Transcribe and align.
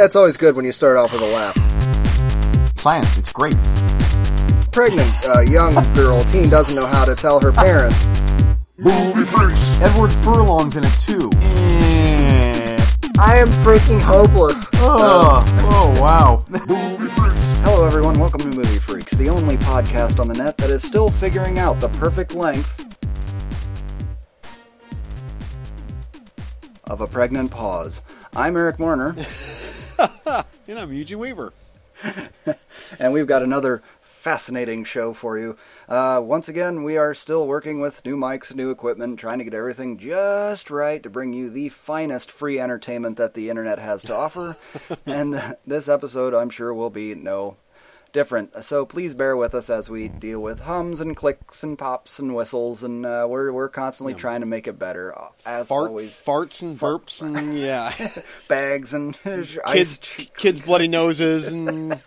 It's 0.00 0.14
always 0.14 0.36
good 0.36 0.54
when 0.54 0.64
you 0.64 0.70
start 0.70 0.96
off 0.96 1.12
with 1.12 1.22
a 1.22 1.26
laugh. 1.26 1.56
Science, 2.78 3.18
it's 3.18 3.32
great. 3.32 3.56
Pregnant 4.70 5.10
uh, 5.26 5.40
young 5.40 5.74
girl, 5.92 6.22
teen, 6.22 6.48
doesn't 6.48 6.76
know 6.76 6.86
how 6.86 7.04
to 7.04 7.16
tell 7.16 7.40
her 7.40 7.50
parents. 7.50 8.06
Movie 8.76 9.24
freaks. 9.24 9.76
Edward 9.80 10.12
Furlong's 10.22 10.76
in 10.76 10.84
it 10.84 10.92
too. 11.00 11.28
I 13.18 13.38
am 13.38 13.48
freaking 13.64 14.00
hopeless. 14.00 14.68
Oh, 14.74 15.42
oh 15.72 16.00
wow. 16.00 16.44
Movie 16.48 17.08
freaks. 17.08 17.58
Hello, 17.64 17.84
everyone. 17.84 18.14
Welcome 18.20 18.40
to 18.42 18.56
Movie 18.56 18.78
Freaks, 18.78 19.14
the 19.14 19.28
only 19.28 19.56
podcast 19.56 20.20
on 20.20 20.28
the 20.28 20.34
net 20.34 20.56
that 20.58 20.70
is 20.70 20.84
still 20.86 21.08
figuring 21.08 21.58
out 21.58 21.80
the 21.80 21.88
perfect 21.88 22.36
length 22.36 22.84
of 26.84 27.00
a 27.00 27.06
pregnant 27.08 27.50
pause. 27.50 28.00
I'm 28.36 28.56
Eric 28.56 28.78
Warner, 28.78 29.16
And 30.68 30.78
I'm 30.78 30.92
Eugene 30.92 31.18
Weaver. 31.18 31.52
and 32.98 33.12
we've 33.12 33.26
got 33.26 33.42
another 33.42 33.82
fascinating 34.02 34.84
show 34.84 35.14
for 35.14 35.38
you. 35.38 35.56
Uh, 35.88 36.20
once 36.22 36.46
again, 36.48 36.84
we 36.84 36.98
are 36.98 37.14
still 37.14 37.46
working 37.46 37.80
with 37.80 38.04
new 38.04 38.16
mics, 38.16 38.54
new 38.54 38.70
equipment, 38.70 39.18
trying 39.18 39.38
to 39.38 39.44
get 39.44 39.54
everything 39.54 39.96
just 39.96 40.70
right 40.70 41.02
to 41.02 41.08
bring 41.08 41.32
you 41.32 41.48
the 41.48 41.70
finest 41.70 42.30
free 42.30 42.60
entertainment 42.60 43.16
that 43.16 43.32
the 43.32 43.48
internet 43.48 43.78
has 43.78 44.02
to 44.02 44.14
offer. 44.14 44.56
and 45.06 45.56
this 45.66 45.88
episode, 45.88 46.34
I'm 46.34 46.50
sure, 46.50 46.74
will 46.74 46.90
be 46.90 47.14
no 47.14 47.56
different. 48.12 48.64
So 48.64 48.84
please 48.86 49.14
bear 49.14 49.36
with 49.36 49.54
us 49.54 49.70
as 49.70 49.88
we 49.90 50.08
deal 50.08 50.40
with 50.40 50.60
hums 50.60 51.00
and 51.00 51.16
clicks 51.16 51.62
and 51.62 51.78
pops 51.78 52.18
and 52.18 52.34
whistles, 52.34 52.82
and 52.82 53.04
uh, 53.06 53.26
we're 53.28 53.52
we're 53.52 53.68
constantly 53.68 54.14
trying 54.14 54.40
to 54.40 54.46
make 54.46 54.66
it 54.66 54.78
better. 54.78 55.16
uh, 55.18 55.28
As 55.46 55.68
Fart, 55.68 55.88
always, 55.88 56.10
farts 56.10 56.62
and 56.62 56.78
burps 56.78 57.22
and 57.22 57.58
yeah, 57.58 57.92
bags 58.48 58.94
and 58.94 59.18
kids, 59.22 59.98
kids 60.36 60.60
bloody 60.60 60.88
noses 61.00 61.48
and 61.48 62.00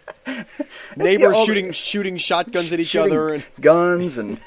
neighbors 0.95 1.37
Yeah, 1.37 1.43
shooting 1.45 1.71
shooting 1.71 2.17
shotguns 2.17 2.71
at 2.73 2.79
each 2.79 2.95
other 2.95 3.33
and 3.35 3.43
guns 3.59 4.17
and. 4.17 4.39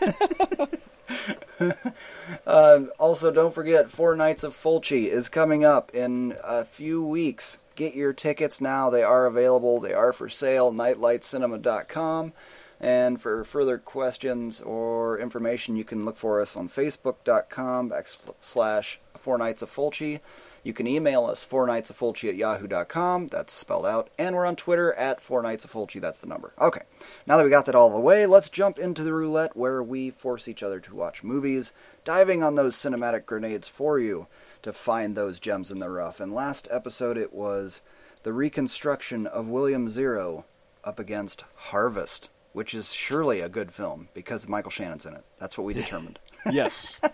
uh, 2.47 2.81
also, 2.99 3.31
don't 3.31 3.55
forget, 3.55 3.91
Four 3.91 4.17
Nights 4.17 4.43
of 4.43 4.55
Fulci 4.55 5.07
is 5.07 5.29
coming 5.29 5.65
up 5.65 5.95
in 5.95 6.37
a 6.43 6.65
few 6.65 7.03
weeks. 7.05 7.59
Get 7.75 7.95
your 7.95 8.13
tickets 8.13 8.61
now; 8.61 8.91
they 8.91 9.03
are 9.03 9.27
available. 9.27 9.81
They 9.81 9.95
are 9.95 10.13
for 10.13 10.29
sale. 10.29 10.73
NightlightCinema.com. 10.73 12.33
And 12.81 13.21
for 13.21 13.45
further 13.45 13.79
questions 13.79 14.61
or 14.61 15.19
information, 15.19 15.77
you 15.77 15.85
can 15.85 16.05
look 16.05 16.17
for 16.17 16.41
us 16.41 16.57
on 16.57 16.69
Facebook.com 16.69 17.91
backslash 17.91 18.97
Four 19.17 19.39
Nights 19.39 19.63
of 19.63 19.71
Fulci. 19.71 20.21
You 20.65 20.73
can 20.73 20.87
email 20.87 21.27
us 21.27 21.45
four 21.45 21.67
nights 21.67 21.91
of 21.91 21.99
Fulci 21.99 22.29
at 22.31 22.37
yahoo.com. 22.37 23.29
That's 23.29 23.53
spelled 23.53 23.85
out. 23.85 24.09
And 24.19 24.35
we're 24.35 24.47
on 24.47 24.57
Twitter 24.57 24.95
at 24.95 25.21
four 25.21 25.43
nights 25.43 25.65
of 25.65 25.73
Fulci. 25.73 26.01
That's 26.01 26.21
the 26.21 26.27
number. 26.27 26.55
Okay. 26.59 26.81
Now 27.27 27.37
that 27.37 27.45
we 27.45 27.51
got 27.51 27.67
that 27.67 27.75
all 27.75 27.91
the 27.91 28.01
way, 28.01 28.25
let's 28.25 28.49
jump 28.49 28.79
into 28.79 29.05
the 29.05 29.13
roulette 29.13 29.57
where 29.57 29.83
we 29.83 30.11
force 30.11 30.49
each 30.49 30.63
other 30.63 30.81
to 30.81 30.95
watch 30.95 31.23
movies, 31.23 31.73
diving 32.05 32.43
on 32.43 32.55
those 32.55 32.77
cinematic 32.77 33.27
grenades 33.27 33.69
for 33.69 33.99
you 33.99 34.27
to 34.65 34.73
find 34.73 35.15
those 35.17 35.39
gems 35.39 35.71
in 35.71 35.79
the 35.79 35.89
rough. 35.89 36.19
And 36.21 36.35
last 36.35 36.67
episode 36.71 37.17
it 37.17 37.33
was 37.33 37.81
the 38.25 38.33
reconstruction 38.33 39.27
of 39.27 39.49
William 39.49 39.89
Zero 39.89 40.45
up 40.83 40.99
against 40.99 41.45
Harvest, 41.55 42.29
which 42.53 42.75
is 42.75 42.93
surely 42.93 43.41
a 43.41 43.49
good 43.49 43.73
film 43.73 44.09
because 44.15 44.49
Michael 44.49 44.71
Shannon's 44.71 45.07
in 45.07 45.15
it. 45.15 45.25
That's 45.39 45.57
what 45.57 45.65
we 45.65 45.75
determined. 45.83 46.19
yes. 46.51 46.99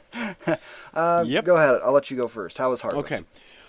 Uh, 0.92 1.24
Yep. 1.26 1.44
Go 1.44 1.56
ahead. 1.56 1.80
I'll 1.84 1.92
let 1.92 2.10
you 2.10 2.16
go 2.16 2.26
first. 2.28 2.58
How 2.58 2.70
was 2.70 2.80
Harvest? 2.80 3.04
Okay. 3.12 3.24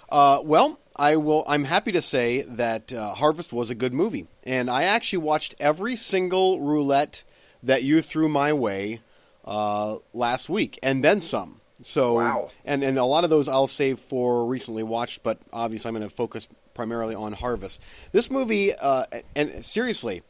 Uh, 0.10 0.40
well, 0.44 0.80
I 0.98 1.16
will. 1.16 1.46
I'm 1.48 1.64
happy 1.66 1.92
to 1.94 2.02
say 2.02 2.42
that 2.42 2.92
uh, 2.92 3.14
Harvest 3.14 3.54
was 3.54 3.70
a 3.70 3.76
good 3.76 3.94
movie, 3.94 4.28
and 4.46 4.70
I 4.70 4.84
actually 4.84 5.20
watched 5.20 5.56
every 5.60 5.96
single 5.96 6.60
roulette 6.60 7.24
that 7.64 7.84
you 7.84 8.02
threw 8.02 8.28
my 8.28 8.52
way 8.52 9.02
uh, 9.46 9.98
last 10.14 10.50
week, 10.50 10.78
and 10.84 11.04
then 11.04 11.22
some. 11.22 11.61
So, 11.84 12.16
Wow. 12.16 12.50
and 12.66 12.84
and 12.84 12.98
a 12.98 13.06
lot 13.06 13.24
of 13.24 13.30
those 13.30 13.48
I'll 13.48 13.68
save 13.68 14.00
for 14.00 14.46
recently 14.46 14.84
watched, 14.84 15.24
but 15.24 15.40
obviously 15.52 15.90
I'm 15.90 15.96
going 15.96 16.08
to 16.08 16.16
focus 16.16 16.48
primarily 16.74 17.16
on 17.16 17.34
Harvest. 17.34 17.80
This 18.12 18.30
movie, 18.30 18.74
uh, 18.74 19.06
and 19.36 19.66
seriously, 19.66 20.22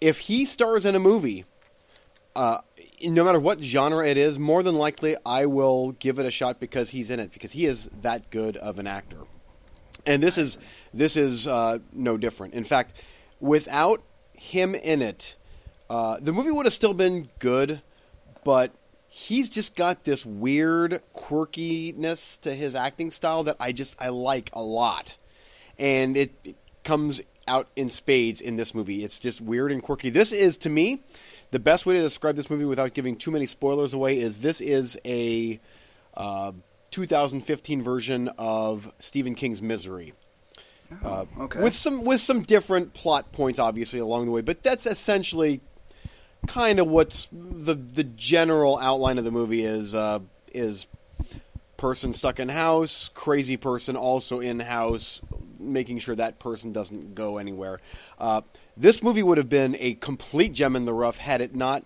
if 0.00 0.18
he 0.20 0.44
stars 0.44 0.84
in 0.84 0.94
a 0.94 0.98
movie, 1.00 1.44
uh, 2.36 2.58
no 3.02 3.24
matter 3.24 3.40
what 3.40 3.62
genre 3.62 4.06
it 4.06 4.16
is, 4.16 4.38
more 4.38 4.62
than 4.62 4.74
likely 4.74 5.16
I 5.24 5.46
will 5.46 5.92
give 5.92 6.18
it 6.18 6.26
a 6.26 6.30
shot 6.30 6.60
because 6.60 6.90
he's 6.90 7.10
in 7.10 7.18
it 7.20 7.32
because 7.32 7.52
he 7.52 7.66
is 7.66 7.86
that 8.02 8.30
good 8.30 8.56
of 8.56 8.78
an 8.78 8.86
actor. 8.86 9.18
And 10.06 10.22
this 10.22 10.36
is 10.36 10.58
this 10.92 11.16
is 11.16 11.46
uh, 11.46 11.78
no 11.92 12.16
different. 12.18 12.54
In 12.54 12.64
fact, 12.64 12.94
without 13.40 14.02
him 14.34 14.74
in 14.74 15.00
it, 15.00 15.34
uh, 15.88 16.18
the 16.20 16.32
movie 16.32 16.50
would 16.50 16.66
have 16.66 16.74
still 16.74 16.94
been 16.94 17.30
good, 17.38 17.80
but 18.44 18.72
he's 19.14 19.48
just 19.48 19.76
got 19.76 20.02
this 20.02 20.26
weird 20.26 21.00
quirkiness 21.14 22.40
to 22.40 22.52
his 22.52 22.74
acting 22.74 23.12
style 23.12 23.44
that 23.44 23.56
I 23.60 23.70
just 23.70 23.94
I 24.00 24.08
like 24.08 24.50
a 24.52 24.62
lot, 24.62 25.16
and 25.78 26.16
it, 26.16 26.32
it 26.42 26.56
comes 26.82 27.20
out 27.46 27.68
in 27.76 27.90
spades 27.90 28.40
in 28.40 28.56
this 28.56 28.74
movie. 28.74 29.04
It's 29.04 29.20
just 29.20 29.40
weird 29.40 29.70
and 29.70 29.80
quirky. 29.80 30.10
This 30.10 30.32
is 30.32 30.56
to 30.58 30.68
me 30.68 31.00
the 31.52 31.60
best 31.60 31.86
way 31.86 31.94
to 31.94 32.00
describe 32.00 32.34
this 32.34 32.50
movie 32.50 32.64
without 32.64 32.92
giving 32.92 33.14
too 33.14 33.30
many 33.30 33.46
spoilers 33.46 33.92
away 33.92 34.18
is 34.18 34.40
this 34.40 34.60
is 34.60 34.98
a 35.04 35.60
uh, 36.16 36.50
2015 36.90 37.82
version 37.84 38.28
of 38.36 38.92
Stephen 38.98 39.36
King's 39.36 39.62
Misery. 39.62 40.12
Uh, 41.04 41.26
okay. 41.38 41.60
With 41.60 41.72
some 41.72 42.04
with 42.04 42.20
some 42.20 42.42
different 42.42 42.94
plot 42.94 43.30
points, 43.30 43.60
obviously 43.60 44.00
along 44.00 44.26
the 44.26 44.32
way, 44.32 44.40
but 44.40 44.64
that's 44.64 44.86
essentially 44.86 45.60
kind 46.46 46.78
of 46.78 46.88
what's 46.88 47.28
the 47.32 47.74
the 47.74 48.04
general 48.04 48.78
outline 48.78 49.18
of 49.18 49.24
the 49.24 49.30
movie 49.30 49.62
is 49.64 49.94
uh, 49.94 50.20
is 50.52 50.86
person 51.76 52.12
stuck 52.12 52.40
in 52.40 52.48
house, 52.48 53.10
crazy 53.14 53.56
person 53.56 53.96
also 53.96 54.40
in 54.40 54.60
house, 54.60 55.20
making 55.58 55.98
sure 55.98 56.14
that 56.14 56.38
person 56.38 56.72
doesn't 56.72 57.14
go 57.14 57.38
anywhere. 57.38 57.80
Uh, 58.18 58.40
this 58.76 59.02
movie 59.02 59.22
would 59.22 59.38
have 59.38 59.48
been 59.48 59.76
a 59.78 59.94
complete 59.94 60.52
gem 60.52 60.76
in 60.76 60.84
the 60.84 60.94
rough 60.94 61.18
had 61.18 61.40
it 61.40 61.54
not 61.54 61.84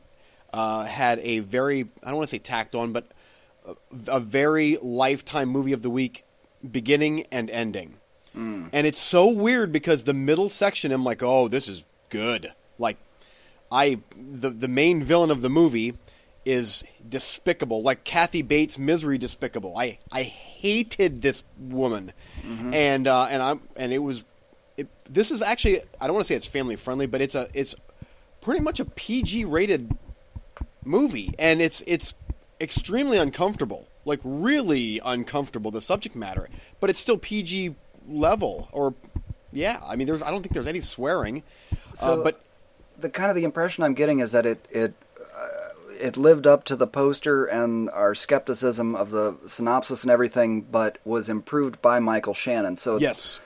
uh, 0.52 0.84
had 0.84 1.18
a 1.20 1.40
very 1.40 1.88
I 2.02 2.08
don't 2.08 2.16
want 2.16 2.28
to 2.28 2.36
say 2.36 2.38
tacked 2.38 2.74
on, 2.74 2.92
but 2.92 3.06
a, 3.66 3.74
a 4.06 4.20
very 4.20 4.76
lifetime 4.80 5.48
movie 5.48 5.72
of 5.72 5.82
the 5.82 5.90
week 5.90 6.24
beginning 6.70 7.24
and 7.30 7.50
ending. 7.50 7.94
And 8.72 8.86
it's 8.86 9.00
so 9.00 9.28
weird 9.28 9.72
because 9.72 10.04
the 10.04 10.14
middle 10.14 10.48
section, 10.48 10.92
I'm 10.92 11.02
like, 11.02 11.22
oh, 11.22 11.48
this 11.48 11.66
is 11.68 11.82
good. 12.08 12.52
Like, 12.78 12.96
I 13.70 14.00
the 14.16 14.50
the 14.50 14.68
main 14.68 15.02
villain 15.02 15.30
of 15.30 15.42
the 15.42 15.50
movie 15.50 15.94
is 16.44 16.82
despicable, 17.06 17.82
like 17.82 18.04
Kathy 18.04 18.40
Bates' 18.42 18.78
misery 18.78 19.18
despicable. 19.18 19.76
I 19.76 19.98
I 20.10 20.22
hated 20.22 21.20
this 21.22 21.44
woman, 21.58 22.12
and 22.72 23.06
uh, 23.06 23.24
and 23.30 23.42
I'm 23.42 23.60
and 23.76 23.92
it 23.92 23.98
was 23.98 24.24
it, 24.76 24.88
this 25.04 25.30
is 25.30 25.42
actually 25.42 25.80
I 26.00 26.06
don't 26.06 26.14
want 26.14 26.24
to 26.26 26.28
say 26.32 26.36
it's 26.36 26.46
family 26.46 26.76
friendly, 26.76 27.06
but 27.06 27.20
it's 27.20 27.34
a 27.34 27.48
it's 27.54 27.74
pretty 28.40 28.60
much 28.60 28.80
a 28.80 28.84
PG 28.84 29.44
rated 29.44 29.90
movie, 30.84 31.34
and 31.38 31.60
it's 31.60 31.82
it's 31.86 32.14
extremely 32.60 33.18
uncomfortable, 33.18 33.86
like 34.04 34.20
really 34.24 35.00
uncomfortable 35.04 35.70
the 35.70 35.80
subject 35.80 36.16
matter, 36.16 36.48
but 36.80 36.88
it's 36.90 36.98
still 37.00 37.18
PG 37.18 37.74
level 38.08 38.68
or 38.72 38.94
yeah. 39.52 39.80
I 39.86 39.96
mean, 39.96 40.06
there's 40.06 40.22
I 40.22 40.30
don't 40.30 40.42
think 40.42 40.54
there's 40.54 40.66
any 40.66 40.80
swearing, 40.80 41.42
So- 41.94 42.20
uh, 42.20 42.24
but 42.24 42.40
the 42.98 43.08
kind 43.08 43.30
of 43.30 43.36
the 43.36 43.44
impression 43.44 43.84
I'm 43.84 43.94
getting 43.94 44.20
is 44.20 44.32
that 44.32 44.44
it 44.46 44.66
it 44.70 44.94
uh, 45.36 45.48
it 46.00 46.16
lived 46.16 46.46
up 46.46 46.64
to 46.64 46.76
the 46.76 46.86
poster 46.86 47.44
and 47.46 47.90
our 47.90 48.14
skepticism 48.14 48.94
of 48.94 49.10
the 49.10 49.36
synopsis 49.46 50.02
and 50.04 50.10
everything, 50.10 50.62
but 50.62 50.98
was 51.04 51.28
improved 51.28 51.80
by 51.82 51.98
Michael 52.00 52.34
Shannon. 52.34 52.76
So 52.76 52.98
yes, 52.98 53.40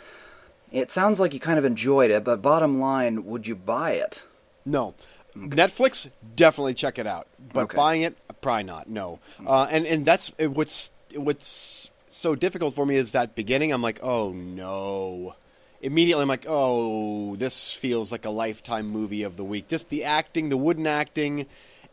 it 0.71 0.91
sounds 0.91 1.21
like 1.21 1.34
you 1.34 1.41
kind 1.41 1.59
of 1.59 1.65
enjoyed 1.65 2.10
it. 2.10 2.25
But 2.25 2.43
bottom 2.43 2.81
line, 2.81 3.25
would 3.27 3.47
you 3.47 3.54
buy 3.54 3.93
it? 3.93 4.25
no. 4.65 4.95
Netflix 5.34 6.10
definitely 6.37 6.75
check 6.75 6.98
it 6.98 7.07
out, 7.07 7.27
but 7.55 7.63
Okay. 7.65 7.77
buying 7.77 8.03
it 8.03 8.19
probably 8.43 8.65
not. 8.65 8.87
No, 8.87 9.19
uh, 9.47 9.66
and 9.71 9.87
and 9.87 10.05
that's 10.05 10.31
what's 10.39 10.91
what's 11.15 11.91
so 12.10 12.34
difficult 12.34 12.75
for 12.75 12.84
me 12.84 12.97
is 12.97 13.13
that 13.13 13.34
beginning. 13.34 13.72
I'm 13.72 13.81
like, 13.81 13.98
oh 14.03 14.33
no. 14.33 15.34
Immediately, 15.83 16.23
I'm 16.23 16.29
like, 16.29 16.47
oh, 16.49 17.37
this 17.37 17.73
feels 17.73 18.13
like 18.13 18.25
a 18.25 18.31
lifetime 18.31 18.87
movie 18.87 19.25
of 19.25 19.37
the 19.37 19.45
week. 19.45 19.69
Just 19.69 19.89
the 19.89 20.05
acting, 20.05 20.49
the 20.49 20.57
wooden 20.57 20.87
acting, 20.87 21.47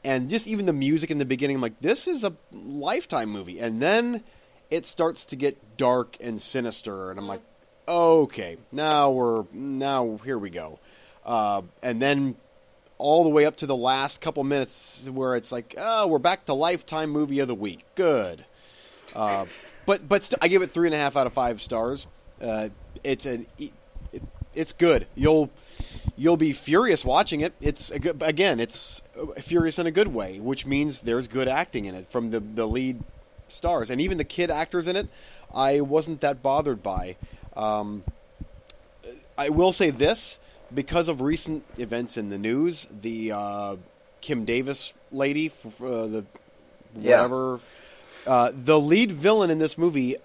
and 0.04 0.30
just 0.30 0.48
even 0.48 0.66
the 0.66 0.74
music 0.74 1.10
in 1.10 1.18
the 1.18 1.26
beginning. 1.26 1.56
I'm 1.56 1.62
like, 1.62 1.82
this 1.82 2.08
is 2.08 2.24
a 2.24 2.34
lifetime 2.52 3.30
movie. 3.30 3.60
And 3.60 3.82
then 3.82 4.24
it 4.70 4.86
starts 4.86 5.26
to 5.26 5.36
get 5.36 5.78
dark 5.78 6.18
and 6.22 6.42
sinister, 6.42 7.10
and 7.10 7.20
I'm 7.20 7.28
like, 7.28 7.42
okay, 7.88 8.58
now 8.72 9.10
we're 9.10 9.46
now 9.52 10.20
here 10.24 10.38
we 10.38 10.52
go. 10.52 10.80
Uh, 11.26 11.64
and 11.82 12.02
then 12.02 12.36
all 12.98 13.24
the 13.24 13.30
way 13.30 13.46
up 13.46 13.56
to 13.56 13.66
the 13.66 13.76
last 13.76 14.22
couple 14.22 14.44
minutes 14.44 15.10
where 15.10 15.36
it's 15.36 15.52
like, 15.52 15.74
oh, 15.78 16.08
we're 16.08 16.20
back 16.20 16.46
to 16.46 16.54
lifetime 16.54 17.10
movie 17.10 17.40
of 17.40 17.48
the 17.48 17.56
week. 17.56 17.84
Good. 17.96 18.46
Uh, 19.16 19.46
but 19.86 20.08
but 20.08 20.24
st- 20.24 20.44
I 20.44 20.48
give 20.48 20.62
it 20.62 20.72
three 20.72 20.88
and 20.88 20.94
a 20.94 20.98
half 20.98 21.18
out 21.18 21.26
of 21.26 21.34
five 21.34 21.62
stars. 21.62 22.06
Uh, 22.40 22.70
it's 23.04 23.26
an 23.26 23.48
it's 24.54 24.74
good. 24.74 25.08
You'll 25.16 25.50
you'll 26.18 26.38
be 26.38 26.52
furious 26.54 27.06
watching 27.06 27.42
it. 27.42 27.54
It's 27.62 27.92
a 27.92 28.00
good, 28.00 28.22
again, 28.22 28.60
it's 28.60 29.02
furious 29.42 29.80
in 29.80 29.88
a 29.88 29.92
good 29.92 30.10
way, 30.10 30.40
which 30.40 30.66
means 30.66 31.02
there's 31.02 31.28
good 31.28 31.48
acting 31.48 31.86
in 31.86 31.96
it 31.96 32.10
from 32.12 32.32
the 32.32 32.40
the 32.40 32.68
lead 32.68 33.04
stars 33.48 33.90
and 33.90 34.00
even 34.02 34.18
the 34.18 34.24
kid 34.24 34.50
actors 34.52 34.88
in 34.88 34.96
it. 34.96 35.08
I 35.54 35.82
wasn't 35.82 36.22
that 36.22 36.44
bothered 36.44 36.84
by. 36.84 37.16
Um, 37.56 38.04
I 39.38 39.50
will 39.50 39.72
say 39.74 39.90
this 39.90 40.38
because 40.74 41.08
of 41.08 41.22
recent 41.22 41.64
events 41.78 42.18
in 42.18 42.30
the 42.30 42.38
news, 42.38 42.88
the 43.02 43.32
uh, 43.32 43.76
Kim 44.22 44.46
Davis 44.46 44.94
lady, 45.12 45.48
f- 45.48 45.82
uh, 45.82 46.06
the 46.08 46.26
Yeah. 46.96 47.16
whatever, 47.18 47.60
uh, 48.28 48.52
the 48.54 48.80
lead 48.80 49.12
villain 49.12 49.50
in 49.50 49.58
this 49.58 49.78
movie 49.78 50.16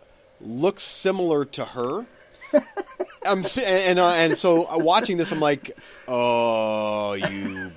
looks 0.41 0.83
similar 0.83 1.45
to 1.47 1.65
her. 1.65 2.05
I'm 3.27 3.41
s- 3.41 3.59
and 3.59 3.99
uh, 3.99 4.09
and 4.11 4.37
so 4.39 4.65
uh, 4.65 4.79
watching 4.79 5.17
this, 5.17 5.33
I'm 5.33 5.41
like, 5.41 5.77
oh, 6.09 7.15
you 7.15 7.73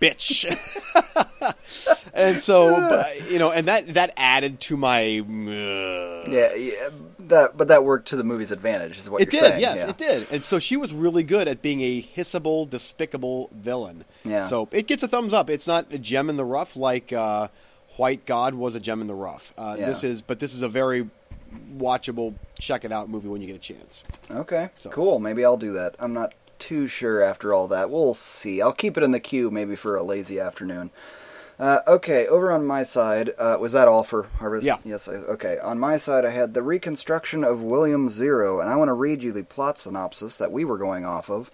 bitch. 0.00 0.44
and 2.14 2.40
so, 2.40 2.70
but, 2.88 3.30
you 3.30 3.38
know, 3.38 3.50
and 3.50 3.66
that 3.68 3.94
that 3.94 4.12
added 4.16 4.60
to 4.60 4.76
my. 4.76 5.18
uh, 5.20 6.30
Yeah, 6.30 6.54
yeah, 6.54 6.88
that 7.20 7.56
but 7.56 7.68
that 7.68 7.84
worked 7.84 8.08
to 8.08 8.16
the 8.16 8.24
movie's 8.24 8.50
advantage, 8.52 8.98
is 8.98 9.08
what 9.10 9.20
it 9.20 9.32
you're 9.32 9.42
did, 9.42 9.48
saying. 9.52 9.60
yes, 9.60 9.76
yeah. 9.78 9.88
it 9.90 9.98
did. 9.98 10.26
And 10.32 10.44
so 10.44 10.58
she 10.58 10.76
was 10.76 10.92
really 10.92 11.22
good 11.22 11.48
at 11.48 11.62
being 11.62 11.80
a 11.80 12.02
hissable, 12.02 12.68
despicable 12.68 13.50
villain. 13.52 14.04
Yeah. 14.24 14.46
So 14.46 14.68
it 14.72 14.86
gets 14.86 15.02
a 15.02 15.08
thumbs 15.08 15.32
up. 15.32 15.50
It's 15.50 15.66
not 15.66 15.92
a 15.92 15.98
gem 15.98 16.30
in 16.30 16.36
the 16.36 16.44
rough 16.44 16.76
like 16.76 17.12
uh, 17.12 17.48
White 17.96 18.24
God 18.26 18.54
was 18.54 18.74
a 18.74 18.80
gem 18.80 19.00
in 19.00 19.06
the 19.08 19.14
rough. 19.14 19.52
Uh, 19.58 19.76
Yeah. 19.78 19.86
This 19.86 20.04
is, 20.04 20.22
but 20.22 20.38
this 20.38 20.54
is 20.54 20.62
a 20.62 20.68
very 20.68 21.08
watchable, 21.76 22.34
check 22.58 22.84
it 22.84 22.92
out 22.92 23.08
movie 23.08 23.28
when 23.28 23.40
you 23.40 23.46
get 23.46 23.56
a 23.56 23.58
chance. 23.58 24.02
Okay, 24.30 24.70
So- 24.78 24.90
cool. 24.90 25.18
Maybe 25.18 25.44
I'll 25.44 25.56
do 25.56 25.72
that. 25.74 25.94
I'm 25.98 26.12
not 26.12 26.34
too 26.58 26.86
sure 26.86 27.22
after 27.22 27.54
all 27.54 27.68
that. 27.68 27.90
We'll 27.90 28.14
see. 28.14 28.60
I'll 28.60 28.72
keep 28.72 28.96
it 28.96 29.02
in 29.04 29.12
the 29.12 29.20
queue 29.20 29.50
maybe 29.50 29.76
for 29.76 29.96
a 29.96 30.02
lazy 30.02 30.40
afternoon. 30.40 30.90
Uh, 31.58 31.80
okay, 31.88 32.26
over 32.28 32.52
on 32.52 32.64
my 32.64 32.84
side, 32.84 33.34
uh, 33.36 33.56
was 33.60 33.72
that 33.72 33.88
all 33.88 34.04
for 34.04 34.24
Harvest? 34.38 34.64
Yeah. 34.64 34.76
Yes. 34.84 35.08
I, 35.08 35.12
okay. 35.14 35.58
On 35.58 35.76
my 35.78 35.96
side, 35.96 36.24
I 36.24 36.30
had 36.30 36.54
the 36.54 36.62
reconstruction 36.62 37.42
of 37.42 37.60
William 37.62 38.08
Zero, 38.08 38.60
and 38.60 38.70
I 38.70 38.76
want 38.76 38.90
to 38.90 38.92
read 38.92 39.24
you 39.24 39.32
the 39.32 39.42
plot 39.42 39.76
synopsis 39.76 40.36
that 40.36 40.52
we 40.52 40.64
were 40.64 40.78
going 40.78 41.04
off 41.04 41.28
of 41.28 41.50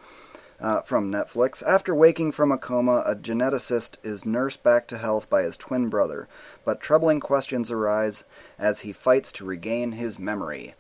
uh, 0.61 0.81
from 0.83 1.11
Netflix. 1.11 1.63
After 1.63 1.95
waking 1.95 2.33
from 2.33 2.53
a 2.53 2.59
coma, 2.59 3.03
a 3.07 3.15
geneticist 3.15 3.97
is 4.03 4.25
nursed 4.25 4.63
back 4.63 4.87
to 4.89 4.99
health 4.99 5.29
by 5.29 5.43
his 5.43 5.57
twin 5.57 5.89
brother, 5.89 6.29
but 6.65 6.81
troubling 6.81 7.21
questions 7.21 7.71
arise 7.71 8.25
as 8.59 8.81
he 8.81 8.93
fights 8.93 9.33
to 9.33 9.45
regain 9.45 9.93
his 9.93 10.19
memory. 10.19 10.75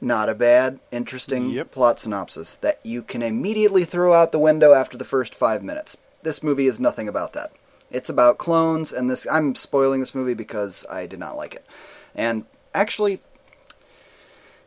Not 0.00 0.28
a 0.30 0.34
bad, 0.34 0.80
interesting 0.90 1.50
Yep. 1.50 1.72
plot 1.72 2.00
synopsis 2.00 2.54
that 2.54 2.80
you 2.82 3.02
can 3.02 3.22
immediately 3.22 3.84
throw 3.84 4.14
out 4.14 4.32
the 4.32 4.38
window 4.38 4.72
after 4.72 4.96
the 4.96 5.04
first 5.04 5.34
five 5.34 5.62
minutes. 5.62 5.96
This 6.22 6.42
movie 6.42 6.66
is 6.66 6.80
nothing 6.80 7.06
about 7.08 7.34
that. 7.34 7.52
It's 7.90 8.08
about 8.08 8.38
clones, 8.38 8.92
and 8.92 9.10
this 9.10 9.26
I'm 9.30 9.54
spoiling 9.54 10.00
this 10.00 10.14
movie 10.14 10.34
because 10.34 10.86
I 10.88 11.06
did 11.06 11.18
not 11.18 11.36
like 11.36 11.54
it. 11.54 11.66
And 12.14 12.44
actually, 12.74 13.20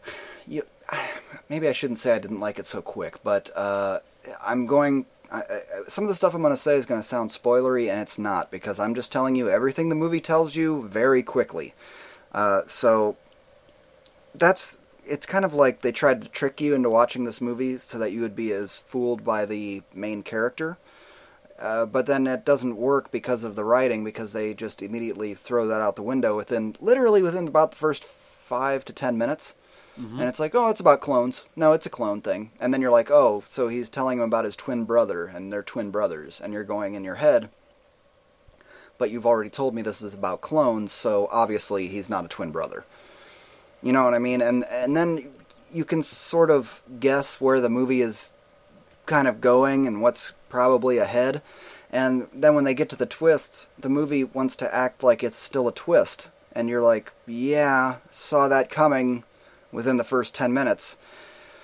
you 0.48 0.64
maybe 1.54 1.68
I 1.68 1.72
shouldn't 1.72 2.00
say 2.00 2.16
I 2.16 2.18
didn't 2.18 2.40
like 2.40 2.58
it 2.58 2.66
so 2.66 2.82
quick, 2.82 3.24
but 3.24 3.52
uh, 3.56 4.00
I'm 4.44 4.66
going. 4.66 5.06
I, 5.32 5.42
I, 5.42 5.60
some 5.88 6.04
of 6.04 6.08
the 6.08 6.16
stuff 6.16 6.34
I'm 6.34 6.42
going 6.42 6.52
to 6.52 6.58
say 6.60 6.76
is 6.78 6.88
going 6.88 7.00
to 7.00 7.08
sound 7.08 7.30
spoilery, 7.30 7.92
and 7.92 8.02
it's 8.02 8.18
not 8.18 8.50
because 8.50 8.80
I'm 8.80 8.96
just 8.96 9.12
telling 9.12 9.36
you 9.36 9.52
everything 9.52 9.90
the 9.90 9.96
movie 9.96 10.20
tells 10.20 10.56
you 10.56 10.88
very 10.88 11.22
quickly. 11.22 11.76
Uh, 12.32 12.62
so 12.68 13.18
that's 14.34 14.78
it's 15.06 15.28
kind 15.28 15.46
of 15.46 15.54
like 15.54 15.82
they 15.82 15.92
tried 15.92 16.24
to 16.24 16.28
trick 16.28 16.60
you 16.60 16.74
into 16.74 16.90
watching 16.90 17.24
this 17.24 17.40
movie 17.40 17.78
so 17.78 18.00
that 18.00 18.12
you 18.12 18.22
would 18.22 18.36
be 18.36 18.52
as 18.52 18.80
fooled 18.80 19.24
by 19.24 19.46
the 19.46 19.84
main 19.94 20.24
character. 20.24 20.80
Uh, 21.60 21.86
but 21.86 22.08
then 22.08 22.26
it 22.26 22.44
doesn't 22.44 22.78
work 22.78 23.12
because 23.12 23.44
of 23.44 23.56
the 23.56 23.64
writing 23.64 24.04
because 24.04 24.34
they 24.34 24.56
just 24.56 24.82
immediately 24.82 25.36
throw 25.36 25.68
that 25.68 25.82
out 25.82 25.96
the 25.96 26.02
window 26.02 26.36
within 26.36 26.76
literally 26.82 27.22
within 27.22 27.48
about 27.48 27.72
the 27.72 27.78
first 27.78 28.04
five 28.04 28.84
to 28.84 28.92
ten 28.92 29.20
minutes. 29.20 29.54
Mm-hmm. 30.00 30.20
And 30.20 30.30
it's 30.30 30.40
like, 30.40 30.56
oh, 30.56 30.70
it's 30.70 30.80
about 30.80 31.02
clones. 31.02 31.46
No, 31.56 31.74
it's 31.74 31.86
a 31.86 31.90
clone 31.90 32.22
thing. 32.22 32.52
And 32.60 32.74
then 32.74 32.82
you're 32.82 32.92
like, 32.92 33.12
oh, 33.12 33.44
so 33.50 33.68
he's 33.68 33.90
telling 33.90 34.18
him 34.18 34.24
about 34.24 34.46
his 34.46 34.56
twin 34.56 34.86
brother, 34.86 35.26
and 35.26 35.54
they're 35.54 35.64
twin 35.64 35.92
brothers. 35.92 36.42
And 36.42 36.52
you're 36.52 36.64
going 36.64 36.96
in 36.96 37.04
your 37.04 37.16
head, 37.16 37.50
but 38.98 39.12
you've 39.12 39.26
already 39.26 39.50
told 39.50 39.76
me 39.76 39.82
this 39.82 40.02
is 40.02 40.14
about 40.14 40.42
clones, 40.42 40.92
so 40.92 41.28
obviously 41.32 41.88
he's 41.88 42.10
not 42.10 42.26
a 42.26 42.30
twin 42.30 42.52
brother. 42.52 42.86
You 43.84 43.92
know 43.94 44.04
what 44.04 44.14
I 44.14 44.20
mean? 44.20 44.42
And 44.42 44.64
and 44.66 44.96
then 44.96 45.30
you 45.72 45.84
can 45.86 46.04
sort 46.04 46.50
of 46.50 46.82
guess 47.00 47.42
where 47.42 47.60
the 47.60 47.70
movie 47.70 48.02
is 48.02 48.32
kind 49.06 49.28
of 49.28 49.42
going 49.42 49.88
and 49.88 50.02
what's 50.02 50.32
probably 50.50 50.98
ahead. 50.98 51.42
And 51.92 52.28
then 52.34 52.56
when 52.56 52.64
they 52.64 52.74
get 52.74 52.90
to 52.90 52.96
the 52.96 53.06
twist, 53.06 53.68
the 53.78 53.90
movie 53.90 54.24
wants 54.24 54.56
to 54.58 54.74
act 54.74 55.04
like 55.04 55.24
it's 55.24 55.38
still 55.38 55.68
a 55.68 55.74
twist. 55.74 56.32
And 56.54 56.70
you're 56.70 56.82
like, 56.82 57.12
yeah, 57.28 57.98
saw 58.10 58.48
that 58.48 58.70
coming 58.70 59.24
within 59.74 59.98
the 59.98 60.04
first 60.04 60.34
10 60.36 60.54
minutes. 60.54 60.96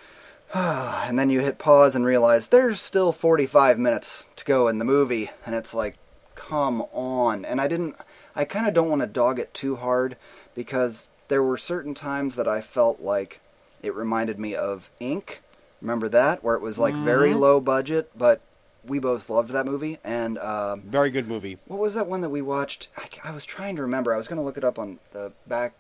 and 0.54 1.18
then 1.18 1.30
you 1.30 1.42
hit 1.42 1.58
pause 1.60 1.96
and 1.96 2.06
realize 2.06 2.48
there's 2.48 2.82
still 2.82 3.12
45 3.12 3.78
minutes 3.78 4.28
to 4.36 4.44
go 4.46 4.68
in 4.68 4.80
the 4.80 4.86
movie. 4.86 5.30
And 5.46 5.56
it's 5.56 5.74
like, 5.74 5.96
come 6.36 6.82
on. 6.92 7.46
And 7.46 7.62
I 7.62 7.68
didn't, 7.68 7.96
I 8.36 8.46
kind 8.46 8.68
of 8.68 8.74
don't 8.74 8.90
want 8.90 9.02
to 9.02 9.08
dog 9.08 9.40
it 9.40 9.54
too 9.54 9.76
hard 9.76 10.18
because 10.56 11.08
there 11.28 11.44
were 11.44 11.58
certain 11.58 11.94
times 11.94 12.36
that 12.36 12.48
I 12.48 12.62
felt 12.62 13.00
like 13.00 13.40
it 13.84 13.94
reminded 13.96 14.40
me 14.40 14.56
of 14.56 14.90
Ink. 15.00 15.44
Remember 15.82 16.10
that? 16.10 16.44
Where 16.44 16.56
it 16.56 16.62
was 16.62 16.78
like 16.80 16.94
very 16.94 17.34
low 17.34 17.62
budget, 17.62 18.12
but 18.18 18.42
we 18.84 19.00
both 19.00 19.30
loved 19.30 19.52
that 19.52 19.66
movie. 19.66 20.00
And 20.04 20.38
um, 20.40 20.82
Very 20.82 21.12
good 21.12 21.28
movie. 21.28 21.58
what 21.68 21.80
was 21.80 21.94
that 21.94 22.08
one 22.08 22.22
that 22.22 22.30
we 22.30 22.42
watched? 22.42 22.90
I, 22.98 23.08
I 23.24 23.32
was 23.32 23.46
trying 23.46 23.76
to 23.76 23.84
remember. 23.84 24.14
I 24.14 24.18
was 24.18 24.28
going 24.28 24.38
to 24.38 24.44
look 24.44 24.58
it 24.58 24.64
up 24.64 24.80
on 24.80 25.00
the 25.14 25.32
back 25.48 25.74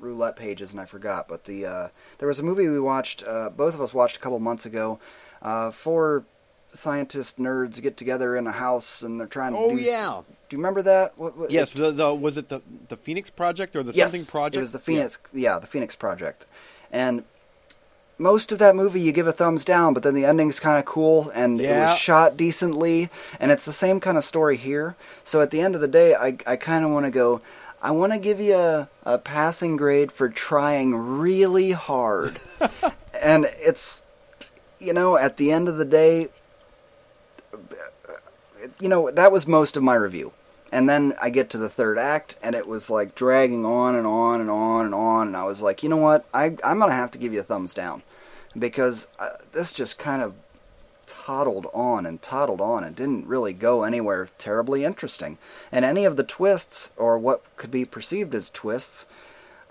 roulette 0.00 0.36
pages, 0.36 0.72
and 0.72 0.80
I 0.80 0.84
forgot. 0.84 1.28
But 1.28 1.44
the 1.44 1.66
uh, 1.66 1.88
there 2.18 2.28
was 2.28 2.38
a 2.38 2.42
movie 2.42 2.68
we 2.68 2.80
watched. 2.80 3.22
Uh, 3.26 3.50
both 3.50 3.74
of 3.74 3.80
us 3.80 3.92
watched 3.94 4.16
a 4.16 4.20
couple 4.20 4.38
months 4.38 4.66
ago. 4.66 4.98
Uh, 5.42 5.70
four 5.70 6.24
scientist 6.74 7.38
nerds 7.38 7.80
get 7.80 7.96
together 7.96 8.36
in 8.36 8.46
a 8.46 8.52
house, 8.52 9.02
and 9.02 9.18
they're 9.18 9.26
trying 9.26 9.52
to. 9.52 9.58
Oh 9.58 9.74
do, 9.74 9.80
yeah. 9.80 10.22
Do 10.48 10.56
you 10.56 10.58
remember 10.58 10.82
that? 10.82 11.18
What, 11.18 11.36
what, 11.36 11.50
Yes. 11.50 11.72
The, 11.72 11.90
the 11.90 12.14
was 12.14 12.36
it 12.36 12.48
the 12.48 12.62
the 12.88 12.96
Phoenix 12.96 13.30
Project 13.30 13.74
or 13.76 13.82
the 13.82 13.92
yes, 13.92 14.12
something 14.12 14.26
project? 14.26 14.56
It 14.56 14.60
was 14.60 14.72
the 14.72 14.78
Phoenix. 14.78 15.18
Yeah. 15.32 15.58
the 15.58 15.66
Phoenix 15.66 15.96
Project, 15.96 16.46
and. 16.90 17.24
Most 18.18 18.50
of 18.50 18.58
that 18.60 18.74
movie 18.74 19.02
you 19.02 19.12
give 19.12 19.26
a 19.26 19.32
thumbs 19.32 19.62
down, 19.62 19.92
but 19.92 20.02
then 20.02 20.14
the 20.14 20.24
ending's 20.24 20.58
kind 20.58 20.78
of 20.78 20.86
cool 20.86 21.30
and 21.34 21.60
it 21.60 21.68
was 21.68 21.98
shot 21.98 22.34
decently, 22.34 23.10
and 23.38 23.52
it's 23.52 23.66
the 23.66 23.74
same 23.74 24.00
kind 24.00 24.16
of 24.16 24.24
story 24.24 24.56
here. 24.56 24.96
So 25.22 25.42
at 25.42 25.50
the 25.50 25.60
end 25.60 25.74
of 25.74 25.82
the 25.82 25.86
day, 25.86 26.14
I, 26.14 26.38
I 26.46 26.56
kind 26.56 26.82
of 26.82 26.92
want 26.92 27.04
to 27.04 27.10
go, 27.10 27.42
I 27.82 27.90
want 27.90 28.12
to 28.12 28.18
give 28.18 28.40
you 28.40 28.54
a, 28.54 28.88
a 29.04 29.18
passing 29.18 29.76
grade 29.76 30.10
for 30.10 30.28
trying 30.28 30.94
really 30.94 31.72
hard. 31.72 32.40
and 33.20 33.44
it's, 33.58 34.02
you 34.78 34.92
know, 34.92 35.16
at 35.16 35.36
the 35.36 35.52
end 35.52 35.68
of 35.68 35.76
the 35.76 35.84
day, 35.84 36.28
you 38.80 38.88
know, 38.88 39.10
that 39.10 39.32
was 39.32 39.46
most 39.46 39.76
of 39.76 39.82
my 39.82 39.94
review. 39.94 40.32
And 40.72 40.88
then 40.88 41.14
I 41.20 41.30
get 41.30 41.50
to 41.50 41.58
the 41.58 41.68
third 41.68 41.96
act, 41.96 42.36
and 42.42 42.54
it 42.54 42.66
was 42.66 42.90
like 42.90 43.14
dragging 43.14 43.64
on 43.64 43.94
and 43.94 44.06
on 44.06 44.40
and 44.40 44.50
on 44.50 44.86
and 44.86 44.94
on. 44.94 45.28
And 45.28 45.36
I 45.36 45.44
was 45.44 45.62
like, 45.62 45.82
you 45.82 45.88
know 45.88 45.96
what? 45.96 46.26
I, 46.34 46.56
I'm 46.64 46.78
going 46.78 46.90
to 46.90 46.96
have 46.96 47.12
to 47.12 47.18
give 47.18 47.32
you 47.32 47.40
a 47.40 47.44
thumbs 47.44 47.72
down. 47.72 48.02
Because 48.58 49.06
uh, 49.18 49.36
this 49.52 49.72
just 49.72 49.98
kind 49.98 50.22
of 50.22 50.34
toddled 51.06 51.66
on 51.72 52.06
and 52.06 52.20
toddled 52.20 52.60
on 52.60 52.84
and 52.84 52.94
didn't 52.96 53.26
really 53.26 53.52
go 53.52 53.82
anywhere 53.82 54.28
terribly 54.38 54.84
interesting. 54.84 55.38
And 55.70 55.84
any 55.84 56.04
of 56.04 56.16
the 56.16 56.24
twists, 56.24 56.90
or 56.96 57.18
what 57.18 57.42
could 57.56 57.70
be 57.70 57.84
perceived 57.84 58.34
as 58.34 58.50
twists, 58.50 59.06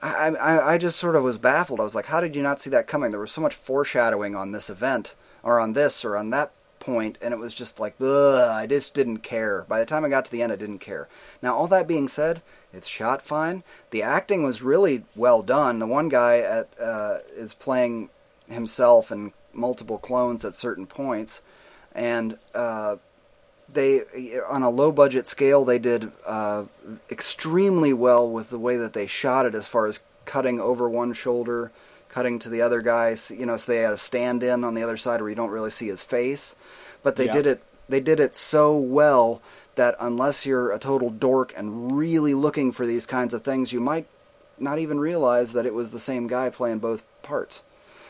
I, 0.02 0.30
I, 0.30 0.74
I 0.74 0.78
just 0.78 1.00
sort 1.00 1.16
of 1.16 1.24
was 1.24 1.38
baffled. 1.38 1.80
I 1.80 1.84
was 1.84 1.96
like, 1.96 2.08
how 2.08 2.22
did 2.22 2.36
you 2.36 2.44
not 2.44 2.60
see 2.60 2.70
that 2.72 2.88
coming? 2.88 3.12
There 3.12 3.20
was 3.20 3.32
so 3.32 3.42
much 3.42 3.56
foreshadowing 3.56 4.36
on 4.36 4.52
this 4.52 4.70
event, 4.70 5.16
or 5.42 5.60
on 5.60 5.74
this, 5.74 6.06
or 6.06 6.16
on 6.18 6.30
that 6.32 6.52
point, 6.80 7.18
and 7.22 7.34
it 7.34 7.40
was 7.40 7.54
just 7.54 7.80
like, 7.80 7.96
ugh, 8.00 8.50
I 8.50 8.68
just 8.68 8.94
didn't 8.94 9.20
care. 9.20 9.66
By 9.68 9.80
the 9.80 9.86
time 9.86 10.06
I 10.06 10.10
got 10.10 10.26
to 10.26 10.32
the 10.32 10.42
end, 10.42 10.52
I 10.52 10.56
didn't 10.56 10.80
care. 10.80 11.08
Now, 11.42 11.56
all 11.56 11.68
that 11.68 11.88
being 11.88 12.08
said, 12.08 12.42
it's 12.72 12.88
shot 12.88 13.22
fine. 13.22 13.64
The 13.90 14.04
acting 14.04 14.44
was 14.44 14.62
really 14.62 15.04
well 15.16 15.42
done. 15.42 15.80
The 15.80 15.88
one 15.88 16.10
guy 16.10 16.40
at 16.40 16.70
uh, 16.80 17.20
is 17.36 17.54
playing 17.54 18.10
himself 18.48 19.10
and 19.10 19.32
multiple 19.56 19.98
clones 19.98 20.46
at 20.46 20.56
certain 20.56 20.86
points, 20.86 21.42
and 21.94 22.38
uh, 22.54 22.98
they 23.72 24.02
on 24.48 24.64
a 24.64 24.70
low 24.70 24.92
budget 24.92 25.28
scale 25.28 25.66
they 25.66 25.80
did 25.80 26.12
uh, 26.26 26.64
extremely 27.10 27.94
well 27.94 28.30
with 28.30 28.50
the 28.50 28.60
way 28.60 28.78
that 28.78 28.94
they 28.94 29.08
shot 29.08 29.46
it 29.46 29.56
as 29.56 29.68
far 29.68 29.86
as 29.86 30.02
cutting 30.26 30.60
over 30.60 30.90
one 30.90 31.14
shoulder 31.14 31.72
cutting 32.10 32.40
to 32.40 32.50
the 32.50 32.62
other 32.62 32.82
guy 32.82 33.16
you 33.30 33.46
know 33.46 33.58
so 33.58 33.72
they 33.72 33.80
had 33.80 33.94
a 33.94 33.98
stand 33.98 34.42
in 34.44 34.64
on 34.64 34.74
the 34.74 34.84
other 34.84 34.98
side 34.98 35.20
where 35.20 35.30
you 35.30 35.36
don't 35.36 35.50
really 35.50 35.72
see 35.72 35.88
his 35.88 36.02
face. 36.02 36.56
But 37.04 37.16
they 37.18 37.26
Yeah. 37.26 37.34
did 37.34 37.48
it 37.48 37.64
they 37.90 38.00
did 38.00 38.20
it 38.20 38.36
so 38.36 38.76
well 38.78 39.42
that 39.76 39.96
unless 40.00 40.46
you're 40.46 40.72
a 40.72 40.80
total 40.80 41.10
dork 41.10 41.54
and 41.58 41.92
really 41.92 42.34
looking 42.34 42.72
for 42.72 42.86
these 42.86 43.06
kinds 43.06 43.34
of 43.34 43.44
things 43.44 43.74
you 43.74 43.82
might 43.82 44.08
not 44.58 44.80
even 44.80 45.00
realize 45.00 45.54
that 45.54 45.66
it 45.66 45.74
was 45.74 45.92
the 45.92 46.00
same 46.00 46.28
guy 46.28 46.50
playing 46.50 46.80
both 46.80 47.04
parts 47.22 47.62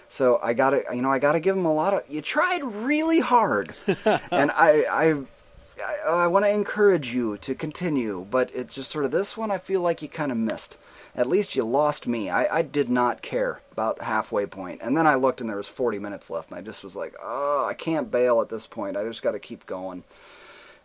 So 0.10 0.40
I 0.42 0.54
gotta, 0.54 0.84
you 0.94 1.02
know, 1.02 1.12
I 1.12 1.20
gotta 1.20 1.40
give 1.40 1.58
him 1.58 1.66
a 1.66 1.74
lot 1.74 1.94
of. 1.94 2.04
You 2.10 2.22
tried 2.22 2.64
really 2.64 3.20
hard, 3.20 3.74
and 4.32 4.52
I, 4.52 4.86
I, 4.90 5.24
I, 5.84 5.96
I 6.08 6.28
want 6.28 6.46
to 6.46 6.52
encourage 6.52 7.14
you 7.14 7.38
to 7.40 7.56
continue. 7.56 8.26
But 8.30 8.50
it's 8.54 8.76
just 8.76 8.92
sort 8.92 9.06
of 9.06 9.12
this 9.12 9.36
one. 9.36 9.52
I 9.52 9.58
feel 9.58 9.82
like 9.82 10.02
you 10.02 10.10
kind 10.10 10.32
of 10.32 10.38
missed. 10.38 10.78
At 11.18 11.28
least 11.28 11.56
you 11.56 11.64
lost 11.64 12.08
me. 12.08 12.30
I, 12.30 12.58
I 12.58 12.62
did 12.62 12.90
not 12.90 13.22
care 13.22 13.62
about 13.72 14.02
halfway 14.02 14.46
point, 14.46 14.82
and 14.84 14.98
then 14.98 15.08
I 15.08 15.16
looked 15.16 15.40
and 15.40 15.50
there 15.50 15.58
was 15.58 15.68
40 15.68 15.98
minutes 15.98 16.30
left, 16.30 16.50
and 16.50 16.60
I 16.60 16.62
just 16.62 16.84
was 16.84 16.96
like, 16.96 17.16
oh, 17.22 17.66
I 17.66 17.74
can't 17.74 18.12
bail 18.12 18.42
at 18.42 18.50
this 18.50 18.68
point. 18.68 18.98
I 18.98 19.04
just 19.04 19.22
got 19.22 19.32
to 19.32 19.40
keep 19.40 19.66
going. 19.66 20.04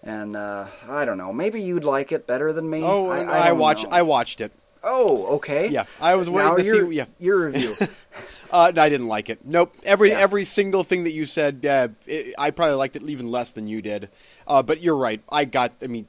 And 0.03 0.37
uh, 0.37 0.67
I 0.89 1.05
don't 1.05 1.19
know. 1.19 1.33
Maybe 1.33 1.61
you'd 1.61 1.85
like 1.85 2.11
it 2.11 2.27
better 2.27 2.53
than 2.53 2.71
me. 2.71 2.83
Oh, 2.83 3.09
I, 3.09 3.25
I 3.25 3.49
I, 3.49 3.53
watched. 3.53 3.87
I 3.91 4.03
watched 4.03 4.41
it. 4.41 4.53
Oh, 4.83 5.27
okay. 5.37 5.69
Yeah, 5.69 5.85
I 6.01 6.15
was 6.15 6.31
waiting 6.31 6.51
now 6.51 6.57
to 6.57 6.89
see. 6.89 6.97
Yeah, 6.97 7.07
your 7.19 7.47
review. 7.47 7.77
uh, 8.53 8.73
no, 8.75 8.83
I 8.83 8.89
didn't 8.89 9.09
like 9.09 9.31
it. 9.31 9.41
Nope. 9.45 9.75
Every 9.85 10.11
Yeah. 10.11 10.19
every 10.21 10.45
single 10.45 10.85
thing 10.85 11.05
that 11.05 11.13
you 11.13 11.27
said, 11.27 11.61
yeah, 11.63 11.89
it, 12.07 12.35
I 12.39 12.51
probably 12.51 12.75
liked 12.77 12.97
it 12.97 13.03
even 13.03 13.31
less 13.31 13.51
than 13.53 13.69
you 13.69 13.81
did. 13.83 14.11
Uh, 14.47 14.63
but 14.63 14.81
you're 14.83 14.97
right. 14.97 15.21
I 15.31 15.45
got. 15.45 15.73
I 15.83 15.87
mean, 15.87 16.07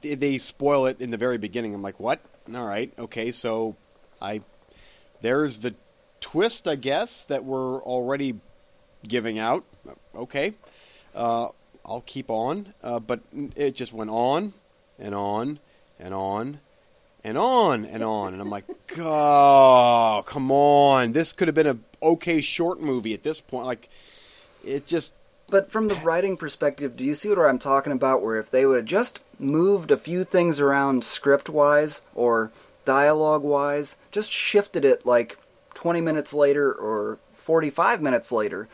they- 0.00 0.14
they 0.14 0.38
spoil 0.38 0.86
it 0.86 1.00
in 1.00 1.10
the 1.10 1.16
very 1.18 1.38
beginning. 1.38 1.74
I'm 1.74 1.82
like, 1.82 1.98
what? 2.00 2.20
All 2.54 2.66
right, 2.66 2.92
okay. 2.98 3.30
So, 3.30 3.76
I 4.20 4.42
there's 5.20 5.58
the 5.60 5.74
twist, 6.20 6.68
I 6.68 6.74
guess, 6.76 7.24
that 7.26 7.44
we're 7.44 7.82
already 7.82 8.34
giving 9.08 9.38
out. 9.38 9.64
Okay, 10.14 10.52
uh, 11.14 11.48
I'll 11.84 12.02
keep 12.06 12.30
on. 12.30 12.74
Uh, 12.82 13.00
but 13.00 13.20
it 13.56 13.74
just 13.74 13.92
went 13.92 14.10
on 14.10 14.52
and 14.98 15.14
on 15.14 15.58
and 15.98 16.12
on 16.14 16.60
and 17.24 17.38
on 17.38 17.84
and 17.86 18.04
on, 18.04 18.32
and 18.34 18.42
I'm 18.42 18.50
like, 18.50 18.64
oh, 18.98 20.22
come 20.26 20.52
on! 20.52 21.12
This 21.12 21.32
could 21.32 21.48
have 21.48 21.54
been 21.54 21.66
a 21.66 21.78
okay 22.02 22.40
short 22.40 22.80
movie 22.80 23.14
at 23.14 23.22
this 23.22 23.40
point. 23.40 23.66
Like, 23.66 23.88
it 24.64 24.86
just 24.86 25.12
But 25.48 25.70
from 25.70 25.88
the 25.88 25.94
writing 25.96 26.36
perspective, 26.36 26.96
do 26.96 27.04
you 27.04 27.14
see 27.14 27.28
what 27.30 27.38
I'm 27.38 27.58
talking 27.58 27.92
about? 27.92 28.22
Where 28.22 28.38
if 28.38 28.50
they 28.50 28.66
would 28.66 28.76
have 28.76 28.84
just 28.84 29.20
moved 29.38 29.90
a 29.90 29.96
few 29.96 30.22
things 30.24 30.60
around 30.60 31.02
script 31.04 31.48
wise 31.48 32.02
or 32.14 32.50
dialogue 32.84 33.42
wise, 33.42 33.96
just 34.12 34.30
shifted 34.30 34.84
it 34.84 35.04
like 35.06 35.38
20 35.74 36.00
minutes 36.00 36.32
later 36.34 36.72
or 36.72 37.18
45 37.36 38.00
minutes 38.00 38.30
later, 38.32 38.68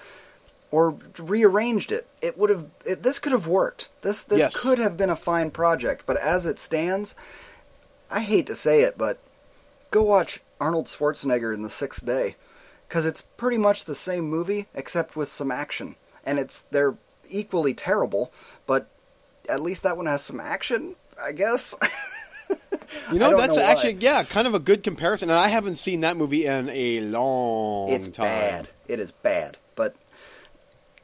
or 0.70 0.96
rearranged 1.18 1.90
it, 1.92 2.06
it 2.20 2.36
would 2.36 2.50
have. 2.50 2.66
It, 2.84 3.02
this 3.02 3.18
could 3.20 3.32
have 3.32 3.46
worked. 3.46 3.88
This 4.02 4.24
this 4.24 4.38
Yes. 4.40 4.56
could 4.60 4.78
have 4.78 4.96
been 4.96 5.10
a 5.10 5.16
fine 5.16 5.50
project. 5.50 6.02
But 6.06 6.16
as 6.18 6.46
it 6.46 6.58
stands, 6.58 7.14
I 8.10 8.20
hate 8.20 8.46
to 8.46 8.54
say 8.54 8.82
it, 8.82 8.98
but 8.98 9.18
go 9.90 10.02
watch 10.02 10.40
Arnold 10.60 10.86
Schwarzenegger 10.86 11.54
in 11.54 11.62
The 11.62 11.70
Sixth 11.70 12.04
Day, 12.04 12.36
because 12.88 13.06
it's 13.06 13.22
pretty 13.36 13.58
much 13.58 13.84
the 13.84 13.94
same 13.94 14.24
movie 14.28 14.66
except 14.74 15.16
with 15.16 15.28
some 15.28 15.50
action, 15.50 15.96
and 16.24 16.38
it's 16.38 16.62
they're 16.70 16.96
equally 17.28 17.74
terrible, 17.74 18.32
but 18.66 18.88
at 19.48 19.62
least 19.62 19.82
that 19.84 19.96
one 19.96 20.06
has 20.06 20.22
some 20.22 20.40
action, 20.40 20.96
I 21.22 21.32
guess. 21.32 21.74
You 23.12 23.20
know, 23.20 23.36
that's 23.36 23.56
know 23.56 23.62
actually 23.62 23.94
yeah, 24.00 24.24
kind 24.24 24.48
of 24.48 24.54
a 24.54 24.58
good 24.58 24.82
comparison. 24.82 25.30
And 25.30 25.38
I 25.38 25.46
haven't 25.46 25.76
seen 25.76 26.00
that 26.00 26.16
movie 26.16 26.46
in 26.46 26.68
a 26.70 27.00
long 27.00 27.90
it's 27.90 28.08
time. 28.08 28.24
bad. 28.26 28.68
It 28.88 28.98
is 28.98 29.12
bad, 29.12 29.56
but 29.76 29.94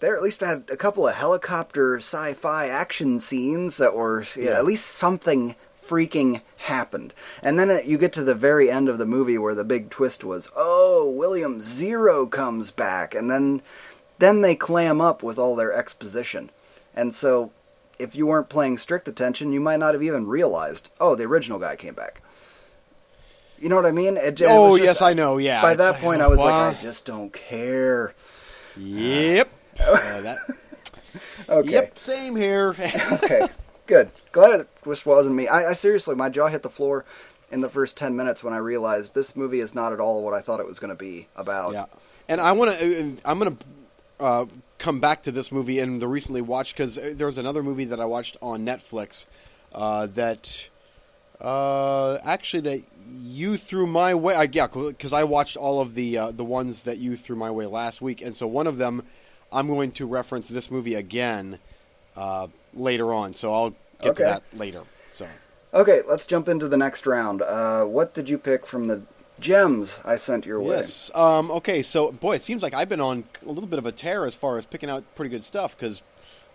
there 0.00 0.16
at 0.16 0.22
least 0.22 0.40
had 0.40 0.64
a 0.72 0.76
couple 0.76 1.06
of 1.06 1.14
helicopter 1.14 1.98
sci-fi 1.98 2.66
action 2.66 3.20
scenes 3.20 3.76
that 3.76 3.94
were 3.94 4.24
yeah, 4.36 4.44
Yeah. 4.50 4.58
at 4.58 4.64
least 4.64 4.86
something 4.86 5.54
freaking 5.88 6.40
happened. 6.58 7.14
And 7.42 7.58
then 7.58 7.70
it, 7.70 7.84
you 7.84 7.98
get 7.98 8.12
to 8.14 8.24
the 8.24 8.34
very 8.34 8.70
end 8.70 8.88
of 8.88 8.98
the 8.98 9.06
movie 9.06 9.38
where 9.38 9.54
the 9.54 9.64
big 9.64 9.90
twist 9.90 10.24
was, 10.24 10.48
"Oh, 10.56 11.10
William 11.10 11.60
Zero 11.62 12.26
comes 12.26 12.70
back." 12.70 13.14
And 13.14 13.30
then 13.30 13.62
then 14.18 14.40
they 14.40 14.56
clam 14.56 15.00
up 15.00 15.22
with 15.22 15.38
all 15.38 15.54
their 15.56 15.72
exposition. 15.72 16.50
And 16.94 17.14
so 17.14 17.50
if 17.98 18.14
you 18.14 18.26
weren't 18.26 18.48
paying 18.48 18.78
strict 18.78 19.08
attention, 19.08 19.52
you 19.52 19.60
might 19.60 19.78
not 19.80 19.94
have 19.94 20.02
even 20.02 20.26
realized, 20.26 20.90
"Oh, 21.00 21.14
the 21.14 21.24
original 21.24 21.58
guy 21.58 21.76
came 21.76 21.94
back." 21.94 22.22
You 23.58 23.68
know 23.70 23.76
what 23.76 23.86
I 23.86 23.90
mean? 23.92 24.16
It, 24.18 24.40
it 24.40 24.46
Oh 24.48 24.76
just- 24.76 24.84
yes, 24.84 25.02
I 25.02 25.14
know. 25.14 25.38
Yeah. 25.38 25.62
By 25.62 25.72
It's 25.72 25.78
that 25.78 25.92
like, 25.92 26.00
point, 26.02 26.20
I 26.20 26.26
was 26.26 26.38
what? 26.38 26.46
like, 26.46 26.78
I 26.78 26.82
just 26.82 27.06
don't 27.06 27.32
care. 27.32 28.14
Yep. 28.76 29.48
Uh, 29.80 30.20
that, 30.22 30.38
Okay. 31.48 31.70
Yep. 31.70 31.98
Same 31.98 32.36
here. 32.36 32.74
okay. 33.12 33.46
Good. 33.86 34.10
Glad 34.32 34.60
it 34.60 34.68
just 34.84 35.06
wasn't 35.06 35.36
me. 35.36 35.48
I, 35.48 35.70
I 35.70 35.72
seriously, 35.72 36.14
my 36.14 36.28
jaw 36.28 36.48
hit 36.48 36.62
the 36.62 36.70
floor 36.70 37.04
in 37.50 37.60
the 37.60 37.68
first 37.68 37.96
ten 37.96 38.16
minutes 38.16 38.42
when 38.42 38.52
I 38.52 38.58
realized 38.58 39.14
this 39.14 39.36
movie 39.36 39.60
is 39.60 39.74
not 39.74 39.92
at 39.92 40.00
all 40.00 40.22
what 40.22 40.34
I 40.34 40.40
thought 40.40 40.60
it 40.60 40.66
was 40.66 40.78
going 40.78 40.90
to 40.90 40.96
be 40.96 41.28
about. 41.36 41.72
Yeah, 41.72 41.86
and 42.28 42.40
I 42.40 42.52
want 42.52 42.72
to. 42.72 43.16
I'm 43.24 43.38
going 43.38 43.56
to 43.56 43.64
uh, 44.20 44.46
come 44.78 45.00
back 45.00 45.22
to 45.24 45.32
this 45.32 45.52
movie 45.52 45.78
and 45.78 46.02
the 46.02 46.08
recently 46.08 46.42
watched 46.42 46.76
because 46.76 46.96
there 46.96 47.26
was 47.26 47.38
another 47.38 47.62
movie 47.62 47.84
that 47.86 48.00
I 48.00 48.06
watched 48.06 48.36
on 48.42 48.64
Netflix 48.64 49.26
uh, 49.72 50.06
that 50.06 50.68
uh, 51.40 52.18
actually 52.24 52.60
that 52.62 52.82
you 53.08 53.56
threw 53.56 53.86
my 53.86 54.14
way. 54.14 54.34
I, 54.34 54.48
yeah, 54.50 54.66
because 54.66 55.12
I 55.12 55.24
watched 55.24 55.56
all 55.56 55.80
of 55.80 55.94
the 55.94 56.18
uh, 56.18 56.30
the 56.32 56.44
ones 56.44 56.82
that 56.82 56.98
you 56.98 57.16
threw 57.16 57.36
my 57.36 57.50
way 57.50 57.66
last 57.66 58.02
week, 58.02 58.20
and 58.20 58.34
so 58.34 58.46
one 58.46 58.66
of 58.66 58.78
them 58.78 59.04
I'm 59.52 59.68
going 59.68 59.92
to 59.92 60.06
reference 60.06 60.48
this 60.48 60.70
movie 60.70 60.94
again 60.94 61.58
uh, 62.16 62.48
later 62.76 63.12
on. 63.12 63.34
So 63.34 63.52
I'll 63.52 63.70
get 64.00 64.10
Okay. 64.10 64.14
to 64.14 64.22
that 64.24 64.42
later. 64.54 64.82
So. 65.10 65.26
Okay, 65.74 66.02
let's 66.08 66.26
jump 66.26 66.48
into 66.48 66.68
the 66.68 66.76
next 66.76 67.06
round. 67.06 67.42
Uh, 67.42 67.84
what 67.84 68.14
did 68.14 68.28
you 68.28 68.38
pick 68.38 68.66
from 68.66 68.84
the 68.84 69.02
gems 69.40 70.00
I 70.04 70.16
sent 70.16 70.46
your 70.46 70.60
way? 70.60 70.76
Yes. 70.76 71.10
Um, 71.14 71.50
okay. 71.50 71.82
So, 71.82 72.12
boy, 72.12 72.36
it 72.36 72.42
seems 72.42 72.62
like 72.62 72.72
I've 72.74 72.88
been 72.88 73.00
on 73.00 73.24
a 73.44 73.50
little 73.50 73.68
bit 73.68 73.78
of 73.78 73.86
a 73.86 73.92
tear 73.92 74.24
as 74.24 74.34
far 74.34 74.56
as 74.56 74.64
picking 74.64 74.88
out 74.88 75.04
pretty 75.14 75.30
good 75.30 75.44
stuff 75.44 75.76
because 75.76 76.02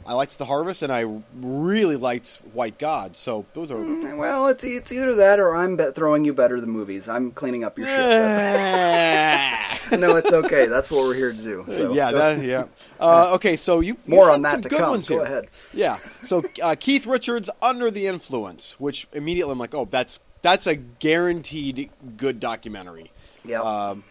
I 0.05 0.13
liked 0.13 0.37
The 0.37 0.45
Harvest 0.45 0.81
and 0.81 0.91
I 0.91 1.05
really 1.35 1.95
liked 1.95 2.39
White 2.53 2.77
God. 2.79 3.15
So 3.17 3.45
those 3.53 3.71
are. 3.71 3.75
Mm, 3.75 4.17
Well, 4.17 4.47
it's 4.47 4.63
it's 4.63 4.91
either 4.91 5.15
that 5.15 5.39
or 5.39 5.55
I'm 5.55 5.75
bet 5.75 5.95
throwing 5.95 6.25
you 6.25 6.33
better 6.33 6.59
than 6.59 6.69
movies. 6.69 7.07
I'm 7.07 7.31
cleaning 7.31 7.63
up 7.63 7.77
your 7.77 7.87
shit. 7.87 7.97
No, 9.99 10.15
it's 10.15 10.31
okay. 10.31 10.67
That's 10.67 10.89
what 10.89 11.01
we're 11.01 11.13
here 11.15 11.33
to 11.33 11.37
do. 11.37 11.65
So, 11.69 11.93
yeah. 11.93 12.11
That, 12.11 12.41
yeah. 12.43 12.65
Uh, 13.01 13.31
okay. 13.33 13.55
So 13.55 13.79
you 13.79 13.97
you 14.05 14.15
More 14.15 14.27
had 14.27 14.35
on 14.35 14.41
that 14.43 14.61
to 14.63 14.69
good 14.69 14.77
come. 14.79 14.91
Ones 14.91 15.09
Go 15.09 15.15
here. 15.15 15.23
ahead. 15.25 15.47
Yeah. 15.73 15.97
So 16.23 16.43
uh, 16.61 16.75
Keith 16.79 17.07
Richards, 17.07 17.49
Under 17.61 17.89
the 17.89 18.05
Influence, 18.05 18.79
which 18.79 19.07
immediately 19.11 19.51
I'm 19.53 19.57
like, 19.59 19.73
oh, 19.73 19.85
that's 19.85 20.19
that's 20.43 20.67
a 20.67 20.75
guaranteed 20.75 21.89
good 22.15 22.39
documentary. 22.39 23.11
Yeah. 23.43 23.61
Um, 23.61 24.03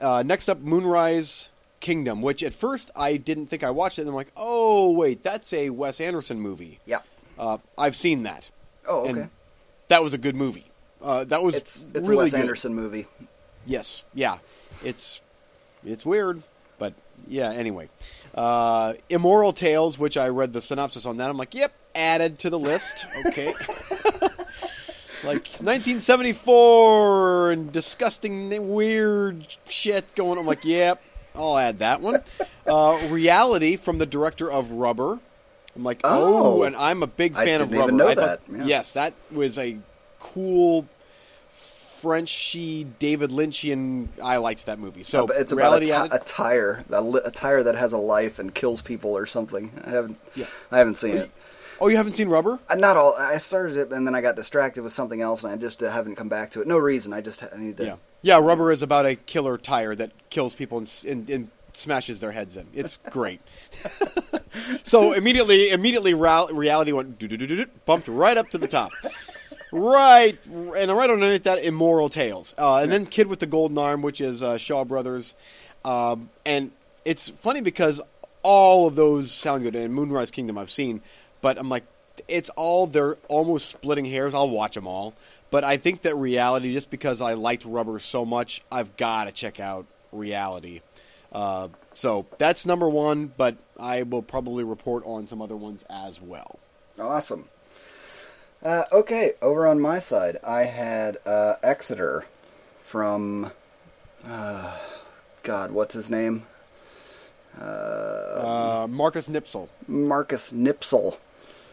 uh, 0.00 0.24
next 0.26 0.48
up, 0.48 0.58
Moonrise 0.60 1.50
Kingdom, 1.84 2.22
which 2.22 2.42
at 2.42 2.54
first 2.54 2.90
I 2.96 3.18
didn't 3.18 3.48
think 3.48 3.62
I 3.62 3.70
watched 3.70 3.98
it. 3.98 4.02
And 4.02 4.08
I'm 4.08 4.16
like, 4.16 4.32
oh 4.38 4.92
wait, 4.92 5.22
that's 5.22 5.52
a 5.52 5.68
Wes 5.68 6.00
Anderson 6.00 6.40
movie. 6.40 6.80
yeah. 6.86 7.00
Uh, 7.38 7.58
I've 7.76 7.94
seen 7.94 8.22
that. 8.22 8.50
Oh, 8.88 9.00
okay. 9.00 9.10
And 9.10 9.30
that 9.88 10.02
was 10.02 10.14
a 10.14 10.18
good 10.18 10.34
movie. 10.34 10.64
Uh, 11.02 11.24
that 11.24 11.42
was 11.42 11.54
it's 11.54 11.78
it's 11.92 12.08
really 12.08 12.22
a 12.22 12.24
Wes 12.24 12.30
good. 12.30 12.40
Anderson 12.40 12.74
movie. 12.74 13.06
Yes, 13.66 14.04
yeah, 14.14 14.38
it's 14.82 15.20
it's 15.84 16.06
weird, 16.06 16.42
but 16.78 16.94
yeah. 17.26 17.50
Anyway, 17.52 17.90
uh, 18.34 18.94
Immoral 19.10 19.52
Tales, 19.52 19.98
which 19.98 20.16
I 20.16 20.28
read 20.28 20.54
the 20.54 20.62
synopsis 20.62 21.04
on 21.04 21.18
that. 21.18 21.28
I'm 21.28 21.36
like, 21.36 21.54
yep, 21.54 21.72
added 21.94 22.38
to 22.40 22.50
the 22.50 22.58
list. 22.58 23.04
Okay. 23.26 23.52
like 25.22 25.48
1974 25.60 27.50
and 27.50 27.72
disgusting, 27.72 28.68
weird 28.70 29.46
shit 29.68 30.14
going. 30.14 30.32
on. 30.32 30.38
I'm 30.38 30.46
like, 30.46 30.64
yep, 30.64 31.02
I'll 31.34 31.58
add 31.58 31.80
that 31.80 32.00
one. 32.00 32.22
Uh, 32.66 32.98
reality 33.10 33.76
from 33.76 33.98
the 33.98 34.06
director 34.06 34.50
of 34.50 34.70
Rubber. 34.70 35.18
I'm 35.76 35.82
like, 35.84 36.00
oh, 36.04 36.60
Oh. 36.60 36.62
and 36.62 36.76
I'm 36.76 37.02
a 37.02 37.06
big 37.06 37.34
fan 37.34 37.60
of 37.60 37.68
didn't 37.68 37.80
Rubber. 37.80 37.88
even 37.90 37.96
know 37.96 38.08
I 38.08 38.14
thought, 38.14 38.46
that, 38.46 38.58
yeah. 38.58 38.64
yes, 38.64 38.92
that 38.92 39.12
was 39.32 39.58
a 39.58 39.76
cool 40.20 40.86
Frenchy 41.50 42.84
David 42.84 43.30
Lynchian. 43.30 44.08
I 44.22 44.36
liked 44.36 44.66
that 44.66 44.78
movie. 44.78 45.02
So 45.02 45.26
it's 45.28 45.52
about 45.52 45.82
a, 45.82 46.18
tire, 46.24 46.84
a, 46.90 47.00
li- 47.00 47.20
a 47.24 47.30
tire 47.30 47.62
that 47.62 47.74
has 47.76 47.92
a 47.92 47.98
life 47.98 48.38
and 48.38 48.54
kills 48.54 48.82
people 48.82 49.16
or 49.16 49.26
something. 49.26 49.72
I 49.84 49.90
haven't, 49.90 50.18
Yeah. 50.34 50.46
I 50.70 50.78
haven't 50.78 50.96
seen 50.96 51.16
it. 51.16 51.30
Oh, 51.80 51.88
you 51.88 51.96
haven't 51.96 52.12
seen 52.12 52.28
Rubber? 52.28 52.58
Uh, 52.68 52.74
Not 52.76 52.96
all. 52.96 53.14
I 53.14 53.38
started 53.38 53.76
it 53.76 53.90
and 53.90 54.06
then 54.06 54.14
I 54.14 54.20
got 54.20 54.36
distracted 54.36 54.82
with 54.82 54.92
something 54.92 55.20
else, 55.20 55.42
and 55.42 55.52
I 55.52 55.56
just 55.56 55.82
uh, 55.82 55.90
haven't 55.90 56.16
come 56.16 56.28
back 56.28 56.52
to 56.52 56.60
it. 56.60 56.66
No 56.66 56.78
reason. 56.78 57.12
I 57.12 57.20
just 57.20 57.42
I 57.42 57.56
need 57.56 57.76
to. 57.78 57.84
Yeah, 57.84 57.96
yeah. 58.22 58.38
Rubber 58.38 58.70
is 58.70 58.82
about 58.82 59.06
a 59.06 59.16
killer 59.16 59.58
tire 59.58 59.94
that 59.94 60.12
kills 60.30 60.54
people 60.54 60.78
and, 60.78 61.00
and, 61.06 61.30
and 61.30 61.50
smashes 61.72 62.20
their 62.20 62.32
heads 62.32 62.56
in. 62.56 62.66
It's 62.72 62.98
great. 63.10 63.40
so 64.82 65.12
immediately, 65.12 65.70
immediately, 65.70 66.14
reality 66.14 66.92
went 66.92 67.18
bumped 67.84 68.08
right 68.08 68.36
up 68.36 68.50
to 68.50 68.58
the 68.58 68.68
top. 68.68 68.92
Right, 69.72 70.38
and 70.46 70.96
right 70.96 71.10
underneath 71.10 71.42
that, 71.44 71.64
Immoral 71.64 72.08
Tales, 72.08 72.54
uh, 72.56 72.76
and 72.76 72.92
then 72.92 73.06
Kid 73.06 73.26
with 73.26 73.40
the 73.40 73.46
Golden 73.46 73.76
Arm, 73.76 74.02
which 74.02 74.20
is 74.20 74.40
uh, 74.40 74.56
Shaw 74.56 74.84
Brothers, 74.84 75.34
um, 75.84 76.30
and 76.46 76.70
it's 77.04 77.28
funny 77.28 77.60
because 77.60 78.00
all 78.44 78.86
of 78.86 78.94
those 78.94 79.32
sound 79.32 79.64
good. 79.64 79.74
And 79.74 79.92
Moonrise 79.92 80.30
Kingdom, 80.30 80.56
I've 80.56 80.70
seen, 80.70 81.02
but 81.44 81.58
I'm 81.58 81.68
like, 81.68 81.84
it's 82.26 82.48
all 82.56 82.86
they're 82.86 83.16
almost 83.28 83.68
splitting 83.68 84.06
hairs. 84.06 84.32
I'll 84.32 84.48
watch 84.48 84.76
them 84.76 84.86
all, 84.86 85.12
but 85.50 85.62
I 85.62 85.76
think 85.76 86.00
that 86.02 86.14
reality, 86.16 86.72
just 86.72 86.88
because 86.88 87.20
I 87.20 87.34
liked 87.34 87.66
Rubber 87.66 87.98
so 87.98 88.24
much, 88.24 88.62
I've 88.72 88.96
got 88.96 89.24
to 89.24 89.32
check 89.32 89.60
out 89.60 89.84
reality. 90.10 90.80
Uh, 91.30 91.68
so 91.92 92.24
that's 92.38 92.64
number 92.64 92.88
one, 92.88 93.30
but 93.36 93.58
I 93.78 94.04
will 94.04 94.22
probably 94.22 94.64
report 94.64 95.02
on 95.04 95.26
some 95.26 95.42
other 95.42 95.54
ones 95.54 95.84
as 95.90 96.18
well. 96.18 96.58
Awesome. 96.98 97.50
Uh, 98.62 98.84
okay, 98.90 99.32
over 99.42 99.66
on 99.66 99.78
my 99.78 99.98
side, 99.98 100.38
I 100.42 100.62
had 100.62 101.18
uh, 101.26 101.56
Exeter 101.62 102.24
from. 102.82 103.52
Uh, 104.26 104.78
God, 105.42 105.72
what's 105.72 105.92
his 105.92 106.08
name? 106.08 106.46
Uh, 107.60 108.86
Marcus 108.88 109.28
Nispel. 109.28 109.68
Marcus 109.86 110.50
Nispel, 110.52 111.18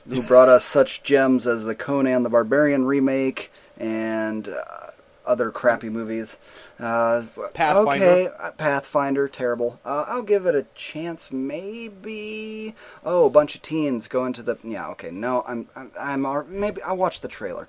who 0.08 0.22
brought 0.24 0.50
us 0.50 0.66
such 0.66 1.04
gems 1.04 1.46
as 1.48 1.64
the 1.64 1.76
Conan 1.76 2.24
the 2.24 2.30
Barbarian 2.30 2.86
remake 2.86 3.52
and 3.78 4.50
uh, 4.50 4.88
other 5.26 5.52
crappy 5.52 5.90
movies. 5.90 6.38
Uh, 6.80 7.24
Pathfinder. 7.54 8.06
Okay, 8.06 8.30
uh, 8.40 8.52
Pathfinder, 8.52 9.28
terrible. 9.28 9.80
Uh, 9.86 10.06
I'll 10.08 10.24
give 10.24 10.46
it 10.46 10.56
a 10.56 10.66
chance, 10.76 11.32
maybe. 11.32 12.76
Oh, 13.06 13.26
a 13.26 13.30
bunch 13.30 13.56
of 13.56 13.62
teens 13.62 14.08
go 14.08 14.26
into 14.26 14.42
the. 14.42 14.58
Yeah, 14.64 14.90
okay. 14.90 15.12
No, 15.12 15.44
I'm. 15.48 15.68
I'm. 15.76 16.26
I'm 16.26 16.60
maybe 16.60 16.82
I'll 16.82 16.98
watch 16.98 17.22
the 17.22 17.28
trailer. 17.28 17.68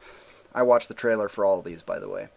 I 0.54 0.62
watched 0.62 0.88
the 0.88 0.94
trailer 0.94 1.28
for 1.28 1.44
all 1.44 1.58
of 1.58 1.64
these, 1.64 1.82
by 1.82 1.98
the 1.98 2.08
way. 2.08 2.28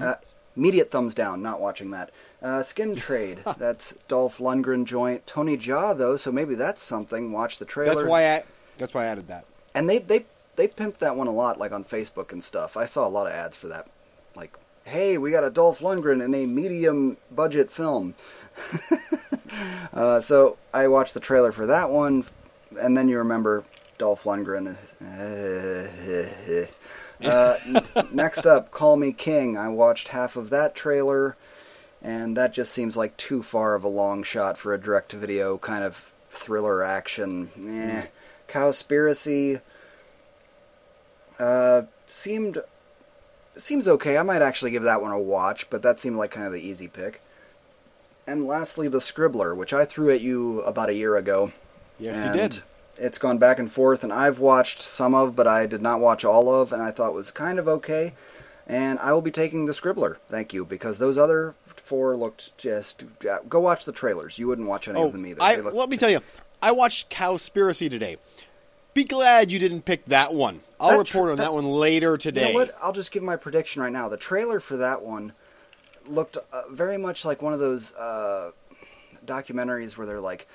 Uh, 0.00 0.14
immediate 0.56 0.90
thumbs 0.90 1.14
down. 1.14 1.42
Not 1.42 1.60
watching 1.60 1.90
that. 1.90 2.10
Uh, 2.42 2.62
Skin 2.62 2.94
Trade. 2.96 3.40
that's 3.58 3.94
Dolph 4.08 4.38
Lundgren 4.38 4.84
joint. 4.84 5.26
Tony 5.26 5.56
Jaa 5.58 5.96
though, 5.96 6.16
so 6.16 6.32
maybe 6.32 6.54
that's 6.54 6.82
something. 6.82 7.32
Watch 7.32 7.58
the 7.58 7.64
trailer. 7.64 7.94
That's 7.94 8.08
why 8.08 8.34
I. 8.36 8.42
That's 8.78 8.94
why 8.94 9.04
I 9.04 9.06
added 9.06 9.28
that. 9.28 9.44
And 9.74 9.88
they 9.88 9.98
they 9.98 10.26
they 10.56 10.68
pimped 10.68 10.98
that 10.98 11.16
one 11.16 11.26
a 11.26 11.32
lot, 11.32 11.58
like 11.58 11.72
on 11.72 11.84
Facebook 11.84 12.32
and 12.32 12.42
stuff. 12.42 12.76
I 12.76 12.86
saw 12.86 13.06
a 13.06 13.10
lot 13.10 13.26
of 13.26 13.32
ads 13.32 13.56
for 13.56 13.68
that. 13.68 13.88
Like, 14.34 14.56
hey, 14.84 15.18
we 15.18 15.30
got 15.30 15.44
a 15.44 15.50
Dolph 15.50 15.80
Lundgren 15.80 16.24
in 16.24 16.34
a 16.34 16.46
medium 16.46 17.16
budget 17.30 17.70
film. 17.70 18.14
uh, 19.92 20.20
so 20.20 20.56
I 20.72 20.88
watched 20.88 21.14
the 21.14 21.20
trailer 21.20 21.52
for 21.52 21.66
that 21.66 21.90
one, 21.90 22.24
and 22.78 22.96
then 22.96 23.08
you 23.08 23.18
remember 23.18 23.64
Dolph 23.98 24.24
Lundgren. 24.24 24.76
uh, 27.24 28.04
next 28.12 28.46
up, 28.46 28.70
Call 28.70 28.96
Me 28.96 29.12
King. 29.12 29.56
I 29.56 29.68
watched 29.68 30.08
half 30.08 30.36
of 30.36 30.50
that 30.50 30.74
trailer, 30.74 31.36
and 32.02 32.36
that 32.36 32.52
just 32.52 32.72
seems 32.72 32.96
like 32.96 33.16
too 33.16 33.42
far 33.42 33.74
of 33.74 33.84
a 33.84 33.88
long 33.88 34.22
shot 34.22 34.58
for 34.58 34.74
a 34.74 34.80
direct-to-video 34.80 35.58
kind 35.58 35.84
of 35.84 36.12
thriller 36.30 36.82
action. 36.82 37.50
Eh. 37.56 38.06
Cowspiracy 38.48 39.60
uh, 41.38 41.82
seemed 42.06 42.58
seems 43.56 43.86
okay. 43.88 44.16
I 44.18 44.22
might 44.22 44.42
actually 44.42 44.70
give 44.72 44.82
that 44.82 45.00
one 45.02 45.12
a 45.12 45.18
watch, 45.18 45.68
but 45.70 45.82
that 45.82 46.00
seemed 46.00 46.16
like 46.16 46.30
kind 46.30 46.46
of 46.46 46.52
the 46.52 46.60
easy 46.60 46.88
pick. 46.88 47.20
And 48.26 48.46
lastly, 48.46 48.88
The 48.88 48.98
Scribbler, 49.00 49.54
which 49.56 49.72
I 49.72 49.84
threw 49.84 50.10
at 50.12 50.20
you 50.20 50.60
about 50.62 50.88
a 50.88 50.94
year 50.94 51.16
ago. 51.16 51.52
Yes, 51.98 52.26
you 52.26 52.32
did. 52.32 52.62
It's 52.96 53.18
gone 53.18 53.38
back 53.38 53.58
and 53.58 53.70
forth, 53.70 54.02
and 54.02 54.12
I've 54.12 54.38
watched 54.38 54.80
some 54.82 55.14
of, 55.14 55.36
but 55.36 55.46
I 55.46 55.66
did 55.66 55.82
not 55.82 56.00
watch 56.00 56.24
all 56.24 56.52
of, 56.54 56.72
and 56.72 56.80
I 56.82 56.90
thought 56.90 57.12
was 57.12 57.30
kind 57.30 57.58
of 57.58 57.68
okay. 57.68 58.14
And 58.66 58.98
I 59.00 59.12
will 59.12 59.20
be 59.22 59.30
taking 59.30 59.66
The 59.66 59.72
Scribbler, 59.72 60.16
thank 60.30 60.52
you, 60.54 60.64
because 60.64 60.98
those 60.98 61.18
other 61.18 61.54
four 61.76 62.16
looked 62.16 62.56
just. 62.56 63.04
uh, 63.30 63.38
Go 63.48 63.60
watch 63.60 63.84
the 63.84 63.92
trailers. 63.92 64.38
You 64.38 64.46
wouldn't 64.48 64.68
watch 64.68 64.88
any 64.88 64.98
Oh, 64.98 65.06
of 65.08 65.12
them 65.12 65.26
either. 65.26 65.42
I, 65.42 65.56
let 65.56 65.88
me 65.90 65.96
tell 65.98 66.10
you, 66.10 66.20
I 66.62 66.72
watched 66.72 67.10
Cowspiracy 67.10 67.90
today. 67.90 68.16
Be 68.94 69.04
glad 69.04 69.50
you 69.50 69.58
didn't 69.58 69.82
pick 69.84 70.04
that 70.06 70.32
one. 70.32 70.60
I'll 70.78 70.90
That 70.90 70.98
report 70.98 71.06
tr- 71.26 71.30
on 71.32 71.36
that- 71.38 71.42
that 71.44 71.52
one 71.54 71.66
later 71.66 72.12
You 72.12 72.16
today. 72.18 72.52
know 72.52 72.58
what? 72.60 72.76
I'll 72.80 72.92
just 72.92 73.10
give 73.10 73.22
my 73.22 73.36
prediction 73.36 73.82
right 73.82 73.92
now. 73.92 74.08
The 74.08 74.16
trailer 74.16 74.60
for 74.60 74.76
that 74.76 75.02
one 75.02 75.32
looked 76.06 76.36
uh, 76.52 76.62
very 76.70 76.96
much 76.96 77.24
like 77.24 77.42
one 77.42 77.52
of 77.52 77.58
those 77.60 77.92
uh, 77.94 78.52
documentaries 79.26 79.96
where 79.96 80.06
they're 80.06 80.20
like, 80.20 80.46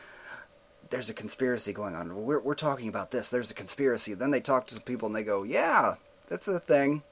"There's 0.89 1.09
a 1.09 1.13
conspiracy 1.13 1.73
going 1.73 1.95
on. 1.95 2.23
We're 2.25 2.39
we're 2.39 2.55
talking 2.55 2.87
about 2.87 3.11
this. 3.11 3.27
There's 3.29 3.51
a 3.51 3.55
conspiracy." 3.55 4.13
Then 4.13 4.31
they 4.31 4.39
talk 4.39 4.67
to 4.67 4.75
some 4.75 4.83
people 4.83 5.07
and 5.07 5.15
they 5.15 5.23
go, 5.23 5.43
"Yeah, 5.43 5.95
that's 6.29 6.47
a 6.47 6.59
thing." 6.61 7.03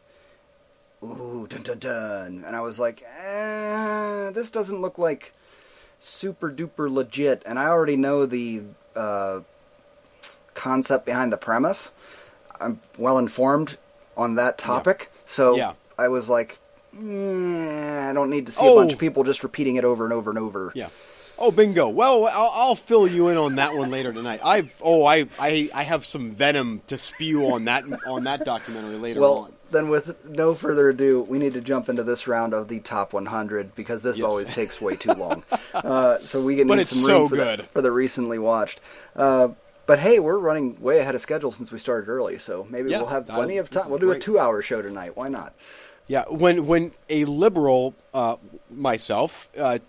Ooh, 1.04 1.46
dun 1.50 1.62
dun 1.64 1.80
dun. 1.80 2.44
And 2.48 2.56
I 2.56 2.62
was 2.62 2.80
like, 2.80 3.04
eh, 3.20 4.32
this 4.32 4.50
doesn't 4.50 4.82
look 4.82 4.98
like 4.98 5.32
super 6.00 6.50
duper 6.52 6.90
legit. 6.92 7.44
And 7.46 7.60
I 7.60 7.68
already 7.68 7.96
know 7.98 8.26
the 8.26 8.64
uh, 8.96 9.42
concept 10.62 11.06
behind 11.06 11.32
the 11.32 11.38
premise. 11.38 11.92
I'm 12.60 12.82
well 12.98 13.18
informed 13.18 13.78
on 14.18 14.36
that 14.36 14.58
topic. 14.58 15.12
So 15.26 15.56
Yeah. 15.56 15.74
I 15.98 16.08
was 16.08 16.28
like, 16.30 16.58
"Mm, 16.96 18.10
I 18.10 18.14
don't 18.14 18.30
need 18.30 18.46
to 18.48 18.52
see 18.52 18.62
Oh. 18.62 18.74
a 18.74 18.82
bunch 18.82 18.94
of 18.94 19.00
people 19.00 19.24
just 19.24 19.44
repeating 19.44 19.76
it 19.76 19.86
over 19.86 20.04
and 20.04 20.14
over 20.14 20.30
and 20.32 20.40
over. 20.40 20.72
Yeah. 20.76 20.90
Oh, 21.40 21.52
bingo. 21.52 21.88
Well, 21.88 22.26
I'll, 22.26 22.52
I'll 22.56 22.76
fill 22.76 23.08
you 23.08 23.28
in 23.28 23.38
on 23.38 23.56
that 23.56 23.76
one 23.76 23.92
later 23.92 24.12
tonight. 24.12 24.40
I've 24.44 24.74
oh, 24.84 25.06
I, 25.06 25.28
I 25.40 25.70
I 25.74 25.84
have 25.84 26.04
some 26.04 26.32
venom 26.32 26.82
to 26.88 26.98
spew 26.98 27.46
on 27.52 27.66
that 27.66 27.84
on 28.08 28.24
that 28.24 28.44
documentary 28.44 28.96
later 28.96 29.22
Well, 29.22 29.34
on. 29.38 29.54
then 29.70 29.90
with 29.90 30.16
no 30.26 30.56
further 30.56 30.90
ado, 30.90 31.22
we 31.30 31.38
need 31.38 31.54
to 31.54 31.62
jump 31.62 31.90
into 31.90 32.04
this 32.04 32.28
round 32.28 32.56
of 32.56 32.70
the 32.70 32.80
top 32.80 33.14
100 33.14 33.76
because 33.76 34.02
this 34.02 34.18
Yes. 34.18 34.26
always 34.26 34.50
takes 34.50 34.82
way 34.82 34.96
too 34.96 35.12
long. 35.14 35.44
uh, 35.76 36.18
so 36.22 36.42
we 36.42 36.56
can 36.56 36.68
But 36.68 36.76
need 36.76 36.82
it's 36.84 36.90
some 36.96 37.04
so 37.06 37.28
for, 37.28 37.36
good. 37.36 37.60
The, 37.60 37.64
for 37.66 37.82
the 37.84 37.92
recently 37.92 38.40
watched. 38.40 38.80
Uh, 39.16 39.50
but 39.88 39.98
hey, 40.00 40.20
we're 40.20 40.38
running 40.38 40.80
way 40.80 41.00
ahead 41.00 41.16
of 41.16 41.22
schedule 41.22 41.52
since 41.52 41.72
we 41.72 41.80
started 41.80 42.08
early, 42.10 42.38
so 42.38 42.68
maybe 42.70 42.92
Yeah, 42.92 42.98
we'll 42.98 43.08
have 43.08 43.26
plenty 43.26 43.58
of 43.58 43.70
time. 43.72 43.90
We'll 43.90 43.98
do 44.00 44.12
a 44.12 44.20
two-hour 44.20 44.62
show 44.62 44.82
tonight. 44.84 45.18
Why 45.18 45.28
not? 45.30 45.54
Yeah, 46.08 46.26
when 46.30 46.68
when 46.68 46.92
a 47.10 47.26
liberal, 47.26 47.96
uh, 48.14 48.38
myself, 48.70 49.50
uh, 49.58 49.80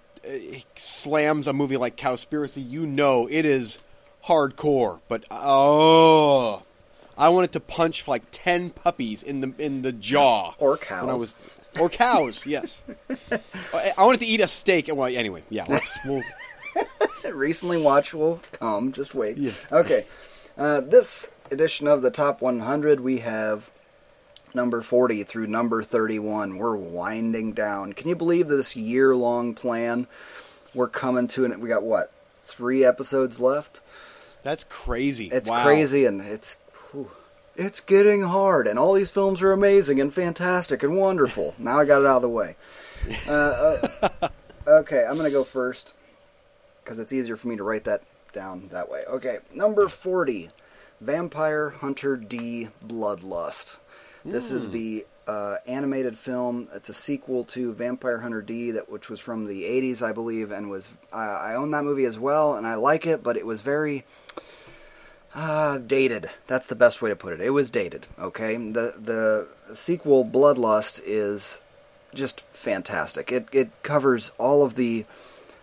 slams 0.75 1.47
a 1.47 1.53
movie 1.53 1.77
like 1.77 1.97
Cowspiracy, 1.97 2.69
you 2.69 2.87
know 2.87 3.29
it 3.31 3.45
is 3.45 3.79
hardcore. 4.25 5.01
But 5.09 5.25
oh, 5.31 6.63
I 7.17 7.29
wanted 7.29 7.53
to 7.53 7.61
punch 7.61 8.09
like 8.09 8.23
ten 8.33 8.71
puppies 8.71 9.23
in 9.23 9.41
the 9.41 9.53
in 9.59 9.83
the 9.83 9.93
jaw 9.93 10.55
Or 10.59 10.77
cows. 10.77 11.07
when 11.07 11.11
I 11.15 11.19
was 11.19 11.35
or 11.79 11.89
cows. 11.89 12.47
yes, 12.47 12.83
I 13.73 13.93
I 13.97 14.05
wanted 14.05 14.21
to 14.21 14.27
eat 14.27 14.41
a 14.41 14.49
steak. 14.49 14.91
Well, 14.93 15.07
anyway, 15.15 15.45
yeah. 15.51 15.67
Let's. 15.69 15.97
We'll, 16.05 16.23
recently 17.25 17.81
watch 17.81 18.15
will 18.15 18.41
come. 18.53 18.93
Just 18.93 19.15
wait. 19.15 19.37
Yeah. 19.37 19.53
Okay. 19.73 20.07
Uh, 20.57 20.81
this 20.81 21.29
edition 21.51 21.87
of 21.87 22.03
the 22.03 22.11
top 22.11 22.41
100, 22.43 23.01
we 23.01 23.19
have 23.19 23.71
number 24.55 24.81
40 24.83 25.23
through 25.25 25.47
number 25.47 25.83
31. 25.83 26.57
We're 26.59 26.77
winding 26.77 27.53
down. 27.53 27.93
Can 27.93 28.09
you 28.09 28.17
believe 28.17 28.49
this 28.49 28.75
year 28.77 29.15
long 29.15 29.55
plan? 29.55 30.07
We're 30.75 30.89
coming 30.89 31.29
to 31.29 31.45
it. 31.45 31.61
We 31.61 31.69
got 31.69 31.83
what? 31.83 32.13
Three 32.45 32.85
episodes 32.85 33.41
left? 33.41 33.81
that's 34.43 34.65
crazy. 34.65 35.27
It's 35.27 35.51
Wow. 35.51 35.65
crazy 35.65 36.05
and 36.07 36.21
it's. 36.23 36.57
whew, 36.93 37.11
it's 37.57 37.81
getting 37.81 38.23
hard, 38.23 38.69
and 38.69 38.79
all 38.79 38.93
these 38.93 39.11
films 39.11 39.43
are 39.43 39.51
amazing 39.53 40.01
and 40.01 40.15
fantastic 40.15 40.83
and 40.85 40.97
wonderful. 40.97 41.57
now 41.59 41.81
I 41.81 41.85
got 41.85 42.01
it 42.01 42.07
out 42.07 42.17
of 42.17 42.23
the 42.23 42.29
way. 42.29 42.57
Uh, 43.29 43.79
uh, 44.23 44.29
okay, 44.67 45.05
I'm 45.09 45.17
going 45.17 45.29
to 45.29 45.37
go 45.37 45.45
first 45.45 45.93
because 46.88 46.98
it's 46.98 47.12
easier 47.12 47.37
for 47.37 47.48
me 47.48 47.57
to 47.57 47.62
write 47.62 47.85
that 47.85 48.03
down 48.33 48.68
that 48.72 48.90
way. 48.90 49.05
Okay, 49.07 49.40
number 49.55 49.88
40 49.88 50.48
Vampire 51.03 51.68
Hunter 51.68 52.16
D 52.16 52.70
Bloodlust. 52.85 53.77
This 54.24 54.51
is 54.51 54.70
the 54.70 55.07
uh, 55.27 55.57
animated 55.66 56.18
film. 56.18 56.68
It's 56.74 56.88
a 56.88 56.94
sequel 56.94 57.44
to 57.44 57.72
Vampire 57.72 58.18
Hunter 58.18 58.42
D, 58.42 58.70
that 58.72 58.90
which 58.90 59.11
was 59.11 59.20
from 59.20 59.46
the 59.46 59.64
80s, 59.64 60.03
I 60.03 60.12
believe, 60.12 60.51
and 60.51 60.70
was 60.70 60.88
I 61.12 61.27
I 61.27 61.55
own 61.55 61.70
that 61.72 61.85
movie 61.85 62.05
as 62.07 62.18
well, 62.18 62.55
and 62.55 62.66
I 62.66 62.74
like 62.74 63.07
it, 63.07 63.22
but 63.22 63.37
it 63.37 63.44
was 63.44 63.61
very 63.61 64.05
uh, 65.35 65.79
dated. 65.79 66.31
That's 66.46 66.66
the 66.66 66.74
best 66.74 67.03
way 67.03 67.11
to 67.11 67.16
put 67.16 67.35
it. 67.35 67.40
It 67.40 67.51
was 67.51 67.70
dated. 67.70 68.07
Okay, 68.18 68.57
the 68.57 68.94
the 68.98 69.74
sequel 69.74 70.24
Bloodlust 70.24 71.03
is 71.05 71.61
just 72.14 72.40
fantastic. 72.53 73.31
It 73.31 73.46
it 73.53 73.70
covers 73.83 74.31
all 74.38 74.62
of 74.62 74.74
the 74.74 75.05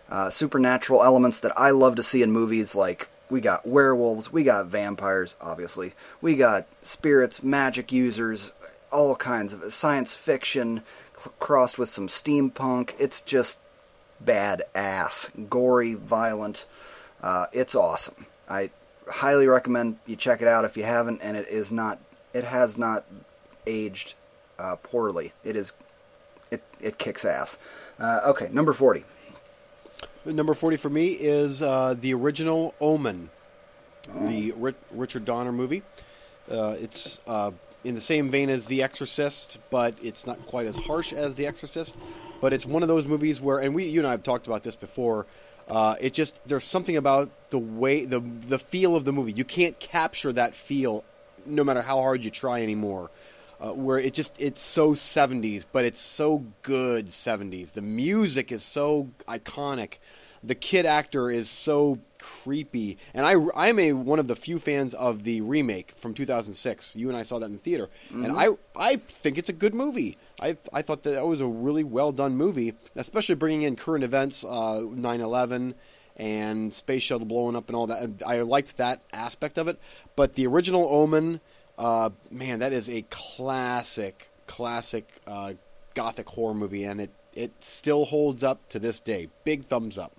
uh, 0.09 0.29
supernatural 0.29 1.03
elements 1.03 1.39
that 1.39 1.57
I 1.59 1.71
love 1.71 1.95
to 1.95 2.03
see 2.03 2.21
in 2.21 2.31
movies. 2.31 2.75
Like 2.75 3.09
we 3.29 3.41
got 3.41 3.65
werewolves, 3.65 4.31
we 4.31 4.43
got 4.43 4.67
vampires, 4.67 5.35
obviously, 5.41 5.93
we 6.21 6.35
got 6.35 6.67
spirits, 6.83 7.41
magic 7.43 7.91
users, 7.91 8.51
all 8.91 9.15
kinds 9.15 9.53
of 9.53 9.73
science 9.73 10.13
fiction 10.13 10.83
cl- 11.15 11.33
crossed 11.39 11.77
with 11.77 11.89
some 11.89 12.07
steampunk. 12.07 12.91
It's 12.99 13.21
just 13.21 13.59
badass, 14.23 15.49
gory, 15.49 15.93
violent. 15.93 16.65
Uh, 17.21 17.47
it's 17.51 17.75
awesome. 17.75 18.27
I 18.47 18.69
highly 19.07 19.47
recommend 19.47 19.97
you 20.05 20.15
check 20.15 20.41
it 20.41 20.47
out 20.47 20.65
if 20.65 20.77
you 20.77 20.83
haven't, 20.83 21.21
and 21.21 21.35
it 21.35 21.47
is 21.47 21.71
not. 21.71 21.99
It 22.33 22.43
has 22.43 22.77
not 22.77 23.05
aged 23.65 24.13
uh, 24.59 24.75
poorly. 24.75 25.33
It 25.43 25.55
is. 25.55 25.73
It 26.51 26.63
it 26.79 26.97
kicks 26.97 27.25
ass. 27.25 27.57
Uh, 27.99 28.21
okay, 28.25 28.49
number 28.51 28.73
forty. 28.73 29.03
Number 30.25 30.53
40 30.53 30.77
for 30.77 30.89
me 30.89 31.09
is 31.09 31.61
uh, 31.61 31.95
the 31.99 32.13
original 32.13 32.73
Omen, 32.81 33.29
the 34.27 34.53
Ri- 34.57 34.73
Richard 34.91 35.23
Donner 35.23 35.51
movie. 35.51 35.83
Uh, 36.49 36.75
it's 36.79 37.19
uh, 37.27 37.51
in 37.83 37.95
the 37.95 38.01
same 38.01 38.29
vein 38.29 38.49
as 38.49 38.65
The 38.65 38.81
Exorcist, 38.81 39.59
but 39.69 39.95
it's 40.01 40.25
not 40.25 40.43
quite 40.47 40.65
as 40.65 40.77
harsh 40.77 41.13
as 41.13 41.35
The 41.35 41.45
Exorcist. 41.45 41.95
But 41.95 42.25
but 42.45 42.53
it's 42.53 42.65
one 42.65 42.83
of 42.83 42.87
those 42.87 43.07
movies 43.07 43.41
where, 43.41 43.57
and 43.57 43.73
we, 43.73 43.85
you 43.85 43.99
and 43.99 44.07
I 44.07 44.11
have 44.11 44.21
talked 44.21 44.45
about 44.45 44.61
this 44.61 44.75
before. 44.75 45.25
Uh, 45.67 45.95
it 45.99 46.13
just 46.13 46.39
there's 46.45 46.63
something 46.63 46.95
about 46.95 47.31
the 47.49 47.57
way 47.57 48.05
the 48.05 48.19
the 48.19 48.59
feel 48.59 48.95
of 48.95 49.03
the 49.03 49.11
movie. 49.11 49.31
You 49.31 49.43
can't 49.43 49.79
capture 49.79 50.31
that 50.31 50.53
feel, 50.53 51.03
no 51.47 51.63
matter 51.63 51.81
how 51.81 51.99
hard 51.99 52.23
you 52.23 52.29
try 52.29 52.61
anymore. 52.61 53.09
Uh, 53.59 53.71
where 53.71 53.97
it 53.97 54.13
just 54.13 54.33
it's 54.37 54.61
so 54.61 54.93
70s, 54.93 55.65
but 55.71 55.85
it's 55.85 56.01
so 56.01 56.43
good 56.61 57.07
70s. 57.07 57.71
The 57.71 57.81
music 57.81 58.51
is 58.51 58.63
so 58.63 59.09
iconic. 59.27 59.99
The 60.43 60.55
kid 60.55 60.85
actor 60.85 61.31
is 61.31 61.49
so 61.49 61.99
creepy, 62.19 62.97
and 63.13 63.25
I 63.25 63.35
I'm 63.55 63.79
a 63.79 63.93
one 63.93 64.19
of 64.19 64.27
the 64.27 64.35
few 64.35 64.59
fans 64.59 64.93
of 64.93 65.23
the 65.23 65.41
remake 65.41 65.93
from 65.95 66.13
2006. 66.13 66.95
You 66.95 67.07
and 67.07 67.17
I 67.17 67.23
saw 67.23 67.39
that 67.39 67.45
in 67.45 67.53
the 67.53 67.59
theater, 67.59 67.89
and 68.11 68.31
I 68.31 68.49
I 68.75 68.97
think 68.97 69.37
it's 69.37 69.49
a 69.49 69.53
good 69.53 69.73
movie. 69.73 70.17
I 70.39 70.57
I 70.73 70.81
thought 70.81 71.03
that 71.03 71.11
that 71.11 71.25
was 71.25 71.41
a 71.41 71.47
really 71.47 71.83
well 71.83 72.11
done 72.11 72.35
movie, 72.35 72.73
especially 72.95 73.35
bringing 73.35 73.61
in 73.63 73.75
current 73.75 74.03
events, 74.03 74.43
uh, 74.43 74.81
9/11 74.81 75.75
and 76.17 76.73
space 76.73 77.03
shuttle 77.03 77.25
blowing 77.25 77.55
up 77.55 77.67
and 77.69 77.75
all 77.75 77.87
that. 77.87 78.21
I 78.25 78.41
liked 78.41 78.77
that 78.77 79.01
aspect 79.13 79.57
of 79.57 79.67
it, 79.67 79.79
but 80.15 80.33
the 80.33 80.47
original 80.47 80.87
Omen, 80.89 81.41
uh, 81.77 82.09
man, 82.31 82.59
that 82.59 82.73
is 82.73 82.89
a 82.89 83.03
classic, 83.09 84.29
classic 84.47 85.07
uh, 85.27 85.53
gothic 85.93 86.27
horror 86.29 86.53
movie, 86.53 86.83
and 86.83 86.99
it 87.01 87.11
it 87.33 87.51
still 87.61 88.05
holds 88.05 88.43
up 88.43 88.67
to 88.69 88.79
this 88.79 88.99
day. 88.99 89.27
Big 89.43 89.65
thumbs 89.65 89.97
up. 89.97 90.13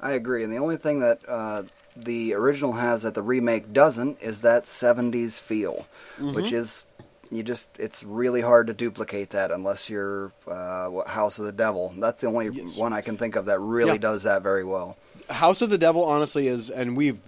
I 0.00 0.12
agree, 0.12 0.42
and 0.42 0.52
the 0.52 0.56
only 0.58 0.76
thing 0.78 1.00
that 1.00 1.20
uh, 1.28 1.62
the 1.96 2.34
original 2.34 2.72
has 2.72 3.02
that 3.02 3.14
the 3.14 3.22
remake 3.22 3.72
doesn't 3.72 4.20
is 4.22 4.40
that 4.40 4.64
'70s 4.64 5.38
feel, 5.38 5.86
Mm-hmm. 6.18 6.34
which 6.34 6.52
is 6.52 6.84
you 7.30 7.42
just 7.42 7.68
it's 7.78 8.02
really 8.02 8.40
hard 8.42 8.66
to 8.66 8.74
duplicate 8.74 9.30
that 9.30 9.50
unless 9.50 9.88
you're 9.88 10.32
uh, 10.46 11.02
House 11.06 11.38
of 11.38 11.46
the 11.46 11.52
Devil. 11.52 11.94
That's 11.98 12.20
the 12.20 12.26
only 12.26 12.48
Yes. 12.50 12.76
one 12.76 12.92
I 12.92 13.00
can 13.00 13.16
think 13.16 13.36
of 13.36 13.46
that 13.46 13.58
really 13.60 13.92
Yeah. 13.92 13.98
does 13.98 14.24
that 14.24 14.42
very 14.42 14.64
well. 14.64 14.96
House 15.30 15.62
of 15.62 15.70
the 15.70 15.78
Devil, 15.78 16.04
honestly, 16.04 16.46
is, 16.48 16.68
and 16.68 16.96
we've 16.96 17.20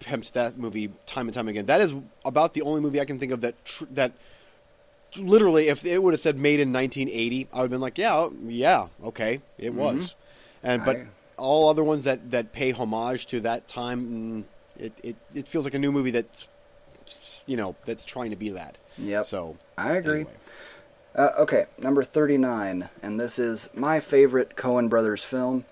pimped 0.00 0.32
that 0.32 0.58
movie 0.58 0.90
time 1.06 1.26
and 1.28 1.34
time 1.34 1.48
again. 1.48 1.66
That 1.66 1.80
is 1.80 1.94
about 2.24 2.54
the 2.54 2.62
only 2.62 2.80
movie 2.80 3.00
I 3.00 3.04
can 3.04 3.18
think 3.18 3.32
of 3.32 3.40
that 3.42 3.62
tr- 3.64 3.84
that 3.92 4.12
literally, 5.16 5.68
if 5.68 5.84
it 5.84 6.02
would 6.02 6.14
have 6.14 6.20
said 6.20 6.38
made 6.38 6.60
in 6.60 6.72
1980, 6.72 7.48
I 7.52 7.56
would 7.56 7.62
have 7.62 7.70
been 7.70 7.80
like, 7.80 7.98
yeah, 7.98 8.28
yeah, 8.46 8.88
okay, 9.04 9.40
it 9.58 9.74
was. 9.74 10.14
And 10.62 10.84
but 10.84 10.96
I- 10.96 11.06
all 11.36 11.68
other 11.68 11.82
ones 11.84 12.04
that 12.04 12.30
that 12.30 12.52
pay 12.52 12.70
homage 12.72 13.26
to 13.26 13.40
that 13.40 13.68
time, 13.68 14.44
mm, 14.78 14.82
it 14.82 14.92
it, 15.02 15.16
it 15.34 15.48
feels 15.48 15.64
like 15.64 15.74
a 15.74 15.78
new 15.78 15.92
movie 15.92 16.10
that's 16.10 16.48
you 17.46 17.56
know 17.56 17.74
that's 17.84 18.04
trying 18.04 18.30
to 18.30 18.36
be 18.36 18.50
that. 18.50 18.78
Yep. 18.98 19.24
So 19.26 19.56
I 19.76 19.96
agree. 19.96 20.20
anyway. 20.20 20.32
Uh, 21.14 21.30
okay, 21.40 21.66
number 21.76 22.02
39, 22.02 22.88
and 23.02 23.20
this 23.20 23.38
is 23.38 23.68
my 23.74 24.00
favorite 24.00 24.56
Coen 24.56 24.88
Brothers 24.88 25.22
film, 25.22 25.66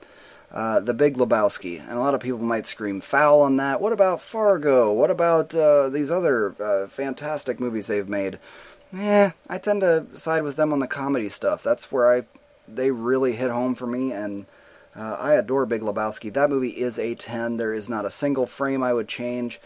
uh, 0.52 0.80
The 0.80 0.94
Big 0.94 1.16
Lebowski. 1.16 1.80
And 1.80 1.92
a 1.92 2.00
lot 2.00 2.14
of 2.14 2.20
people 2.20 2.40
might 2.40 2.66
scream 2.66 3.00
foul 3.00 3.42
on 3.42 3.56
that. 3.56 3.80
What 3.80 3.92
about 3.92 4.20
Fargo? 4.20 4.92
What 4.92 5.10
about 5.10 5.54
uh, 5.54 5.88
these 5.88 6.10
other 6.10 6.54
uh, 6.60 6.88
fantastic 6.88 7.60
movies 7.60 7.86
they've 7.86 8.08
made? 8.08 8.38
Eh, 8.96 9.30
I 9.48 9.58
tend 9.58 9.82
to 9.82 10.06
side 10.14 10.42
with 10.42 10.56
them 10.56 10.72
on 10.72 10.80
the 10.80 10.88
comedy 10.88 11.28
stuff. 11.28 11.62
That's 11.62 11.92
where 11.92 12.12
I 12.12 12.24
they 12.66 12.90
really 12.90 13.32
hit 13.32 13.50
home 13.50 13.74
for 13.74 13.86
me, 13.86 14.12
and 14.12 14.46
uh, 14.96 15.16
I 15.18 15.34
adore 15.34 15.66
Big 15.66 15.82
Lebowski. 15.82 16.32
That 16.32 16.50
movie 16.50 16.70
is 16.70 16.98
a 16.98 17.14
10. 17.14 17.56
There 17.56 17.72
is 17.72 17.88
not 17.88 18.04
a 18.04 18.10
single 18.10 18.46
frame 18.46 18.82
I 18.82 18.92
would 18.92 19.08
change. 19.08 19.60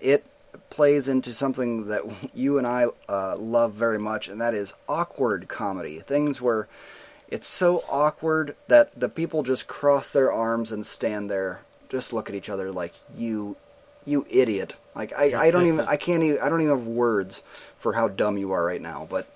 It 0.00 0.24
plays 0.68 1.08
into 1.08 1.34
something 1.34 1.88
that 1.88 2.02
you 2.34 2.58
and 2.58 2.66
I 2.66 2.86
uh, 3.08 3.36
love 3.36 3.72
very 3.72 3.98
much, 3.98 4.28
and 4.28 4.40
that 4.40 4.54
is 4.54 4.74
awkward 4.88 5.48
comedy. 5.48 6.00
Things 6.00 6.40
where 6.40 6.68
it's 7.30 7.46
so 7.46 7.84
awkward 7.88 8.56
that 8.68 8.98
the 8.98 9.08
people 9.08 9.42
just 9.42 9.66
cross 9.66 10.10
their 10.10 10.32
arms 10.32 10.72
and 10.72 10.84
stand 10.84 11.30
there, 11.30 11.60
just 11.88 12.12
look 12.12 12.28
at 12.28 12.34
each 12.34 12.48
other 12.48 12.70
like 12.70 12.94
you, 13.16 13.56
you 14.04 14.26
idiot. 14.30 14.74
Like 14.94 15.12
I, 15.16 15.46
I 15.46 15.50
don't 15.50 15.66
even, 15.66 15.80
I 15.80 15.96
can't 15.98 16.22
even, 16.22 16.40
I 16.40 16.48
don't 16.48 16.60
even 16.60 16.76
have 16.76 16.86
words 16.86 17.42
for 17.78 17.92
how 17.92 18.08
dumb 18.08 18.38
you 18.38 18.52
are 18.52 18.64
right 18.64 18.82
now. 18.82 19.06
But 19.08 19.28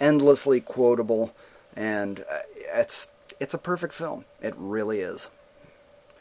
endlessly 0.00 0.60
quotable, 0.60 1.34
and 1.76 2.20
uh, 2.20 2.38
it's 2.74 3.08
it's 3.40 3.54
a 3.54 3.58
perfect 3.58 3.94
film. 3.94 4.24
It 4.40 4.54
really 4.56 5.00
is. 5.00 5.28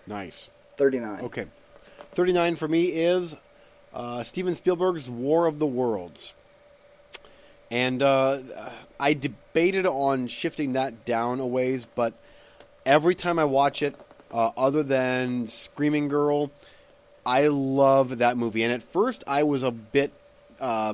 nice. 0.08 0.50
Thirty 0.78 1.00
nine. 1.00 1.22
Okay. 1.22 1.46
39 2.14 2.56
for 2.58 2.68
me 2.68 2.86
is 2.86 3.36
uh, 3.94 4.24
Steven 4.24 4.54
Spielberg's 4.54 5.10
War 5.10 5.48
of 5.48 5.58
the 5.58 5.66
Worlds. 5.66 6.36
And 7.74 8.04
uh, 8.04 8.38
I 9.00 9.16
debated 9.16 9.88
on 9.88 10.28
shifting 10.28 10.74
that 10.74 11.06
down 11.06 11.40
a 11.40 11.48
ways, 11.48 11.88
but 11.96 12.14
every 12.86 13.16
time 13.16 13.40
I 13.40 13.46
watch 13.46 13.82
it, 13.82 13.96
uh, 14.32 14.52
other 14.56 14.84
than 14.84 15.48
Screaming 15.48 16.08
Girl, 16.08 16.52
I 17.26 17.48
love 17.48 18.20
that 18.20 18.38
movie. 18.38 18.62
And 18.62 18.72
at 18.72 18.84
first, 18.84 19.24
I 19.26 19.42
was 19.42 19.64
a 19.64 19.72
bit, 19.72 20.14
uh, 20.60 20.94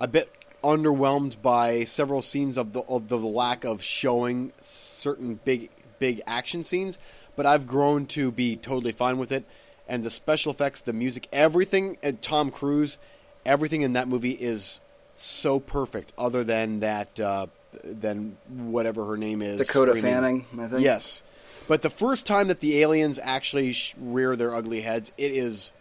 a 0.00 0.06
bit 0.06 0.30
underwhelmed 0.62 1.42
by 1.42 1.82
several 1.82 2.22
scenes 2.22 2.56
of 2.56 2.72
the 2.72 2.82
of 2.82 3.08
the 3.08 3.18
lack 3.18 3.64
of 3.64 3.82
showing 3.82 4.52
certain 4.62 5.40
big 5.44 5.70
big 5.98 6.22
action 6.24 6.62
scenes. 6.62 7.00
But 7.34 7.46
I've 7.46 7.66
grown 7.66 8.06
to 8.06 8.30
be 8.30 8.54
totally 8.54 8.92
fine 8.92 9.18
with 9.18 9.32
it. 9.32 9.44
And 9.88 10.04
the 10.04 10.10
special 10.10 10.52
effects, 10.52 10.82
the 10.82 10.92
music, 10.92 11.26
everything, 11.32 11.98
and 12.00 12.22
Tom 12.22 12.52
Cruise, 12.52 12.96
everything 13.44 13.80
in 13.80 13.94
that 13.94 14.06
movie 14.06 14.30
is 14.30 14.78
so 15.16 15.60
perfect. 15.60 16.12
Other 16.18 16.44
than 16.44 16.80
that, 16.80 17.18
uh, 17.20 17.46
than 17.82 18.36
whatever 18.48 19.04
her 19.06 19.16
name 19.16 19.42
is, 19.42 19.58
Dakota 19.58 19.92
screaming. 19.92 20.12
Fanning, 20.12 20.46
I 20.60 20.66
think. 20.68 20.82
Yes, 20.82 21.22
but 21.68 21.82
the 21.82 21.90
first 21.90 22.26
time 22.26 22.48
that 22.48 22.60
the 22.60 22.80
aliens 22.82 23.18
actually 23.22 23.72
sh- 23.72 23.94
rear 23.98 24.36
their 24.36 24.54
ugly 24.54 24.82
heads, 24.82 25.12
it 25.18 25.32
is 25.32 25.72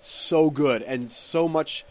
so 0.00 0.50
good 0.50 0.82
and 0.82 1.10
so 1.10 1.46
much 1.48 1.84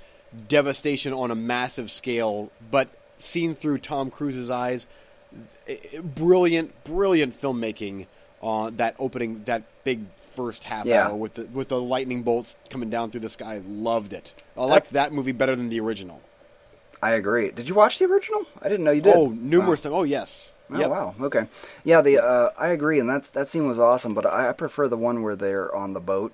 devastation 0.48 1.14
on 1.14 1.30
a 1.32 1.36
massive 1.36 1.92
scale, 1.92 2.52
but 2.72 2.90
seen 3.20 3.54
through 3.54 3.78
Tom 3.78 4.10
Cruise's 4.10 4.50
eyes. 4.50 4.88
Brilliant, 6.04 6.84
brilliant 6.84 7.40
filmmaking 7.40 8.08
on 8.42 8.76
that 8.78 8.96
opening, 9.00 9.44
that 9.46 9.64
big 9.84 10.02
first 10.36 10.64
half 10.64 10.86
Yeah. 10.86 11.08
hour 11.08 11.16
with 11.16 11.34
the 11.36 11.46
with 11.48 11.68
the 11.70 11.80
lightning 11.82 12.24
bolts 12.24 12.56
coming 12.70 12.90
down 12.90 13.12
through 13.12 13.22
the 13.22 13.30
sky. 13.30 13.62
Loved 13.68 14.14
it. 14.14 14.34
I 14.58 14.66
liked 14.66 14.94
that 14.94 15.14
movie 15.14 15.32
better 15.34 15.56
than 15.56 15.70
the 15.70 15.80
original. 15.80 16.22
I 17.02 17.12
agree. 17.12 17.52
Did 17.52 17.68
you 17.68 17.76
watch 17.76 18.00
the 18.00 18.06
original? 18.06 18.46
I 18.62 18.70
didn't 18.70 18.86
know 18.86 18.92
you 18.92 19.02
did. 19.02 19.16
Oh, 19.16 19.28
numerous 19.30 19.82
times. 19.82 19.96
Oh, 19.96 20.04
yes. 20.04 20.54
Oh 20.72 20.80
Yep. 20.80 20.90
wow. 20.90 21.16
Okay. 21.22 21.48
Yeah. 21.84 22.02
The 22.02 22.20
uh, 22.20 22.50
I 22.58 22.70
agree, 22.70 23.00
and 23.00 23.10
that's 23.10 23.32
that 23.32 23.50
scene 23.50 23.68
was 23.68 23.80
awesome. 23.80 24.14
But 24.14 24.26
I, 24.26 24.50
I 24.50 24.54
prefer 24.54 24.88
the 24.88 24.98
one 24.98 25.22
where 25.22 25.36
they're 25.36 25.74
on 25.76 25.94
the 25.94 26.00
boat 26.00 26.34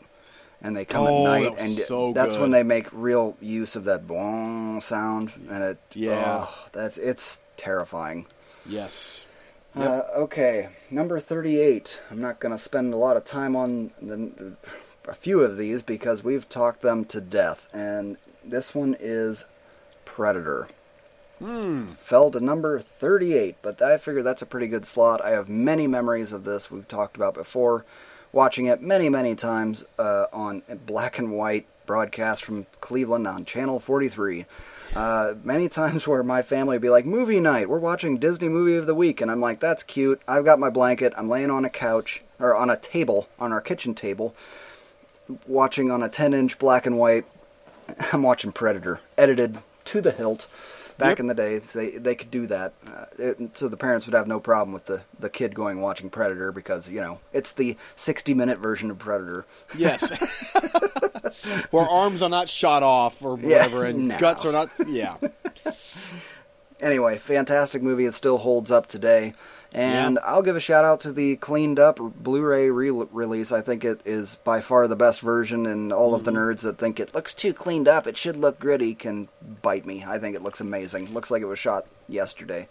and 0.61 0.75
they 0.75 0.85
come 0.85 1.05
Oh, 1.05 1.07
at 1.07 1.23
night, 1.23 1.55
that 1.55 1.61
and 1.63 1.71
so 1.77 2.13
that's 2.13 2.35
good. 2.35 2.41
when 2.41 2.51
they 2.51 2.63
make 2.63 2.87
real 2.91 3.35
use 3.41 3.75
of 3.75 3.85
that 3.85 4.05
boing 4.07 4.81
sound, 4.83 5.31
and 5.49 5.63
it. 5.63 5.79
Yeah. 5.93 6.45
oh, 6.47 6.65
that's 6.71 6.97
it's 6.97 7.41
terrifying. 7.57 8.25
Yes. 8.65 9.25
Uh, 9.75 10.01
okay, 10.15 10.69
number 10.89 11.19
thirty-eight. 11.19 11.99
I'm 12.09 12.21
not 12.21 12.39
going 12.39 12.51
to 12.51 12.57
spend 12.57 12.93
a 12.93 12.97
lot 12.97 13.17
of 13.17 13.25
time 13.25 13.55
on 13.55 13.91
the, 14.01 14.53
a 15.07 15.13
few 15.13 15.41
of 15.41 15.57
these 15.57 15.81
because 15.83 16.23
we've 16.23 16.49
talked 16.49 16.81
them 16.81 17.05
to 17.05 17.21
death, 17.21 17.67
and 17.73 18.17
this 18.43 18.73
one 18.73 18.95
is 18.99 19.45
Predator. 20.17 20.67
Hmm. 21.37 21.91
Fell 21.99 22.31
to 22.31 22.39
number 22.39 22.79
38, 22.79 23.57
but 23.61 23.79
I 23.83 23.99
figure 23.99 24.23
that's 24.23 24.41
a 24.41 24.47
pretty 24.47 24.65
good 24.65 24.83
slot. 24.83 25.23
I 25.23 25.29
have 25.29 25.47
many 25.47 25.85
memories 25.85 26.33
of 26.33 26.43
this 26.43 26.71
we've 26.71 26.87
talked 26.87 27.15
about 27.15 27.35
before, 27.35 27.85
watching 28.33 28.65
it 28.65 28.81
many, 28.81 29.09
many 29.09 29.35
times 29.35 29.85
uh, 29.99 30.25
on 30.33 30.63
black 30.87 31.19
and 31.19 31.33
white 31.33 31.67
broadcast 31.85 32.43
from 32.43 32.65
Cleveland 32.81 33.27
on 33.27 33.45
Channel 33.45 33.79
43. 33.79 34.47
Uh, 34.95 35.35
many 35.43 35.69
times 35.81 36.07
where 36.07 36.23
my 36.23 36.41
family 36.41 36.77
would 36.77 36.81
be 36.81 36.89
like, 36.89 37.05
movie 37.05 37.39
night, 37.39 37.69
we're 37.69 37.77
watching 37.77 38.17
Disney 38.17 38.49
movie 38.49 38.75
of 38.75 38.87
the 38.87 38.95
week, 38.95 39.21
and 39.21 39.29
I'm 39.29 39.39
like, 39.39 39.59
that's 39.59 39.83
cute. 39.83 40.19
I've 40.27 40.45
got 40.45 40.57
my 40.57 40.71
blanket, 40.71 41.13
I'm 41.15 41.29
laying 41.29 41.51
on 41.51 41.63
a 41.63 41.69
couch, 41.69 42.23
or 42.39 42.55
on 42.55 42.71
a 42.71 42.77
table, 42.77 43.29
on 43.37 43.53
our 43.53 43.61
kitchen 43.61 43.93
table, 43.93 44.33
watching 45.45 45.91
on 45.91 46.01
a 46.01 46.09
10 46.09 46.33
inch 46.33 46.57
black 46.57 46.87
and 46.87 46.97
white. 46.97 47.25
I'm 48.11 48.23
watching 48.23 48.51
Predator, 48.51 48.99
edited 49.15 49.59
to 49.87 50.01
the 50.01 50.11
hilt. 50.11 50.47
Back 50.97 51.09
Yep. 51.09 51.19
in 51.19 51.27
the 51.27 51.33
day, 51.35 51.59
they 51.59 51.89
they 51.91 52.15
could 52.15 52.31
do 52.31 52.47
that, 52.47 52.73
uh, 52.87 53.05
it, 53.19 53.55
so 53.55 53.67
the 53.67 53.77
parents 53.77 54.07
would 54.07 54.15
have 54.15 54.25
no 54.25 54.39
problem 54.39 54.73
with 54.73 54.87
the, 54.87 55.01
the 55.19 55.29
kid 55.29 55.53
going 55.53 55.79
watching 55.79 56.09
Predator 56.09 56.51
because 56.51 56.89
you 56.89 56.99
know 56.99 57.19
it's 57.33 57.51
the 57.51 57.77
60 57.95 58.33
minute 58.33 58.57
version 58.57 58.89
of 58.89 58.97
Predator. 58.97 59.45
Yes. 59.77 60.09
Where 61.69 61.87
arms 61.87 62.23
are 62.23 62.29
not 62.29 62.49
shot 62.49 62.81
off 62.81 63.21
or 63.23 63.37
Yeah, 63.37 63.45
whatever, 63.65 63.85
and 63.85 64.07
no. 64.07 64.17
guts 64.17 64.43
are 64.45 64.51
not. 64.51 64.71
Yeah. 64.87 65.17
Anyway, 66.79 67.17
fantastic 67.17 67.81
movie. 67.81 68.05
It 68.05 68.13
still 68.13 68.37
holds 68.37 68.69
up 68.69 68.85
today. 68.85 69.33
And 69.77 70.15
Yeah. 70.15 70.21
I'll 70.31 70.41
give 70.41 70.55
a 70.55 70.59
shout 70.59 70.83
out 70.85 71.01
to 71.01 71.11
the 71.11 71.35
cleaned 71.35 71.79
up 71.79 71.97
Blu-ray 71.99 72.69
re- 72.69 72.89
release. 72.89 73.51
I 73.51 73.61
think 73.61 73.85
it 73.85 74.01
is 74.05 74.35
by 74.43 74.61
far 74.61 74.87
the 74.87 74.95
best 74.95 75.21
version, 75.21 75.65
and 75.65 75.93
all 75.93 76.15
of 76.15 76.23
the 76.23 76.31
Mm-hmm. 76.31 76.39
nerds 76.39 76.61
that 76.61 76.77
think 76.77 76.99
it 76.99 77.13
looks 77.13 77.33
too 77.33 77.53
cleaned 77.53 77.87
up, 77.87 78.07
it 78.07 78.17
should 78.17 78.37
look 78.37 78.59
gritty, 78.59 78.95
can 78.95 79.27
bite 79.61 79.85
me. 79.85 80.03
I 80.07 80.17
think 80.19 80.35
it 80.35 80.41
looks 80.41 80.61
amazing. 80.61 81.13
Looks 81.13 81.29
like 81.31 81.41
it 81.41 81.45
was 81.45 81.59
shot 81.59 81.85
yesterday. 82.07 82.67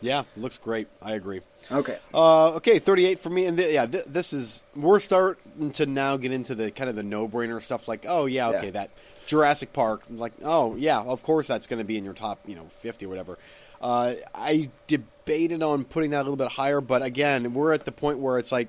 Yeah, 0.00 0.24
looks 0.36 0.58
great. 0.58 0.88
I 1.02 1.12
agree. 1.12 1.40
Okay. 1.72 1.98
Uh, 2.12 2.50
okay, 2.56 2.78
38 2.78 3.18
for 3.18 3.30
me, 3.30 3.46
and 3.46 3.56
th- 3.56 3.72
yeah, 3.72 3.86
th- 3.86 4.04
this 4.04 4.32
is 4.32 4.62
we're 4.74 5.00
starting 5.00 5.70
to 5.72 5.86
now 5.86 6.16
get 6.16 6.32
into 6.32 6.54
the 6.54 6.70
kind 6.70 6.90
of 6.90 6.96
the 6.96 7.02
no-brainer 7.02 7.62
stuff. 7.62 7.88
Like, 7.88 8.04
oh 8.06 8.26
yeah, 8.26 8.48
okay, 8.50 8.66
Yeah. 8.66 8.70
that 8.72 8.90
Jurassic 9.26 9.72
Park. 9.72 10.02
Like, 10.10 10.32
oh 10.44 10.76
yeah, 10.76 11.00
of 11.00 11.22
course 11.22 11.46
that's 11.48 11.66
going 11.66 11.78
to 11.78 11.84
be 11.84 11.96
in 11.96 12.04
your 12.04 12.12
top, 12.14 12.38
you 12.46 12.54
know, 12.56 12.68
50 12.82 13.06
or 13.06 13.08
whatever. 13.08 13.38
Uh, 13.86 14.14
I 14.34 14.68
debated 14.88 15.62
on 15.62 15.84
putting 15.84 16.10
that 16.10 16.18
a 16.22 16.24
little 16.24 16.36
bit 16.36 16.48
higher, 16.48 16.80
but 16.80 17.02
again, 17.02 17.54
we're 17.54 17.72
at 17.72 17.84
the 17.84 17.92
point 17.92 18.18
where 18.18 18.36
it's 18.36 18.50
like, 18.50 18.66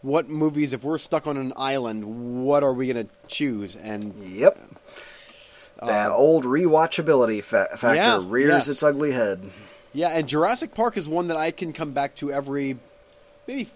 what 0.00 0.28
movies? 0.28 0.72
If 0.72 0.84
we're 0.84 0.98
stuck 0.98 1.26
on 1.26 1.36
an 1.36 1.52
island, 1.56 2.44
what 2.44 2.62
are 2.62 2.72
we 2.72 2.92
going 2.92 3.04
to 3.08 3.12
choose? 3.26 3.74
And 3.74 4.14
Yep. 4.30 4.56
That 5.82 6.10
old 6.12 6.44
rewatchability 6.44 7.42
fa- 7.42 7.68
factor 7.72 7.88
Uh, 7.88 7.94
Yeah, 7.94 8.24
rears 8.28 8.48
yes. 8.50 8.68
its 8.68 8.82
ugly 8.84 9.10
head. 9.10 9.50
Yeah, 9.92 10.10
and 10.10 10.28
Jurassic 10.28 10.72
Park 10.72 10.96
is 10.96 11.08
one 11.08 11.26
that 11.28 11.36
I 11.36 11.50
can 11.50 11.72
come 11.72 11.90
back 11.90 12.14
to 12.16 12.30
every 12.32 12.78
maybe 13.48 13.66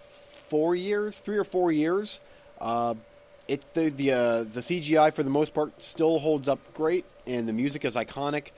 four 0.48 0.77
years, 0.77 1.18
three 1.18 1.38
or 1.38 1.44
four 1.44 1.72
years. 1.72 2.20
Uh, 2.61 2.94
it 3.48 3.64
the 3.75 3.88
the 3.88 4.12
uh, 4.12 4.44
the 4.44 4.61
CGI 4.61 5.12
for 5.12 5.25
the 5.25 5.31
most 5.31 5.55
part 5.55 5.83
still 5.83 6.20
holds 6.20 6.48
up 6.48 6.61
great, 6.75 7.05
and 7.27 7.48
the 7.48 7.53
music 7.53 7.85
is 7.85 7.96
iconic. 7.96 8.48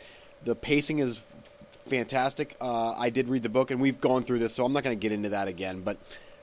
The 0.45 0.55
pacing 0.55 0.99
is 0.99 1.25
fantastic. 1.87 2.57
Uh, 2.61 2.92
I 2.92 3.11
did 3.11 3.29
read 3.29 3.42
the 3.42 3.49
book, 3.49 3.70
and 3.70 3.81
we've 3.81 4.01
gone 4.01 4.25
through 4.25 4.38
this, 4.40 4.55
so 4.55 4.64
I'm 4.64 4.73
not 4.73 4.85
going 4.85 4.97
to 4.97 5.01
get 5.01 5.12
into 5.12 5.31
that 5.31 5.49
again. 5.49 5.81
But 5.81 5.99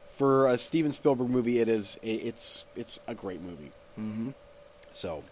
for 0.10 0.47
a 0.47 0.58
Steven 0.58 0.91
Spielberg 0.91 1.30
movie, 1.30 1.60
it 1.60 1.67
is 1.67 1.97
it's 2.04 2.65
it's 2.75 2.99
a 3.08 3.15
great 3.15 3.41
movie. 3.41 3.71
Mm-hmm. 3.99 4.30
So 4.91 5.23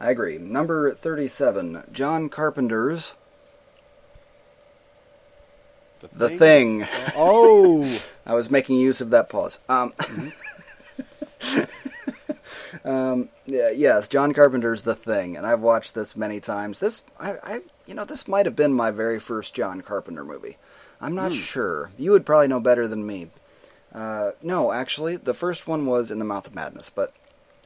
I 0.00 0.10
agree. 0.10 0.38
Number 0.38 0.94
37, 0.94 1.84
John 1.92 2.28
Carpenter's 2.28 3.14
The 6.12 6.28
Thing. 6.28 6.86
Oh, 7.16 8.00
I 8.26 8.34
was 8.34 8.50
making 8.50 8.76
use 8.76 9.00
of 9.00 9.10
that 9.10 9.28
pause. 9.28 9.58
Um, 9.68 9.92
Mm-hmm. 11.44 11.64
um, 12.88 13.28
yeah, 13.46 13.70
yes, 13.70 14.08
John 14.08 14.32
Carpenter's 14.32 14.82
The 14.82 14.94
Thing, 14.94 15.36
and 15.36 15.46
I've 15.46 15.60
watched 15.60 15.94
this 15.94 16.16
many 16.16 16.40
times. 16.40 16.78
This, 16.78 17.02
I, 17.18 17.32
I 17.42 17.60
you 17.86 17.94
know, 17.94 18.04
this 18.04 18.26
might 18.28 18.46
have 18.46 18.56
been 18.56 18.72
my 18.72 18.90
very 18.90 19.18
first 19.20 19.54
John 19.54 19.80
Carpenter 19.80 20.24
movie. 20.24 20.56
I'm 21.00 21.14
not 21.14 21.32
Hmm. 21.32 21.38
sure. 21.38 21.90
You 21.98 22.12
would 22.12 22.24
probably 22.26 22.48
know 22.48 22.60
better 22.60 22.88
than 22.88 23.06
me. 23.06 23.30
Uh, 23.94 24.32
no, 24.42 24.72
actually, 24.72 25.16
the 25.16 25.34
first 25.34 25.66
one 25.68 25.86
was 25.86 26.10
In 26.10 26.18
the 26.18 26.24
Mouth 26.24 26.46
of 26.46 26.54
Madness, 26.54 26.90
but 26.90 27.12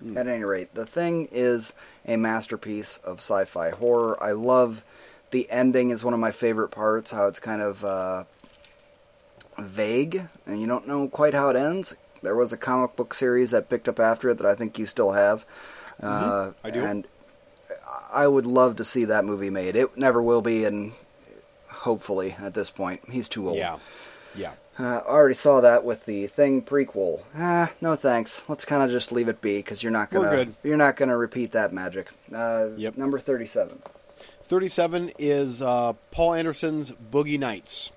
Hmm. 0.00 0.16
at 0.18 0.26
any 0.26 0.44
rate, 0.44 0.74
The 0.74 0.86
Thing 0.86 1.28
is 1.32 1.72
a 2.06 2.16
masterpiece 2.16 2.98
of 3.04 3.18
sci-fi 3.18 3.70
horror. 3.70 4.22
I 4.22 4.32
love 4.32 4.82
the 5.30 5.50
ending 5.50 5.90
is 5.90 6.04
one 6.04 6.14
of 6.14 6.20
my 6.20 6.30
favorite 6.32 6.68
parts. 6.70 7.10
How 7.10 7.26
it's 7.26 7.40
kind 7.40 7.60
of 7.62 7.84
uh, 7.84 8.24
vague, 9.58 10.22
and 10.46 10.60
you 10.60 10.66
don't 10.66 10.86
know 10.86 11.08
quite 11.08 11.34
how 11.34 11.48
it 11.50 11.56
ends. 11.56 11.94
There 12.22 12.34
was 12.36 12.52
a 12.52 12.56
comic 12.56 12.96
book 12.96 13.14
series 13.14 13.50
that 13.52 13.68
picked 13.68 13.88
up 13.88 14.00
after 14.00 14.30
it 14.30 14.38
that 14.38 14.46
I 14.46 14.54
think 14.54 14.78
you 14.78 14.86
still 14.86 15.12
have. 15.12 15.44
Uh, 16.02 16.06
Mm-hmm. 16.06 16.66
I 16.66 16.70
do. 16.70 16.84
And 16.84 17.06
I 18.12 18.26
would 18.26 18.46
love 18.46 18.76
to 18.76 18.84
see 18.84 19.06
that 19.06 19.24
movie 19.24 19.50
made. 19.50 19.76
It 19.76 19.96
never 19.96 20.22
will 20.22 20.42
be, 20.42 20.64
and 20.64 20.92
hopefully 21.68 22.34
at 22.40 22.54
this 22.54 22.70
point, 22.70 23.02
he's 23.10 23.28
too 23.28 23.48
old. 23.48 23.56
yeah, 23.58 23.78
yeah. 24.34 24.52
Uh, 24.78 24.84
I 25.04 25.08
already 25.08 25.34
saw 25.34 25.60
that 25.62 25.84
with 25.84 26.04
the 26.06 26.28
Thing 26.28 26.62
prequel. 26.62 27.22
Ah, 27.36 27.72
no 27.80 27.96
thanks. 27.96 28.44
Let's 28.48 28.64
kind 28.64 28.82
of 28.82 28.90
just 28.90 29.10
leave 29.10 29.28
it 29.28 29.40
be 29.40 29.56
because 29.56 29.82
you're 29.82 29.90
not 29.92 30.10
gonna 30.10 30.46
you're 30.62 30.76
not 30.76 30.96
gonna 30.96 31.16
repeat 31.16 31.52
that 31.52 31.72
magic. 31.72 32.08
Uh, 32.34 32.68
Yep. 32.76 32.96
Number 32.96 33.18
thirty-seven. 33.18 33.82
37 34.44 35.12
is 35.18 35.60
uh, 35.60 35.92
Paul 36.10 36.34
Anderson's 36.34 36.92
Boogie 36.92 37.38
Nights. 37.38 37.92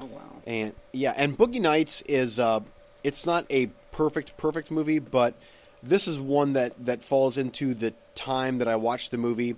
Oh 0.00 0.06
wow. 0.06 0.20
And 0.46 0.72
yeah, 0.92 1.12
and 1.16 1.36
Boogie 1.36 1.60
Nights 1.60 2.02
is 2.02 2.38
uh, 2.38 2.60
it's 3.04 3.26
not 3.26 3.44
a 3.50 3.66
perfect 3.92 4.36
perfect 4.36 4.70
movie, 4.70 4.98
but 5.00 5.34
this 5.82 6.06
is 6.06 6.18
one 6.18 6.54
that 6.54 6.86
that 6.86 7.02
falls 7.02 7.38
into 7.38 7.74
the 7.74 7.94
time 8.14 8.58
that 8.58 8.68
I 8.68 8.76
watched 8.76 9.10
the 9.10 9.18
movie. 9.18 9.56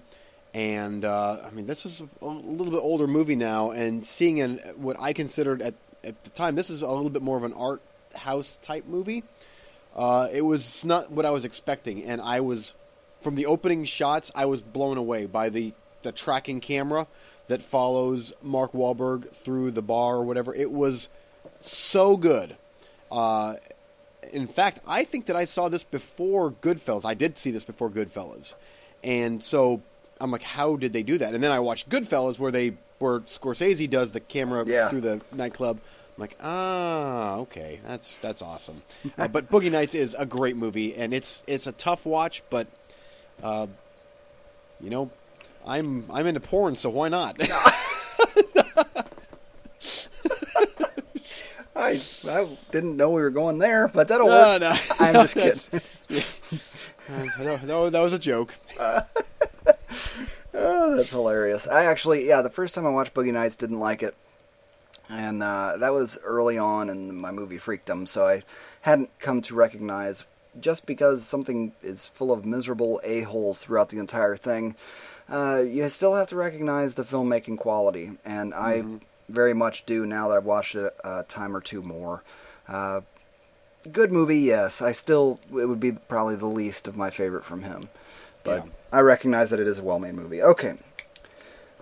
And 0.55 1.05
uh, 1.05 1.39
I 1.47 1.51
mean, 1.51 1.67
this 1.67 1.87
is 1.87 2.03
a 2.21 2.27
little 2.27 2.73
bit 2.73 2.81
older 2.81 3.07
movie 3.07 3.37
now, 3.37 3.71
and 3.71 4.07
seeing 4.07 4.41
an 4.41 4.59
what 4.77 4.97
I 5.01 5.13
considered 5.13 5.63
at 5.63 5.75
at 6.05 6.23
the 6.25 6.31
time, 6.31 6.57
this 6.57 6.69
is 6.69 6.83
a 6.83 6.89
little 6.89 7.11
bit 7.11 7.23
more 7.23 7.37
of 7.37 7.45
an 7.45 7.55
art 7.55 7.81
house 8.15 8.59
type 8.63 8.87
movie. 8.87 9.25
Uh, 9.95 10.29
it 10.33 10.43
was 10.43 10.85
not 10.85 11.11
what 11.11 11.25
I 11.25 11.31
was 11.31 11.45
expecting, 11.45 12.05
and 12.05 12.21
I 12.21 12.41
was 12.41 12.75
from 13.21 13.37
the 13.37 13.47
opening 13.47 13.85
shots, 13.85 14.31
I 14.35 14.47
was 14.47 14.61
blown 14.61 14.99
away 14.99 15.27
by 15.27 15.49
the 15.49 15.73
the 16.03 16.13
tracking 16.13 16.61
camera 16.61 17.07
that 17.47 17.63
follows 17.63 18.33
Mark 18.43 18.73
Wahlberg 18.73 19.31
through 19.31 19.71
the 19.71 19.83
bar 19.83 20.17
or 20.17 20.25
whatever. 20.25 20.55
It 20.55 20.71
was 20.71 21.09
so 21.61 22.17
good. 22.17 22.57
Uh, 23.11 23.55
in 24.33 24.47
fact, 24.47 24.81
I 24.87 25.05
think 25.05 25.27
that 25.27 25.37
I 25.37 25.45
saw 25.47 25.69
this 25.69 25.83
before 25.85 26.51
Goodfellas. 26.53 27.05
I 27.05 27.15
did 27.15 27.39
see 27.39 27.51
this 27.51 27.65
before 27.65 27.91
Goodfellas, 27.91 28.55
and 29.03 29.43
so 29.43 29.83
I'm 30.21 30.31
like, 30.31 30.43
how 30.43 30.77
did 30.77 30.93
they 30.93 31.03
do 31.03 31.19
that? 31.19 31.35
And 31.35 31.43
then 31.43 31.51
I 31.51 31.59
watched 31.61 31.89
Goodfellas, 31.89 32.39
where 32.39 32.53
they 32.53 32.75
where 32.99 33.21
Scorsese 33.21 33.91
does 33.91 34.13
the 34.13 34.21
camera 34.21 34.65
Yeah. 34.67 34.89
through 34.89 35.01
the 35.01 35.21
nightclub. 35.33 35.81
I'm 36.17 36.21
like, 36.21 36.37
ah, 36.41 37.37
okay, 37.39 37.81
that's 37.87 38.19
that's 38.19 38.43
awesome. 38.43 38.83
uh, 39.19 39.29
but 39.29 39.51
Boogie 39.51 39.73
Nights 39.73 39.95
is 39.95 40.15
a 40.19 40.27
great 40.27 40.57
movie, 40.57 40.95
and 40.95 41.13
it's 41.15 41.43
it's 41.47 41.67
a 41.67 41.73
tough 41.73 42.05
watch, 42.07 42.43
but 42.51 42.67
uh, 43.43 43.67
you 44.81 44.91
know, 44.91 45.11
I'm 45.67 46.05
I'm 46.13 46.27
into 46.27 46.41
porn, 46.41 46.77
so 46.77 46.91
why 46.91 47.09
not? 47.09 47.37
I 51.75 52.01
I 52.29 52.57
didn't 52.71 52.97
know 52.97 53.11
we 53.11 53.23
were 53.23 53.31
going 53.31 53.59
there, 53.59 53.89
but 53.89 54.09
that'll 54.09 54.29
no, 54.29 54.33
work. 54.53 54.61
no, 54.61 54.77
I'm 55.01 55.13
no, 55.15 55.23
just 55.23 55.35
kidding. 55.35 55.81
that's- 56.09 56.41
Uh, 57.11 57.27
no, 57.43 57.57
no, 57.65 57.91
that 57.91 58.01
was 58.01 58.13
a 58.13 58.19
joke. 58.19 58.55
Oh, 60.55 60.95
that's 60.97 61.11
hilarious. 61.11 61.67
I 61.67 61.85
actually, 61.85 62.29
yeah, 62.29 62.43
the 62.43 62.51
first 62.51 62.75
time 62.75 62.87
I 62.87 62.91
watched 62.91 63.15
Boogie 63.15 63.33
Nights, 63.33 63.57
didn't 63.57 63.81
like 63.81 64.03
it, 64.03 64.15
and 65.09 65.43
uh, 65.43 65.79
that 65.79 65.95
was 65.95 66.19
early 66.23 66.59
on 66.59 66.91
in 66.91 67.17
my 67.17 67.31
movie 67.31 67.59
freakdom. 67.59 68.07
So 68.07 68.27
I 68.27 68.43
hadn't 68.83 69.09
come 69.19 69.41
to 69.43 69.55
recognize 69.55 70.25
just 70.61 70.85
because 70.85 71.25
something 71.25 71.73
is 71.83 72.05
full 72.05 72.31
of 72.33 72.45
miserable 72.45 73.01
a 73.03 73.23
holes 73.23 73.61
throughout 73.61 73.89
the 73.89 73.99
entire 73.99 74.37
thing. 74.37 74.75
Uh, 75.27 75.63
you 75.67 75.89
still 75.89 76.15
have 76.17 76.29
to 76.29 76.37
recognize 76.37 76.95
the 76.97 77.05
filmmaking 77.05 77.57
quality, 77.57 78.13
and 78.25 78.53
I 78.53 78.85
very 79.29 79.55
much 79.55 79.87
do 79.87 80.07
now 80.07 80.29
that 80.29 80.37
I've 80.37 80.45
watched 80.45 80.75
it 80.75 80.95
a 81.05 81.23
time 81.25 81.57
or 81.57 81.61
two 81.61 81.83
more. 81.83 82.23
Uh, 82.69 83.03
good 83.91 84.13
movie, 84.13 84.41
yes. 84.41 84.81
I 84.83 84.93
still 84.93 85.41
it 85.51 85.67
would 85.67 85.81
be 85.81 85.93
probably 85.93 86.37
the 86.37 86.47
least 86.47 86.87
of 86.89 86.97
my 86.97 87.11
favorite 87.11 87.45
from 87.45 87.63
him, 87.63 87.89
but 88.45 88.65
Yeah. 88.65 88.71
I 88.93 89.01
recognize 89.01 89.51
that 89.51 89.61
it 89.61 89.67
is 89.67 89.79
a 89.79 89.83
well-made 89.83 90.15
movie. 90.15 90.43
Okay, 90.43 90.75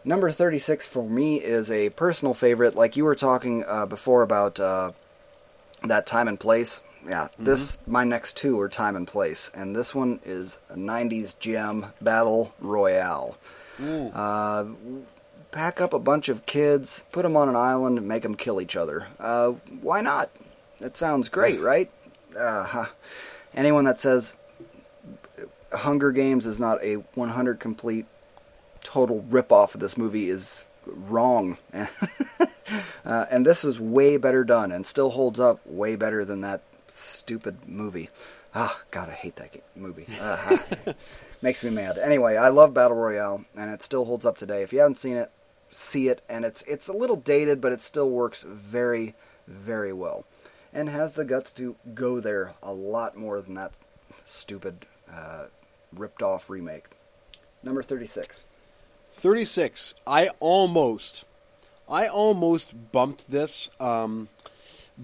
number 0.05 0.31
thirty-six 0.31 0.87
for 0.87 1.03
me 1.03 1.37
is 1.37 1.70
a 1.70 1.90
personal 1.90 2.35
favorite. 2.35 2.74
Like 2.74 2.96
you 2.96 3.05
were 3.05 3.14
talking 3.16 3.64
uh, 3.66 3.87
before 3.87 4.22
about 4.22 4.61
uh, 4.61 4.92
that 5.85 6.07
time 6.07 6.29
and 6.29 6.38
place. 6.38 6.81
Yeah, 7.09 7.29
this 7.38 7.79
my 7.87 8.05
next 8.05 8.37
two 8.37 8.61
are 8.61 8.68
time 8.68 8.94
and 8.94 9.07
place, 9.09 9.50
and 9.55 9.74
this 9.74 9.94
one 9.94 10.20
is 10.24 10.59
a 10.68 10.74
'90s 10.76 11.38
gem 11.38 11.87
battle 12.00 12.55
royale. 12.61 13.37
Uh, 13.83 14.66
pack 15.51 15.81
up 15.81 15.93
a 15.93 15.99
bunch 15.99 16.29
of 16.29 16.47
kids, 16.47 17.03
put 17.13 17.23
them 17.23 17.37
on 17.37 17.49
an 17.49 17.57
island, 17.57 17.99
and 17.99 18.07
make 18.07 18.23
them 18.23 18.35
kill 18.35 18.61
each 18.61 18.77
other. 18.77 19.09
Uh, 19.19 19.51
why 19.81 20.01
not? 20.01 20.31
That 20.79 20.97
sounds 20.97 21.29
great, 21.29 21.61
right? 21.61 21.91
Uh, 22.39 22.65
huh. 22.65 22.87
Anyone 23.55 23.85
that 23.85 24.01
says 24.01 24.37
Hunger 25.73 26.13
Games 26.13 26.47
is 26.47 26.61
not 26.61 26.83
a 26.83 26.97
100 26.97 27.61
complete 27.61 28.07
total 28.83 29.25
ripoff 29.31 29.75
of 29.75 29.81
this 29.81 29.99
movie 29.99 30.31
is 30.31 30.65
wrong. 30.87 31.59
uh, 33.05 33.27
and 33.31 33.45
this 33.45 33.63
was 33.63 33.79
way 33.79 34.17
better 34.17 34.45
done 34.45 34.73
and 34.73 34.87
still 34.87 35.11
holds 35.11 35.39
up 35.39 35.61
way 35.67 35.97
better 35.97 36.25
than 36.25 36.41
that 36.43 36.63
stupid 36.95 37.69
movie. 37.69 38.09
Ah, 38.55 38.81
God, 38.91 39.09
I 39.09 39.13
hate 39.13 39.37
that 39.37 39.55
movie. 39.77 40.07
Ah, 40.21 40.63
makes 41.43 41.63
me 41.63 41.71
mad. 41.71 41.99
Anyway, 41.99 42.37
I 42.37 42.49
love 42.49 42.75
Battle 42.75 42.97
Royale, 42.97 43.45
and 43.57 43.71
it 43.71 43.81
still 43.81 44.05
holds 44.05 44.27
up 44.27 44.39
today. 44.39 44.63
If 44.63 44.73
you 44.73 44.81
haven't 44.81 44.97
seen 44.97 45.17
it, 45.17 45.31
see 45.70 46.09
it. 46.09 46.22
And 46.28 46.44
it's 46.44 46.62
it's 46.62 46.88
a 46.88 46.92
little 46.92 47.16
dated, 47.16 47.61
but 47.61 47.72
it 47.72 47.83
still 47.83 48.11
works 48.11 48.42
very, 48.42 49.14
very 49.46 49.92
well, 49.92 50.24
and 50.72 50.88
has 50.88 51.14
the 51.14 51.24
guts 51.24 51.52
to 51.52 51.76
go 51.94 52.20
there 52.20 52.54
a 52.62 52.72
lot 52.72 53.16
more 53.16 53.40
than 53.40 53.54
that 53.54 53.72
stupid 54.24 54.87
uh, 55.12 55.46
ripped 55.92 56.22
off 56.22 56.50
remake. 56.50 56.87
Number 57.62 57.83
thirty-six. 57.83 58.44
36. 59.12 59.94
I 60.06 60.30
almost, 60.38 61.24
I 61.88 62.06
almost 62.06 62.92
bumped 62.92 63.30
this, 63.30 63.68
um, 63.80 64.28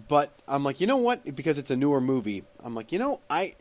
but 0.08 0.30
I'm 0.46 0.62
like, 0.62 0.80
you 0.80 0.86
know 0.86 0.96
what? 0.96 1.34
Because 1.34 1.58
it's 1.58 1.70
a 1.72 1.76
newer 1.76 2.00
movie. 2.00 2.44
I'm 2.62 2.74
like, 2.74 2.92
you 2.92 2.98
know, 2.98 3.20
I, 3.28 3.56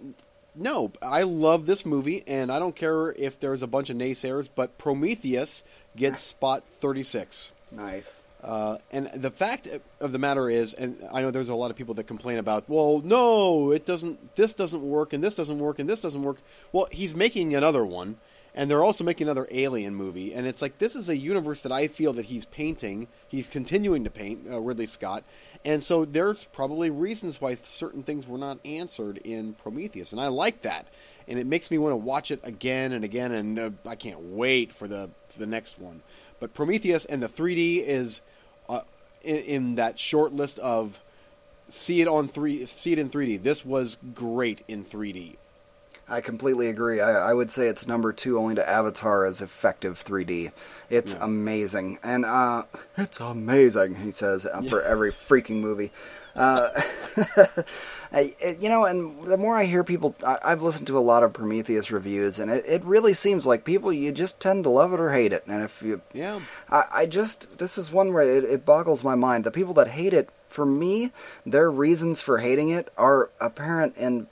no, 0.53 0.91
I 1.01 1.23
love 1.23 1.65
this 1.65 1.85
movie, 1.85 2.23
and 2.27 2.51
I 2.51 2.59
don't 2.59 2.75
care 2.75 3.11
if 3.13 3.39
there's 3.39 3.63
a 3.63 3.67
bunch 3.67 3.89
of 3.89 3.97
naysayers, 3.97 4.49
but 4.53 4.77
Prometheus 4.77 5.63
gets 5.95 6.21
spot 6.21 6.67
36. 6.67 7.51
Nice. 7.71 8.03
Uh, 8.43 8.77
and 8.91 9.07
the 9.15 9.31
fact 9.31 9.67
of 9.99 10.11
the 10.11 10.19
matter 10.19 10.49
is, 10.49 10.75
and 10.75 10.97
I 11.11 11.21
know 11.21 11.31
there's 11.31 11.49
a 11.49 11.55
lot 11.55 11.71
of 11.71 11.77
people 11.77 11.95
that 11.95 12.03
complain 12.03 12.37
about, 12.37 12.69
well, 12.69 13.01
no, 13.03 13.71
it 13.71 13.87
doesn't. 13.87 14.35
This 14.35 14.53
doesn't 14.53 14.83
work, 14.83 15.13
and 15.13 15.23
this 15.23 15.33
doesn't 15.33 15.57
work, 15.57 15.79
and 15.79 15.89
this 15.89 15.99
doesn't 15.99 16.21
work. 16.21 16.37
Well, 16.71 16.87
he's 16.91 17.15
making 17.15 17.55
another 17.55 17.83
one, 17.83 18.17
and 18.55 18.71
they're 18.71 18.83
also 18.83 19.03
making 19.03 19.27
another 19.27 19.47
Alien 19.51 19.93
movie, 19.93 20.33
and 20.33 20.47
it's 20.47 20.61
like 20.61 20.77
this 20.77 20.95
is 20.95 21.09
a 21.09 21.17
universe 21.17 21.61
that 21.61 21.71
I 21.71 21.87
feel 21.87 22.13
that 22.13 22.25
he's 22.25 22.45
painting. 22.45 23.07
He's 23.27 23.47
continuing 23.47 24.05
to 24.05 24.09
paint 24.09 24.47
uh, 24.49 24.59
Ridley 24.61 24.85
Scott, 24.85 25.23
and 25.63 25.83
so 25.83 26.05
there's 26.05 26.45
probably 26.45 26.89
reasons 26.89 27.39
why 27.39 27.55
certain 27.55 28.01
things 28.01 28.27
were 28.27 28.37
not 28.37 28.59
answered 28.65 29.17
in 29.17 29.53
Prometheus, 29.53 30.13
and 30.13 30.21
I 30.21 30.27
like 30.27 30.61
that, 30.61 30.87
and 31.27 31.37
it 31.37 31.45
makes 31.45 31.69
me 31.69 31.77
want 31.77 31.91
to 31.91 31.97
watch 31.97 32.31
it 32.31 32.39
again 32.43 32.93
and 32.93 33.03
again, 33.03 33.33
and 33.33 33.59
uh, 33.59 33.69
I 33.85 33.95
can't 33.95 34.21
wait 34.21 34.71
for 34.71 34.87
the 34.87 35.09
for 35.29 35.39
the 35.39 35.47
next 35.47 35.77
one. 35.77 36.01
But 36.39 36.53
Prometheus 36.53 37.05
and 37.05 37.21
the 37.21 37.27
3D 37.27 37.85
is 37.85 38.21
uh, 38.69 38.81
in, 39.21 39.37
in 39.37 39.75
that 39.75 39.99
short 39.99 40.33
list 40.33 40.59
of 40.59 41.01
see 41.69 42.01
it 42.01 42.07
on 42.07 42.27
three, 42.27 42.65
see 42.65 42.93
it 42.93 42.99
in 42.99 43.09
3D. 43.09 43.43
This 43.43 43.65
was 43.65 43.97
great 44.13 44.63
in 44.67 44.85
3D. 44.85 45.35
I 46.07 46.21
completely 46.21 46.67
agree. 46.67 47.01
I, 47.01 47.29
I 47.31 47.33
would 47.33 47.49
say 47.49 47.67
it's 47.67 47.87
number 47.87 48.13
two 48.13 48.37
only 48.37 48.55
to 48.55 48.69
Avatar 48.69 49.25
as 49.25 49.41
effective 49.41 50.03
3D. 50.03 50.51
It's 50.89 51.13
Yeah. 51.13 51.19
amazing. 51.25 51.97
And 52.03 52.25
uh, 52.25 52.63
it's 52.97 53.19
amazing, 53.19 53.95
he 53.95 54.11
says, 54.11 54.45
uh, 54.45 54.61
for 54.61 54.81
every 54.83 55.11
freaking 55.11 55.61
movie. 55.61 55.91
Uh, 56.35 56.69
I, 58.11 58.33
it- 58.39 58.59
you 58.59 58.69
know, 58.69 58.85
and 58.85 59.23
the 59.25 59.37
more 59.37 59.57
I 59.57 59.65
hear 59.65 59.83
people, 59.83 60.15
I, 60.25 60.37
I've 60.43 60.61
listened 60.61 60.87
to 60.87 60.97
a 60.97 60.99
lot 60.99 61.23
of 61.23 61.33
Prometheus 61.33 61.91
reviews, 61.91 62.39
and 62.39 62.51
it, 62.51 62.63
it 62.67 62.83
really 62.85 63.13
seems 63.13 63.45
like 63.45 63.63
people, 63.65 63.91
you 63.91 64.11
just 64.11 64.39
tend 64.39 64.63
to 64.65 64.69
love 64.69 64.93
it 64.93 64.99
or 64.99 65.11
hate 65.11 65.33
it. 65.33 65.43
And 65.47 65.63
if 65.63 65.81
you, 65.81 66.01
Yeah. 66.13 66.39
I, 66.69 66.83
I 66.91 67.05
just 67.07 67.57
this 67.57 67.77
is 67.77 67.91
one 67.91 68.13
where 68.13 68.23
it, 68.37 68.43
it 68.43 68.65
boggles 68.65 69.03
my 69.03 69.15
mind. 69.15 69.43
The 69.43 69.51
people 69.51 69.73
that 69.75 69.87
hate 69.89 70.13
it, 70.13 70.29
for 70.49 70.65
me, 70.65 71.11
their 71.45 71.69
reasons 71.71 72.21
for 72.21 72.37
hating 72.37 72.69
it 72.69 72.91
are 72.97 73.29
apparent 73.41 73.97
in 73.97 74.27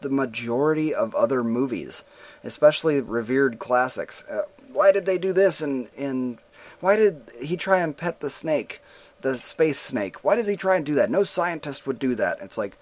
the 0.00 0.10
majority 0.10 0.94
of 0.94 1.14
other 1.14 1.42
movies, 1.44 2.02
especially 2.44 3.00
revered 3.00 3.58
classics. 3.58 4.24
Uh, 4.24 4.42
why 4.72 4.92
did 4.92 5.06
they 5.06 5.18
do 5.18 5.32
this? 5.32 5.60
And 5.60 5.88
in 5.96 6.38
why 6.80 6.96
did 6.96 7.22
he 7.42 7.56
try 7.56 7.78
and 7.78 7.96
pet 7.96 8.20
the 8.20 8.30
snake, 8.30 8.80
the 9.20 9.36
space 9.38 9.78
snake? 9.78 10.24
Why 10.24 10.36
does 10.36 10.46
he 10.46 10.56
try 10.56 10.76
and 10.76 10.86
do 10.86 10.94
that? 10.94 11.10
No 11.10 11.22
scientist 11.24 11.86
would 11.86 11.98
do 11.98 12.14
that. 12.14 12.38
It's 12.40 12.56
like, 12.58 12.76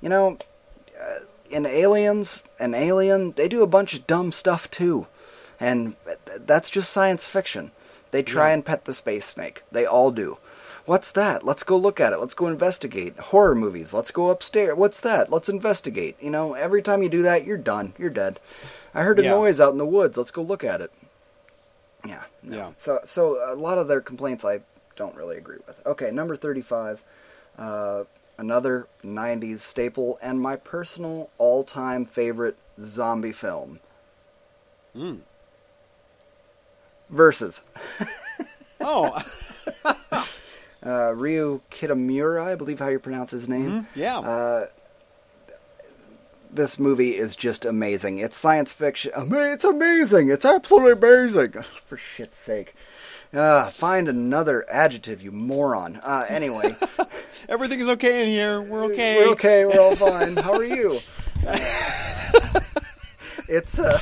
you 0.00 0.08
know, 0.08 0.38
uh, 1.00 1.20
in 1.50 1.66
Aliens, 1.66 2.42
an 2.58 2.74
alien, 2.74 3.32
they 3.32 3.48
do 3.48 3.62
a 3.62 3.66
bunch 3.66 3.94
of 3.94 4.06
dumb 4.06 4.32
stuff 4.32 4.70
too, 4.70 5.06
and 5.60 5.94
th- 6.06 6.40
that's 6.46 6.70
just 6.70 6.90
science 6.90 7.28
fiction. 7.28 7.70
They 8.10 8.22
try 8.22 8.48
Yeah. 8.48 8.54
and 8.54 8.64
pet 8.64 8.86
the 8.86 8.94
space 8.94 9.26
snake. 9.26 9.62
They 9.70 9.84
all 9.86 10.10
do. 10.10 10.38
What's 10.86 11.12
that? 11.12 11.44
Let's 11.44 11.62
go 11.62 11.76
look 11.78 11.98
at 11.98 12.12
it. 12.12 12.18
Let's 12.18 12.34
go 12.34 12.46
investigate. 12.46 13.18
Horror 13.18 13.54
movies. 13.54 13.94
Let's 13.94 14.10
go 14.10 14.28
upstairs. 14.30 14.76
What's 14.76 15.00
that? 15.00 15.30
Let's 15.30 15.48
investigate. 15.48 16.16
You 16.20 16.30
know, 16.30 16.52
every 16.54 16.82
time 16.82 17.02
you 17.02 17.08
do 17.08 17.22
that, 17.22 17.46
you're 17.46 17.56
done. 17.56 17.94
You're 17.98 18.10
dead. 18.10 18.38
I 18.94 19.02
heard 19.02 19.18
a 19.18 19.22
Yeah. 19.22 19.30
noise 19.30 19.60
out 19.60 19.72
in 19.72 19.78
the 19.78 19.86
woods. 19.86 20.18
Let's 20.18 20.30
go 20.30 20.42
look 20.42 20.62
at 20.62 20.82
it. 20.82 20.92
Yeah. 22.06 22.24
no. 22.42 22.56
Yeah. 22.56 22.70
So, 22.76 23.00
so 23.06 23.38
a 23.50 23.56
lot 23.56 23.78
of 23.78 23.88
their 23.88 24.02
complaints 24.02 24.44
I 24.44 24.60
don't 24.94 25.16
really 25.16 25.38
agree 25.38 25.56
with. 25.66 25.76
Okay, 25.86 26.10
number 26.10 26.36
thirty-five. 26.36 27.02
Uh, 27.58 28.04
another 28.36 28.86
'90s 29.02 29.60
staple 29.60 30.18
and 30.20 30.38
my 30.38 30.56
personal 30.56 31.30
all-time 31.38 32.04
favorite 32.04 32.56
zombie 32.78 33.32
film. 33.32 33.80
Mm. 34.94 35.20
Versus. 37.08 37.62
Oh, 38.86 39.18
Uh, 40.84 41.12
Ryu 41.14 41.60
Kitamura, 41.70 42.44
I 42.44 42.54
believe 42.56 42.78
how 42.78 42.88
you 42.88 42.98
pronounce 42.98 43.30
his 43.30 43.48
name. 43.48 43.88
yeah. 43.94 44.18
Uh, 44.18 44.66
this 46.52 46.78
movie 46.78 47.16
is 47.16 47.34
just 47.34 47.64
amazing. 47.64 48.18
It's 48.18 48.36
science 48.36 48.72
fiction. 48.72 49.10
Ama- 49.16 49.52
It's 49.52 49.64
amazing. 49.64 50.28
It's 50.28 50.44
absolutely 50.44 50.92
amazing. 50.92 51.54
For 51.86 51.96
shit's 51.96 52.36
sake. 52.36 52.74
Uh, 53.32 53.68
find 53.70 54.08
another 54.08 54.64
adjective, 54.70 55.20
you 55.20 55.32
moron. 55.32 55.96
Uh, 55.96 56.24
anyway, 56.28 56.76
Everything 57.48 57.80
is 57.80 57.88
okay 57.88 58.22
in 58.22 58.28
here. 58.28 58.60
We're 58.60 58.84
okay. 58.92 59.18
we're 59.18 59.32
okay. 59.32 59.64
We're 59.64 59.80
all 59.80 59.96
fine. 59.96 60.36
How 60.36 60.52
are 60.54 60.64
you? 60.64 61.00
it's 63.48 63.78
uh, 63.80 63.98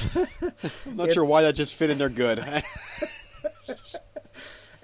I'm 0.86 0.96
not 0.96 1.12
sure 1.14 1.24
why 1.24 1.42
that 1.42 1.54
just 1.54 1.74
fit 1.74 1.88
in 1.90 1.96
there 1.98 2.08
good. 2.10 2.44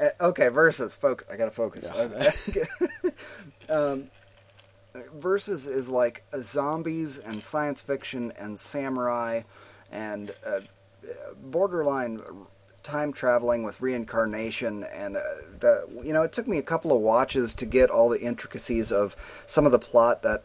Uh, 0.00 0.08
okay, 0.20 0.48
versus 0.48 0.94
focus. 0.94 1.26
I 1.30 1.36
gotta 1.36 1.50
focus. 1.50 1.90
um, 3.68 4.10
versus 5.14 5.66
is 5.66 5.88
like 5.88 6.22
uh, 6.32 6.40
zombies 6.40 7.18
and 7.18 7.42
science 7.42 7.80
fiction 7.80 8.32
and 8.38 8.58
samurai 8.58 9.42
and 9.90 10.32
uh, 10.46 10.60
borderline 11.44 12.20
time 12.82 13.12
traveling 13.12 13.62
with 13.62 13.80
reincarnation 13.80 14.84
and 14.84 15.16
uh, 15.16 15.20
the 15.60 15.86
you 16.02 16.12
know 16.12 16.22
it 16.22 16.32
took 16.32 16.46
me 16.48 16.58
a 16.58 16.62
couple 16.62 16.92
of 16.92 17.00
watches 17.00 17.54
to 17.54 17.66
get 17.66 17.90
all 17.90 18.08
the 18.08 18.20
intricacies 18.20 18.90
of 18.92 19.16
some 19.46 19.66
of 19.66 19.72
the 19.72 19.78
plot 19.78 20.22
that 20.22 20.44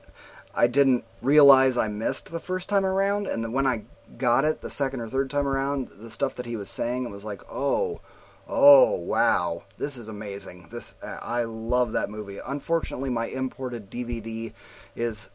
I 0.54 0.68
didn't 0.68 1.04
realize 1.22 1.78
I 1.78 1.88
missed 1.88 2.32
the 2.32 2.40
first 2.40 2.70
time 2.70 2.86
around 2.86 3.28
and 3.28 3.44
then 3.44 3.54
when 3.54 3.68
I 3.68 3.84
got 4.18 4.46
it 4.46 4.62
the 4.62 4.70
second 4.70 5.00
or 5.00 5.10
third 5.10 5.30
time 5.30 5.48
around 5.48 5.90
the 5.98 6.12
stuff 6.12 6.36
that 6.36 6.46
he 6.46 6.56
was 6.56 6.70
saying 6.70 7.06
it 7.06 7.12
was 7.12 7.24
like 7.24 7.42
oh 7.50 8.02
oh 8.48 8.98
wow 8.98 9.64
this 9.78 9.98
is 9.98 10.08
amazing 10.10 10.68
this 10.70 10.96
I 11.02 11.44
love 11.44 11.94
that 11.94 12.10
movie 12.10 12.40
unfortunately 12.46 13.10
my 13.10 13.28
imported 13.28 13.90
DVD 13.90 14.54
is 14.96 15.30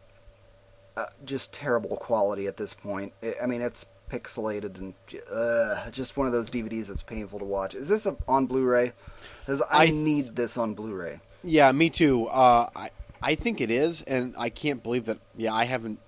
uh, 0.99 1.07
just 1.25 1.53
terrible 1.53 1.97
quality 1.97 2.49
at 2.49 2.57
this 2.57 2.75
point. 2.75 3.13
I 3.41 3.47
mean, 3.47 3.61
it's 3.61 3.87
pixelated 4.11 4.79
and 4.79 4.95
uh, 5.33 5.89
just 5.91 6.17
one 6.17 6.27
of 6.27 6.33
those 6.33 6.51
DVDs 6.51 6.89
that's 6.89 7.05
painful 7.05 7.39
to 7.39 7.45
watch. 7.45 7.77
Is 7.77 7.89
this 7.89 8.05
a, 8.05 8.17
on 8.27 8.47
Blu-ray? 8.47 8.93
Because 9.41 9.63
I, 9.71 9.85
I 9.85 9.91
need 9.91 10.35
this 10.35 10.57
on 10.59 10.75
Blu-ray. 10.75 11.21
yeah, 11.45 11.71
me 11.71 11.89
too. 11.89 12.27
Uh, 12.27 12.69
I 12.75 12.91
I 13.23 13.35
think 13.37 13.61
it 13.61 13.71
is, 13.71 14.03
and 14.03 14.35
I 14.37 14.49
can't 14.51 14.83
believe 14.83 15.05
that. 15.05 15.19
Yeah, 15.37 15.55
I 15.55 15.67
haven't 15.67 16.01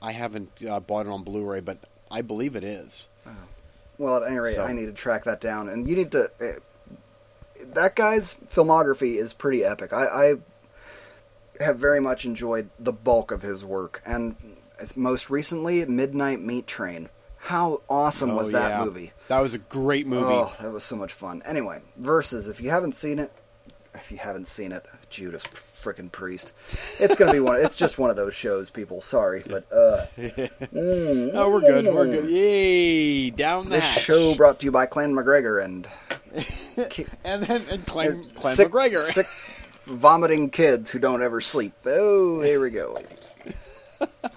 I 0.00 0.12
haven't 0.12 0.62
uh, 0.64 0.78
bought 0.78 1.06
it 1.06 1.08
on 1.08 1.24
Blu-ray, 1.24 1.60
but 1.60 1.78
I 2.08 2.22
believe 2.22 2.54
it 2.54 2.62
is. 2.64 3.08
Well, 3.98 4.16
at 4.18 4.28
any 4.28 4.38
rate, 4.38 4.56
So- 4.56 4.64
I 4.64 4.72
need 4.72 4.86
to 4.86 4.92
track 4.92 5.24
that 5.24 5.40
down, 5.40 5.68
and 5.68 5.88
you 5.88 5.96
need 5.96 6.12
to. 6.12 6.30
Uh, 6.40 6.58
that 7.74 7.96
guy's 7.96 8.34
filmography 8.54 9.16
is 9.16 9.32
pretty 9.32 9.64
epic. 9.64 9.92
I, 9.92 10.06
I 10.06 10.34
have 11.64 11.78
very 11.78 12.00
much 12.00 12.24
enjoyed 12.24 12.68
the 12.78 12.92
bulk 12.92 13.30
of 13.30 13.42
his 13.42 13.64
work, 13.64 14.02
and 14.04 14.36
most 14.94 15.30
recently, 15.30 15.84
Midnight 15.86 16.40
Meat 16.40 16.66
Train. 16.66 17.08
How 17.38 17.80
awesome 17.88 18.34
was 18.34 18.48
Oh, 18.48 18.52
that 18.52 18.70
yeah. 18.80 18.84
movie? 18.84 19.12
That 19.28 19.40
was 19.40 19.54
a 19.54 19.58
great 19.58 20.06
movie. 20.06 20.26
Oh, 20.34 20.52
that 20.60 20.72
was 20.72 20.82
so 20.84 20.96
much 20.96 21.12
fun. 21.12 21.42
Anyway, 21.46 21.80
versus 21.96 22.48
if 22.48 22.60
you 22.60 22.70
haven't 22.70 22.96
seen 22.96 23.18
it, 23.20 23.32
if 23.96 24.10
you 24.12 24.18
haven't 24.18 24.48
seen 24.48 24.72
it, 24.72 24.84
Judas 25.10 25.44
frickin' 25.44 26.10
Priest. 26.12 26.52
It's 27.00 27.14
gonna 27.16 27.32
be 27.32 27.40
one. 27.40 27.60
It's 27.60 27.76
just 27.76 27.98
one 27.98 28.10
of 28.10 28.16
those 28.16 28.34
shows, 28.34 28.70
people. 28.70 29.00
Sorry, 29.00 29.42
but 29.46 29.70
uh, 29.72 30.06
mm, 30.18 31.30
Oh, 31.34 31.50
we're 31.50 31.60
good. 31.60 31.86
We're 31.92 32.06
good. 32.06 32.30
Yay! 32.30 33.30
Down 33.30 33.64
the 33.64 33.70
This 33.72 33.84
hatch. 33.84 34.04
show 34.04 34.34
brought 34.34 34.60
to 34.60 34.64
you 34.64 34.72
by 34.72 34.86
Clan 34.86 35.12
McGregor 35.14 35.64
and 35.64 35.86
and 37.24 37.42
then 37.42 37.62
and 37.70 37.86
Clan, 37.86 38.24
Clem 38.34 38.54
sick, 38.56 38.68
McGregor. 38.70 38.98
sick, 38.98 39.26
vomiting 39.86 40.50
kids 40.50 40.90
who 40.90 40.98
don't 40.98 41.22
ever 41.22 41.40
sleep. 41.40 41.72
Oh, 41.86 42.40
here 42.40 42.60
we 42.60 42.70
go. 42.70 43.00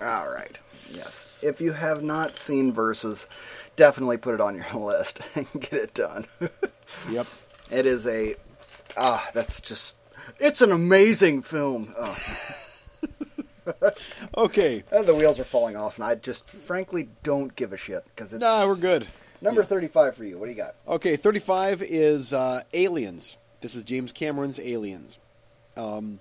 All 0.01 0.29
right. 0.29 0.57
Yes. 0.91 1.27
If 1.41 1.61
you 1.61 1.71
have 1.73 2.03
not 2.03 2.35
seen 2.37 2.71
Versus, 2.71 3.27
definitely 3.75 4.17
put 4.17 4.33
it 4.33 4.41
on 4.41 4.55
your 4.55 4.65
list 4.75 5.21
and 5.35 5.47
get 5.53 5.73
it 5.73 5.93
done. 5.93 6.25
Yep. 7.09 7.27
It 7.71 7.85
is 7.85 8.07
a 8.07 8.35
ah, 8.99 9.27
that's 9.33 9.59
just 9.61 9.97
it's 10.39 10.61
an 10.61 10.71
amazing 10.71 11.41
film. 11.41 11.93
Oh, 11.97 12.17
Okay. 14.37 14.83
the 14.91 15.13
wheels 15.13 15.39
are 15.39 15.43
falling 15.43 15.75
off, 15.75 15.95
and 15.97 16.05
I 16.05 16.15
just 16.15 16.49
frankly 16.49 17.09
don't 17.23 17.55
give 17.55 17.73
a 17.73 17.77
shit 17.77 18.03
because 18.15 18.33
it's 18.33 18.41
Nah, 18.41 18.65
we're 18.65 18.75
good. 18.75 19.07
number 19.41 19.63
thirty-five 19.63 20.15
for 20.15 20.23
you. 20.23 20.37
What 20.37 20.45
do 20.45 20.51
you 20.51 20.57
got? 20.57 20.75
Okay, 20.87 21.15
35 21.15 21.81
is 21.83 22.33
uh, 22.33 22.61
Aliens. 22.73 23.37
This 23.61 23.75
is 23.75 23.83
James 23.83 24.11
Cameron's 24.11 24.59
Aliens. 24.59 25.19
Um, 25.77 26.19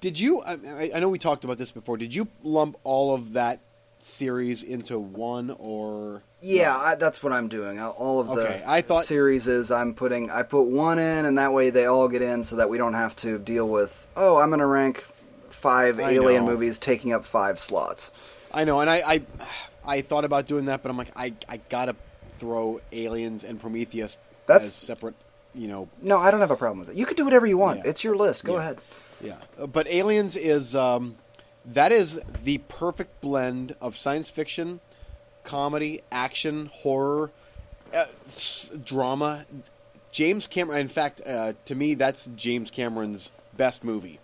did 0.00 0.18
you? 0.20 0.40
I, 0.42 0.52
I- 0.52 0.90
I 0.96 1.00
know 1.00 1.08
we 1.08 1.18
talked 1.18 1.44
about 1.44 1.58
this 1.58 1.70
before. 1.72 1.96
Did 1.96 2.14
you 2.14 2.28
lump 2.42 2.76
all 2.84 3.14
of 3.14 3.32
that 3.34 3.60
series 4.04 4.62
into 4.62 4.98
one 4.98 5.54
or? 5.58 6.22
Yeah, 6.40 6.76
I, 6.76 6.94
that's 6.96 7.22
what 7.22 7.32
I'm 7.32 7.48
doing. 7.48 7.80
All 7.80 8.20
of 8.20 8.26
the 8.28 8.32
Okay, 8.34 8.62
I 8.66 8.80
thought- 8.80 9.04
series 9.06 9.46
is 9.48 9.70
I'm 9.70 9.94
putting 9.94 10.30
I 10.30 10.42
put 10.42 10.62
one 10.62 10.98
in, 10.98 11.24
and 11.24 11.38
that 11.38 11.52
way 11.52 11.70
they 11.70 11.86
all 11.86 12.08
get 12.08 12.22
in, 12.22 12.44
so 12.44 12.56
that 12.56 12.68
we 12.68 12.78
don't 12.78 12.94
have 12.94 13.14
to 13.16 13.38
deal 13.38 13.68
with. 13.68 14.06
Oh, 14.16 14.36
I'm 14.38 14.48
going 14.50 14.60
to 14.60 14.66
rank 14.66 15.04
five 15.50 16.00
I 16.00 16.10
Alien 16.12 16.44
know. 16.44 16.52
movies 16.52 16.78
taking 16.78 17.12
up 17.12 17.24
five 17.26 17.58
slots. 17.60 18.10
I 18.52 18.64
know, 18.64 18.80
and 18.80 18.90
I, 18.90 18.96
I, 19.06 19.22
I 19.84 20.00
thought 20.02 20.24
about 20.24 20.46
doing 20.46 20.66
that, 20.66 20.82
but 20.82 20.90
I'm 20.90 20.96
like, 20.98 21.12
I, 21.16 21.32
I 21.48 21.58
gotta 21.68 21.94
throw 22.38 22.80
Aliens 22.92 23.44
and 23.44 23.58
Prometheus 23.60 24.18
That's- 24.46 24.68
as 24.68 24.74
separate. 24.74 25.14
you 25.54 25.68
know, 25.68 25.88
No, 26.02 26.18
I 26.18 26.30
don't 26.30 26.40
have 26.40 26.50
a 26.50 26.56
problem 26.56 26.80
with 26.80 26.90
it. 26.90 26.96
You 26.96 27.06
can 27.06 27.16
do 27.16 27.24
whatever 27.24 27.46
you 27.46 27.56
want. 27.56 27.78
Yeah. 27.84 27.90
It's 27.90 28.02
your 28.04 28.16
list. 28.16 28.44
Go 28.44 28.54
Yeah. 28.54 28.58
ahead. 28.60 28.78
Yeah, 29.22 29.36
but 29.72 29.86
Aliens 29.86 30.34
is 30.36 30.74
um, 30.74 31.14
that 31.64 31.92
is 31.92 32.20
the 32.42 32.58
perfect 32.68 33.20
blend 33.20 33.76
of 33.80 33.96
science 33.96 34.28
fiction, 34.28 34.80
comedy, 35.44 36.02
action, 36.10 36.70
horror, 36.72 37.30
uh, 37.94 38.04
drama. 38.84 39.46
James 40.10 40.46
Cameron. 40.46 40.80
In 40.80 40.88
fact, 40.88 41.22
uh, 41.26 41.54
to 41.64 41.74
me, 41.74 41.94
that's 41.94 42.28
James 42.36 42.70
Cameron's 42.70 43.30
best 43.56 43.82
movie. 43.82 44.20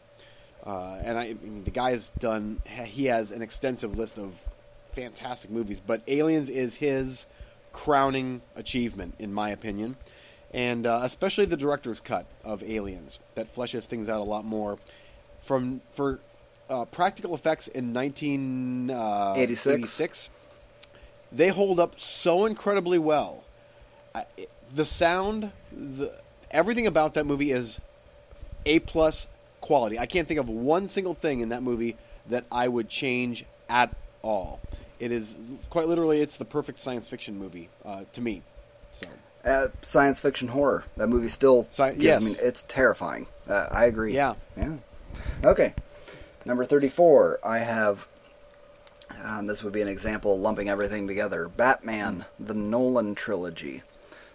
Uh, 0.64 1.00
and 1.02 1.16
I, 1.16 1.22
I 1.22 1.34
mean, 1.34 1.64
the 1.64 1.70
guy 1.70 1.90
has 1.90 2.10
done. 2.18 2.60
He 2.66 3.06
has 3.06 3.30
an 3.30 3.40
extensive 3.40 3.96
list 3.96 4.18
of 4.18 4.34
fantastic 4.92 5.50
movies, 5.50 5.80
but 5.84 6.02
Aliens 6.08 6.50
is 6.50 6.76
his 6.76 7.26
crowning 7.72 8.42
achievement, 8.56 9.14
in 9.18 9.32
my 9.32 9.50
opinion, 9.50 9.96
and 10.52 10.86
uh, 10.86 11.00
especially 11.04 11.44
the 11.44 11.56
director's 11.56 12.00
cut 12.00 12.26
of 12.44 12.62
Aliens 12.62 13.20
that 13.34 13.54
fleshes 13.54 13.84
things 13.84 14.08
out 14.08 14.20
a 14.20 14.24
lot 14.24 14.44
more. 14.44 14.78
From 15.40 15.80
for 15.92 16.20
uh, 16.70 16.84
practical 16.86 17.34
effects 17.34 17.68
in 17.68 17.92
1986. 17.94 18.90
uh, 18.96 19.34
86. 19.40 19.78
86, 19.78 20.30
they 21.32 21.48
hold 21.48 21.78
up 21.80 21.98
so 21.98 22.46
incredibly 22.46 22.98
well. 22.98 23.44
I, 24.14 24.24
the 24.74 24.84
sound, 24.84 25.52
the 25.72 26.12
everything 26.50 26.86
about 26.86 27.14
that 27.14 27.26
movie 27.26 27.50
is 27.52 27.80
a 28.66 28.78
plus 28.80 29.26
quality. 29.60 29.98
I 29.98 30.06
can't 30.06 30.26
think 30.28 30.40
of 30.40 30.48
one 30.48 30.88
single 30.88 31.14
thing 31.14 31.40
in 31.40 31.50
that 31.50 31.62
movie 31.62 31.96
that 32.28 32.44
I 32.50 32.68
would 32.68 32.88
change 32.88 33.44
at 33.68 33.94
all. 34.22 34.60
It 34.98 35.12
is 35.12 35.36
quite 35.70 35.86
literally, 35.86 36.20
it's 36.20 36.36
the 36.36 36.44
perfect 36.44 36.80
science 36.80 37.08
fiction 37.08 37.38
movie 37.38 37.68
uh, 37.84 38.04
to 38.12 38.20
me. 38.20 38.42
So 38.92 39.06
Uh, 39.44 39.68
science 39.82 40.20
fiction 40.20 40.48
horror. 40.48 40.84
That 40.96 41.08
movie 41.08 41.28
still. 41.28 41.66
Sci- 41.70 41.90
gives- 41.92 42.02
yes. 42.02 42.22
I 42.22 42.24
mean, 42.24 42.36
it's 42.42 42.62
terrifying. 42.68 43.26
Uh, 43.48 43.68
I 43.70 43.84
agree. 43.84 44.14
Yeah. 44.14 44.34
Yeah. 44.56 44.74
Okay. 45.44 45.74
Number 46.48 46.64
34, 46.64 47.40
I 47.44 47.58
have. 47.58 48.08
Um, 49.22 49.46
this 49.46 49.62
would 49.62 49.72
be 49.72 49.82
an 49.82 49.88
example 49.88 50.38
lumping 50.38 50.68
everything 50.68 51.06
together. 51.06 51.46
Batman, 51.48 52.24
the 52.40 52.54
Nolan 52.54 53.14
trilogy. 53.14 53.82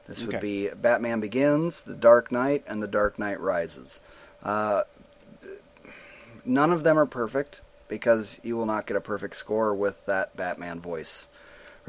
This 0.07 0.21
would 0.21 0.35
Okay. 0.35 0.41
be 0.41 0.69
Batman 0.69 1.19
Begins, 1.21 1.81
The 1.81 1.93
Dark 1.95 2.31
Knight, 2.31 2.63
and 2.67 2.83
The 2.83 2.87
Dark 2.87 3.17
Knight 3.17 3.39
Rises. 3.39 3.99
Uh, 4.43 4.83
none 6.45 6.71
of 6.71 6.83
them 6.83 6.99
are 6.99 7.05
perfect 7.05 7.61
because 7.87 8.39
you 8.43 8.57
will 8.57 8.65
not 8.65 8.85
get 8.85 8.97
a 8.97 9.01
perfect 9.01 9.35
score 9.35 9.73
with 9.73 10.05
that 10.05 10.35
Batman 10.37 10.79
voice. 10.79 11.25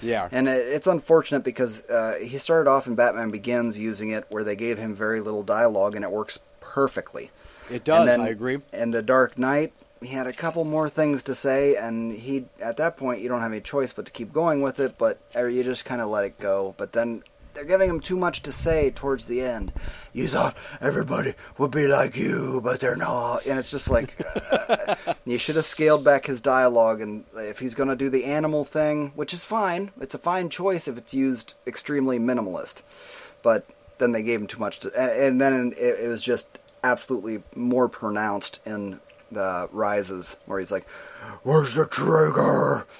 Yeah. 0.00 0.28
And 0.32 0.48
it- 0.48 0.66
it's 0.68 0.86
unfortunate 0.86 1.44
because 1.44 1.82
uh, 1.88 2.18
he 2.20 2.38
started 2.38 2.68
off 2.68 2.86
in 2.86 2.94
Batman 2.94 3.30
Begins 3.30 3.78
using 3.78 4.08
it 4.10 4.24
where 4.30 4.42
they 4.44 4.56
gave 4.56 4.78
him 4.78 4.94
very 4.94 5.20
little 5.20 5.42
dialogue 5.44 5.94
and 5.94 6.04
it 6.04 6.10
works 6.10 6.38
perfectly. 6.60 7.30
It 7.70 7.84
does. 7.84 8.00
And 8.00 8.08
then 8.08 8.20
I 8.20 8.28
agree. 8.28 8.58
In 8.72 8.90
The 8.90 9.02
Dark 9.02 9.38
Knight, 9.38 9.72
he 10.00 10.08
had 10.08 10.26
a 10.26 10.32
couple 10.32 10.64
more 10.64 10.88
things 10.88 11.22
to 11.24 11.34
say, 11.34 11.76
and 11.76 12.12
he 12.12 12.46
at 12.60 12.76
that 12.78 12.96
point 12.96 13.20
you 13.20 13.28
don't 13.28 13.40
have 13.40 13.52
any 13.52 13.60
choice 13.60 13.92
but 13.92 14.06
to 14.06 14.10
keep 14.10 14.32
going 14.32 14.62
with 14.62 14.80
it, 14.80 14.98
but 14.98 15.18
or 15.34 15.48
you 15.48 15.62
just 15.62 15.84
kind 15.84 16.00
of 16.00 16.08
let 16.08 16.24
it 16.24 16.38
go. 16.38 16.74
But 16.76 16.92
then 16.92 17.22
they're 17.54 17.64
giving 17.64 17.88
him 17.88 18.00
too 18.00 18.16
much 18.16 18.42
to 18.42 18.52
say 18.52 18.90
towards 18.90 19.26
the 19.26 19.42
end. 19.42 19.72
You 20.12 20.28
thought 20.28 20.56
everybody 20.80 21.34
would 21.58 21.70
be 21.70 21.86
like 21.86 22.16
you, 22.16 22.60
but 22.62 22.80
they're 22.80 22.96
not, 22.96 23.46
and 23.46 23.58
it's 23.58 23.70
just 23.70 23.90
like 23.90 24.14
uh, 24.50 24.94
you 25.24 25.38
should 25.38 25.56
have 25.56 25.64
scaled 25.64 26.04
back 26.04 26.26
his 26.26 26.40
dialogue. 26.40 27.00
And 27.00 27.24
if 27.36 27.58
he's 27.58 27.74
going 27.74 27.88
to 27.88 27.96
do 27.96 28.10
the 28.10 28.24
animal 28.24 28.64
thing, 28.64 29.12
which 29.14 29.32
is 29.32 29.44
fine, 29.44 29.90
it's 30.00 30.14
a 30.14 30.18
fine 30.18 30.50
choice 30.50 30.88
if 30.88 30.98
it's 30.98 31.14
used 31.14 31.54
extremely 31.66 32.18
minimalist. 32.18 32.82
But 33.42 33.66
then 33.98 34.12
they 34.12 34.22
gave 34.22 34.40
him 34.40 34.46
too 34.46 34.58
much 34.58 34.80
to, 34.80 34.92
and, 35.00 35.10
and 35.10 35.40
then 35.40 35.74
it, 35.76 36.00
it 36.00 36.08
was 36.08 36.22
just 36.22 36.58
absolutely 36.84 37.42
more 37.54 37.88
pronounced 37.88 38.60
in 38.66 39.00
the 39.30 39.68
rises 39.72 40.36
where 40.46 40.58
he's 40.58 40.70
like, 40.70 40.86
"Where's 41.42 41.74
the 41.74 41.86
trigger?" 41.86 42.86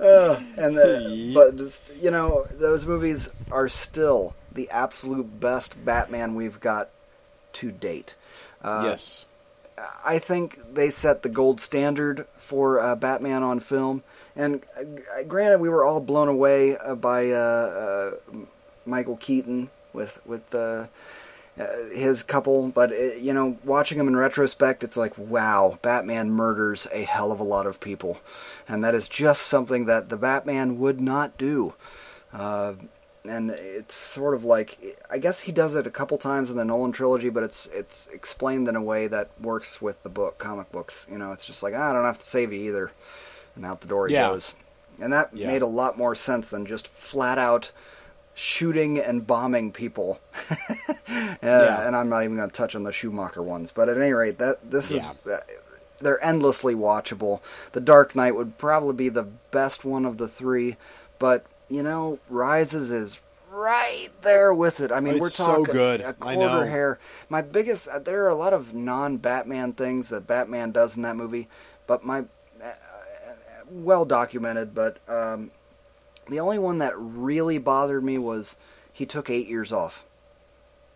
Uh, 0.00 0.40
and 0.58 0.76
the, 0.76 1.32
but 1.34 1.56
just, 1.56 1.90
you 2.00 2.10
know 2.10 2.46
those 2.52 2.84
movies 2.84 3.28
are 3.50 3.68
still 3.68 4.34
the 4.52 4.68
absolute 4.70 5.40
best 5.40 5.82
Batman 5.84 6.34
we've 6.34 6.60
got 6.60 6.90
to 7.54 7.70
date. 7.70 8.14
Uh, 8.62 8.82
yes. 8.84 9.26
I 10.04 10.18
think 10.18 10.60
they 10.74 10.90
set 10.90 11.22
the 11.22 11.28
gold 11.28 11.60
standard 11.60 12.26
for 12.36 12.78
uh, 12.80 12.94
Batman 12.94 13.42
on 13.42 13.60
film. 13.60 14.02
And 14.36 14.62
uh, 14.78 15.22
granted, 15.24 15.60
we 15.60 15.68
were 15.68 15.84
all 15.84 16.00
blown 16.00 16.28
away 16.28 16.76
uh, 16.76 16.94
by 16.94 17.30
uh, 17.30 17.34
uh, 17.34 18.36
Michael 18.86 19.16
Keaton 19.16 19.70
with 19.92 20.20
with 20.26 20.54
uh, 20.54 20.86
uh, 21.58 21.66
his 21.92 22.22
couple, 22.22 22.68
but 22.68 22.90
it, 22.92 23.18
you 23.18 23.32
know, 23.32 23.56
watching 23.64 23.98
him 23.98 24.08
in 24.08 24.16
retrospect, 24.16 24.82
it's 24.82 24.96
like, 24.96 25.16
wow, 25.16 25.78
Batman 25.82 26.30
murders 26.32 26.86
a 26.92 27.02
hell 27.04 27.30
of 27.30 27.38
a 27.40 27.44
lot 27.44 27.66
of 27.66 27.78
people, 27.80 28.18
and 28.68 28.82
that 28.82 28.94
is 28.94 29.06
just 29.08 29.42
something 29.42 29.84
that 29.86 30.08
the 30.08 30.16
Batman 30.16 30.78
would 30.80 31.00
not 31.00 31.38
do. 31.38 31.74
Uh, 32.32 32.74
and 33.26 33.50
it's 33.50 33.94
sort 33.94 34.34
of 34.34 34.44
like 34.44 34.98
I 35.08 35.18
guess 35.18 35.40
he 35.40 35.52
does 35.52 35.74
it 35.76 35.86
a 35.86 35.90
couple 35.90 36.18
times 36.18 36.50
in 36.50 36.56
the 36.56 36.64
Nolan 36.64 36.92
trilogy, 36.92 37.30
but 37.30 37.42
it's 37.42 37.66
it's 37.72 38.06
explained 38.12 38.68
in 38.68 38.76
a 38.76 38.82
way 38.82 39.06
that 39.06 39.30
works 39.40 39.80
with 39.80 40.02
the 40.02 40.08
book, 40.10 40.38
comic 40.38 40.70
books. 40.72 41.06
You 41.10 41.18
know, 41.18 41.32
it's 41.32 41.46
just 41.46 41.62
like 41.62 41.72
ah, 41.74 41.90
I 41.90 41.92
don't 41.92 42.04
have 42.04 42.18
to 42.18 42.26
save 42.26 42.52
you 42.52 42.60
either, 42.68 42.90
and 43.56 43.64
out 43.64 43.80
the 43.80 43.86
door 43.86 44.08
he 44.08 44.14
Yeah. 44.14 44.28
goes. 44.30 44.54
And 45.00 45.12
that 45.12 45.34
Yeah. 45.34 45.46
made 45.46 45.62
a 45.62 45.66
lot 45.66 45.96
more 45.96 46.14
sense 46.14 46.48
than 46.48 46.66
just 46.66 46.86
flat 46.88 47.38
out 47.38 47.70
shooting 48.34 48.98
and 48.98 49.26
bombing 49.26 49.72
people. 49.72 50.20
Uh, 51.06 51.36
Yeah. 51.42 51.86
And 51.86 51.94
I'm 51.94 52.08
not 52.08 52.24
even 52.24 52.36
going 52.36 52.48
to 52.48 52.56
touch 52.56 52.74
on 52.74 52.82
the 52.82 52.92
Schumacher 52.92 53.42
ones, 53.42 53.70
but 53.72 53.88
at 53.88 53.98
any 53.98 54.12
rate, 54.12 54.38
that 54.38 54.70
this 54.70 54.90
Yeah. 54.90 55.12
is 55.24 55.30
uh, 55.30 55.40
they're 56.00 56.22
endlessly 56.24 56.74
watchable. 56.74 57.40
The 57.72 57.80
Dark 57.80 58.16
Knight 58.16 58.34
would 58.34 58.56
probably 58.58 58.94
be 58.94 59.08
the 59.10 59.22
best 59.50 59.84
one 59.84 60.04
of 60.06 60.16
the 60.16 60.26
three, 60.26 60.76
but 61.18 61.44
you 61.68 61.82
know, 61.82 62.18
Rises 62.30 62.90
is 62.90 63.20
right 63.50 64.08
there 64.22 64.52
with 64.54 64.80
it. 64.80 64.90
I 64.90 65.00
mean, 65.00 65.14
It's 65.14 65.20
we're 65.20 65.30
so 65.30 65.46
talking 65.46 65.64
good. 65.66 66.00
a 66.00 66.14
quarter 66.14 66.66
hair. 66.66 66.98
My 67.28 67.42
biggest 67.42 67.86
uh, 67.88 67.98
there 68.00 68.24
are 68.24 68.30
a 68.30 68.34
lot 68.34 68.52
of 68.54 68.74
non-Batman 68.74 69.74
things 69.74 70.08
that 70.08 70.26
Batman 70.26 70.72
does 70.72 70.96
in 70.96 71.02
that 71.02 71.16
movie, 71.16 71.48
but 71.86 72.04
my 72.04 72.24
well 73.70 74.04
documented, 74.04 74.74
but 74.74 74.98
um, 75.08 75.50
the 76.28 76.40
only 76.40 76.58
one 76.58 76.78
that 76.78 76.94
really 76.98 77.58
bothered 77.58 78.02
me 78.04 78.18
was 78.18 78.56
he 78.92 79.06
took 79.06 79.28
8 79.30 79.46
years 79.48 79.72
off. 79.72 80.04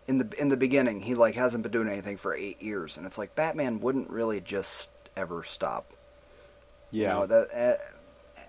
In 0.07 0.17
the 0.17 0.29
in 0.39 0.49
the 0.49 0.57
beginning, 0.57 1.01
he 1.01 1.13
like 1.15 1.35
hasn't 1.35 1.61
been 1.63 1.71
doing 1.71 1.87
anything 1.87 2.17
for 2.17 2.33
8 2.33 2.61
years 2.61 2.97
and 2.97 3.05
it's 3.05 3.17
like 3.17 3.35
Batman 3.35 3.79
wouldn't 3.79 4.09
really 4.09 4.41
just 4.41 4.89
ever 5.15 5.43
stop. 5.43 5.91
You 6.91 7.03
Yeah. 7.03 7.13
know, 7.13 7.25
that 7.27 7.47
uh, 7.55 8.41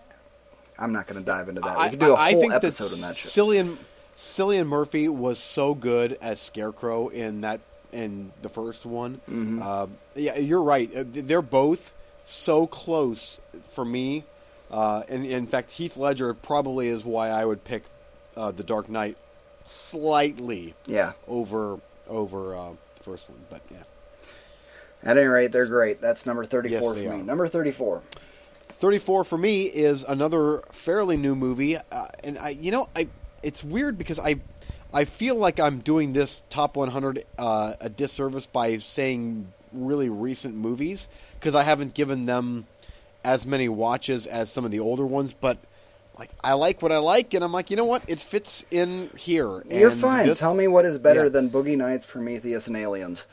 I'm 0.79 0.93
not 0.93 1.07
going 1.07 1.21
to 1.21 1.25
dive 1.27 1.49
into 1.49 1.61
that. 1.61 1.77
I, 1.77 1.85
we 1.85 1.91
could 1.91 1.99
do 1.99 2.13
a 2.13 2.15
I- 2.15 2.29
I 2.29 2.33
whole 2.33 2.41
think 2.41 2.53
episode 2.55 2.93
on 2.95 3.01
that 3.03 3.17
shit. 3.17 3.31
Cillian, 3.31 3.77
Cillian 4.17 4.67
Murphy 4.67 5.09
was 5.09 5.39
so 5.39 5.75
good 5.75 6.17
as 6.23 6.41
Scarecrow 6.41 7.09
in 7.09 7.43
that 7.43 7.61
in 7.93 8.33
the 8.41 8.49
first 8.49 8.87
one. 8.87 9.21
Mhm. 9.29 9.61
Uh, 9.63 9.87
yeah, 10.15 10.37
you're 10.39 10.63
right. 10.63 10.89
They're 10.95 11.43
both 11.43 11.93
so 12.25 12.67
close 12.67 13.39
for 13.73 13.85
me. 13.85 14.25
Uh, 14.71 15.03
and 15.09 15.27
in 15.27 15.47
fact, 15.47 15.73
Heath 15.73 15.97
Ledger 15.97 16.33
probably 16.35 16.89
is 16.89 17.05
why 17.05 17.29
I 17.29 17.45
would 17.45 17.65
pick 17.65 17.85
uh, 18.37 18.53
the 18.53 18.63
Dark 18.63 18.89
Knight 18.89 19.17
slightly 19.65 20.75
yeah. 20.87 21.13
over 21.29 21.81
over 22.09 22.55
uh, 22.55 22.73
the 22.97 23.03
first 23.03 23.29
one. 23.29 23.41
But 23.49 23.63
yeah, 23.71 23.83
At 25.03 25.17
any 25.17 25.27
rate, 25.27 25.53
they're 25.53 25.67
great. 25.67 26.01
That's 26.01 26.27
number 26.27 26.45
34 26.45 26.71
Yes, 26.71 26.83
for 26.83 26.95
me. 26.95 27.07
are. 27.07 27.25
Number 27.25 27.49
34. 27.49 28.03
34 28.69 29.25
for 29.25 29.39
me 29.39 29.65
is 29.65 30.05
another 30.05 30.63
fairly 30.71 31.17
new 31.17 31.35
movie, 31.35 31.77
uh, 31.77 31.83
and 32.25 32.39
I, 32.39 32.51
you 32.51 32.71
know, 32.71 32.89
I 32.97 33.09
it's 33.43 33.65
weird 33.65 33.99
because 33.99 34.19
I, 34.19 34.37
I 34.93 35.05
feel 35.05 35.35
like 35.35 35.61
I'm 35.61 35.81
doing 35.81 36.13
this 36.13 36.43
top 36.51 36.77
100 36.77 37.25
uh, 37.39 37.75
a 37.81 37.89
disservice 37.89 38.47
by 38.47 38.79
saying 38.79 39.53
really 39.73 40.09
recent 40.09 40.55
movies 40.55 41.09
because 41.39 41.55
I 41.55 41.63
haven't 41.63 41.95
given 41.95 42.27
them 42.27 42.67
as 43.25 43.47
many 43.47 43.69
watches 43.69 44.27
as 44.27 44.51
some 44.51 44.65
of 44.65 44.71
the 44.71 44.81
older 44.81 45.07
ones, 45.07 45.33
but. 45.33 45.59
Like 46.19 46.31
I 46.45 46.53
like 46.53 46.83
what 46.83 46.93
I 46.93 46.99
like, 46.99 47.33
and 47.33 47.43
I'm 47.43 47.53
like, 47.53 47.71
you 47.71 47.79
know 47.79 47.87
what? 47.87 48.03
It 48.07 48.21
fits 48.21 48.67
in 48.71 49.09
here. 49.17 49.63
You're 49.71 49.91
fine. 49.91 50.27
this- 50.27 50.39
Tell 50.39 50.53
me 50.55 50.69
what 50.69 50.85
is 50.85 50.99
better 50.99 51.23
Yeah. 51.23 51.29
than 51.31 51.49
Boogie 51.49 51.79
Nights, 51.79 52.05
Prometheus, 52.05 52.67
and 52.67 52.77
Aliens. 52.77 53.25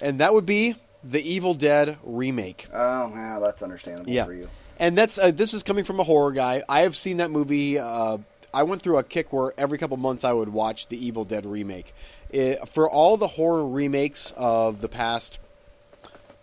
and 0.00 0.18
that 0.18 0.34
would 0.34 0.46
be 0.46 0.74
the 1.04 1.20
Evil 1.22 1.54
Dead 1.54 1.98
remake. 2.02 2.66
Oh, 2.74 3.12
yeah, 3.14 3.38
that's 3.40 3.62
understandable 3.62 4.10
Yeah, 4.10 4.24
for 4.24 4.32
you. 4.32 4.48
and 4.80 4.98
that's 4.98 5.18
uh, 5.18 5.30
this 5.30 5.54
is 5.54 5.62
coming 5.62 5.84
from 5.84 6.00
a 6.00 6.02
horror 6.02 6.32
guy. 6.32 6.64
I 6.68 6.80
have 6.80 6.96
seen 6.96 7.18
that 7.18 7.30
movie. 7.30 7.78
Uh, 7.78 8.18
I 8.52 8.64
went 8.64 8.82
through 8.82 8.98
a 8.98 9.04
kick 9.04 9.32
where 9.32 9.52
every 9.56 9.78
couple 9.78 9.96
months 9.96 10.24
I 10.24 10.32
would 10.32 10.48
watch 10.48 10.88
the 10.88 11.06
Evil 11.06 11.24
Dead 11.24 11.46
remake. 11.46 11.94
It, 12.30 12.66
for 12.68 12.90
all 12.90 13.16
the 13.16 13.28
horror 13.28 13.64
remakes 13.68 14.32
of 14.36 14.80
the 14.80 14.88
past 14.88 15.38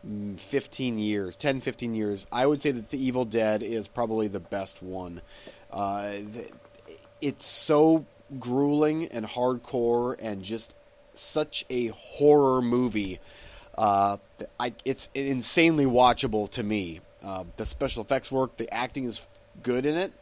15 0.03 0.97
years, 0.97 1.35
10, 1.35 1.61
15 1.61 1.93
years, 1.93 2.25
I 2.31 2.45
would 2.45 2.61
say 2.61 2.71
that 2.71 2.89
the 2.89 3.03
Evil 3.03 3.25
Dead 3.25 3.61
is 3.63 3.87
probably 3.87 4.27
the 4.27 4.39
best 4.39 4.81
one. 4.81 5.21
Uh, 5.71 6.11
it's 7.21 7.45
so 7.45 8.05
grueling 8.39 9.05
and 9.07 9.25
hardcore 9.25 10.15
and 10.19 10.43
just 10.43 10.73
such 11.13 11.65
a 11.69 11.87
horror 11.87 12.61
movie. 12.61 13.19
Uh, 13.77 14.17
I, 14.59 14.73
it's 14.85 15.09
insanely 15.13 15.85
watchable 15.85 16.49
to 16.51 16.63
me. 16.63 17.01
Uh, 17.23 17.43
the 17.57 17.65
special 17.65 18.03
effects 18.03 18.31
work, 18.31 18.57
the 18.57 18.73
acting 18.73 19.03
is 19.03 19.25
good 19.61 19.85
in 19.85 19.95
it. 19.95 20.13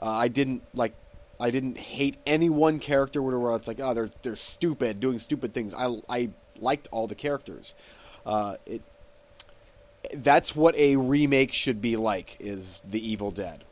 Uh, 0.00 0.10
I 0.10 0.28
didn't 0.28 0.62
like. 0.74 0.94
I 1.40 1.50
didn't 1.50 1.76
hate 1.76 2.18
any 2.26 2.50
one 2.50 2.78
character 2.78 3.20
where 3.20 3.56
it's 3.56 3.66
like, 3.66 3.80
oh, 3.80 3.94
they're 3.94 4.10
they're 4.22 4.36
stupid, 4.36 5.00
doing 5.00 5.18
stupid 5.18 5.54
things. 5.54 5.74
I 5.74 5.96
I 6.08 6.30
liked 6.60 6.88
all 6.90 7.06
the 7.06 7.14
characters. 7.14 7.74
Uh, 8.24 8.56
it 8.66 8.82
that's 10.14 10.54
what 10.56 10.74
a 10.76 10.96
remake 10.96 11.52
should 11.52 11.80
be 11.80 11.96
like 11.96 12.36
is 12.40 12.80
The 12.84 13.06
Evil 13.10 13.30
Dead. 13.30 13.64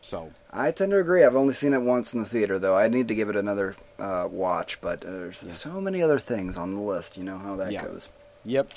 So 0.00 0.32
I 0.52 0.70
tend 0.70 0.92
to 0.92 0.98
agree. 0.98 1.24
I've 1.24 1.36
only 1.36 1.54
seen 1.54 1.74
it 1.74 1.82
once 1.82 2.14
in 2.14 2.22
the 2.22 2.28
theater, 2.28 2.58
though. 2.58 2.76
I 2.76 2.88
need 2.88 3.08
to 3.08 3.14
give 3.14 3.28
it 3.28 3.36
another 3.36 3.76
uh, 3.98 4.28
watch, 4.30 4.80
but 4.80 5.04
uh, 5.04 5.10
there's 5.10 5.42
Yeah. 5.42 5.54
so 5.54 5.80
many 5.80 6.02
other 6.02 6.18
things 6.18 6.56
on 6.56 6.74
the 6.74 6.80
list. 6.80 7.16
You 7.16 7.24
know 7.24 7.38
how 7.38 7.56
that 7.56 7.72
Yeah. 7.72 7.84
goes. 7.84 8.08
yep, 8.44 8.68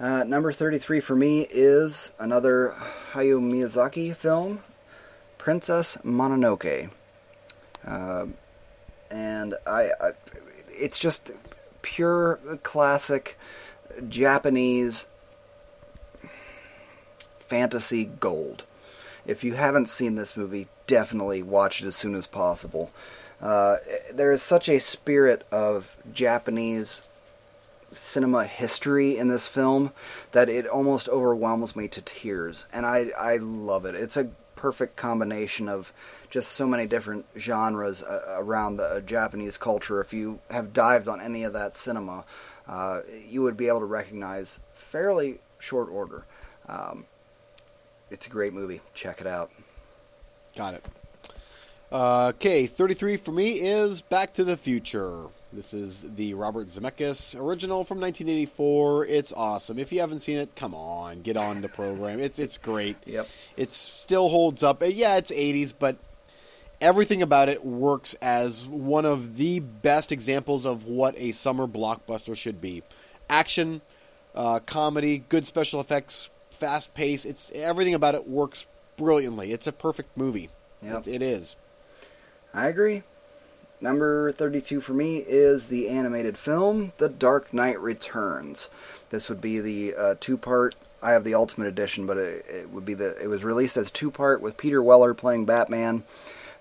Uh, 0.00 0.24
number 0.24 0.52
33 0.52 1.00
for 1.00 1.14
me 1.14 1.46
is 1.50 2.12
another 2.18 2.74
Hayao 3.12 3.40
Miyazaki 3.40 4.14
film, 4.16 4.60
Princess 5.38 5.98
Mononoke. 6.04 6.90
Um 7.84 8.34
and 9.10 9.54
I, 9.66 9.90
I, 10.00 10.10
it's 10.70 10.98
just 10.98 11.32
pure 11.82 12.38
classic 12.62 13.38
Japanese 14.08 15.04
fantasy 17.52 18.06
gold. 18.06 18.64
If 19.26 19.44
you 19.44 19.52
haven't 19.52 19.90
seen 19.90 20.14
this 20.14 20.38
movie, 20.38 20.68
definitely 20.86 21.42
watch 21.42 21.82
it 21.82 21.86
as 21.86 21.94
soon 21.94 22.14
as 22.14 22.26
possible. 22.26 22.90
Uh, 23.42 23.76
there 24.10 24.32
is 24.32 24.42
such 24.42 24.70
a 24.70 24.78
spirit 24.78 25.46
of 25.52 25.94
Japanese 26.14 27.02
cinema 27.92 28.46
history 28.46 29.18
in 29.18 29.28
this 29.28 29.46
film 29.46 29.92
that 30.30 30.48
it 30.48 30.66
almost 30.66 31.10
overwhelms 31.10 31.76
me 31.76 31.88
to 31.88 32.00
tears, 32.00 32.64
and 32.72 32.86
I 32.86 33.10
I 33.20 33.36
love 33.36 33.84
it. 33.84 33.96
It's 33.96 34.16
a 34.16 34.30
perfect 34.56 34.96
combination 34.96 35.68
of 35.68 35.92
just 36.30 36.52
so 36.52 36.66
many 36.66 36.86
different 36.86 37.26
genres 37.36 38.02
uh, 38.02 38.36
around 38.38 38.78
the 38.78 38.84
uh, 38.84 39.00
Japanese 39.00 39.58
culture. 39.58 40.00
If 40.00 40.14
you 40.14 40.38
have 40.48 40.72
dived 40.72 41.06
on 41.06 41.20
any 41.20 41.44
of 41.44 41.52
that 41.52 41.76
cinema, 41.76 42.24
uh, 42.66 43.00
you 43.28 43.42
would 43.42 43.58
be 43.58 43.68
able 43.68 43.80
to 43.80 43.84
recognize 44.00 44.58
fairly 44.72 45.40
short 45.58 45.90
order. 45.90 46.24
Um, 46.66 47.04
it's 48.12 48.26
a 48.26 48.30
great 48.30 48.52
movie. 48.52 48.80
Check 48.94 49.20
it 49.20 49.26
out. 49.26 49.50
got 50.56 50.74
it. 50.74 50.84
Uh, 51.90 52.32
okay, 52.34 52.66
33 52.66 53.16
for 53.18 53.32
me 53.32 53.52
is 53.60 54.00
Back 54.00 54.32
to 54.34 54.44
the 54.44 54.56
Future. 54.56 55.26
This 55.52 55.74
is 55.74 56.06
the 56.16 56.32
Robert 56.32 56.68
Zemeckis 56.68 57.38
original 57.38 57.84
from 57.84 58.00
1984. 58.00 59.04
It's 59.06 59.32
awesome. 59.34 59.78
If 59.78 59.92
you 59.92 60.00
haven't 60.00 60.20
seen 60.20 60.38
it, 60.38 60.54
come 60.56 60.74
on, 60.74 61.20
get 61.20 61.36
on 61.36 61.60
the 61.60 61.68
program. 61.68 62.20
It's 62.20 62.38
it's 62.38 62.56
great. 62.56 62.96
Yep. 63.04 63.28
It 63.58 63.72
still 63.74 64.30
holds 64.30 64.62
up. 64.62 64.80
Uh, 64.80 64.86
Yeah, 64.86 65.16
it's 65.16 65.30
80s, 65.30 65.74
but 65.78 65.98
everything 66.80 67.20
about 67.20 67.50
it 67.50 67.62
works 67.62 68.14
as 68.22 68.66
one 68.66 69.04
of 69.04 69.36
the 69.36 69.60
best 69.60 70.10
examples 70.12 70.64
of 70.64 70.86
what 70.86 71.14
a 71.18 71.32
summer 71.32 71.66
blockbuster 71.66 72.34
should 72.34 72.62
be. 72.62 72.82
Action, 73.28 73.82
uh, 74.34 74.60
comedy, 74.60 75.18
good 75.28 75.46
special 75.46 75.80
effects, 75.82 76.30
fast 76.62 76.94
pace. 76.94 77.24
It's 77.24 77.50
everything 77.52 77.94
about 77.94 78.14
it 78.14 78.28
works 78.28 78.66
brilliantly. 78.96 79.50
It's 79.52 79.66
a 79.66 79.72
perfect 79.72 80.16
movie. 80.16 80.48
Yep. 80.80 81.08
It, 81.08 81.14
it 81.14 81.22
is. 81.22 81.56
I 82.54 82.68
agree. 82.68 83.02
Number 83.80 84.30
32 84.30 84.80
for 84.80 84.92
me 84.92 85.16
is 85.16 85.66
the 85.66 85.88
animated 85.88 86.38
film 86.38 86.92
The 86.98 87.08
Dark 87.08 87.52
Knight 87.52 87.80
Returns. 87.80 88.68
This 89.10 89.28
would 89.28 89.40
be 89.40 89.58
the 89.58 89.94
uh, 89.96 90.14
two-part. 90.20 90.76
I 91.02 91.10
have 91.12 91.24
the 91.24 91.34
Ultimate 91.34 91.66
Edition, 91.66 92.06
but 92.06 92.16
it, 92.16 92.46
it 92.48 92.70
would 92.70 92.84
be 92.84 92.94
the. 92.94 93.20
It 93.20 93.26
was 93.26 93.42
released 93.42 93.76
as 93.76 93.90
two-part 93.90 94.40
with 94.40 94.56
Peter 94.56 94.80
Weller 94.80 95.14
playing 95.14 95.46
Batman. 95.46 96.04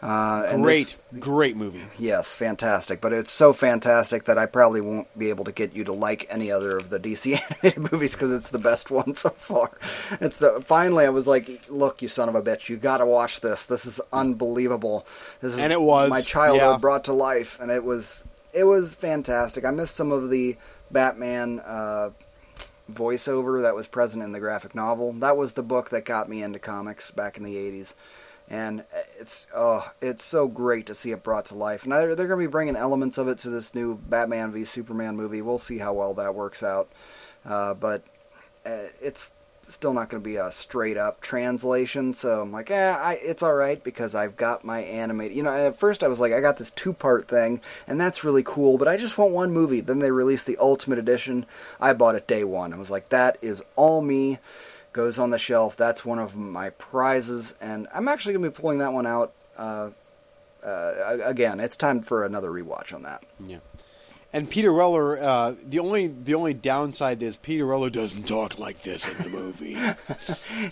Uh, 0.01 0.47
and 0.49 0.65
this- 0.65 0.95
Great, 1.11 1.21
great 1.21 1.55
movie. 1.55 1.85
Yes, 1.99 2.33
fantastic. 2.33 3.01
But 3.01 3.13
it's 3.13 3.29
so 3.31 3.53
fantastic 3.53 4.25
that 4.25 4.37
I 4.37 4.47
probably 4.47 4.81
won't 4.81 5.07
be 5.17 5.29
able 5.29 5.45
to 5.45 5.51
get 5.51 5.75
you 5.75 5.83
to 5.83 5.93
like 5.93 6.25
any 6.29 6.51
other 6.51 6.75
of 6.75 6.89
the 6.89 6.99
DC 6.99 7.39
animated 7.63 7.91
movies 7.91 8.13
because 8.13 8.31
it's 8.31 8.49
the 8.49 8.57
best 8.57 8.89
one 8.89 9.15
so 9.15 9.29
far. 9.29 9.71
It's 10.19 10.37
the 10.37 10.61
finally 10.65 11.05
I 11.05 11.09
was 11.09 11.27
like, 11.27 11.65
look, 11.69 12.01
you 12.01 12.07
son 12.07 12.29
of 12.29 12.35
a 12.35 12.41
bitch, 12.41 12.67
you 12.67 12.77
got 12.77 12.97
to 12.97 13.05
watch 13.05 13.41
this. 13.41 13.65
This 13.65 13.85
is 13.85 14.01
unbelievable. 14.11 15.05
This 15.39 15.53
is 15.53 15.59
And 15.59 15.71
it 15.71 15.81
was, 15.81 16.09
my 16.09 16.21
childhood 16.21 16.61
yeah. 16.61 16.77
brought 16.79 17.03
to 17.05 17.13
life, 17.13 17.59
and 17.59 17.69
it 17.69 17.83
was 17.83 18.23
it 18.53 18.63
was 18.63 18.95
fantastic. 18.95 19.65
I 19.65 19.71
missed 19.71 19.95
some 19.95 20.11
of 20.11 20.29
the 20.29 20.57
Batman. 20.89 21.59
Uh, 21.59 22.11
voiceover 22.91 23.61
that 23.61 23.73
was 23.73 23.87
present 23.87 24.21
in 24.21 24.33
the 24.33 24.39
graphic 24.39 24.75
novel 24.75 25.13
that 25.13 25.37
was 25.37 25.53
the 25.53 25.63
book 25.63 25.91
that 25.91 26.03
got 26.03 26.27
me 26.27 26.43
into 26.43 26.59
comics 26.59 27.09
back 27.09 27.37
in 27.37 27.43
the 27.43 27.55
80s 27.55 27.93
and 28.51 28.83
it's 29.17 29.47
oh, 29.55 29.89
it's 30.01 30.25
so 30.25 30.45
great 30.45 30.85
to 30.87 30.93
see 30.93 31.11
it 31.11 31.23
brought 31.23 31.45
to 31.45 31.55
life. 31.55 31.83
And 31.83 31.93
they're, 31.93 32.15
they're 32.15 32.27
going 32.27 32.39
to 32.41 32.47
be 32.47 32.51
bringing 32.51 32.75
elements 32.75 33.17
of 33.17 33.29
it 33.29 33.37
to 33.39 33.49
this 33.49 33.73
new 33.73 33.95
Batman 33.95 34.51
v 34.51 34.65
Superman 34.65 35.15
movie. 35.15 35.41
We'll 35.41 35.57
see 35.57 35.77
how 35.77 35.93
well 35.93 36.13
that 36.15 36.35
works 36.35 36.61
out, 36.61 36.91
uh, 37.45 37.73
but 37.73 38.03
uh, 38.65 38.87
it's 39.01 39.33
still 39.63 39.93
not 39.93 40.09
going 40.09 40.21
to 40.21 40.29
be 40.29 40.35
a 40.35 40.51
straight 40.51 40.97
up 40.97 41.21
translation. 41.21 42.13
So 42.13 42.41
I'm 42.41 42.51
like, 42.51 42.69
eh, 42.69 42.91
I, 42.91 43.13
it's 43.13 43.41
all 43.41 43.53
right 43.53 43.81
because 43.81 44.15
I've 44.15 44.35
got 44.35 44.65
my 44.65 44.81
animated. 44.81 45.37
You 45.37 45.43
know, 45.43 45.67
at 45.67 45.79
first 45.79 46.03
I 46.03 46.09
was 46.09 46.19
like, 46.19 46.33
I 46.33 46.41
got 46.41 46.57
this 46.57 46.71
two 46.71 46.91
part 46.91 47.29
thing, 47.29 47.61
and 47.87 48.01
that's 48.01 48.25
really 48.25 48.43
cool, 48.43 48.77
but 48.77 48.89
I 48.89 48.97
just 48.97 49.17
want 49.17 49.31
one 49.31 49.53
movie. 49.53 49.79
Then 49.79 49.99
they 49.99 50.11
released 50.11 50.45
the 50.45 50.57
Ultimate 50.57 50.99
Edition. 50.99 51.45
I 51.79 51.93
bought 51.93 52.15
it 52.15 52.27
day 52.27 52.43
one. 52.43 52.73
I 52.73 52.77
was 52.77 52.91
like, 52.91 53.07
that 53.09 53.37
is 53.41 53.63
all 53.77 54.01
me 54.01 54.39
goes 54.93 55.17
on 55.19 55.29
the 55.29 55.39
shelf. 55.39 55.77
That's 55.77 56.03
one 56.05 56.19
of 56.19 56.35
my 56.35 56.69
prizes, 56.71 57.55
and 57.61 57.87
I'm 57.93 58.07
actually 58.07 58.33
going 58.33 58.43
to 58.45 58.49
be 58.51 58.61
pulling 58.61 58.79
that 58.79 58.93
one 58.93 59.05
out. 59.07 59.33
Uh, 59.57 59.89
uh, 60.65 61.17
again, 61.23 61.59
it's 61.59 61.77
time 61.77 62.01
for 62.01 62.23
another 62.25 62.49
rewatch 62.51 62.93
on 62.93 63.03
that. 63.03 63.23
Yeah. 63.45 63.57
And 64.33 64.49
Peter 64.49 64.71
Weller, 64.71 65.17
uh, 65.21 65.55
the 65.61 65.79
only 65.79 66.07
the 66.07 66.35
only 66.35 66.53
downside 66.53 67.21
is 67.21 67.35
Peter 67.35 67.67
Weller 67.67 67.89
doesn't 67.89 68.23
talk 68.29 68.57
like 68.57 68.81
this 68.81 69.05
in 69.05 69.21
the 69.23 69.29
movie. 69.29 69.77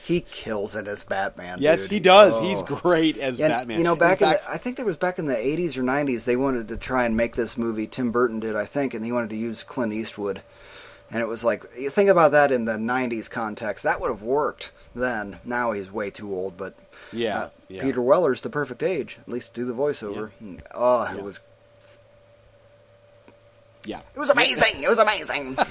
He 0.06 0.22
kills 0.22 0.76
it 0.78 0.88
as 0.88 1.04
Batman. 1.04 1.58
yes, 1.60 1.82
dude. 1.84 1.92
he 1.92 2.00
does. 2.00 2.38
Oh. 2.38 2.42
He's 2.42 2.62
great 2.62 3.18
as 3.18 3.40
And, 3.40 3.52
Batman. 3.52 3.78
You 3.80 3.84
know, 3.84 3.98
back 3.98 4.22
in 4.22 4.28
in, 4.30 4.34
fact, 4.34 4.46
the, 4.46 4.52
I 4.52 4.58
think 4.58 4.78
there 4.78 4.86
was 4.86 4.96
back 4.96 5.20
in 5.20 5.26
the 5.26 5.36
80s 5.36 5.76
or 5.78 5.84
90s, 5.84 6.24
they 6.24 6.38
wanted 6.38 6.70
to 6.70 6.78
try 6.78 7.04
and 7.06 7.18
make 7.18 7.36
this 7.36 7.58
movie. 7.58 7.86
Tim 7.86 8.12
Burton 8.12 8.40
did, 8.40 8.56
I 8.56 8.66
think, 8.66 8.94
and 8.94 9.04
he 9.04 9.12
wanted 9.12 9.30
to 9.32 9.36
use 9.36 9.64
Clint 9.64 9.92
Eastwood. 9.92 10.42
And 11.12 11.22
it 11.22 11.28
was 11.28 11.44
like, 11.44 11.64
you 11.78 11.90
think 11.90 12.10
about 12.10 12.32
that 12.32 12.52
in 12.52 12.66
the 12.66 12.74
90s 12.78 13.30
context. 13.30 13.84
That 13.84 14.00
would 14.00 14.10
have 14.12 14.22
worked 14.22 14.72
then. 14.94 15.40
Now 15.44 15.72
he's 15.72 15.92
way 15.92 16.12
too 16.12 16.34
old, 16.34 16.56
but 16.58 16.76
yeah, 17.12 17.38
uh, 17.40 17.50
yeah. 17.68 17.82
Peter 17.82 18.02
Weller's 18.02 18.42
the 18.42 18.50
perfect 18.50 18.84
age, 18.84 19.18
at 19.20 19.28
least 19.28 19.54
to 19.56 19.62
do 19.62 19.66
the 19.66 19.74
voiceover. 19.74 20.32
And, 20.40 20.62
Oh, 20.74 21.04
Yeah. 21.04 21.18
it 21.18 21.24
was 21.24 21.40
yeah. 23.86 24.02
it 24.16 24.20
was 24.20 24.30
amazing. 24.30 24.84
It 24.84 24.90
was 24.90 25.00
amazing. 25.00 25.58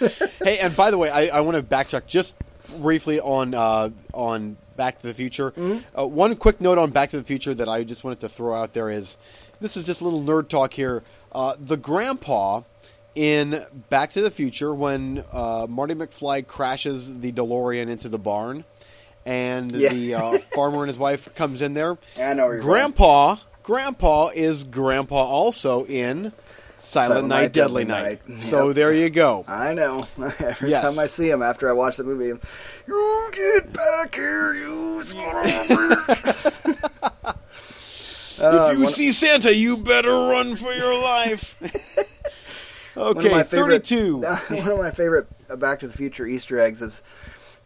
Hey, 0.44 0.58
and 0.60 0.74
by 0.76 0.90
the 0.90 0.98
way, 0.98 1.10
I, 1.10 1.38
I 1.38 1.40
want 1.40 1.56
to 1.56 1.62
backtrack 1.62 2.06
just 2.06 2.34
briefly 2.78 3.20
on 3.20 3.52
uh, 3.54 3.90
on 4.14 4.56
Back 4.76 5.00
to 5.00 5.06
the 5.08 5.14
Future. 5.14 5.50
Mm-hmm. 5.50 6.00
Uh, 6.00 6.06
one 6.06 6.34
quick 6.36 6.60
note 6.60 6.78
on 6.78 6.90
Back 6.90 7.10
to 7.10 7.18
the 7.18 7.24
Future 7.24 7.52
that 7.54 7.68
I 7.68 7.84
just 7.84 8.04
wanted 8.04 8.20
to 8.20 8.28
throw 8.28 8.54
out 8.54 8.72
there 8.72 8.88
is 8.88 9.16
this 9.60 9.76
is 9.76 9.84
just 9.84 10.00
a 10.00 10.04
little 10.04 10.22
nerd 10.22 10.48
talk 10.48 10.72
here. 10.72 11.02
Uh, 11.32 11.56
the 11.58 11.76
grandpa 11.76 12.62
in 13.18 13.60
Back 13.90 14.12
to 14.12 14.20
the 14.20 14.30
Future 14.30 14.72
when 14.72 15.24
uh, 15.32 15.66
Marty 15.68 15.94
McFly 15.94 16.46
crashes 16.46 17.18
the 17.20 17.32
DeLorean 17.32 17.88
into 17.88 18.08
the 18.08 18.18
barn. 18.18 18.64
And 19.26 19.72
Yeah. 19.72 19.92
the 19.92 20.14
uh, 20.14 20.38
farmer 20.54 20.78
and 20.84 20.88
his 20.88 20.98
wife 20.98 21.34
comes 21.34 21.60
in 21.60 21.74
there. 21.74 21.98
I 22.18 22.32
know 22.34 22.46
where 22.46 22.54
you're 22.54 22.62
Grandpa, 22.62 23.36
Grandpa 23.64 24.28
is 24.34 24.64
Grandpa 24.64 25.16
also 25.16 25.84
in 25.84 26.32
Silent, 26.78 27.26
Night, 27.26 27.52
Deadly, 27.52 27.84
Night. 27.84 28.20
So 28.40 28.68
Yep. 28.68 28.76
there 28.76 28.92
you 28.94 29.10
go. 29.10 29.44
I 29.48 29.74
know. 29.74 29.98
Every 30.38 30.70
Yes. 30.70 30.84
time 30.88 30.98
I 30.98 31.08
see 31.08 31.28
him 31.28 31.42
after 31.42 31.68
I 31.68 31.72
watch 31.72 31.96
the 31.96 32.04
movie, 32.04 32.40
you 32.86 33.30
get 33.34 33.72
back 33.72 34.14
here, 34.14 34.54
you 34.54 35.02
son 35.02 35.36
of 35.36 35.70
a. 35.70 37.34
Uh, 38.40 38.68
if 38.70 38.78
you 38.78 38.84
one- 38.84 38.92
see 38.92 39.10
Santa, 39.10 39.52
you 39.52 39.78
better 39.78 40.12
run 40.12 40.54
for 40.54 40.72
your 40.72 40.94
life. 40.96 41.56
Okay, 42.98 43.28
favorite- 43.44 43.86
32. 43.86 44.16
one 44.48 44.68
of 44.70 44.78
my 44.78 44.90
favorite 44.90 45.26
Back 45.58 45.80
to 45.80 45.86
the 45.88 45.96
Future 45.96 46.26
Easter 46.26 46.58
eggs 46.60 46.82
is 46.82 47.02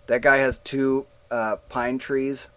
that 0.07 0.23
guy 0.23 0.37
has 0.39 0.59
two 0.59 1.07
uh, 1.31 1.57
pine 1.69 1.99
trees. 1.99 2.49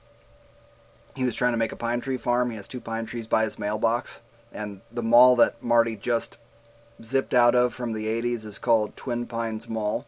He 1.16 1.24
was 1.24 1.36
trying 1.36 1.54
to 1.54 1.58
make 1.58 1.72
a 1.72 1.76
pine 1.78 2.02
tree 2.02 2.18
farm. 2.18 2.50
He 2.50 2.56
has 2.58 2.68
two 2.68 2.82
pine 2.82 3.06
trees 3.06 3.26
by 3.28 3.44
his 3.44 3.58
mailbox, 3.58 4.22
and 4.54 4.82
the 4.92 5.02
mall 5.04 5.36
that 5.38 5.64
Marty 5.64 5.96
just 5.96 6.38
zipped 7.04 7.34
out 7.34 7.56
of 7.56 7.74
from 7.74 7.94
the 7.94 8.06
'80s 8.06 8.46
is 8.46 8.60
called 8.60 8.96
Twin 8.96 9.26
Pines 9.26 9.68
Mall. 9.70 10.06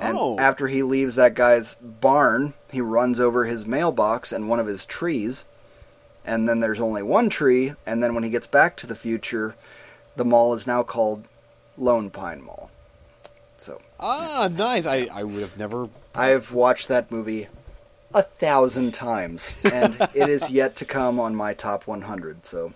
And 0.00 0.16
Oh. 0.16 0.38
after 0.38 0.68
he 0.68 0.82
leaves 0.84 1.16
that 1.16 1.34
guy's 1.34 1.74
barn, 1.74 2.54
he 2.70 2.80
runs 2.80 3.18
over 3.18 3.44
his 3.44 3.66
mailbox 3.66 4.30
and 4.32 4.48
one 4.48 4.60
of 4.60 4.68
his 4.68 4.84
trees, 4.84 5.44
and 6.24 6.48
then 6.48 6.60
there's 6.60 6.78
only 6.80 7.02
one 7.02 7.28
tree, 7.28 7.74
and 7.84 8.00
then 8.02 8.14
when 8.14 8.22
he 8.22 8.30
gets 8.30 8.46
back 8.46 8.76
to 8.76 8.86
the 8.86 8.94
future, 8.94 9.56
the 10.14 10.24
mall 10.24 10.54
is 10.54 10.66
now 10.68 10.84
called 10.84 11.24
Lone 11.78 12.10
Pine 12.10 12.42
Mall. 12.42 12.70
So 13.56 13.80
Ah, 14.00 14.48
nice. 14.52 14.86
I, 14.86 15.08
I 15.12 15.24
would 15.24 15.42
have 15.42 15.58
never. 15.58 15.88
I've 16.14 16.52
watched 16.52 16.88
that 16.88 17.10
movie 17.10 17.48
a 18.14 18.22
thousand 18.22 18.94
times, 18.94 19.50
and 19.64 19.96
it 20.14 20.28
is 20.28 20.50
yet 20.50 20.76
to 20.76 20.84
come 20.84 21.18
on 21.20 21.34
my 21.34 21.54
top 21.54 21.86
100. 21.86 22.46
So 22.46 22.72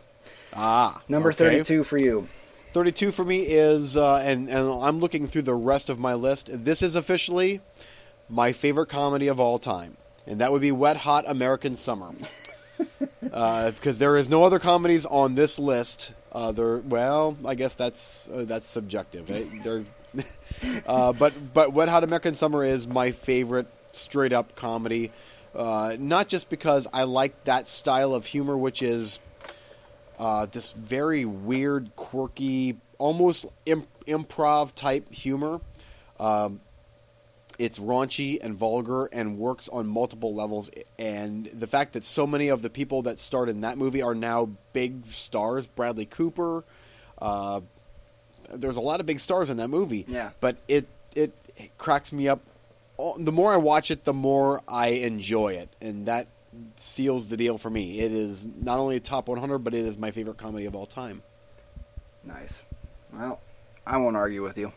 Ah, 0.54 1.02
number 1.08 1.30
okay. 1.30 1.62
32 1.64 1.84
for 1.84 1.98
you. 1.98 2.28
32 2.68 3.10
for 3.10 3.24
me 3.24 3.40
is, 3.40 3.96
uh, 3.98 4.16
and, 4.24 4.48
and 4.48 4.70
I'm 4.70 4.98
looking 4.98 5.26
through 5.26 5.42
the 5.42 5.54
rest 5.54 5.90
of 5.90 5.98
my 5.98 6.14
list. 6.14 6.48
This 6.52 6.82
is 6.82 6.94
officially 6.94 7.60
my 8.30 8.52
favorite 8.52 8.86
comedy 8.88 9.28
of 9.28 9.38
all 9.38 9.58
time, 9.58 9.96
and 10.26 10.40
that 10.40 10.52
would 10.52 10.62
be 10.62 10.72
Wet 10.72 10.96
Hot 10.98 11.24
American 11.28 11.76
Summer. 11.76 12.12
uh, 13.32 13.70
because 13.72 13.98
there 13.98 14.16
is 14.16 14.28
no 14.28 14.42
other 14.42 14.58
comedies 14.58 15.04
on 15.06 15.34
this 15.34 15.58
list. 15.58 16.12
Uh, 16.32 16.50
there, 16.52 16.78
well, 16.78 17.36
I 17.44 17.54
guess 17.54 17.74
that's 17.74 18.28
uh, 18.30 18.44
that's 18.44 18.66
subjective. 18.66 19.30
eh? 19.30 19.44
There, 19.62 19.84
uh, 20.86 21.12
but 21.12 21.52
but 21.52 21.72
Wet 21.74 21.88
Hot 21.90 22.04
American 22.04 22.34
Summer 22.36 22.64
is 22.64 22.86
my 22.86 23.10
favorite 23.10 23.66
straight 23.92 24.32
up 24.32 24.56
comedy. 24.56 25.12
Uh, 25.54 25.96
not 25.98 26.28
just 26.28 26.48
because 26.48 26.86
I 26.94 27.02
like 27.02 27.44
that 27.44 27.68
style 27.68 28.14
of 28.14 28.24
humor, 28.24 28.56
which 28.56 28.80
is 28.80 29.20
uh, 30.18 30.46
this 30.46 30.72
very 30.72 31.26
weird, 31.26 31.94
quirky, 31.96 32.78
almost 32.96 33.44
imp- 33.66 33.88
improv 34.06 34.74
type 34.74 35.12
humor. 35.12 35.60
Um, 36.18 36.60
it's 37.58 37.78
raunchy 37.78 38.38
and 38.42 38.54
vulgar 38.54 39.06
and 39.06 39.38
works 39.38 39.68
on 39.68 39.86
multiple 39.86 40.34
levels. 40.34 40.70
And 40.98 41.46
the 41.46 41.66
fact 41.66 41.92
that 41.94 42.04
so 42.04 42.26
many 42.26 42.48
of 42.48 42.62
the 42.62 42.70
people 42.70 43.02
that 43.02 43.20
starred 43.20 43.48
in 43.48 43.62
that 43.62 43.78
movie 43.78 44.02
are 44.02 44.14
now 44.14 44.50
big 44.72 45.04
stars 45.06 45.66
Bradley 45.66 46.06
Cooper. 46.06 46.64
Uh, 47.18 47.60
there's 48.52 48.76
a 48.76 48.80
lot 48.80 49.00
of 49.00 49.06
big 49.06 49.20
stars 49.20 49.50
in 49.50 49.56
that 49.58 49.68
movie. 49.68 50.04
Yeah. 50.08 50.30
But 50.40 50.56
it, 50.68 50.86
it, 51.14 51.32
it 51.56 51.76
cracks 51.78 52.12
me 52.12 52.28
up. 52.28 52.40
The 53.18 53.32
more 53.32 53.52
I 53.52 53.56
watch 53.56 53.90
it, 53.90 54.04
the 54.04 54.12
more 54.12 54.62
I 54.68 54.88
enjoy 54.88 55.54
it. 55.54 55.68
And 55.80 56.06
that 56.06 56.28
seals 56.76 57.28
the 57.28 57.36
deal 57.36 57.58
for 57.58 57.70
me. 57.70 58.00
It 58.00 58.12
is 58.12 58.46
not 58.60 58.78
only 58.78 58.96
a 58.96 59.00
top 59.00 59.28
100, 59.28 59.58
but 59.58 59.74
it 59.74 59.86
is 59.86 59.96
my 59.96 60.10
favorite 60.10 60.36
comedy 60.36 60.66
of 60.66 60.76
all 60.76 60.86
time. 60.86 61.22
Nice. 62.24 62.62
Well, 63.12 63.40
I 63.86 63.96
won't 63.96 64.16
argue 64.16 64.42
with 64.42 64.58
you. 64.58 64.72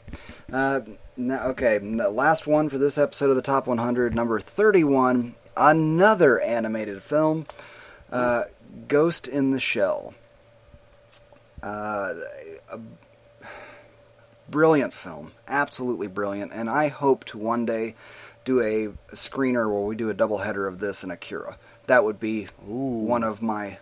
Uh, 0.51 0.81
no, 1.17 1.39
okay, 1.49 1.77
the 1.77 2.09
last 2.09 2.47
one 2.47 2.69
for 2.69 2.77
this 2.77 2.97
episode 2.97 3.29
of 3.29 3.35
the 3.35 3.41
Top 3.41 3.67
100, 3.67 4.15
number 4.15 4.39
31, 4.39 5.35
another 5.55 6.39
animated 6.39 7.03
film, 7.03 7.45
uh, 8.11 8.43
Ghost 8.87 9.27
in 9.27 9.51
the 9.51 9.59
Shell. 9.59 10.13
Uh, 11.61 12.13
a 12.69 12.79
brilliant 14.49 14.93
film, 14.93 15.31
absolutely 15.47 16.07
brilliant, 16.07 16.51
and 16.53 16.69
I 16.69 16.87
hope 16.89 17.25
to 17.25 17.37
one 17.37 17.65
day 17.65 17.95
do 18.43 18.61
a 18.61 19.15
screener 19.15 19.71
where 19.71 19.81
we 19.81 19.95
do 19.95 20.09
a 20.09 20.13
double 20.13 20.39
header 20.39 20.67
of 20.67 20.79
this 20.79 21.03
and 21.03 21.11
Akira. 21.11 21.57
That 21.87 22.03
would 22.03 22.19
be 22.19 22.47
Ooh. 22.67 22.71
one 22.71 23.23
of 23.23 23.41
my 23.41 23.77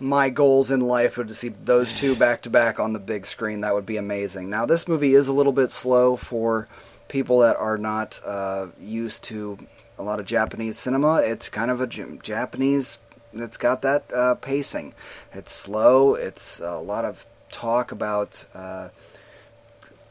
my 0.00 0.30
goals 0.30 0.70
in 0.70 0.80
life 0.80 1.16
would 1.16 1.28
to 1.28 1.34
see 1.34 1.48
those 1.48 1.92
two 1.92 2.14
back 2.14 2.42
to 2.42 2.50
back 2.50 2.78
on 2.78 2.92
the 2.92 2.98
big 2.98 3.26
screen. 3.26 3.62
That 3.62 3.74
would 3.74 3.86
be 3.86 3.96
amazing. 3.96 4.50
Now, 4.50 4.66
this 4.66 4.86
movie 4.86 5.14
is 5.14 5.28
a 5.28 5.32
little 5.32 5.52
bit 5.52 5.72
slow 5.72 6.16
for 6.16 6.68
people 7.08 7.40
that 7.40 7.56
are 7.56 7.78
not 7.78 8.20
uh, 8.24 8.68
used 8.80 9.24
to 9.24 9.58
a 9.98 10.02
lot 10.02 10.20
of 10.20 10.26
Japanese 10.26 10.78
cinema. 10.78 11.16
It's 11.16 11.48
kind 11.48 11.70
of 11.70 11.80
a 11.80 11.86
Japanese. 11.86 12.98
It's 13.32 13.56
got 13.56 13.82
that 13.82 14.12
uh, 14.12 14.34
pacing. 14.36 14.94
It's 15.32 15.52
slow. 15.52 16.14
It's 16.14 16.60
a 16.60 16.78
lot 16.78 17.04
of 17.04 17.26
talk 17.50 17.92
about. 17.92 18.44
Uh, 18.54 18.90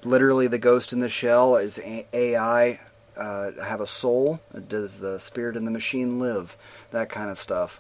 literally, 0.04 0.48
the 0.48 0.58
ghost 0.58 0.92
in 0.92 1.00
the 1.00 1.10
shell 1.10 1.56
is 1.56 1.80
AI. 2.14 2.80
Uh, 3.16 3.52
have 3.64 3.82
a 3.82 3.88
soul? 3.88 4.40
Does 4.68 5.00
the 5.00 5.20
spirit 5.20 5.56
in 5.56 5.66
the 5.66 5.72
machine 5.72 6.20
live? 6.20 6.58
That 6.92 7.10
kind 7.10 7.32
of 7.32 7.40
stuff. 7.40 7.80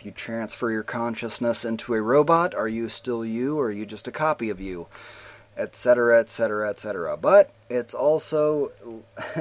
If 0.00 0.06
you 0.06 0.12
transfer 0.12 0.70
your 0.70 0.82
consciousness 0.82 1.62
into 1.62 1.92
a 1.92 2.00
robot, 2.00 2.54
are 2.54 2.66
you 2.66 2.88
still 2.88 3.22
you 3.22 3.58
or 3.58 3.66
are 3.66 3.70
you 3.70 3.84
just 3.84 4.08
a 4.08 4.10
copy 4.10 4.48
of 4.48 4.58
you? 4.58 4.86
Etc., 5.58 6.18
etc., 6.18 6.70
etc. 6.70 7.18
But 7.18 7.50
it's 7.68 7.92
also 7.92 8.72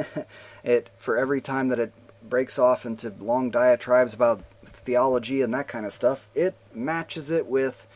it 0.65 0.89
for 0.97 1.17
every 1.17 1.39
time 1.39 1.69
that 1.69 1.79
it 1.79 1.93
breaks 2.21 2.59
off 2.59 2.85
into 2.85 3.13
long 3.21 3.51
diatribes 3.51 4.13
about 4.13 4.41
theology 4.65 5.41
and 5.41 5.53
that 5.53 5.69
kind 5.69 5.85
of 5.85 5.93
stuff, 5.93 6.27
it 6.35 6.55
matches 6.73 7.31
it 7.31 7.45
with 7.45 7.87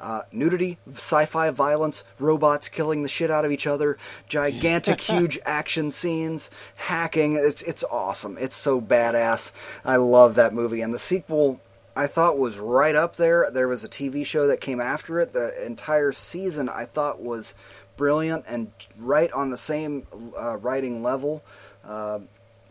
uh, 0.00 0.22
nudity, 0.32 0.78
sci-fi 0.94 1.50
violence, 1.50 2.04
robots 2.18 2.68
killing 2.68 3.02
the 3.02 3.08
shit 3.08 3.30
out 3.30 3.44
of 3.44 3.52
each 3.52 3.66
other, 3.66 3.98
gigantic, 4.28 4.98
huge 5.02 5.38
action 5.44 5.90
scenes, 5.90 6.48
hacking. 6.76 7.34
It's 7.34 7.60
it's 7.60 7.84
awesome. 7.84 8.38
It's 8.40 8.56
so 8.56 8.80
badass. 8.80 9.52
I 9.84 9.96
love 9.96 10.36
that 10.36 10.54
movie, 10.54 10.80
and 10.80 10.94
the 10.94 10.98
sequel 10.98 11.60
I 11.98 12.06
thought 12.06 12.38
was 12.38 12.60
right 12.60 12.94
up 12.94 13.16
there. 13.16 13.50
There 13.50 13.66
was 13.66 13.82
a 13.82 13.88
TV 13.88 14.24
show 14.24 14.46
that 14.46 14.60
came 14.60 14.80
after 14.80 15.18
it. 15.18 15.32
The 15.32 15.66
entire 15.66 16.12
season 16.12 16.68
I 16.68 16.84
thought 16.84 17.20
was 17.20 17.54
brilliant 17.96 18.44
and 18.46 18.70
right 18.96 19.32
on 19.32 19.50
the 19.50 19.58
same 19.58 20.06
uh, 20.38 20.58
writing 20.58 21.02
level. 21.02 21.42
Uh, 21.84 22.20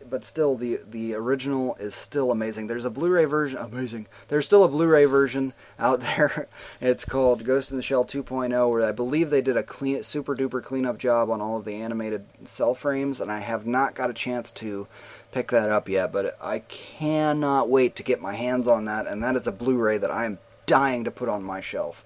but 0.08 0.24
still, 0.24 0.56
the 0.56 0.80
the 0.88 1.12
original 1.14 1.76
is 1.78 1.94
still 1.94 2.30
amazing. 2.30 2.68
There's 2.68 2.86
a 2.86 2.90
Blu-ray 2.90 3.26
version. 3.26 3.58
Amazing. 3.58 4.06
There's 4.28 4.46
still 4.46 4.64
a 4.64 4.68
Blu-ray 4.68 5.04
version 5.04 5.52
out 5.78 6.00
there. 6.16 6.48
It's 6.80 7.04
called 7.04 7.44
Ghost 7.44 7.70
in 7.70 7.76
the 7.76 7.82
Shell 7.82 8.06
2.0, 8.06 8.70
where 8.70 8.82
I 8.82 8.92
believe 8.92 9.28
they 9.28 9.42
did 9.42 9.58
a 9.58 9.62
clean, 9.62 10.02
super 10.04 10.34
duper 10.34 10.64
cleanup 10.64 10.96
job 10.96 11.28
on 11.28 11.42
all 11.42 11.58
of 11.58 11.66
the 11.66 11.74
animated 11.74 12.24
cell 12.46 12.74
frames, 12.74 13.20
and 13.20 13.30
I 13.30 13.40
have 13.40 13.66
not 13.66 13.94
got 13.94 14.08
a 14.08 14.14
chance 14.14 14.50
to 14.52 14.86
pick 15.32 15.50
that 15.50 15.70
up 15.70 15.88
yet. 15.88 16.12
But 16.12 16.36
I 16.40 16.60
cannot 16.60 17.68
wait 17.68 17.96
to 17.96 18.02
get 18.02 18.20
my 18.20 18.34
hands 18.34 18.66
on 18.68 18.84
that, 18.86 19.06
and 19.06 19.22
that 19.22 19.36
is 19.36 19.46
a 19.46 19.52
Blu-ray 19.52 19.98
that 19.98 20.10
I 20.10 20.24
am 20.24 20.38
dying 20.66 21.04
to 21.04 21.10
put 21.10 21.28
on 21.28 21.42
my 21.42 21.60
shelf, 21.60 22.04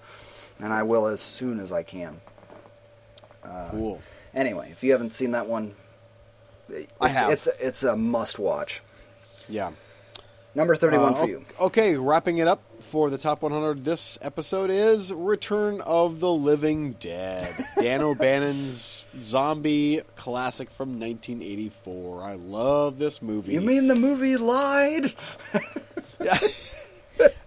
and 0.59 0.73
I 0.73 0.83
will 0.83 1.07
as 1.07 1.21
soon 1.21 1.61
as 1.61 1.73
I 1.73 1.83
can. 1.83 2.21
Cool. 3.71 4.01
Anyway, 4.35 4.69
if 4.71 4.83
you 4.83 4.93
haven't 4.93 5.13
seen 5.13 5.33
that 5.33 5.47
one, 5.47 5.75
it's, 6.69 6.93
I 7.01 7.09
have. 7.09 7.31
It's 7.33 7.47
it's 7.61 7.83
a 7.83 7.97
must-watch. 7.97 8.83
Yeah. 9.49 9.73
Number 10.55 10.77
31 10.77 11.15
Uh, 11.15 11.17
for 11.17 11.29
you. 11.29 11.45
Okay, 11.61 11.97
wrapping 11.97 12.39
it 12.39 12.47
up 12.49 12.63
for 12.83 13.11
the 13.11 13.19
top 13.19 13.43
100 13.43 13.85
this 13.85 14.19
episode 14.23 14.71
is 14.71 15.13
Return 15.13 15.81
of 15.81 16.21
the 16.21 16.31
Living 16.33 16.93
Dead. 16.93 17.67
Dan 17.81 18.03
O'Bannon's 18.03 19.05
zombie 19.21 20.01
classic 20.17 20.71
from 20.71 21.01
1984. 21.01 22.23
I 22.23 22.35
love 22.35 22.99
this 22.99 23.23
movie. 23.23 23.53
You 23.53 23.61
mean 23.61 23.89
the 23.89 23.95
movie 23.95 24.37
lied? 24.37 25.15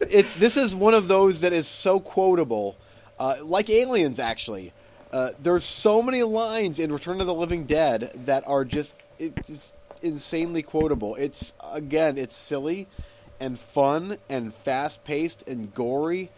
it, 0.01 0.27
this 0.37 0.57
is 0.57 0.73
one 0.75 0.93
of 0.93 1.07
those 1.07 1.41
that 1.41 1.53
is 1.53 1.67
so 1.67 1.99
quotable, 1.99 2.77
uh, 3.19 3.35
like 3.43 3.69
Aliens. 3.69 4.19
Actually, 4.19 4.73
uh, 5.11 5.31
there's 5.39 5.63
so 5.63 6.01
many 6.01 6.23
lines 6.23 6.79
in 6.79 6.91
Return 6.91 7.21
of 7.21 7.27
the 7.27 7.33
Living 7.33 7.65
Dead 7.65 8.11
that 8.25 8.47
are 8.47 8.65
just 8.65 8.93
it's 9.19 9.47
just 9.47 9.73
insanely 10.01 10.61
quotable. 10.61 11.15
It's 11.15 11.53
again, 11.73 12.17
it's 12.17 12.37
silly 12.37 12.87
and 13.39 13.57
fun 13.59 14.17
and 14.29 14.53
fast 14.53 15.03
paced 15.03 15.47
and 15.47 15.73
gory. 15.73 16.29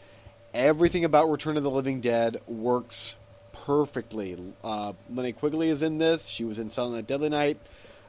Everything 0.53 1.05
about 1.05 1.29
Return 1.29 1.57
of 1.57 1.63
the 1.63 1.69
Living 1.69 2.01
Dead 2.01 2.41
works 2.47 3.15
perfectly. 3.53 4.37
Uh, 4.63 4.93
Linnea 5.13 5.35
Quigley 5.35 5.69
is 5.69 5.81
in 5.81 5.97
this. 5.97 6.25
She 6.25 6.43
was 6.43 6.57
in 6.57 6.69
Silent 6.69 6.95
Night, 6.95 7.07
Deadly 7.07 7.29
Night. 7.29 7.57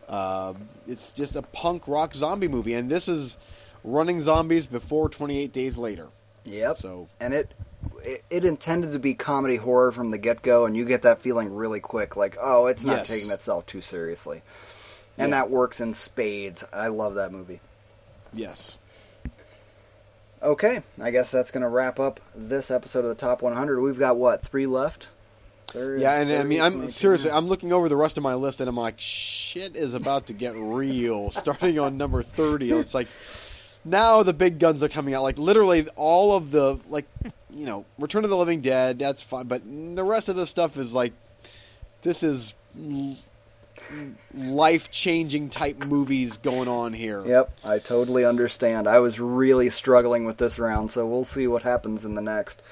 Uh, 0.09 0.55
it's 0.87 1.11
just 1.11 1.37
a 1.37 1.43
punk 1.43 1.87
rock 1.87 2.15
zombie 2.15 2.49
movie, 2.49 2.73
and 2.75 2.89
this 2.91 3.09
is 3.09 3.37
running 3.85 4.23
zombies 4.23 4.67
before 4.67 5.09
28 5.09 5.53
days 5.53 5.77
later. 5.77 6.09
Yep. 6.45 6.77
So 6.79 7.09
And 7.21 7.35
it, 7.35 7.53
it 8.03 8.25
it 8.31 8.45
intended 8.45 8.93
to 8.93 8.99
be 8.99 9.13
comedy 9.15 9.57
horror 9.57 9.93
from 9.93 10.11
the 10.11 10.17
get-go 10.19 10.65
and 10.65 10.75
you 10.77 10.85
get 10.87 11.03
that 11.03 11.19
feeling 11.19 11.55
really 11.55 11.81
quick 11.81 12.17
like, 12.17 12.39
"Oh, 12.41 12.67
it's 12.67 12.85
not 12.85 12.99
Yes. 12.99 13.09
taking 13.09 13.31
itself 13.31 13.67
too 13.67 13.83
seriously." 13.83 14.43
And 15.19 15.31
Yeah. 15.31 15.41
that 15.43 15.51
works 15.51 15.81
in 15.81 15.93
spades. 15.93 16.65
I 16.73 16.87
love 16.89 17.17
that 17.17 17.33
movie. 17.33 17.61
Yes, 18.33 18.79
Okay, 20.41 20.83
I 21.01 21.11
guess 21.11 21.31
that's 21.31 21.51
going 21.51 21.63
to 21.63 21.69
wrap 21.69 21.99
up 21.99 22.21
this 22.35 22.71
episode 22.71 23.01
of 23.01 23.09
the 23.09 23.15
Top 23.17 23.43
100. 23.43 23.81
We've 23.81 23.99
got 23.99 24.17
what, 24.17 24.43
3 24.43 24.67
left? 24.67 25.09
Thirty- 25.67 26.01
yeah, 26.03 26.21
and 26.21 26.33
I 26.33 26.45
mean, 26.45 26.61
I'm 26.63 26.75
22. 26.75 26.93
seriously, 26.93 27.31
I'm 27.31 27.47
looking 27.47 27.73
over 27.73 27.89
the 27.89 27.97
rest 27.97 28.17
of 28.17 28.23
my 28.23 28.35
list, 28.35 28.61
and 28.61 28.69
I'm 28.69 28.77
like, 28.77 28.99
shit 28.99 29.77
is 29.77 29.95
about 29.95 30.27
to 30.29 30.33
get 30.33 30.55
real. 30.57 31.31
Starting 31.33 31.79
on 31.79 31.99
number 31.99 32.23
30, 32.23 32.71
it's 32.71 32.95
like 32.95 33.09
now 33.85 34.23
the 34.23 34.33
big 34.33 34.59
guns 34.59 34.83
are 34.83 34.89
coming 34.89 35.13
out. 35.13 35.23
Like 35.23 35.39
literally, 35.39 35.87
all 35.97 36.35
of 36.35 36.53
the 36.53 36.79
like, 36.89 37.07
you 37.51 37.67
know, 37.67 37.85
Return 37.99 38.25
of 38.25 38.31
the 38.31 38.37
Living 38.37 38.61
Dead. 38.63 38.99
That's 38.99 39.21
fine, 39.21 39.47
but 39.47 39.63
the 39.65 40.05
rest 40.05 40.29
of 40.31 40.37
the 40.37 40.47
stuff 40.47 40.79
is 40.79 40.95
like, 40.95 41.13
this 42.03 42.23
is 42.23 42.55
life 44.35 44.91
changing 44.91 45.51
type 45.51 45.85
movies 45.85 46.37
going 46.37 46.69
on 46.69 46.93
here. 46.93 47.25
Yep, 47.27 47.59
I 47.65 47.79
totally 47.79 48.25
understand. 48.25 48.87
I 48.87 48.99
was 48.99 49.21
really 49.21 49.71
struggling 49.71 50.25
with 50.25 50.39
this 50.39 50.59
round, 50.59 50.91
so 50.91 51.07
we'll 51.07 51.25
see 51.25 51.47
what 51.47 51.63
happens 51.63 52.05
in 52.05 52.15
the 52.15 52.23
next. 52.23 52.63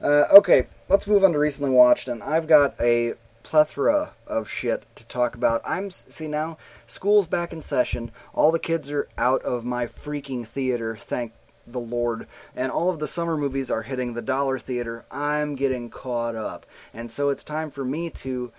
Uh, 0.00 0.26
okay, 0.32 0.66
let's 0.88 1.06
move 1.06 1.24
on 1.24 1.32
to 1.32 1.38
recently 1.38 1.70
watched, 1.70 2.08
and 2.08 2.22
I've 2.22 2.46
got 2.46 2.74
a 2.80 3.14
plethora 3.42 4.12
of 4.26 4.48
shit 4.48 4.84
to 4.96 5.04
talk 5.06 5.34
about. 5.34 5.62
I'm 5.64 5.90
see 5.90 6.28
now, 6.28 6.58
school's 6.86 7.26
back 7.26 7.52
in 7.52 7.60
session. 7.60 8.10
All 8.32 8.50
the 8.50 8.58
kids 8.58 8.90
are 8.90 9.08
out 9.16 9.42
of 9.42 9.64
my 9.64 9.86
freaking 9.86 10.46
theater. 10.46 10.96
Thank 10.96 11.32
the 11.66 11.80
Lord. 11.80 12.26
And 12.54 12.70
all 12.70 12.90
of 12.90 12.98
the 12.98 13.08
summer 13.08 13.36
movies 13.36 13.70
are 13.70 13.82
hitting 13.82 14.14
the 14.14 14.22
dollar 14.22 14.58
theater. 14.58 15.04
I'm 15.10 15.54
getting 15.54 15.90
caught 15.90 16.34
up, 16.34 16.66
and 16.92 17.10
so 17.10 17.28
it's 17.28 17.44
time 17.44 17.70
for 17.70 17.84
me 17.84 18.10
to 18.10 18.52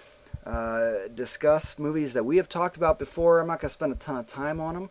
uh, 0.45 1.07
discuss 1.13 1.77
movies 1.79 2.13
that 2.13 2.23
we 2.25 2.37
have 2.37 2.47
talked 2.49 2.77
about 2.77 2.99
before. 2.99 3.39
I'm 3.39 3.47
not 3.47 3.59
going 3.59 3.69
to 3.69 3.73
spend 3.73 3.91
a 3.93 3.95
ton 3.95 4.17
of 4.17 4.27
time 4.27 4.59
on 4.59 4.73
them, 4.75 4.89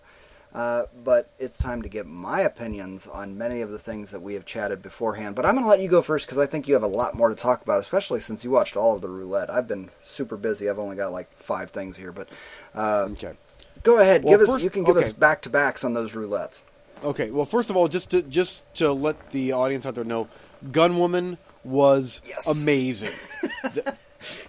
uh, 0.55 0.85
but 1.05 1.31
it's 1.39 1.59
time 1.59 1.83
to 1.83 1.89
get 1.89 2.07
my 2.07 2.41
opinions 2.41 3.07
on 3.07 3.39
many 3.39 3.61
of 3.61 3.71
the 3.71 3.79
things 3.79 4.11
that 4.11 4.21
we 4.21 4.35
have 4.35 4.45
chatted 4.45 4.83
beforehand. 4.83 5.35
But 5.37 5.47
I'm 5.47 5.55
going 5.55 5.65
to 5.65 5.71
let 5.71 5.81
you 5.81 5.89
go 5.89 6.03
first 6.03 6.27
because 6.27 6.39
I 6.39 6.47
think 6.47 6.67
you 6.67 6.75
have 6.75 6.83
a 6.83 6.89
lot 6.89 7.15
more 7.15 7.29
to 7.29 7.35
talk 7.35 7.63
about, 7.63 7.81
especially 7.81 8.21
since 8.21 8.43
you 8.45 8.51
watched 8.51 8.77
all 8.77 8.95
of 8.97 9.01
the 9.01 9.09
roulette. 9.09 9.49
I've 9.51 9.69
been 9.69 9.91
super 10.03 10.37
busy. 10.37 10.69
I've 10.69 10.79
only 10.79 10.97
got 10.97 11.13
like 11.13 11.33
five 11.37 11.71
things 11.71 11.97
here, 11.97 12.13
but 12.13 12.29
uh, 12.75 13.07
Okay. 13.13 13.35
go 13.83 13.99
ahead. 14.01 14.25
Well, 14.25 14.33
give 14.39 14.41
us. 14.43 14.49
first- 14.55 14.65
You 14.65 14.71
can 14.71 14.85
give 14.85 14.97
okay. 14.97 15.07
us 15.07 15.13
back 15.13 15.43
to 15.43 15.51
backs 15.51 15.85
on 15.85 15.95
those 15.95 16.13
roulettes. 16.13 16.61
Okay. 17.03 17.31
Well, 17.31 17.45
first 17.47 17.71
of 17.71 17.77
all, 17.77 17.87
just 17.89 18.11
to 18.11 18.23
just 18.23 18.63
to 18.77 18.93
let 18.93 19.31
the 19.31 19.53
audience 19.53 19.85
out 19.87 19.95
there 19.95 20.05
know, 20.05 20.29
Gunwoman 20.71 21.39
was 21.65 22.21
Yes. 22.27 22.47
amazing. 22.47 23.13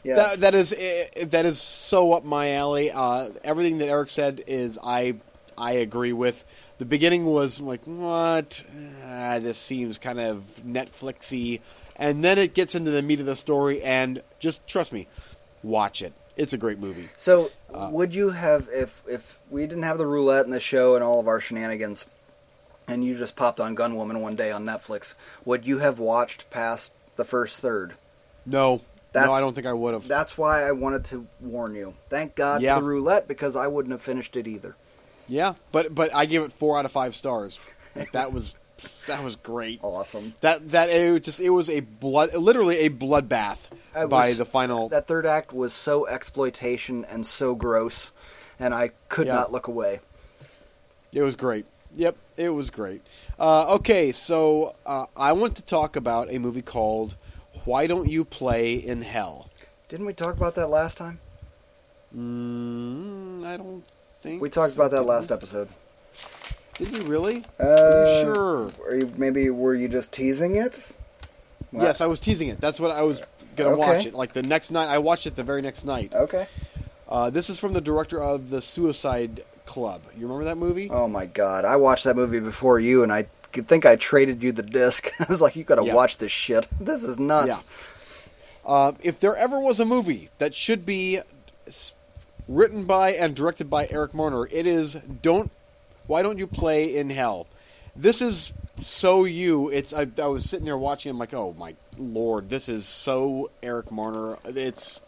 Yeah. 0.04 0.16
That, 0.16 0.40
that 0.42 0.56
is 0.56 0.74
eh, 0.78 1.26
that 1.26 1.46
is 1.46 1.62
so 1.62 2.14
up 2.14 2.24
my 2.26 2.54
alley. 2.54 2.92
Uh, 2.92 3.30
everything 3.44 3.80
that 3.80 3.90
Eric 3.90 4.10
said 4.10 4.44
is 4.48 4.78
I 4.84 5.16
I 5.58 5.74
agree 5.74 6.14
with. 6.14 6.46
The 6.78 6.86
beginning 6.86 7.26
was 7.26 7.60
like 7.62 7.82
what 7.86 8.64
ah, 9.06 9.40
this 9.40 9.58
seems 9.58 9.98
kind 9.98 10.20
of 10.20 10.44
Netflixy, 10.66 11.62
and 11.96 12.24
then 12.24 12.38
it 12.38 12.54
gets 12.54 12.76
into 12.76 12.92
the 12.92 13.02
meat 13.02 13.20
of 13.20 13.26
the 13.26 13.36
story. 13.36 13.82
And 13.82 14.22
just 14.40 14.68
trust 14.68 14.92
me, 14.92 15.08
watch 15.64 16.02
it. 16.02 16.14
It's 16.38 16.52
a 16.52 16.58
great 16.58 16.80
movie. 16.80 17.08
So, 17.16 17.50
Uh, 17.74 17.90
would 17.94 18.14
you 18.14 18.32
have 18.32 18.68
if 18.74 19.02
if 19.08 19.40
we 19.50 19.62
didn't 19.68 19.84
have 19.84 19.98
the 19.98 20.06
roulette 20.08 20.44
and 20.44 20.54
the 20.54 20.60
show 20.60 20.96
and 20.96 21.04
all 21.04 21.22
of 21.22 21.30
our 21.30 21.40
shenanigans, 21.40 22.06
and 22.88 23.06
you 23.06 23.16
just 23.16 23.38
popped 23.38 23.62
on 23.62 23.74
Gunwoman 23.76 24.20
one 24.20 24.36
day 24.36 24.52
on 24.52 24.66
Netflix, 24.66 25.16
would 25.46 25.66
you 25.66 25.80
have 25.80 25.98
watched 25.98 26.50
past 26.50 26.92
the 27.16 27.24
first 27.24 27.60
third? 27.62 27.94
No, 28.46 28.82
That's- 29.16 29.28
no, 29.30 29.34
I 29.34 29.40
don't 29.40 29.54
think 29.54 29.66
I 29.68 29.74
would 29.74 29.94
have. 29.94 30.08
That's 30.08 30.38
why 30.38 30.68
I 30.68 30.72
wanted 30.74 31.06
to 31.06 31.26
warn 31.42 31.74
you. 31.76 31.96
Thank 32.10 32.36
God 32.36 32.62
Yeah. 32.62 32.76
for 32.76 32.82
the 32.82 32.88
roulette 32.88 33.28
because 33.28 33.56
I 33.56 33.68
wouldn't 33.68 33.92
have 33.92 34.02
finished 34.02 34.36
it 34.38 34.46
either. 34.48 34.76
Yeah, 35.28 35.54
but 35.72 35.96
but 35.96 36.14
I 36.14 36.26
gave 36.28 36.44
it 36.44 36.54
four 36.54 36.78
out 36.78 36.86
of 36.86 36.92
five 36.92 37.16
stars. 37.16 37.60
Like, 37.96 38.12
that 38.12 38.32
was 38.32 38.54
that 39.08 39.24
was 39.24 39.36
great. 39.38 39.80
Awesome. 39.82 40.34
That 40.42 40.70
that 40.72 40.90
it 40.90 41.12
was 41.12 41.22
just 41.22 41.40
it 41.40 41.50
was 41.50 41.70
a 41.70 41.80
blood 41.80 42.34
literally 42.36 42.80
a 42.80 42.90
bloodbath 42.90 43.70
by 44.10 44.34
the 44.34 44.46
final. 44.46 44.90
That 44.90 45.08
third 45.08 45.26
act 45.26 45.52
was 45.54 45.74
so 45.74 46.06
exploitation 46.08 47.06
and 47.06 47.26
so 47.26 47.56
gross, 47.56 48.12
and 48.60 48.74
I 48.76 48.92
could 49.10 49.28
Yeah. 49.28 49.36
not 49.36 49.52
look 49.52 49.68
away. 49.68 50.02
It 51.14 51.22
was 51.22 51.36
great. 51.36 51.66
Yep, 51.96 52.18
it 52.36 52.50
was 52.50 52.70
great. 52.70 53.02
Uh, 53.40 53.76
okay, 53.76 54.12
so 54.12 54.76
uh, 54.86 55.06
I 55.16 55.32
want 55.32 55.56
to 55.56 55.62
talk 55.62 55.96
about 55.96 56.30
a 56.30 56.38
movie 56.40 56.62
called 56.62 57.16
"Why 57.66 57.88
Don't 57.88 58.10
You 58.10 58.24
Play 58.26 58.76
in 58.76 59.02
Hell." 59.02 59.50
Didn't 59.90 60.06
we 60.06 60.14
talk 60.14 60.36
about 60.38 60.56
that 60.56 60.70
last 60.70 60.98
time? 60.98 61.20
Mm, 62.16 63.46
I 63.46 63.58
don't 63.58 63.84
think 64.22 64.42
We 64.42 64.50
talked 64.50 64.74
so. 64.74 64.82
about 64.82 64.92
that 64.92 65.04
last 65.04 65.30
we? 65.30 65.36
episode. 65.36 65.68
Did 66.78 66.92
we 66.92 67.00
really? 67.02 67.46
Uh, 67.60 67.64
Are 67.66 68.06
you 68.06 68.22
sure? 68.24 68.72
Are 68.88 68.96
you, 68.96 69.12
maybe 69.18 69.50
were 69.50 69.76
you 69.76 69.88
just 69.88 70.12
teasing 70.12 70.56
it? 70.56 70.82
Well, 71.72 71.86
Yes, 71.86 72.02
I 72.02 72.06
was 72.06 72.20
teasing 72.20 72.50
it. 72.50 72.60
That's 72.60 72.80
what 72.80 72.92
I 72.92 73.02
was 73.02 73.22
gonna 73.56 73.72
Okay. 73.72 73.80
watch 73.80 74.06
it. 74.06 74.14
Like 74.14 74.34
the 74.34 74.44
next 74.44 74.72
night, 74.72 74.88
I 74.90 74.98
watched 74.98 75.26
it 75.28 75.36
the 75.36 75.44
very 75.44 75.62
next 75.62 75.86
night. 75.86 76.14
Okay. 76.14 76.48
Uh, 77.08 77.30
this 77.30 77.50
is 77.50 77.60
from 77.60 77.74
the 77.74 77.82
director 77.82 78.22
of 78.22 78.50
the 78.50 78.62
Suicide 78.62 79.44
Club. 79.66 80.02
You 80.18 80.24
remember 80.24 80.46
that 80.46 80.58
movie? 80.58 80.90
Oh 80.90 81.08
my 81.08 81.26
god, 81.28 81.64
I 81.66 81.76
watched 81.76 82.04
that 82.06 82.16
movie 82.16 82.40
before 82.40 82.80
you, 82.80 83.04
and 83.04 83.12
I 83.12 83.28
could 83.56 83.68
think 83.68 83.86
I 83.86 83.96
traded 83.96 84.44
you 84.44 84.52
the 84.52 84.62
disc. 84.62 85.10
I 85.20 85.26
was 85.28 85.42
like, 85.42 85.56
you 85.56 85.64
gotta 85.64 85.84
Yeah. 85.84 85.94
watch 85.96 86.18
this 86.20 86.32
shit. 86.32 86.68
This 86.80 87.04
is 87.04 87.18
nuts. 87.20 87.48
Yeah. 87.48 87.60
Uh, 88.66 88.92
if 89.04 89.20
there 89.20 89.36
ever 89.36 89.60
was 89.60 89.80
a 89.80 89.86
movie 89.86 90.30
that 90.40 90.54
should 90.54 90.86
be 90.86 91.20
written 92.48 92.86
by 92.86 93.12
and 93.14 93.36
directed 93.36 93.70
by 93.70 93.88
Eric 93.90 94.14
Marner, 94.14 94.48
it 94.52 94.68
is 94.68 94.96
"Don't." 95.22 95.52
Why 96.08 96.22
don't 96.22 96.38
you 96.38 96.46
play 96.48 96.96
in 96.96 97.10
hell? 97.10 97.48
This 97.96 98.22
is 98.22 98.54
so 98.82 99.24
you. 99.26 99.70
It's. 99.70 99.94
I, 99.94 100.08
I 100.22 100.28
was 100.28 100.48
sitting 100.50 100.66
there 100.66 100.78
watching. 100.78 101.10
I'm 101.12 101.18
like, 101.18 101.34
oh 101.34 101.56
my 101.58 101.76
lord, 101.98 102.50
this 102.50 102.68
is 102.70 102.86
so 102.88 103.50
Eric 103.64 103.92
Marner. 103.92 104.38
It's 104.46 105.02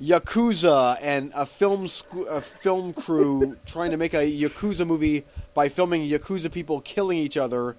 yakuza 0.00 0.96
and 1.02 1.32
a 1.34 1.46
film 1.46 1.88
sc- 1.88 2.26
a 2.28 2.40
film 2.40 2.92
crew 2.92 3.56
trying 3.66 3.90
to 3.90 3.96
make 3.96 4.14
a 4.14 4.18
yakuza 4.18 4.86
movie 4.86 5.24
by 5.54 5.68
filming 5.68 6.08
yakuza 6.08 6.50
people 6.50 6.80
killing 6.80 7.18
each 7.18 7.36
other. 7.36 7.76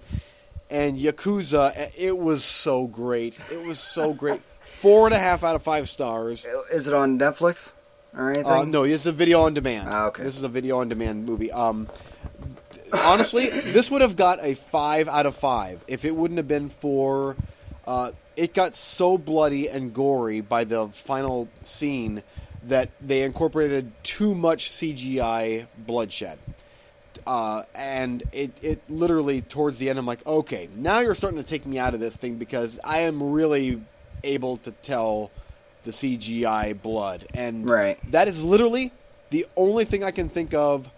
And 0.70 0.98
yakuza 0.98 1.90
it 1.96 2.16
was 2.16 2.44
so 2.44 2.86
great. 2.86 3.40
It 3.50 3.64
was 3.66 3.78
so 3.78 4.12
great. 4.12 4.40
Four 4.62 5.06
and 5.06 5.14
a 5.14 5.18
half 5.18 5.42
out 5.42 5.56
of 5.56 5.62
five 5.62 5.88
stars. 5.88 6.46
Is 6.72 6.88
it 6.88 6.94
on 6.94 7.18
Netflix 7.18 7.72
or 8.16 8.30
anything? 8.30 8.46
uh, 8.46 8.64
no 8.64 8.84
this 8.84 9.00
is 9.02 9.06
a 9.06 9.12
video 9.12 9.40
on 9.42 9.54
demand. 9.54 9.88
Ah, 9.90 10.06
okay. 10.06 10.22
this 10.22 10.36
is 10.36 10.42
a 10.42 10.48
video 10.48 10.78
on 10.78 10.88
demand 10.88 11.26
movie. 11.26 11.50
Um 11.50 11.88
honestly 12.92 13.48
this 13.48 13.90
would 13.90 14.02
have 14.02 14.16
got 14.16 14.38
a 14.42 14.54
five 14.54 15.08
out 15.08 15.26
of 15.26 15.34
five 15.34 15.82
if 15.86 16.04
it 16.04 16.14
wouldn't 16.14 16.38
have 16.38 16.48
been 16.48 16.68
for 16.68 17.36
uh, 17.86 18.12
it 18.40 18.54
got 18.54 18.74
so 18.74 19.18
bloody 19.18 19.68
and 19.68 19.92
gory 19.92 20.40
by 20.40 20.64
the 20.64 20.88
final 20.88 21.46
scene 21.64 22.22
that 22.68 22.88
they 22.98 23.22
incorporated 23.22 23.92
too 24.02 24.34
much 24.34 24.70
CGI 24.70 25.66
bloodshed. 25.76 26.38
Uh, 27.26 27.64
and 27.74 28.22
it, 28.32 28.52
it 28.62 28.82
literally 28.88 29.42
towards 29.42 29.76
the 29.76 29.90
end, 29.90 29.98
I'm 29.98 30.06
like, 30.06 30.26
okay, 30.26 30.70
now 30.74 31.00
you're 31.00 31.14
starting 31.14 31.38
to 31.38 31.46
take 31.46 31.66
me 31.66 31.78
out 31.78 31.92
of 31.92 32.00
this 32.00 32.16
thing 32.16 32.36
because 32.36 32.80
I 32.82 33.00
am 33.00 33.22
really 33.22 33.82
able 34.24 34.56
to 34.58 34.70
tell 34.70 35.30
the 35.84 35.90
CGI 35.90 36.80
blood, 36.80 37.26
and 37.34 37.68
Right. 37.68 37.98
that 38.10 38.26
is 38.26 38.42
literally 38.42 38.90
the 39.28 39.46
only 39.54 39.84
thing 39.84 40.02
I 40.02 40.12
can 40.12 40.30
think 40.30 40.54
of. 40.54 40.88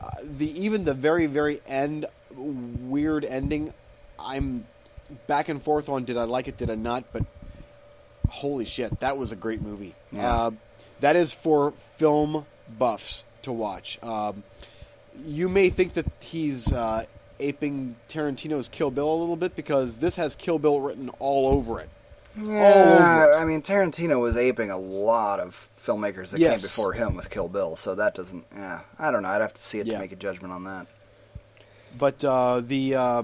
Uh, 0.00 0.08
the 0.22 0.50
even 0.58 0.84
the 0.84 0.94
very 0.94 1.26
very 1.26 1.60
end 1.66 2.06
weird 2.34 3.24
ending, 3.26 3.74
I'm 4.18 4.66
back 5.26 5.48
and 5.48 5.62
forth 5.62 5.88
on 5.88 6.04
did 6.04 6.16
I 6.16 6.24
like 6.24 6.48
it, 6.48 6.56
did 6.56 6.70
I 6.70 6.74
not? 6.74 7.04
But 7.12 7.24
holy 8.28 8.64
shit, 8.64 9.00
that 9.00 9.16
was 9.18 9.32
a 9.32 9.36
great 9.36 9.60
movie. 9.62 9.94
Yeah. 10.12 10.32
Uh, 10.34 10.50
that 11.00 11.16
is 11.16 11.32
for 11.32 11.72
film 11.96 12.46
buffs 12.78 13.24
to 13.42 13.52
watch. 13.52 13.98
Um, 14.02 14.42
you 15.24 15.48
may 15.48 15.70
think 15.70 15.94
that 15.94 16.06
he's 16.20 16.72
uh, 16.72 17.04
aping 17.40 17.96
Tarantino's 18.08 18.68
Kill 18.68 18.90
Bill 18.90 19.10
a 19.12 19.18
little 19.18 19.36
bit 19.36 19.56
because 19.56 19.96
this 19.96 20.16
has 20.16 20.36
Kill 20.36 20.58
Bill 20.58 20.80
written 20.80 21.08
all 21.18 21.48
over 21.48 21.80
it. 21.80 21.88
Yeah, 22.40 23.24
over 23.26 23.32
it. 23.32 23.36
I 23.36 23.44
mean 23.44 23.60
Tarantino 23.62 24.20
was 24.20 24.36
aping 24.36 24.70
a 24.70 24.78
lot 24.78 25.40
of 25.40 25.68
filmmakers 25.82 26.30
that 26.30 26.38
Yes. 26.40 26.60
came 26.60 26.68
before 26.68 26.92
him 26.92 27.16
with 27.16 27.28
Kill 27.30 27.48
Bill, 27.48 27.74
so 27.76 27.94
that 27.96 28.14
doesn't. 28.14 28.44
Yeah, 28.54 28.80
I 28.98 29.10
don't 29.10 29.22
know. 29.22 29.28
I'd 29.30 29.40
have 29.40 29.54
to 29.54 29.60
see 29.62 29.80
it 29.80 29.86
Yeah. 29.86 29.94
to 29.94 29.98
make 30.00 30.12
a 30.12 30.16
judgment 30.16 30.52
on 30.52 30.64
that. 30.64 30.86
But 31.98 32.24
uh, 32.24 32.60
the 32.60 32.94
uh, 32.94 33.22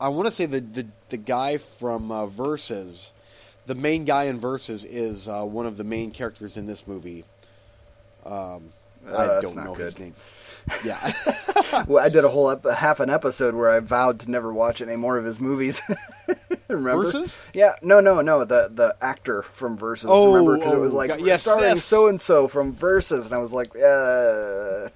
I 0.00 0.08
want 0.08 0.26
to 0.26 0.32
say 0.32 0.46
the, 0.46 0.60
the 0.60 0.86
the 1.08 1.16
guy 1.16 1.58
from 1.58 2.10
uh, 2.10 2.26
Versus, 2.26 3.12
the 3.66 3.74
main 3.74 4.04
guy 4.04 4.24
in 4.24 4.38
Versus 4.38 4.84
is 4.84 5.28
uh, 5.28 5.44
one 5.44 5.66
of 5.66 5.76
the 5.76 5.84
main 5.84 6.10
characters 6.10 6.56
in 6.56 6.66
this 6.66 6.86
movie. 6.86 7.24
Um, 8.24 8.72
Uh, 9.06 9.38
I 9.38 9.40
don't 9.42 9.56
know 9.56 9.74
his 9.74 9.98
name. 9.98 10.14
Yeah, 10.82 11.12
well, 11.86 12.02
I 12.02 12.08
did 12.08 12.24
a 12.24 12.28
whole 12.30 12.50
ep- 12.50 12.64
half 12.64 12.98
an 13.00 13.10
episode 13.10 13.54
where 13.54 13.70
I 13.70 13.80
vowed 13.80 14.20
to 14.20 14.30
never 14.30 14.50
watch 14.52 14.80
any 14.80 14.96
more 14.96 15.18
of 15.18 15.24
his 15.26 15.38
movies. 15.38 15.82
Remember? 16.68 17.02
Versus? 17.04 17.36
Yeah, 17.52 17.74
no, 17.82 18.00
no, 18.00 18.22
no. 18.22 18.44
The 18.44 18.70
the 18.72 18.96
actor 19.02 19.42
from 19.42 19.76
Versus. 19.76 20.08
Oh, 20.10 20.32
remember? 20.32 20.56
Because 20.56 20.72
it 20.72 20.80
was 20.80 20.94
oh, 20.94 20.96
like 20.96 21.10
God, 21.10 21.20
yes, 21.20 21.42
starring 21.42 21.76
so 21.76 22.08
and 22.08 22.18
so 22.18 22.48
from 22.48 22.72
Versus, 22.72 23.26
and 23.26 23.34
I 23.34 23.38
was 23.38 23.52
like, 23.52 23.76
uh, 23.76 24.88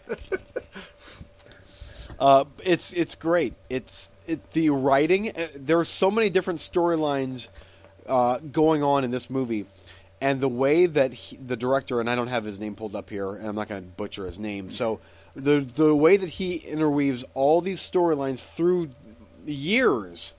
uh, 2.18 2.44
it's 2.64 2.94
it's 2.94 3.14
great. 3.14 3.52
It's 3.68 4.08
it, 4.28 4.50
the 4.52 4.70
writing. 4.70 5.30
uh, 5.30 5.46
There 5.56 5.78
are 5.78 5.84
so 5.84 6.10
many 6.10 6.30
different 6.30 6.60
storylines 6.60 7.48
uh, 8.06 8.38
going 8.38 8.82
on 8.82 9.04
in 9.04 9.10
this 9.10 9.28
movie, 9.28 9.66
and 10.20 10.40
the 10.40 10.48
way 10.48 10.86
that 10.86 11.12
he, 11.12 11.36
the 11.36 11.56
director 11.56 12.00
and 12.00 12.08
I 12.08 12.14
don't 12.14 12.28
have 12.28 12.44
his 12.44 12.58
name 12.58 12.74
pulled 12.74 12.94
up 12.96 13.10
here, 13.10 13.34
and 13.34 13.46
I'm 13.46 13.54
not 13.54 13.68
going 13.68 13.82
to 13.82 13.88
butcher 13.88 14.24
his 14.26 14.38
name. 14.38 14.70
So 14.70 15.00
the 15.34 15.60
the 15.60 15.94
way 15.94 16.16
that 16.16 16.28
he 16.28 16.56
interweaves 16.56 17.24
all 17.34 17.60
these 17.60 17.80
storylines 17.80 18.44
through 18.44 18.90
years 19.46 20.34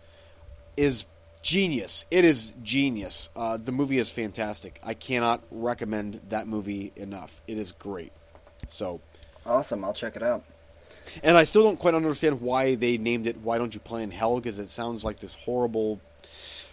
is 0.77 1.05
genius. 1.41 2.05
It 2.11 2.25
is 2.25 2.53
genius. 2.63 3.29
Uh, 3.35 3.57
the 3.57 3.71
movie 3.71 3.97
is 3.97 4.09
fantastic. 4.09 4.79
I 4.83 4.93
cannot 4.93 5.41
recommend 5.51 6.21
that 6.29 6.47
movie 6.47 6.91
enough. 6.95 7.41
It 7.47 7.57
is 7.57 7.71
great. 7.71 8.11
So, 8.67 9.01
Awesome. 9.45 9.83
I'll 9.85 9.93
check 9.93 10.15
it 10.15 10.23
out. 10.23 10.43
And 11.23 11.37
I 11.37 11.43
still 11.43 11.63
don't 11.63 11.79
quite 11.79 11.93
understand 11.93 12.41
why 12.41 12.75
they 12.75 12.97
named 12.97 13.27
it 13.27 13.37
"Why 13.37 13.57
Don't 13.57 13.73
You 13.73 13.79
Play 13.79 14.03
in 14.03 14.11
Hell" 14.11 14.39
because 14.39 14.59
it 14.59 14.69
sounds 14.69 15.03
like 15.03 15.19
this 15.19 15.35
horrible 15.35 15.99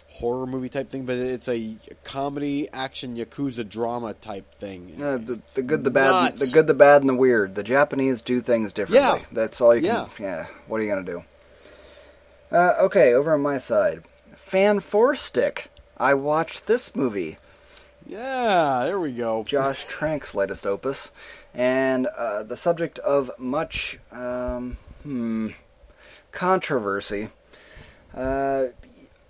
horror 0.09 0.47
movie 0.47 0.69
type 0.69 0.89
thing, 0.89 1.05
but 1.05 1.15
it's 1.15 1.47
a 1.47 1.75
comedy, 2.03 2.67
action, 2.73 3.15
yakuza 3.15 3.67
drama 3.67 4.13
type 4.15 4.51
thing. 4.55 4.93
Uh, 5.01 5.17
the, 5.17 5.39
the 5.53 5.61
good, 5.61 5.83
the 5.83 5.91
bad, 5.91 6.09
Nuts. 6.09 6.39
the 6.39 6.47
good, 6.47 6.65
the 6.67 6.73
bad, 6.73 7.01
and 7.01 7.09
the 7.09 7.13
weird. 7.13 7.53
The 7.55 7.63
Japanese 7.63 8.21
do 8.21 8.41
things 8.41 8.73
differently. 8.73 9.07
Yeah. 9.07 9.25
That's 9.31 9.61
all 9.61 9.75
you 9.75 9.81
can. 9.81 9.89
Yeah. 9.89 10.07
Yeah. 10.19 10.45
What 10.67 10.81
are 10.81 10.83
you 10.83 10.89
gonna 10.89 11.03
do? 11.03 11.23
Uh, 12.51 12.73
okay, 12.79 13.13
over 13.13 13.33
on 13.33 13.41
my 13.41 13.57
side, 13.57 14.03
Fant4stic. 14.49 15.67
I 15.97 16.13
watched 16.13 16.67
this 16.67 16.95
movie, 16.95 17.37
yeah, 18.05 18.83
there 18.85 18.99
we 18.99 19.11
go. 19.11 19.43
Josh 19.43 19.85
Trank's 19.85 20.33
latest 20.33 20.65
opus, 20.65 21.11
and 21.57 22.05
uh, 22.05 22.43
the 22.43 22.55
subject 22.55 22.99
of 22.99 23.31
much 23.39 23.99
um, 24.11 24.77
hmm, 25.01 25.49
controversy. 26.31 27.29
Uh, 28.13 28.65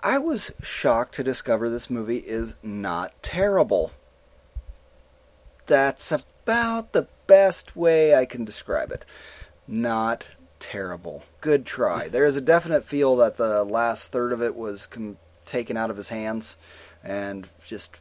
I 0.03 0.17
was 0.19 0.51
shocked 0.61 1.15
to 1.15 1.23
discover 1.23 1.69
this 1.69 1.89
movie 1.89 2.17
is 2.17 2.53
not 2.61 3.13
terrible. 3.23 3.91
That's 5.65 6.11
about 6.11 6.91
the 6.91 7.07
best 7.27 7.75
way 7.75 8.13
I 8.13 8.25
can 8.25 8.43
describe 8.43 8.91
it. 8.91 9.05
Not 9.65 10.27
terrible. 10.59 11.23
Good 11.39 11.65
try. 11.65 12.09
there 12.09 12.25
is 12.25 12.35
a 12.35 12.41
definite 12.41 12.83
feel 12.83 13.15
that 13.17 13.37
the 13.37 13.63
last 13.63 14.11
third 14.11 14.33
of 14.33 14.41
it 14.41 14.55
was 14.55 14.85
com- 14.85 15.17
taken 15.45 15.77
out 15.77 15.89
of 15.89 15.97
his 15.97 16.09
hands 16.09 16.57
and 17.03 17.47
just 17.65 17.95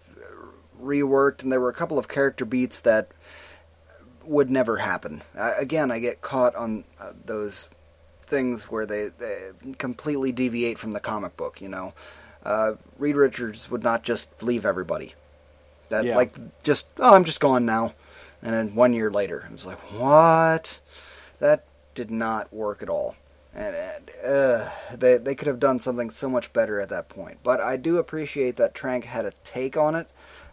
reworked, 0.82 1.42
and 1.42 1.52
there 1.52 1.60
were 1.60 1.68
a 1.68 1.74
couple 1.74 1.98
of 1.98 2.08
character 2.08 2.44
beats 2.44 2.80
that 2.80 3.10
would 4.26 4.50
never 4.50 4.76
happen. 4.78 5.22
I, 5.36 5.52
again, 5.52 5.90
I 5.90 5.98
get 5.98 6.20
caught 6.20 6.54
on 6.54 6.84
uh, 7.00 7.12
those 7.24 7.68
things 8.22 8.64
where 8.64 8.86
they, 8.86 9.08
they 9.08 9.50
completely 9.78 10.32
deviate 10.32 10.78
from 10.78 10.92
the 10.92 11.00
comic 11.00 11.36
book. 11.36 11.60
You 11.60 11.68
know, 11.68 11.92
uh, 12.44 12.74
Reed 12.98 13.16
Richards 13.16 13.70
would 13.70 13.82
not 13.82 14.02
just 14.02 14.30
leave 14.42 14.64
everybody. 14.66 15.14
That 15.88 16.04
Yeah. 16.04 16.16
like 16.16 16.34
just 16.62 16.88
oh, 16.98 17.14
I'm 17.14 17.24
just 17.24 17.40
gone 17.40 17.64
now, 17.64 17.94
and 18.42 18.52
then 18.52 18.74
one 18.74 18.92
year 18.92 19.10
later, 19.10 19.44
it 19.46 19.52
was 19.52 19.66
like 19.66 19.78
what? 19.92 20.80
That 21.38 21.64
did 21.94 22.10
not 22.10 22.52
work 22.52 22.82
at 22.82 22.88
all. 22.88 23.14
And, 23.54 23.74
and 23.74 24.10
uh, 24.24 24.68
they 24.94 25.16
they 25.16 25.34
could 25.34 25.46
have 25.46 25.60
done 25.60 25.78
something 25.80 26.10
so 26.10 26.28
much 26.28 26.52
better 26.52 26.80
at 26.80 26.88
that 26.88 27.08
point. 27.08 27.38
But 27.42 27.60
I 27.60 27.76
do 27.76 27.98
appreciate 27.98 28.56
that 28.56 28.74
Trank 28.74 29.04
had 29.04 29.24
a 29.24 29.32
take 29.44 29.76
on 29.76 29.94
it 29.94 30.08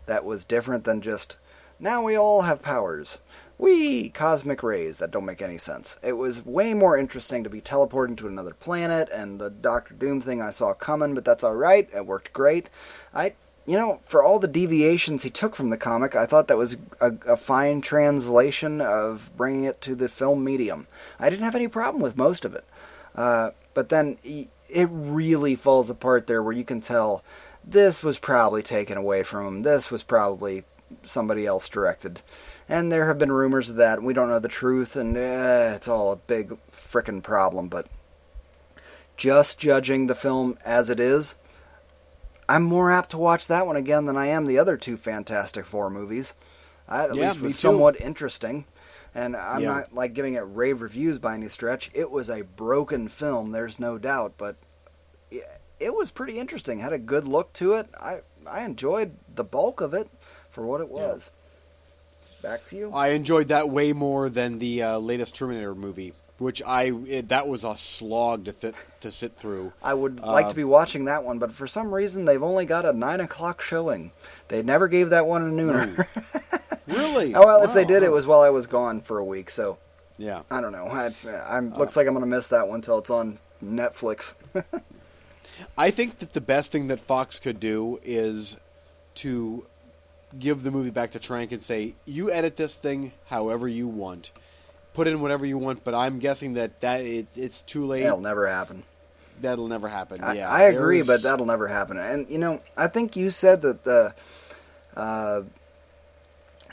that 0.05 0.23
was 0.23 0.45
different 0.45 0.83
than 0.83 1.01
just 1.01 1.37
now 1.79 2.03
we 2.03 2.15
all 2.15 2.43
have 2.43 2.61
powers. 2.61 3.17
We 3.63 4.09
cosmic 4.09 4.61
rays 4.61 4.97
that 4.97 5.11
don't 5.11 5.23
make 5.23 5.41
any 5.41 5.57
sense. 5.57 5.95
It 6.03 6.17
was 6.17 6.45
way 6.45 6.73
more 6.73 6.97
interesting 6.97 7.45
to 7.45 7.49
be 7.49 7.61
teleported 7.61 8.17
to 8.17 8.27
another 8.27 8.53
planet 8.53 9.07
and 9.09 9.39
the 9.39 9.49
Doctor 9.49 9.93
Doom 9.93 10.19
thing 10.19 10.41
I 10.41 10.49
saw 10.49 10.73
coming, 10.73 11.13
but 11.13 11.23
that's 11.23 11.45
all 11.45 11.55
right. 11.55 11.89
It 11.95 12.05
worked 12.05 12.33
great. 12.33 12.69
I 13.13 13.35
you 13.65 13.77
know, 13.77 14.01
for 14.03 14.21
all 14.21 14.37
the 14.37 14.49
deviations 14.49 15.23
he 15.23 15.29
took 15.29 15.55
from 15.55 15.69
the 15.69 15.77
comic, 15.77 16.13
I 16.13 16.25
thought 16.25 16.49
that 16.49 16.57
was 16.57 16.75
a, 16.99 17.13
a 17.25 17.37
fine 17.37 17.79
translation 17.79 18.81
of 18.81 19.31
bringing 19.37 19.63
it 19.63 19.79
to 19.83 19.95
the 19.95 20.09
film 20.09 20.43
medium. 20.43 20.87
I 21.17 21.29
didn't 21.29 21.45
have 21.45 21.55
any 21.55 21.69
problem 21.69 22.03
with 22.03 22.17
most 22.17 22.43
of 22.43 22.53
it. 22.55 22.65
Uh, 23.15 23.51
but 23.73 23.87
then 23.87 24.17
he, 24.21 24.49
it 24.67 24.89
really 24.91 25.55
falls 25.55 25.89
apart 25.89 26.27
there 26.27 26.43
where 26.43 26.51
you 26.51 26.65
can 26.65 26.81
tell 26.81 27.23
this 27.63 28.03
was 28.03 28.19
probably 28.19 28.61
taken 28.61 28.97
away 28.97 29.23
from 29.23 29.47
him. 29.47 29.61
This 29.61 29.89
was 29.89 30.03
probably 30.03 30.65
somebody 31.03 31.45
else 31.45 31.69
directed. 31.69 32.21
And 32.69 32.91
there 32.91 33.07
have 33.07 33.17
been 33.17 33.31
rumors 33.31 33.69
of 33.69 33.75
that. 33.75 34.01
We 34.01 34.13
don't 34.13 34.29
know 34.29 34.39
the 34.39 34.47
truth, 34.47 34.95
and 34.95 35.15
uh, 35.17 35.73
it's 35.75 35.87
all 35.87 36.11
a 36.11 36.15
big 36.17 36.57
frickin' 36.71 37.21
problem. 37.21 37.67
But 37.67 37.87
just 39.17 39.59
judging 39.59 40.07
the 40.07 40.15
film 40.15 40.57
as 40.65 40.89
it 40.89 40.99
is, 40.99 41.35
I'm 42.47 42.63
more 42.63 42.91
apt 42.91 43.11
to 43.11 43.17
watch 43.17 43.47
that 43.47 43.67
one 43.67 43.75
again 43.75 44.05
than 44.05 44.17
I 44.17 44.27
am 44.27 44.45
the 44.45 44.57
other 44.59 44.77
two 44.77 44.97
Fantastic 44.97 45.65
Four 45.65 45.89
movies. 45.89 46.33
That 46.89 47.09
at 47.09 47.15
Yeah, 47.15 47.33
least 47.33 47.41
was 47.41 47.55
somewhat 47.55 47.99
interesting. 47.99 48.65
And 49.15 49.35
I'm 49.35 49.61
Yeah. 49.61 49.75
not 49.75 49.93
like 49.93 50.13
giving 50.13 50.33
it 50.33 50.39
rave 50.41 50.81
reviews 50.81 51.19
by 51.19 51.35
any 51.35 51.47
stretch. 51.47 51.91
It 51.93 52.09
was 52.11 52.29
a 52.29 52.41
broken 52.41 53.07
film, 53.07 53.51
there's 53.51 53.79
no 53.79 53.97
doubt, 53.97 54.33
but 54.37 54.55
it, 55.31 55.43
it 55.79 55.93
was 55.93 56.11
pretty 56.11 56.39
interesting. 56.39 56.79
Had 56.79 56.93
a 56.93 56.97
good 56.97 57.27
look 57.27 57.53
to 57.53 57.73
it. 57.73 57.87
I 57.99 58.21
I 58.45 58.63
enjoyed 58.65 59.17
the 59.33 59.43
bulk 59.43 59.81
of 59.81 59.93
it 59.93 60.09
for 60.49 60.65
what 60.65 60.81
it 60.81 60.89
was. 60.89 61.31
Back 62.43 62.67
to 62.67 62.75
you. 62.75 62.91
I 62.91 63.09
enjoyed 63.09 63.47
that 63.47 63.69
way 63.69 63.93
more 63.93 64.29
than 64.29 64.59
the 64.59 64.83
uh, 64.83 64.97
latest 64.99 65.33
Terminator 65.35 65.73
movie, 65.73 66.13
which 66.37 66.61
I 66.61 66.91
it, 67.07 67.29
that 67.29 67.47
was 67.47 67.63
a 67.63 67.77
slog 67.77 68.45
to 68.45 68.51
th- 68.51 68.75
to 68.99 69.11
sit 69.11 69.37
through. 69.37 69.71
I 69.81 69.93
would 69.93 70.19
like 70.19 70.47
Uh, 70.47 70.49
to 70.49 70.55
be 70.55 70.63
watching 70.65 71.05
that 71.05 71.23
one, 71.23 71.39
but 71.39 71.53
for 71.53 71.67
some 71.67 71.93
reason 71.93 72.25
they've 72.25 72.43
only 72.43 72.65
got 72.65 72.85
a 72.85 72.91
nine 72.93 73.21
o'clock 73.21 73.61
showing. 73.61 74.11
They 74.49 74.61
never 74.61 74.87
gave 74.89 75.09
that 75.11 75.25
one 75.25 75.41
a 75.41 75.51
nooner. 75.51 76.05
Really? 76.85 77.33
oh 77.33 77.45
well, 77.45 77.63
if 77.63 77.73
they 77.73 77.85
did, 77.85 78.03
it 78.03 78.11
was 78.11 78.27
while 78.27 78.41
I 78.41 78.49
was 78.49 78.67
gone 78.67 78.99
for 78.99 79.17
a 79.17 79.23
week. 79.23 79.49
So 79.49 79.77
Yeah. 80.17 80.41
I 80.51 80.59
don't 80.59 80.73
know. 80.73 80.87
I, 80.87 81.13
I'm 81.47 81.73
looks 81.75 81.95
like 81.95 82.07
I'm 82.07 82.13
gonna 82.13 82.25
miss 82.25 82.49
that 82.49 82.67
one 82.67 82.81
till 82.81 82.97
it's 82.97 83.09
on 83.09 83.39
Netflix. 83.63 84.33
I 85.77 85.91
think 85.91 86.19
that 86.19 86.33
the 86.33 86.41
best 86.41 86.73
thing 86.73 86.87
that 86.87 86.99
Fox 86.99 87.39
could 87.39 87.61
do 87.61 87.99
is 88.03 88.57
to 89.15 89.65
give 90.39 90.63
the 90.63 90.71
movie 90.71 90.89
back 90.89 91.11
to 91.11 91.19
Trank 91.19 91.51
and 91.51 91.61
say, 91.61 91.95
"You 92.05 92.31
edit 92.31 92.55
this 92.57 92.73
thing 92.73 93.11
however 93.25 93.67
you 93.67 93.87
want, 93.87 94.31
put 94.93 95.07
in 95.07 95.21
whatever 95.21 95.45
you 95.45 95.57
want." 95.57 95.83
But 95.83 95.93
I'm 95.95 96.19
guessing 96.19 96.53
that 96.53 96.81
that 96.81 97.01
it, 97.01 97.27
it's 97.35 97.61
too 97.61 97.85
late. 97.85 98.03
It'll 98.03 98.19
never 98.21 98.47
happen. 98.47 98.83
That'll 99.41 99.67
never 99.67 99.87
happen. 99.87 100.23
I, 100.23 100.35
yeah, 100.35 100.49
I 100.49 100.63
agree, 100.63 101.01
there's- 101.01 101.07
but 101.21 101.23
that'll 101.29 101.45
never 101.45 101.67
happen. 101.67 101.97
And 101.97 102.27
you 102.29 102.37
know, 102.37 102.61
I 102.77 102.87
think 102.87 103.15
you 103.15 103.29
said 103.31 103.61
that 103.63 103.83
the 103.83 104.13
uh, 104.95 105.41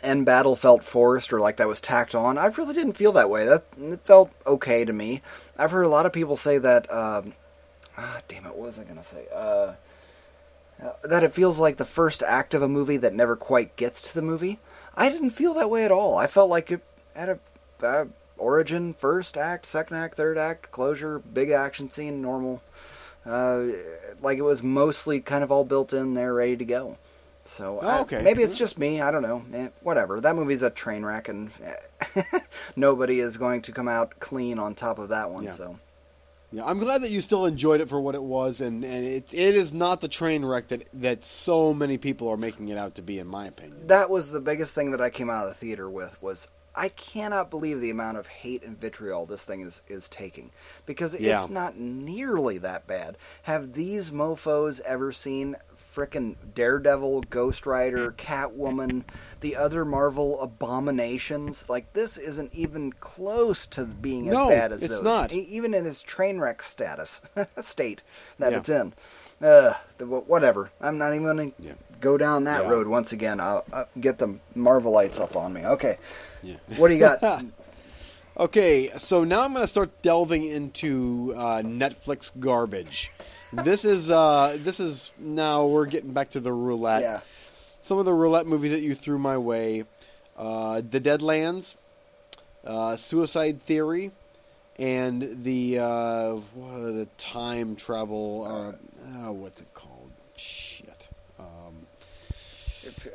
end 0.02 0.24
battle 0.26 0.56
felt 0.56 0.82
forced 0.84 1.32
or 1.32 1.40
like 1.40 1.56
that 1.58 1.68
was 1.68 1.80
tacked 1.80 2.14
on. 2.14 2.38
I 2.38 2.46
really 2.46 2.74
didn't 2.74 2.94
feel 2.94 3.12
that 3.12 3.30
way. 3.30 3.46
That 3.46 3.64
it 3.78 4.00
felt 4.04 4.30
okay 4.46 4.84
to 4.84 4.92
me. 4.92 5.22
I've 5.58 5.70
heard 5.70 5.82
a 5.84 5.88
lot 5.88 6.06
of 6.06 6.12
people 6.12 6.36
say 6.36 6.58
that. 6.58 6.90
Um, 6.92 7.34
ah, 7.96 8.20
damn 8.28 8.44
it! 8.46 8.54
What 8.54 8.66
was 8.66 8.78
I 8.78 8.84
gonna 8.84 9.02
say? 9.02 9.24
Uh, 9.34 9.72
that 11.03 11.22
it 11.24 11.35
feels 11.35 11.59
like 11.59 11.76
the 11.76 11.85
first 11.85 12.22
act 12.22 12.55
of 12.55 12.62
a 12.62 12.68
movie 12.68 12.97
that 12.99 13.14
never 13.14 13.37
quite 13.37 13.76
gets 13.76 14.01
to 14.03 14.14
the 14.14 14.22
movie. 14.22 14.59
I 14.95 15.09
didn't 15.09 15.31
feel 15.31 15.55
that 15.55 15.70
way 15.70 15.85
at 15.85 15.93
all. 15.93 16.16
I 16.16 16.26
felt 16.26 16.51
like 16.51 16.70
it 16.70 16.83
had 17.14 17.28
a 17.28 17.39
uh, 17.87 18.05
origin, 18.39 18.95
first 18.95 19.37
act, 19.37 19.66
second 19.66 19.97
act, 19.97 20.16
third 20.16 20.37
act, 20.39 20.70
closure, 20.70 21.18
big 21.18 21.51
action 21.51 21.91
scene, 21.91 22.20
normal. 22.22 22.62
Uh, 23.26 23.66
like 24.22 24.39
it 24.39 24.43
was 24.43 24.62
mostly 24.62 25.20
kind 25.20 25.45
of 25.45 25.53
all 25.53 25.64
built 25.64 25.93
in 25.93 26.14
there, 26.14 26.33
ready 26.35 26.57
to 26.57 26.64
go. 26.64 26.97
So 27.45 27.78
Oh, 27.83 27.87
I- 27.89 28.01
okay. 28.01 28.22
maybe 28.22 28.43
it's 28.43 28.57
just 28.57 28.78
me. 28.78 29.01
I 29.01 29.11
don't 29.11 29.22
know. 29.22 29.45
Eh, 29.53 29.68
whatever. 29.83 30.20
That 30.20 30.37
movie's 30.37 30.62
a 30.62 30.70
train 30.70 31.05
wreck, 31.05 31.28
and 31.28 31.51
eh, 32.14 32.22
nobody 32.76 33.20
is 33.20 33.37
going 33.37 33.62
to 33.62 33.72
come 33.72 33.89
out 33.89 34.18
clean 34.20 34.59
on 34.59 34.74
top 34.74 34.99
of 34.99 35.09
that 35.11 35.31
one. 35.31 35.45
Yeah. 35.45 35.53
So 35.53 35.78
Yeah, 36.53 36.64
I'm 36.64 36.78
glad 36.78 37.03
that 37.03 37.11
you 37.12 37.20
still 37.20 37.46
enjoyed 37.46 37.80
it 37.80 37.88
for 37.88 38.01
what 38.01 38.14
it 38.16 38.22
was, 38.22 38.61
and, 38.61 38.84
and 38.84 39.05
it 39.05 39.32
it 39.32 39.55
is 39.55 39.72
not 39.72 40.01
the 40.01 40.09
train 40.09 40.44
wreck 40.44 40.68
that 40.68 40.88
that 40.94 41.24
so 41.24 41.72
many 41.72 41.96
people 41.96 42.28
are 42.28 42.36
making 42.36 42.68
it 42.68 42.76
out 42.78 42.96
to 42.96 43.03
be, 43.03 43.18
in 43.20 43.26
my 43.28 43.46
opinion. 43.46 43.86
that 43.86 44.11
was 44.11 44.30
the 44.32 44.40
biggest 44.40 44.74
thing 44.74 44.90
that 44.90 45.01
I 45.01 45.11
came 45.11 45.30
out 45.30 45.44
of 45.44 45.51
the 45.51 45.55
theater 45.55 45.88
with 45.88 46.20
was 46.20 46.48
I 46.74 46.88
cannot 46.88 47.51
believe 47.51 47.80
the 47.80 47.90
amount 47.90 48.16
of 48.16 48.26
hate 48.26 48.62
and 48.64 48.80
vitriol 48.80 49.26
this 49.26 49.44
thing 49.44 49.61
is 49.61 49.80
is 49.88 50.09
taking 50.09 50.51
because 50.86 51.14
it's 51.14 51.22
Yeah. 51.22 51.46
not 51.48 51.76
nearly 51.78 52.59
that 52.59 52.86
bad. 52.86 53.16
Have 53.42 53.72
these 53.74 54.11
mofo's 54.11 54.80
ever 54.80 55.12
seen 55.12 55.57
frickin' 55.95 56.36
Daredevil, 56.55 57.22
Ghost 57.30 57.66
Rider, 57.66 58.12
Catwoman, 58.12 59.05
the 59.41 59.57
other 59.57 59.84
Marvel 59.84 60.41
abominations? 60.41 61.64
Like 61.68 61.93
this 61.93 62.16
isn't 62.18 62.55
even 62.55 62.93
close 62.95 63.66
to 63.68 63.84
being 63.84 64.28
as 64.28 64.34
No, 64.34 64.49
bad 64.49 64.72
as 64.72 64.82
it's 64.82 64.95
those. 64.97 65.05
not. 65.05 65.32
E- 65.32 65.47
even 65.51 65.74
in 65.74 65.86
its 65.86 66.03
train 66.03 66.38
wreck 66.38 66.62
status 66.62 67.20
state 67.61 68.03
that 68.38 68.53
Yeah. 68.53 68.59
it's 68.59 68.68
in. 68.68 68.93
Uh, 69.43 69.74
the- 69.99 70.07
whatever. 70.07 70.70
I'm 70.80 70.99
not 70.99 71.14
even 71.14 71.26
gonna 71.26 71.53
Yeah. 71.59 71.72
go 72.01 72.16
down 72.18 72.45
that 72.45 72.64
Yeah. 72.64 72.70
road 72.70 72.86
once 72.86 73.12
again. 73.12 73.41
I'll, 73.41 73.64
i 73.72 73.84
get 73.99 74.18
the 74.18 74.36
Marvelites 74.57 75.20
up 75.20 75.36
on 75.36 75.53
me. 75.53 75.64
Okay, 75.64 75.99
Yeah. 76.43 76.57
what 76.76 76.88
do 76.88 76.95
you 76.95 77.01
got? 77.01 77.43
Okay, 78.38 78.88
so 78.97 79.22
now 79.24 79.43
I'm 79.43 79.53
going 79.53 79.64
to 79.64 79.68
start 79.68 80.01
delving 80.03 80.45
into 80.47 81.34
uh, 81.36 81.61
Netflix 81.62 82.30
garbage. 82.38 83.11
This 83.53 83.84
is 83.84 84.11
uh, 84.11 84.57
this 84.61 84.80
is 84.80 85.12
now 85.18 85.66
we're 85.66 85.86
getting 85.86 86.12
back 86.12 86.30
to 86.30 86.40
the 86.40 86.53
roulette. 86.53 87.03
yeah, 87.03 87.20
Some 87.82 87.98
of 87.98 88.05
the 88.05 88.14
roulette 88.14 88.46
movies 88.46 88.72
that 88.72 88.80
you 88.82 88.94
threw 88.94 89.18
my 89.18 89.36
way: 89.38 89.84
uh, 90.36 90.82
The 90.88 91.01
Deadlands, 91.01 91.76
uh, 92.64 92.96
Suicide 92.96 93.61
Theory, 93.62 94.12
and 94.78 95.44
the 95.44 95.78
uh, 95.78 96.32
what, 96.55 96.78
the 96.94 97.09
time 97.18 97.76
travel. 97.76 98.46
Uh, 98.46 99.26
uh, 99.28 99.32
what's 99.32 99.61
it 99.61 99.72
called? 99.74 100.11
shit. 100.36 101.09
Um, 101.38 101.86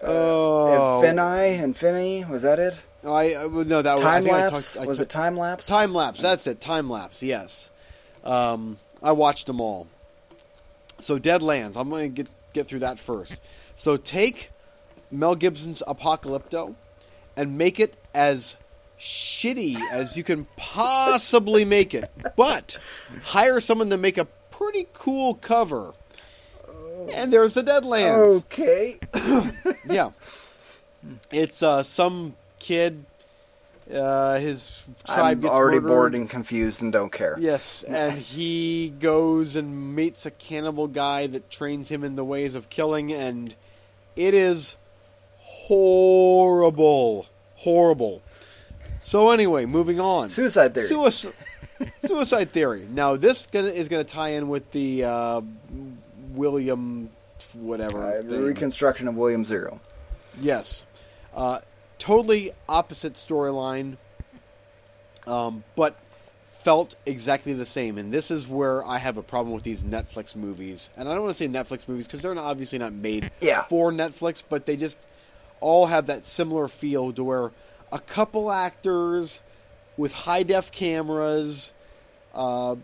Oh. 0.04 1.02
and 1.04 1.18
Finai 1.18 1.60
and 1.64 1.76
Finney, 1.76 2.24
was 2.26 2.44
that 2.44 2.60
it? 2.60 2.82
I, 3.04 3.36
I 3.36 3.48
no 3.48 3.82
that 3.82 3.96
was 3.96 4.04
I 4.04 4.16
Time 4.16 4.24
think 4.24 4.36
I 4.36 4.42
lapse? 4.50 4.74
talked- 4.74 4.88
was 4.88 4.98
took- 4.98 5.06
it 5.08 5.10
time 5.10 5.38
lapse? 5.38 5.66
Time 5.68 5.94
lapse. 5.94 6.22
That's 6.22 6.46
it. 6.48 6.62
Time 6.62 6.90
lapse. 6.90 7.24
Yes. 7.24 7.70
Um, 8.24 8.78
I 9.02 9.12
watched 9.12 9.48
them 9.48 9.60
all. 9.62 9.88
So 11.00 11.20
Deadlands. 11.20 11.76
I'm 11.76 11.90
going 11.90 12.14
to 12.14 12.24
get 12.24 12.30
get 12.54 12.68
through 12.68 12.80
that 12.80 12.98
first. 13.00 13.40
So 13.76 13.98
take 13.98 14.52
Mel 15.12 15.36
Gibson's 15.36 15.84
Apocalypto 15.88 16.76
and 17.36 17.58
make 17.58 17.80
it 17.80 17.96
as 18.14 18.56
shitty 19.00 19.78
as 19.92 20.16
you 20.16 20.24
can 20.24 20.48
possibly 20.56 21.66
make 21.66 21.94
it, 21.94 22.10
but 22.38 22.80
hire 23.24 23.60
someone 23.60 23.90
to 23.90 23.98
make 23.98 24.18
a 24.18 24.26
pretty 24.52 24.88
cool 24.94 25.36
cover. 25.36 25.94
And 27.12 27.32
there's 27.32 27.54
the 27.54 27.64
Deadlands. 27.64 28.38
Okay. 28.38 29.00
Yeah. 29.88 30.12
It's 31.32 31.62
uh, 31.62 31.84
some 31.84 32.36
kid. 32.60 33.06
Uh, 33.94 34.40
his 34.40 34.88
tribe 35.06 35.46
I'm 35.46 35.52
already 35.52 35.80
murdered. 35.80 35.88
bored 35.88 36.16
and 36.16 36.30
confused 36.30 36.82
and 36.82 36.92
don't 36.92 37.12
care. 37.12 37.36
Yes, 37.40 37.84
and 37.84 38.18
he 38.18 38.90
goes 39.00 39.56
and 39.56 39.96
meets 39.96 40.26
a 40.26 40.32
cannibal 40.32 40.88
guy 40.88 41.28
that 41.28 41.52
trains 41.52 41.90
him 41.90 42.04
in 42.04 42.16
the 42.16 42.26
ways 42.26 42.56
of 42.56 42.70
killing, 42.70 43.14
and 43.14 43.56
it 44.16 44.34
is 44.34 44.76
horrible, 45.38 47.28
horrible. 47.56 48.24
So 49.02 49.30
anyway, 49.30 49.66
moving 49.66 50.00
on. 50.00 50.32
Suicide 50.32 50.74
Theory. 50.74 50.88
Suicide, 50.88 51.34
Suicide 52.06 52.50
Theory. 52.50 52.88
Now 52.90 53.16
this 53.18 53.46
gonna, 53.46 53.68
is 53.68 53.88
going 53.88 54.04
to 54.04 54.12
tie 54.12 54.30
in 54.30 54.50
with 54.50 54.72
the 54.72 55.04
uh, 55.04 55.42
William, 56.32 57.12
whatever. 57.54 58.02
Uh, 58.02 58.22
the 58.24 58.40
reconstruction 58.42 59.08
of 59.08 59.16
William 59.16 59.46
Zero. 59.46 59.80
Yes. 60.42 60.88
Uh, 61.36 61.60
totally 61.98 62.52
opposite 62.68 63.14
storyline, 63.14 63.98
um, 65.28 65.64
but 65.76 65.98
felt 66.64 66.96
exactly 67.06 67.54
the 67.54 67.66
same. 67.66 67.98
And 67.98 68.12
this 68.12 68.32
is 68.32 68.48
where 68.48 68.84
I 68.86 68.98
have 68.98 69.18
a 69.18 69.24
problem 69.24 69.54
with 69.54 69.64
these 69.64 69.84
Netflix 69.84 70.36
movies. 70.36 70.90
And 70.98 71.08
I 71.08 71.14
don't 71.14 71.24
want 71.24 71.36
to 71.36 71.44
say 71.44 71.48
Netflix 71.48 71.88
movies 71.88 72.08
because 72.08 72.22
they're 72.22 72.34
not, 72.34 72.44
obviously 72.46 72.80
not 72.80 72.94
made 72.94 73.30
Yeah. 73.40 73.64
for 73.66 73.92
Netflix, 73.92 74.42
but 74.48 74.66
they 74.66 74.76
just 74.76 74.98
all 75.60 75.86
have 75.86 76.08
that 76.08 76.26
similar 76.26 76.68
feel 76.68 77.14
to 77.14 77.24
where 77.24 77.52
a 77.92 78.00
couple 78.00 78.52
actors 78.52 79.42
with 79.96 80.14
high 80.14 80.44
def 80.44 80.72
cameras, 80.72 81.72
uh, 82.34 82.76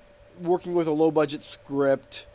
working 0.41 0.73
with 0.75 0.87
a 0.87 0.91
low 0.91 1.11
budget 1.11 1.43
script, 1.43 2.25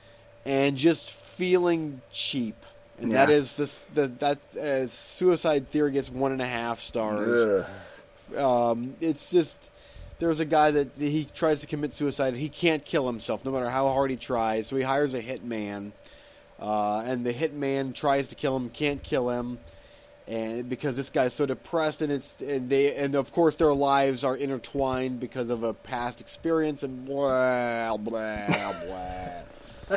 and 0.44 0.76
just 0.76 1.10
feeling 1.10 2.02
cheap. 2.12 2.56
And 2.98 3.12
that 3.12 3.28
Yeah. 3.28 3.34
is 3.36 3.56
this 3.56 3.84
the 3.94 4.06
that 4.08 4.38
uh, 4.56 4.86
Suicide 4.86 5.70
Theory 5.70 5.92
gets 5.92 6.10
one 6.10 6.32
and 6.32 6.40
a 6.40 6.46
half 6.46 6.80
stars. 6.80 7.64
Um, 8.36 8.96
it's 9.00 9.30
just 9.30 9.70
there's 10.18 10.40
a 10.40 10.44
guy 10.46 10.70
that 10.70 10.88
he 10.98 11.26
tries 11.34 11.60
to 11.60 11.66
commit 11.66 11.94
suicide. 11.94 12.34
He 12.34 12.48
can't 12.48 12.84
kill 12.84 13.06
himself 13.06 13.44
no 13.44 13.50
matter 13.52 13.68
how 13.68 13.88
hard 13.88 14.10
he 14.10 14.16
tries. 14.16 14.66
So 14.66 14.76
he 14.76 14.82
hires 14.82 15.12
a 15.14 15.22
hitman, 15.22 15.92
uh, 16.58 17.02
and 17.06 17.24
the 17.24 17.32
hitman 17.34 17.94
tries 17.94 18.28
to 18.28 18.34
kill 18.34 18.56
him, 18.56 18.70
can't 18.70 19.02
kill 19.02 19.28
him, 19.28 19.58
and 20.26 20.68
because 20.68 20.96
this 20.96 21.10
guy's 21.10 21.34
so 21.34 21.44
depressed, 21.44 22.00
and 22.00 22.10
it's 22.10 22.34
and 22.40 22.70
they 22.70 22.96
and 22.96 23.14
of 23.14 23.30
course 23.30 23.56
their 23.56 23.74
lives 23.74 24.24
are 24.24 24.36
intertwined 24.36 25.20
because 25.20 25.50
of 25.50 25.62
a 25.62 25.74
past 25.74 26.22
experience 26.22 26.82
and 26.82 27.04
blah 27.04 27.96
blah 27.98 28.72
blah. 28.86 29.32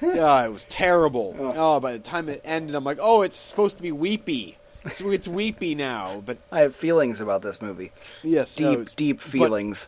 yeah, 0.00 0.44
it 0.44 0.52
was 0.52 0.64
terrible. 0.68 1.34
Oh, 1.38 1.80
by 1.80 1.92
the 1.92 1.98
time 1.98 2.28
it 2.28 2.40
ended, 2.44 2.74
I'm 2.74 2.84
like, 2.84 2.98
oh, 3.00 3.22
it's 3.22 3.38
supposed 3.38 3.76
to 3.76 3.82
be 3.82 3.92
weepy. 3.92 4.58
It's, 4.84 5.00
it's 5.00 5.28
weepy 5.28 5.74
now, 5.74 6.22
but 6.24 6.38
I 6.52 6.60
have 6.60 6.76
feelings 6.76 7.20
about 7.20 7.42
this 7.42 7.62
movie. 7.62 7.92
yes, 8.22 8.54
Deep, 8.54 8.78
no, 8.78 8.84
deep 8.96 9.20
feelings. 9.20 9.86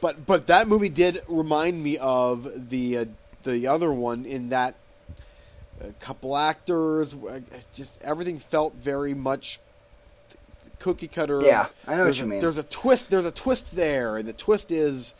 But 0.00 0.26
but 0.26 0.46
that 0.46 0.68
movie 0.68 0.90
did 0.90 1.22
remind 1.28 1.82
me 1.82 1.98
of 1.98 2.70
the 2.70 2.98
uh, 2.98 3.04
the 3.44 3.66
other 3.66 3.92
one 3.92 4.24
in 4.24 4.50
that 4.50 4.76
a 5.80 5.92
couple 5.94 6.36
actors, 6.36 7.14
uh, 7.14 7.40
just 7.72 7.98
everything 8.02 8.38
felt 8.38 8.74
very 8.74 9.14
much 9.14 9.60
cookie 10.78 11.08
cutter. 11.08 11.42
Yeah, 11.42 11.68
I 11.86 11.92
know 11.92 11.98
what 11.98 12.04
there's 12.04 12.18
you 12.18 12.24
a, 12.24 12.28
mean. 12.28 12.40
There's 12.40 12.58
a 12.58 12.62
twist. 12.64 13.10
There's 13.10 13.24
a 13.24 13.32
twist 13.32 13.74
there, 13.74 14.16
and 14.16 14.28
the 14.28 14.32
twist 14.32 14.70
is 14.70 15.14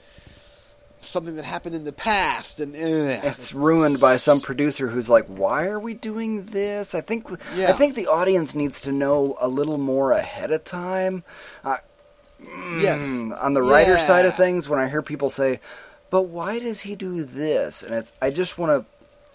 something 1.01 1.37
that 1.37 1.45
happened 1.45 1.75
in 1.75 1.85
the 1.85 1.93
past, 1.93 2.61
and 2.61 2.75
eh, 2.75 3.21
it's 3.25 3.53
ruined 3.55 4.01
by 4.01 4.17
some 4.17 4.41
producer 4.41 4.89
who's 4.89 5.09
like, 5.09 5.27
"Why 5.27 5.67
are 5.67 5.79
we 5.81 5.95
doing 5.95 6.47
this?" 6.47 6.95
I 6.95 7.01
think 7.01 7.29
Yeah. 7.55 7.69
I 7.71 7.73
think 7.73 7.95
the 7.95 8.07
audience 8.07 8.55
needs 8.55 8.81
to 8.83 8.93
know 8.93 9.37
a 9.41 9.49
little 9.49 9.79
more 9.79 10.13
ahead 10.13 10.51
of 10.51 10.65
time. 10.65 11.25
Uh, 11.65 11.79
yes. 12.81 13.01
on 13.01 13.55
the 13.55 13.63
writer 13.63 13.95
Yeah. 13.95 14.07
side 14.07 14.25
of 14.27 14.37
things, 14.37 14.69
when 14.69 14.79
I 14.79 14.89
hear 14.89 15.03
people 15.03 15.31
say, 15.31 15.61
"But 16.11 16.23
why 16.29 16.59
does 16.59 16.81
he 16.81 16.95
do 16.95 17.25
this?" 17.25 17.83
and 17.83 17.95
it's, 17.95 18.13
I 18.23 18.31
just 18.31 18.59
want 18.59 18.73
to 18.85 18.87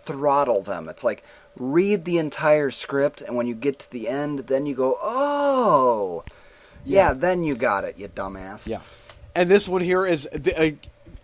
throttle 0.05 0.61
them. 0.61 0.89
It's 0.89 1.03
like 1.03 1.23
read 1.57 2.03
the 2.05 2.17
entire 2.17 2.71
script, 2.71 3.21
and 3.21 3.35
when 3.35 3.47
you 3.47 3.55
get 3.55 3.79
to 3.79 3.91
the 3.91 4.07
end, 4.09 4.39
then 4.47 4.65
you 4.65 4.75
go, 4.75 4.97
"Oh, 5.01 6.23
yeah." 6.83 7.09
Yeah. 7.09 7.13
then 7.13 7.43
you 7.43 7.55
got 7.55 7.83
it, 7.83 7.97
you 7.97 8.07
dumbass. 8.07 8.65
Yeah, 8.67 8.81
and 9.35 9.49
this 9.49 9.67
one 9.67 9.81
here 9.81 10.05
is 10.05 10.27
the, 10.33 10.57
uh, 10.59 10.71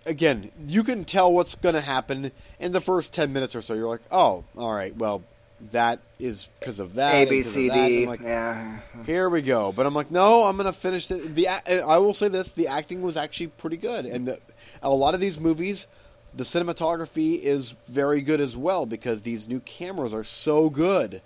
again. 0.05 0.51
You 0.59 0.83
can 0.83 1.05
tell 1.05 1.31
what's 1.31 1.55
going 1.55 1.75
to 1.75 1.81
happen 1.81 2.31
in 2.59 2.71
the 2.71 2.81
first 2.81 3.13
ten 3.13 3.33
minutes 3.33 3.55
or 3.55 3.61
so. 3.61 3.73
You're 3.73 3.87
like, 3.87 4.01
oh, 4.11 4.43
all 4.57 4.73
right, 4.73 4.95
well, 4.95 5.23
that 5.71 5.99
is 6.19 6.49
because 6.59 6.79
of 6.79 6.95
that. 6.95 7.13
A 7.13 7.29
B 7.29 7.43
C. 7.43 7.69
D. 7.69 8.07
Like, 8.07 8.21
yeah. 8.21 8.79
here 9.05 9.29
we 9.29 9.41
go. 9.41 9.71
But 9.71 9.85
I'm 9.85 9.93
like, 9.93 10.09
no, 10.09 10.45
I'm 10.45 10.55
going 10.55 10.67
to 10.67 10.73
finish 10.73 11.07
the, 11.07 11.15
the. 11.15 11.47
I 11.47 11.97
will 11.97 12.13
say 12.13 12.27
this: 12.29 12.51
the 12.51 12.67
acting 12.67 13.01
was 13.01 13.17
actually 13.17 13.47
pretty 13.47 13.77
good, 13.77 14.05
and 14.05 14.27
the, 14.27 14.39
a 14.81 14.89
lot 14.89 15.13
of 15.15 15.19
these 15.19 15.39
movies, 15.39 15.87
the 16.33 16.45
cinematography 16.45 17.41
is 17.41 17.75
very 17.87 18.21
good 18.21 18.39
as 18.39 18.55
well 18.55 18.85
because 18.85 19.21
these 19.23 19.47
new 19.47 19.59
cameras 19.59 20.13
are 20.13 20.23
so 20.23 20.69
good, 20.69 21.21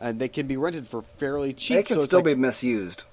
and 0.00 0.18
they 0.18 0.28
can 0.28 0.46
be 0.46 0.56
rented 0.56 0.88
for 0.88 1.02
fairly 1.02 1.52
cheap. 1.52 1.76
They 1.76 1.82
can 1.82 1.98
so 1.98 2.06
still 2.06 2.18
like- 2.20 2.26
be 2.26 2.34
misused. 2.36 3.04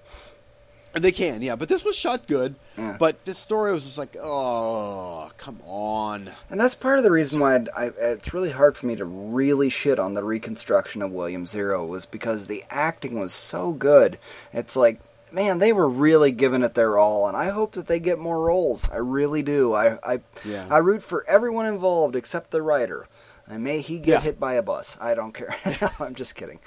They 0.93 1.11
can, 1.11 1.41
yeah. 1.41 1.55
But 1.55 1.69
this 1.69 1.83
was 1.85 1.95
shot 1.95 2.27
good. 2.27 2.55
Yeah. 2.77 2.95
But 2.99 3.23
this 3.25 3.37
story 3.37 3.71
was 3.73 3.83
just 3.85 3.97
like, 3.97 4.15
oh, 4.21 5.29
come 5.37 5.61
on. 5.65 6.29
And 6.49 6.59
that's 6.59 6.75
part 6.75 6.97
of 6.97 7.03
the 7.03 7.11
reason 7.11 7.39
why 7.39 7.55
I, 7.75 7.85
it's 7.97 8.33
really 8.33 8.51
hard 8.51 8.75
for 8.77 8.85
me 8.87 8.95
to 8.97 9.05
really 9.05 9.69
shit 9.69 9.99
on 9.99 10.13
the 10.13 10.23
reconstruction 10.23 11.01
of 11.01 11.11
William 11.11 11.45
Zero 11.45 11.85
was 11.85 12.05
because 12.05 12.45
the 12.47 12.63
acting 12.69 13.19
was 13.19 13.33
so 13.33 13.71
good. 13.71 14.17
It's 14.53 14.75
like, 14.75 14.99
man, 15.31 15.59
they 15.59 15.71
were 15.71 15.87
really 15.87 16.31
giving 16.33 16.61
it 16.63 16.73
their 16.73 16.97
all, 16.97 17.27
and 17.27 17.37
I 17.37 17.49
hope 17.49 17.71
that 17.73 17.87
they 17.87 17.99
get 17.99 18.19
more 18.19 18.41
roles. 18.41 18.89
I 18.89 18.97
really 18.97 19.43
do. 19.43 19.73
I 19.73 19.97
I, 20.03 20.19
Yeah. 20.43 20.67
I 20.69 20.79
root 20.79 21.03
for 21.03 21.25
everyone 21.27 21.67
involved 21.67 22.15
except 22.17 22.51
the 22.51 22.61
writer. 22.61 23.07
And 23.47 23.63
may 23.65 23.81
he 23.81 23.97
get 23.99 24.07
Yeah. 24.11 24.21
hit 24.21 24.39
by 24.39 24.53
a 24.53 24.61
bus. 24.61 24.97
I 25.01 25.13
don't 25.13 25.33
care. 25.33 25.53
I'm 25.99 26.15
just 26.15 26.35
kidding. 26.35 26.59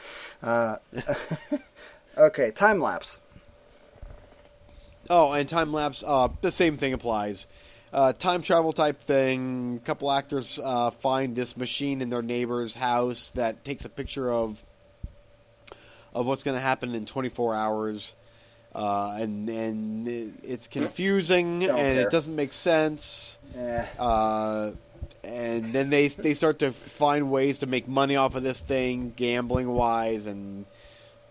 Uh, 0.43 0.77
okay, 2.19 2.51
time 2.51 2.81
lapse. 2.81 3.21
Oh, 5.11 5.33
and 5.33 5.49
time 5.49 5.73
lapse. 5.73 6.03
Uh, 6.07 6.29
the 6.41 6.51
same 6.51 6.77
thing 6.77 6.93
applies. 6.93 7.47
Uh, 7.93 8.13
time 8.13 8.43
travel 8.43 8.73
type 8.73 9.03
thing. 9.03 9.81
A 9.83 9.87
couple 9.87 10.11
actors 10.11 10.59
uh, 10.63 10.91
find 10.91 11.37
this 11.37 11.57
machine 11.57 12.01
in 12.03 12.11
their 12.11 12.23
neighbor's 12.23 12.75
house 12.75 13.31
that 13.35 13.65
takes 13.65 13.85
a 13.85 13.89
picture 13.89 14.31
of 14.33 14.63
of 16.15 16.27
what's 16.27 16.45
going 16.45 16.57
to 16.57 16.61
happen 16.63 16.95
in 16.95 17.07
24 17.07 17.55
hours, 17.55 18.15
uh, 18.75 19.17
and 19.19 19.49
and 19.49 20.07
it- 20.09 20.35
it's 20.45 20.67
confusing 20.69 21.61
Don't 21.61 21.71
and 21.71 21.97
care. 21.97 22.01
it 22.07 22.11
doesn't 22.11 22.35
make 22.37 22.53
sense. 22.53 23.37
Eh. 23.57 23.85
Uh, 23.99 24.73
and 25.25 25.73
then 25.73 25.91
they 25.91 26.09
they 26.09 26.35
start 26.35 26.59
to 26.61 26.71
find 26.73 27.31
ways 27.31 27.59
to 27.59 27.67
make 27.67 27.89
money 27.89 28.17
off 28.17 28.35
of 28.35 28.43
this 28.43 28.61
thing, 28.61 29.13
gambling 29.17 29.69
wise, 29.69 30.27
and 30.27 30.67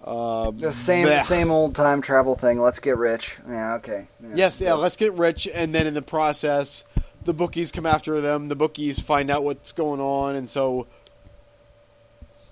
uh, 0.03 0.51
The 0.51 0.71
same 0.71 1.21
same 1.21 1.51
old 1.51 1.75
time 1.75 2.01
travel 2.01 2.35
thing. 2.35 2.59
Let's 2.59 2.79
get 2.79 2.97
rich. 2.97 3.37
Yeah, 3.47 3.75
okay. 3.75 4.07
Yeah. 4.21 4.29
Yes, 4.35 4.59
yeah, 4.61 4.73
let's 4.73 4.95
get 4.97 5.13
rich, 5.13 5.47
and 5.53 5.73
then 5.73 5.87
in 5.87 5.93
the 5.93 6.01
process, 6.01 6.83
the 7.23 7.33
bookies 7.33 7.71
come 7.71 7.85
after 7.85 8.19
them. 8.21 8.49
The 8.49 8.55
bookies 8.55 8.99
find 8.99 9.29
out 9.29 9.43
what's 9.43 9.71
going 9.71 10.01
on, 10.01 10.35
and 10.35 10.49
so 10.49 10.87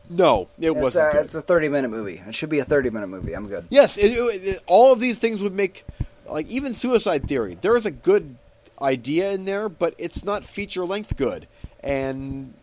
no, 0.09 0.49
it 0.59 0.71
It's 0.71 0.79
wasn't. 0.81 1.15
a, 1.15 1.21
it's 1.21 1.35
a 1.35 1.41
30 1.41 1.69
minute 1.69 1.89
movie. 1.89 2.21
It 2.27 2.35
should 2.35 2.49
be 2.49 2.59
a 2.59 2.65
30 2.65 2.89
minute 2.89 3.07
movie. 3.07 3.33
I'm 3.33 3.47
good. 3.47 3.65
Yes, 3.69 3.97
it, 3.97 4.11
it- 4.11 4.43
it- 4.47 4.59
all 4.67 4.91
of 4.91 4.99
these 4.99 5.17
things 5.17 5.41
would 5.41 5.53
make 5.53 5.85
like 6.27 6.47
even 6.49 6.73
Suicide 6.73 7.27
Theory. 7.27 7.57
There 7.59 7.75
is 7.77 7.85
a 7.85 7.91
good 7.91 8.35
idea 8.81 9.31
in 9.31 9.45
there, 9.45 9.69
but 9.69 9.93
it's 9.97 10.23
not 10.23 10.43
feature 10.43 10.83
length 10.85 11.15
good, 11.15 11.47
and 11.83 12.53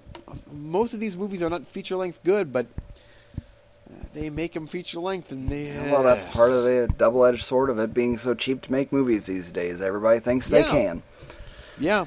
most 0.52 0.92
of 0.94 1.00
these 1.00 1.16
movies 1.16 1.42
are 1.42 1.50
not 1.50 1.66
feature 1.66 1.96
length 1.96 2.20
good, 2.24 2.52
but. 2.52 2.66
They 4.14 4.30
make 4.30 4.54
them 4.54 4.66
feature 4.66 5.00
length, 5.00 5.30
and 5.32 5.48
they 5.48 5.72
Well, 5.90 6.02
that's 6.02 6.24
part 6.26 6.50
of 6.50 6.64
the 6.64 6.88
double 6.96 7.24
edged 7.24 7.44
sword 7.44 7.70
of 7.70 7.78
it 7.78 7.92
being 7.94 8.18
so 8.18 8.34
cheap 8.34 8.62
to 8.62 8.72
make 8.72 8.92
movies 8.92 9.26
these 9.26 9.50
days. 9.52 9.80
Everybody 9.82 10.18
thinks 10.20 10.48
they 10.48 10.60
Yeah. 10.60 10.70
can. 10.70 11.02
Yeah, 11.78 12.04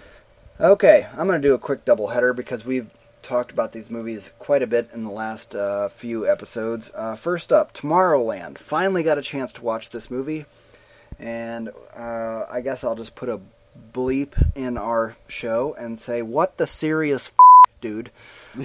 Okay, 0.59 1.07
I'm 1.17 1.27
going 1.27 1.41
to 1.41 1.47
do 1.47 1.53
a 1.55 1.59
quick 1.59 1.85
double 1.85 2.09
header 2.09 2.33
because 2.33 2.63
we've 2.65 2.89
talked 3.23 3.51
about 3.51 3.71
these 3.71 3.89
movies 3.89 4.31
quite 4.37 4.61
a 4.61 4.67
bit 4.67 4.89
in 4.93 5.03
the 5.03 5.09
last 5.09 5.55
uh, 5.55 5.89
few 5.89 6.27
episodes. 6.29 6.91
Uh, 6.93 7.15
first 7.15 7.51
up, 7.53 7.73
Tomorrowland. 7.73 8.57
Finally 8.59 9.01
got 9.03 9.17
a 9.17 9.21
chance 9.23 9.51
to 9.53 9.63
watch 9.63 9.89
this 9.89 10.11
movie, 10.11 10.45
and 11.17 11.69
uh, 11.97 12.45
I 12.51 12.61
guess 12.61 12.83
I'll 12.83 12.95
just 12.95 13.15
put 13.15 13.29
a 13.29 13.39
bleep 13.93 14.33
in 14.55 14.77
our 14.77 15.15
show 15.27 15.73
and 15.79 15.99
say, 15.99 16.21
"What 16.21 16.57
the 16.57 16.67
serious 16.67 17.31
f- 17.31 17.71
dude? 17.81 18.11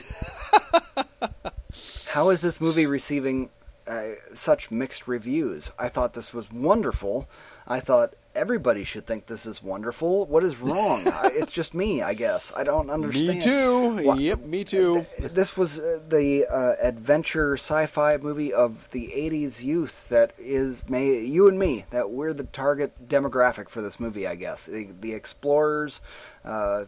How 2.08 2.30
is 2.30 2.40
this 2.40 2.60
movie 2.60 2.86
receiving 2.86 3.50
uh, 3.86 4.10
such 4.34 4.70
mixed 4.70 5.06
reviews? 5.08 5.70
I 5.78 5.88
thought 5.88 6.14
this 6.14 6.32
was 6.32 6.50
wonderful. 6.52 7.28
I 7.66 7.80
thought 7.80 8.14
everybody 8.34 8.84
should 8.84 9.06
think 9.06 9.26
this 9.26 9.44
is 9.46 9.62
wonderful. 9.62 10.26
What 10.26 10.44
is 10.44 10.58
wrong? 10.58 11.06
I, 11.08 11.30
it's 11.32 11.50
just 11.52 11.74
me, 11.74 12.02
I 12.02 12.14
guess. 12.14 12.52
I 12.56 12.62
don't 12.64 12.90
understand. 12.90 13.28
Me 13.38 13.40
too. 13.40 14.04
Wha- 14.04 14.14
Yep, 14.14 14.40
me 14.44 14.62
too. 14.64 15.04
This 15.18 15.56
was 15.56 15.78
uh, 15.80 15.98
the 16.08 16.46
uh, 16.46 16.74
adventure 16.80 17.54
sci-fi 17.54 18.16
movie 18.18 18.52
of 18.52 18.88
the 18.92 19.08
'80s 19.08 19.62
youth 19.62 20.08
that 20.10 20.32
is 20.38 20.82
may 20.88 21.20
you 21.20 21.48
and 21.48 21.58
me 21.58 21.86
that 21.90 22.10
we're 22.10 22.32
the 22.32 22.44
target 22.44 23.08
demographic 23.08 23.68
for 23.68 23.82
this 23.82 23.98
movie. 23.98 24.26
I 24.28 24.36
guess 24.36 24.66
the, 24.66 24.88
the 25.00 25.12
explorers, 25.12 26.00
uh, 26.44 26.84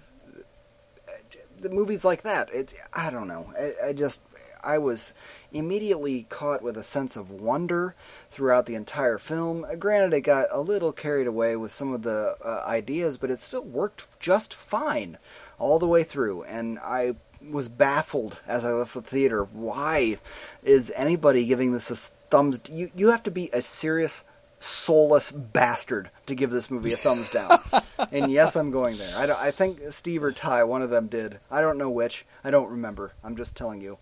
the 1.61 1.71
movies 1.71 2.05
like 2.05 2.23
that. 2.23 2.53
It 2.55 2.73
I 2.93 3.11
don't 3.11 3.27
know. 3.27 3.53
I, 3.59 3.89
I 3.89 3.93
just 3.93 4.21
I 4.69 4.77
was 4.77 5.15
immediately 5.51 6.27
caught 6.29 6.61
with 6.63 6.77
a 6.77 6.85
sense 6.85 7.17
of 7.17 7.31
wonder 7.31 7.95
throughout 8.31 8.67
the 8.67 8.75
entire 8.75 9.17
film. 9.17 9.65
Granted, 9.79 10.15
it 10.15 10.21
got 10.21 10.49
a 10.51 10.61
little 10.61 10.93
carried 10.93 11.27
away 11.27 11.57
with 11.57 11.73
some 11.73 11.95
of 11.95 12.03
the 12.03 12.37
uh, 12.45 12.65
ideas, 12.67 13.17
but 13.17 13.31
it 13.31 13.41
still 13.41 13.63
worked 13.63 14.07
just 14.21 14.53
fine 14.53 15.17
all 15.59 15.79
the 15.79 15.87
way 15.87 16.05
through. 16.05 16.43
And 16.43 16.79
I 16.81 17.15
was 17.41 17.71
baffled 17.71 18.41
as 18.47 18.63
I 18.63 18.73
left 18.73 18.93
the 18.93 19.01
theater. 19.01 19.43
Why 19.43 20.19
is 20.63 20.93
anybody 20.95 21.47
giving 21.47 21.73
this 21.73 21.91
a 21.91 21.97
thumbs? 22.29 22.61
You 22.71 22.91
you 22.95 23.09
have 23.09 23.23
to 23.23 23.31
be 23.31 23.49
a 23.55 23.63
serious 23.63 24.23
soulless 24.61 25.31
bastard 25.31 26.11
to 26.27 26.35
give 26.35 26.51
this 26.51 26.71
movie 26.71 26.93
a 26.93 26.97
thumbs 26.97 27.31
down. 27.31 27.61
and 28.13 28.31
yes, 28.31 28.55
I'm 28.55 28.71
going 28.71 28.99
there. 28.99 29.17
I, 29.17 29.47
I 29.47 29.51
think 29.51 29.81
Steve 29.91 30.23
or 30.23 30.33
Ty, 30.33 30.65
one 30.65 30.83
of 30.83 30.91
them 30.91 31.07
did. 31.07 31.39
I 31.51 31.63
don't 31.63 31.79
know 31.79 31.89
which. 31.89 32.27
I 32.45 32.51
don't 32.51 32.71
remember. 32.71 33.13
I'm 33.25 33.37
just 33.37 33.57
telling 33.57 33.81
you. 33.81 33.97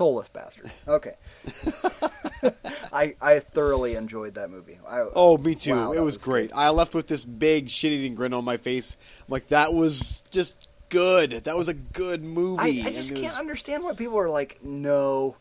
Soulless 0.00 0.28
bastard. 0.28 0.72
Okay. 0.88 1.14
I 2.92 3.14
I 3.20 3.40
thoroughly 3.40 3.96
enjoyed 3.96 4.34
that 4.34 4.50
movie. 4.50 4.78
I, 4.88 5.00
Oh, 5.14 5.36
me 5.36 5.54
too. 5.54 5.76
Wow, 5.76 5.92
it 5.92 6.00
was, 6.00 6.16
was 6.16 6.24
great. 6.24 6.50
I 6.54 6.70
left 6.70 6.94
with 6.94 7.06
this 7.06 7.22
big 7.22 7.68
shit-eating 7.68 8.14
grin 8.14 8.32
on 8.32 8.42
my 8.44 8.56
face. 8.56 8.96
I'm 9.20 9.26
like, 9.32 9.48
that 9.48 9.74
was 9.74 10.22
just 10.30 10.54
good. 10.88 11.32
That 11.32 11.54
was 11.58 11.68
a 11.68 11.74
good 11.74 12.24
movie. 12.24 12.80
I 12.82 12.86
And 12.86 12.94
just 12.94 13.10
can't 13.10 13.24
was- 13.24 13.34
understand 13.34 13.84
why 13.84 13.92
people 13.92 14.18
are 14.18 14.30
like, 14.30 14.58
no, 14.64 15.36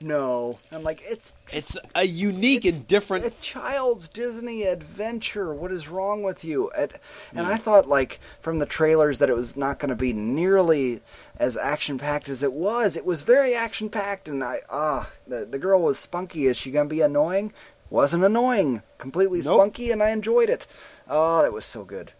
no. 0.00 0.58
I'm 0.72 0.82
like, 0.82 1.02
it's 1.08 1.32
It's 1.52 1.76
a 1.94 2.04
unique 2.04 2.64
It's 2.64 2.76
and 2.78 2.86
different. 2.86 3.24
a 3.24 3.30
child's 3.40 4.08
Disney 4.08 4.64
adventure. 4.64 5.54
What 5.54 5.72
is 5.72 5.88
wrong 5.88 6.22
with 6.22 6.44
you? 6.44 6.70
And, 6.70 6.92
and 7.32 7.46
Yeah. 7.46 7.54
I 7.54 7.56
thought, 7.56 7.88
like, 7.88 8.20
from 8.40 8.58
the 8.58 8.66
trailers, 8.66 9.18
that 9.18 9.30
it 9.30 9.36
was 9.36 9.56
not 9.56 9.78
going 9.78 9.90
to 9.90 9.94
be 9.94 10.12
nearly 10.12 11.00
as 11.38 11.56
action 11.56 11.98
packed 11.98 12.28
as 12.28 12.42
it 12.42 12.52
was. 12.52 12.96
It 12.96 13.04
was 13.06 13.22
very 13.22 13.54
action 13.54 13.88
packed, 13.90 14.28
and 14.28 14.42
I 14.44 14.60
ah, 14.70 15.10
the 15.26 15.44
the 15.44 15.58
girl 15.58 15.82
was 15.82 15.98
spunky. 15.98 16.46
Is 16.46 16.56
she 16.56 16.70
going 16.70 16.88
to 16.88 16.94
be 16.94 17.00
annoying? 17.00 17.52
Wasn't 17.90 18.24
annoying. 18.24 18.82
Completely 18.98 19.40
Nope. 19.42 19.58
spunky, 19.60 19.90
and 19.90 20.02
I 20.02 20.10
enjoyed 20.10 20.48
it. 20.50 20.66
Oh, 21.08 21.42
that 21.42 21.52
was 21.52 21.64
so 21.64 21.84
good. 21.84 22.12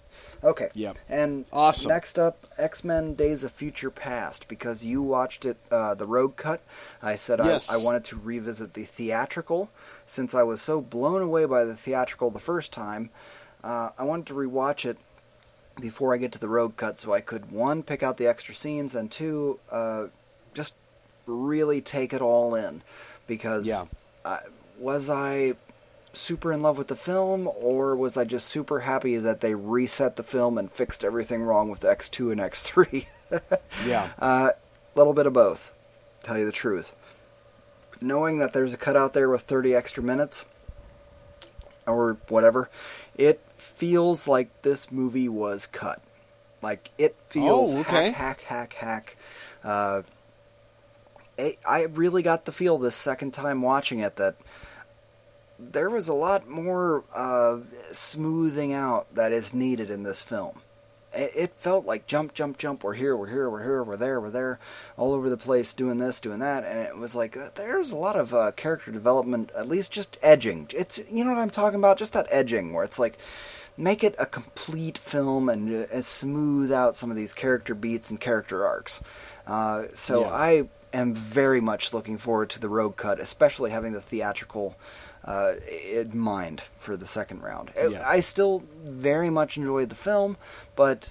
Okay. 0.45 0.69
Yep. 0.75 0.99
And 1.09 1.47
Awesome. 1.53 1.89
Next 1.89 2.19
up, 2.19 2.47
X 2.59 2.85
Men: 2.85 3.15
Days 3.15 3.45
of 3.45 3.53
Future 3.53 3.91
Past. 3.91 4.47
Because 4.47 4.85
you 4.85 5.03
watched 5.03 5.45
it, 5.47 5.57
uh, 5.71 5.95
the 5.95 6.07
road 6.07 6.37
cut. 6.37 6.61
I 7.03 7.17
said 7.17 7.41
Yes. 7.43 7.71
I, 7.71 7.75
I 7.75 7.77
wanted 7.79 8.05
to 8.05 8.17
revisit 8.17 8.75
the 8.75 8.85
theatrical, 8.85 9.71
since 10.07 10.35
I 10.35 10.43
was 10.43 10.61
so 10.61 10.81
blown 10.81 11.23
away 11.23 11.45
by 11.47 11.65
the 11.65 11.75
theatrical 11.77 12.31
the 12.31 12.41
first 12.41 12.73
time. 12.73 13.11
Uh, 13.63 13.91
I 13.99 14.05
wanted 14.05 14.27
to 14.27 14.35
rewatch 14.35 14.85
it 14.85 14.99
before 15.81 16.15
I 16.15 16.19
get 16.19 16.33
to 16.33 16.39
the 16.39 16.49
road 16.49 16.77
cut, 16.77 17.01
so 17.01 17.13
I 17.13 17.21
could 17.21 17.51
one 17.51 17.83
pick 17.83 18.03
out 18.03 18.19
the 18.19 18.27
extra 18.27 18.55
scenes, 18.55 18.95
and 18.95 19.11
two, 19.11 19.59
uh, 19.73 20.07
just 20.53 20.75
really 21.27 21.81
take 21.81 22.13
it 22.13 22.21
all 22.21 22.55
in. 22.55 22.83
Because 23.27 23.67
Yeah. 23.67 23.87
I, 24.25 24.41
was 24.79 25.09
I 25.09 25.55
super 26.15 26.53
in 26.53 26.63
love 26.63 26.79
with 26.79 26.89
the 26.89 26.97
film, 26.97 27.49
or 27.55 27.95
was 27.97 28.17
I 28.17 28.25
just 28.25 28.47
super 28.49 28.81
happy 28.81 29.17
that 29.17 29.41
they 29.41 29.55
reset 29.55 30.17
the 30.17 30.23
film 30.23 30.57
and 30.59 30.71
fixed 30.71 31.05
everything 31.05 31.43
wrong 31.43 31.71
with 31.71 31.81
X2 31.81 32.33
and 32.33 32.41
X3? 32.41 33.07
Yeah. 33.85 34.11
A 34.19 34.53
little 34.95 35.13
bit 35.15 35.27
of 35.27 35.33
both, 35.33 35.73
tell 36.23 36.39
you 36.39 36.45
the 36.47 36.53
truth. 36.53 36.93
Knowing 38.01 38.39
that 38.39 38.53
there's 38.53 38.73
a 38.73 38.77
cut 38.77 38.97
out 38.97 39.13
there 39.13 39.29
with 39.29 39.43
30 39.43 39.75
extra 39.75 40.03
minutes, 40.05 40.45
or 41.87 42.19
whatever, 42.29 42.71
it 43.17 43.41
feels 43.57 44.29
like 44.29 44.63
this 44.63 44.93
movie 44.93 45.29
was 45.29 45.67
cut. 45.67 46.01
Like, 46.63 46.91
it 46.97 47.17
feels 47.29 47.75
Oh, 47.75 47.79
okay. 47.81 48.11
hack, 48.13 48.43
hack, 48.43 48.73
hack, 48.73 48.73
hack. 48.75 49.17
Uh, 49.65 50.03
I 51.67 51.83
really 51.93 52.23
got 52.23 52.45
the 52.45 52.53
feel 52.53 52.79
this 52.79 52.95
second 52.95 53.33
time 53.33 53.63
watching 53.63 53.99
it 53.99 54.15
that 54.17 54.37
there 55.59 55.91
was 55.91 56.09
a 56.09 56.15
lot 56.15 56.49
more 56.49 57.05
uh, 57.15 57.59
smoothing 57.93 58.73
out 58.73 59.13
that 59.15 59.33
is 59.33 59.55
needed 59.55 59.91
in 59.91 60.03
this 60.03 60.23
film. 60.23 60.61
It, 61.13 61.31
it 61.37 61.53
felt 61.59 61.85
like 61.87 62.07
jump, 62.07 62.35
jump, 62.35 62.59
jump. 62.59 62.83
We're 62.83 62.95
here, 62.95 63.17
we're 63.17 63.29
here, 63.31 63.49
we're 63.49 63.63
here, 63.63 63.85
we're 63.85 63.97
there, 63.97 64.21
we're 64.21 64.31
there, 64.31 64.59
all 64.97 65.13
over 65.13 65.31
the 65.31 65.37
place, 65.37 65.73
doing 65.73 65.99
this, 65.99 66.21
doing 66.21 66.41
that, 66.41 66.65
and 66.65 66.79
it 66.79 66.97
was 66.97 67.15
like 67.15 67.37
uh, 67.37 67.51
there's 67.55 67.93
a 67.93 67.97
lot 67.97 68.17
of 68.17 68.35
uh, 68.35 68.51
character 68.53 68.91
development, 68.91 69.51
at 69.57 69.69
least 69.69 69.93
just 69.93 70.19
edging. 70.23 70.69
It's 70.75 70.99
you 71.11 71.25
know 71.25 71.33
what 71.33 71.41
I'm 71.41 71.51
talking 71.51 71.79
about, 71.79 71.99
just 71.99 72.13
that 72.15 72.27
edging 72.31 72.73
where 72.73 72.85
it's 72.85 72.99
like 72.99 73.17
make 73.77 74.05
it 74.05 74.15
a 74.19 74.27
complete 74.27 74.99
film 74.99 75.49
and 75.49 75.87
uh, 75.87 76.03
smooth 76.03 76.73
out 76.73 76.97
some 76.97 77.11
of 77.11 77.17
these 77.17 77.33
character 77.33 77.75
beats 77.75 78.11
and 78.11 78.21
character 78.21 78.67
arcs. 78.67 79.01
Uh, 79.47 79.85
so 79.95 80.23
Yeah. 80.23 80.29
I 80.29 80.69
am 80.93 81.15
very 81.15 81.61
much 81.61 81.93
looking 81.93 82.19
forward 82.19 82.51
to 82.51 82.61
the 82.61 82.69
road 82.69 82.93
cut, 82.97 83.19
especially 83.19 83.73
having 83.73 83.93
the 83.93 84.01
theatrical 84.01 84.77
uh, 85.25 85.55
in 85.91 86.17
mind 86.17 86.63
for 86.79 86.97
the 86.97 87.07
second 87.07 87.43
round. 87.43 87.71
I- 87.79 87.87
Yeah. 87.87 88.09
I 88.09 88.21
still 88.21 88.63
very 88.85 89.31
much 89.31 89.57
enjoyed 89.57 89.89
the 89.89 89.95
film, 89.95 90.37
but 90.77 91.11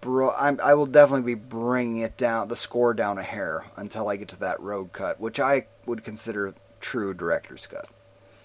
bro, 0.00 0.32
I'm, 0.36 0.60
I 0.62 0.74
will 0.74 0.86
definitely 0.86 1.34
be 1.34 1.40
bringing 1.40 1.98
it 2.02 2.16
down, 2.16 2.48
the 2.48 2.56
score 2.56 2.94
down 2.94 3.18
a 3.18 3.22
hair 3.22 3.64
until 3.76 4.08
I 4.08 4.16
get 4.16 4.28
to 4.28 4.40
that 4.40 4.60
road 4.60 4.92
cut, 4.92 5.20
which 5.20 5.38
I 5.40 5.66
would 5.84 6.04
consider 6.04 6.54
true 6.80 7.12
director's 7.14 7.66
cut. 7.66 7.88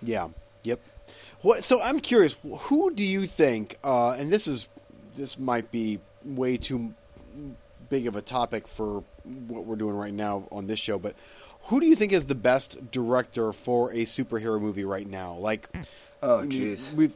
Yeah. 0.01 0.29
Yep. 0.63 0.79
What? 1.41 1.63
So 1.63 1.81
I'm 1.81 1.99
curious. 1.99 2.37
Who 2.43 2.93
do 2.93 3.03
you 3.03 3.27
think? 3.27 3.77
Uh, 3.83 4.11
and 4.11 4.31
this 4.31 4.47
is 4.47 4.69
this 5.15 5.37
might 5.37 5.71
be 5.71 5.99
way 6.23 6.55
too 6.57 6.93
big 7.89 8.07
of 8.07 8.15
a 8.15 8.21
topic 8.21 8.67
for 8.67 9.03
what 9.47 9.65
we're 9.65 9.75
doing 9.75 9.95
right 9.95 10.13
now 10.13 10.47
on 10.51 10.67
this 10.67 10.79
show, 10.79 10.97
but 10.97 11.15
who 11.65 11.79
do 11.79 11.85
you 11.85 11.95
think 11.95 12.11
is 12.13 12.25
the 12.27 12.35
best 12.35 12.91
director 12.91 13.51
for 13.53 13.91
a 13.91 14.05
superhero 14.05 14.59
movie 14.59 14.85
right 14.85 15.07
now? 15.07 15.33
Like, 15.35 15.69
Oh, 16.23 16.39
I 16.39 16.45
jeez. 16.45 16.93
we've. 16.93 17.15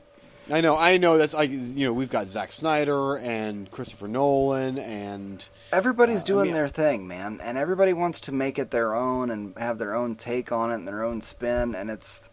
I 0.52 0.62
know, 0.62 0.78
I 0.78 0.98
know. 0.98 1.18
That's 1.18 1.34
like 1.34 1.50
you 1.50 1.86
know, 1.86 1.94
we've 1.94 2.10
got 2.12 2.28
Zack 2.28 2.52
Snyder 2.52 3.18
and 3.18 3.70
Christopher 3.72 4.08
Nolan, 4.08 4.78
and 4.78 5.44
Everybody's 5.74 6.20
Uh, 6.22 6.24
I 6.24 6.28
doing 6.28 6.44
mean- 6.46 6.54
their 6.54 6.68
thing, 6.68 7.08
man, 7.08 7.40
and 7.44 7.58
everybody 7.58 7.94
wants 7.94 8.20
to 8.22 8.32
make 8.32 8.60
it 8.60 8.70
their 8.70 8.94
own 8.94 9.32
and 9.32 9.58
have 9.58 9.80
their 9.80 9.96
own 9.96 10.16
take 10.16 10.52
on 10.52 10.72
it 10.72 10.76
and 10.76 10.88
their 10.88 11.04
own 11.04 11.22
spin, 11.22 11.74
and 11.76 11.90
it's. 11.90 12.30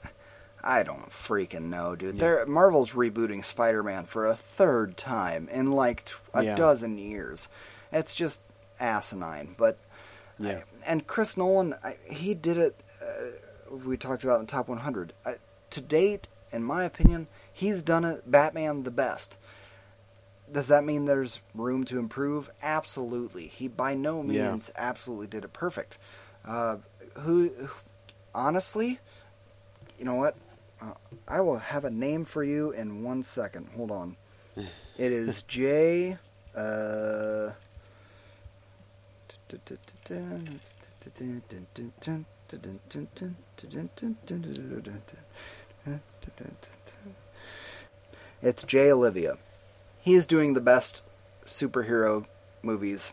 I 0.65 0.83
don't 0.85 1.11
freaking 1.11 1.71
know, 1.71 1.97
dude. 1.97 2.17
Yeah. 2.19 2.45
Marvel's 2.47 2.93
rebooting 2.93 3.45
Spider-Man 3.45 4.05
for 4.05 4.27
a 4.29 4.37
third 4.37 4.97
time 4.97 5.49
in 5.51 5.73
like 5.73 6.05
t- 6.05 6.13
a 6.35 6.45
Yeah. 6.45 6.55
dozen 6.57 6.99
years. 6.99 7.49
It's 7.91 8.15
just 8.15 8.43
asinine, 8.79 9.55
but 9.59 9.77
yeah, 10.39 10.63
and 10.87 11.07
Chris 11.07 11.37
Nolan, 11.37 11.75
I, 11.85 11.97
he 12.11 12.35
did 12.35 12.57
it. 12.59 12.77
Uh, 13.01 13.77
we 13.85 13.97
talked 13.97 14.25
about 14.25 14.41
in 14.41 14.47
the 14.47 14.53
top 14.53 14.69
100. 14.69 15.13
I, 15.25 15.37
to 15.71 15.81
date, 15.81 16.29
in 16.53 16.63
my 16.63 16.85
opinion, 16.85 17.27
he's 17.53 17.83
done 17.83 18.05
it 18.05 18.31
Batman 18.31 18.83
the 18.83 18.91
best. 18.91 19.37
Does 20.53 20.69
that 20.69 20.85
mean 20.85 21.07
there's 21.07 21.41
room 21.55 21.85
to 21.85 21.99
improve? 21.99 22.51
Absolutely. 22.63 23.47
He 23.47 23.69
by 23.69 23.95
no 23.95 24.23
Yeah. 24.23 24.51
means 24.51 24.71
absolutely 24.77 25.27
did 25.29 25.45
it 25.45 25.53
perfect. 25.55 25.97
Uh, 26.45 26.77
who, 27.15 27.49
who, 27.49 27.69
honestly, 28.35 28.99
you 29.99 30.05
know 30.05 30.17
what? 30.17 30.37
Uh, 30.81 30.93
I 31.27 31.41
will 31.41 31.59
have 31.59 31.85
a 31.87 31.91
name 31.91 32.25
for 32.27 32.45
you 32.45 32.73
in 32.73 33.03
one 33.03 33.23
second. 33.23 33.69
Hold 33.77 33.91
on. 33.91 34.17
It 34.57 35.13
is 35.13 35.43
J. 35.49 36.19
Uh, 36.55 37.53
it's 48.43 48.63
Jay 48.65 48.91
Oliva. 48.91 49.39
He 50.01 50.15
is 50.15 50.27
doing 50.27 50.55
the 50.55 50.61
best 50.61 51.03
superhero 51.47 52.27
movies 52.63 53.13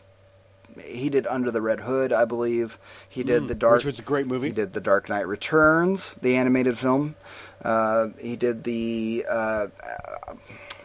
he 0.78 1.10
did 1.10 1.26
Under 1.26 1.50
the 1.50 1.62
Red 1.62 1.80
Hood, 1.80 2.12
I 2.12 2.24
believe. 2.24 2.78
He 3.08 3.22
did 3.22 3.48
the 3.48 3.54
Dark. 3.54 3.72
Mm, 3.72 3.76
which 3.76 3.84
was 3.86 3.98
a 3.98 4.02
great 4.02 4.26
movie. 4.26 4.48
He 4.48 4.54
did 4.54 4.72
the 4.72 4.80
Dark 4.80 5.08
Knight 5.08 5.26
Returns, 5.26 6.14
the 6.20 6.36
animated 6.36 6.78
film. 6.78 7.16
Uh, 7.62 8.08
he 8.18 8.36
did 8.36 8.64
the 8.64 9.26
uh, 9.28 9.66
uh, 9.82 10.34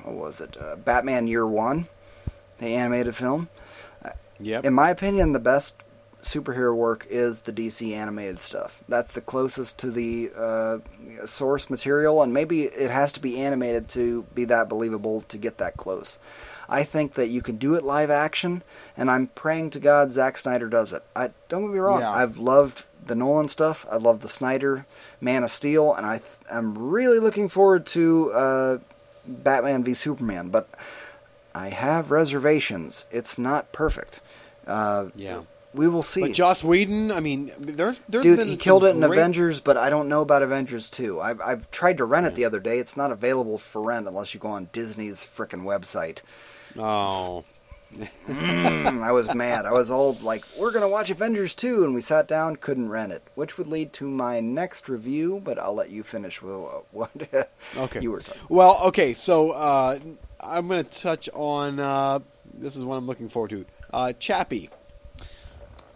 what 0.04 0.16
was 0.16 0.42
it? 0.42 0.58
Uh, 0.60 0.76
Batman 0.76 1.28
Year 1.28 1.46
One, 1.46 1.88
the 2.58 2.68
animated 2.68 3.16
film. 3.16 3.50
Yep. 4.40 4.66
In 4.66 4.74
my 4.74 4.90
opinion, 4.90 5.32
the 5.34 5.40
best 5.40 5.76
superhero 6.22 6.76
work 6.76 7.06
is 7.10 7.42
the 7.42 7.54
DC 7.54 7.94
animated 7.94 8.42
stuff. 8.42 8.84
That's 8.90 9.12
the 9.12 9.22
closest 9.22 9.78
to 9.80 9.92
the 9.92 10.32
uh, 10.36 10.80
source 11.26 11.70
material, 11.70 12.22
and 12.22 12.34
maybe 12.34 12.64
it 12.64 12.90
has 12.90 13.12
to 13.14 13.20
be 13.20 13.40
animated 13.40 13.88
to 13.90 14.24
be 14.34 14.46
that 14.46 14.68
believable 14.68 15.22
to 15.22 15.38
get 15.38 15.60
that 15.60 15.78
close. 15.78 16.18
I 16.68 16.84
think 16.84 17.14
that 17.14 17.28
you 17.28 17.44
can 17.44 17.58
do 17.58 17.76
it 17.76 17.84
live 17.84 18.10
action, 18.10 18.64
and 18.98 19.12
I'm 19.12 19.28
praying 19.28 19.70
to 19.72 19.80
God 19.80 20.12
Zack 20.12 20.38
Snyder 20.38 20.68
does 20.68 20.94
it. 20.94 21.04
I 21.16 21.30
don't 21.48 21.62
get 21.62 21.74
me 21.74 21.80
wrong. 21.80 22.02
Yeah. 22.02 22.12
I've 22.12 22.38
loved 22.38 22.86
the 23.06 23.16
Nolan 23.16 23.48
stuff. 23.48 23.86
I 23.92 23.98
love 23.98 24.22
the 24.22 24.28
Snyder 24.28 24.88
Man 25.22 25.44
of 25.44 25.52
Steel, 25.52 25.94
and 25.94 26.06
I 26.06 26.22
I'm 26.52 26.78
really 26.78 27.20
looking 27.20 27.50
forward 27.50 27.86
to 27.88 28.32
uh, 28.34 28.78
Batman 29.28 29.84
v 29.84 29.94
Superman. 29.94 30.50
But 30.50 30.70
I 31.54 31.70
have 31.70 32.12
reservations. 32.12 33.06
It's 33.12 33.38
not 33.38 33.72
perfect. 33.72 34.22
Uh, 34.68 35.08
Yeah. 35.16 35.42
we 35.74 35.88
will 35.88 36.04
see. 36.04 36.22
But 36.22 36.32
Joss 36.34 36.64
Whedon, 36.64 37.12
I 37.12 37.20
mean, 37.20 37.52
there's 37.58 38.00
there's 38.10 38.24
Dude, 38.24 38.38
been 38.38 38.48
he 38.48 38.58
killed 38.58 38.84
it 38.84 38.90
in 38.96 39.00
great- 39.02 39.18
Avengers, 39.20 39.60
but 39.60 39.78
I 39.78 39.90
don't 39.90 40.08
know 40.10 40.22
about 40.22 40.42
Avengers 40.42 40.90
2. 40.90 41.20
I've, 41.22 41.42
I've 41.42 41.70
tried 41.72 41.98
to 41.98 42.06
rent 42.06 42.26
it 42.28 42.36
the 42.36 42.46
other 42.46 42.60
day. 42.60 42.80
It's 42.80 42.96
not 42.98 43.12
available 43.12 43.58
for 43.58 43.82
rent 43.82 44.08
unless 44.08 44.34
you 44.34 44.40
go 44.40 44.50
on 44.50 44.70
Disney's 44.74 45.24
frickin' 45.24 45.64
website. 45.64 46.20
Oh, 46.78 47.44
Mm, 48.28 49.04
I 49.04 49.12
was 49.14 49.34
mad. 49.34 49.66
I 49.66 49.72
was 49.72 49.90
all 49.90 50.18
like, 50.22 50.44
we're 50.60 50.72
going 50.72 50.82
to 50.82 50.90
watch 50.90 51.10
Avengers 51.10 51.56
2, 51.56 51.84
and 51.86 51.94
we 51.96 52.02
sat 52.02 52.28
down, 52.28 52.58
couldn't 52.58 52.90
rent 52.90 53.14
it, 53.14 53.24
which 53.36 53.58
would 53.58 53.68
lead 53.68 53.94
to 53.94 54.10
my 54.10 54.42
next 54.42 54.90
review, 54.90 55.40
but 55.42 55.58
I'll 55.58 55.76
let 55.76 55.92
you 55.92 56.04
finish 56.04 56.42
with 56.42 56.54
what 56.92 57.12
okay. 57.78 58.02
you 58.02 58.12
were 58.12 58.20
talking 58.20 58.42
Well, 58.50 58.80
okay, 58.88 59.14
so 59.14 59.52
uh, 59.52 59.98
I'm 60.42 60.68
going 60.68 60.84
to 60.84 60.90
touch 61.02 61.30
on 61.34 61.80
uh, 61.80 62.20
this 62.56 62.76
is 62.76 62.84
what 62.84 62.96
I'm 62.96 63.06
looking 63.08 63.30
forward 63.30 63.52
to. 63.52 63.66
Uh, 63.96 64.12
Chappie. 64.12 64.70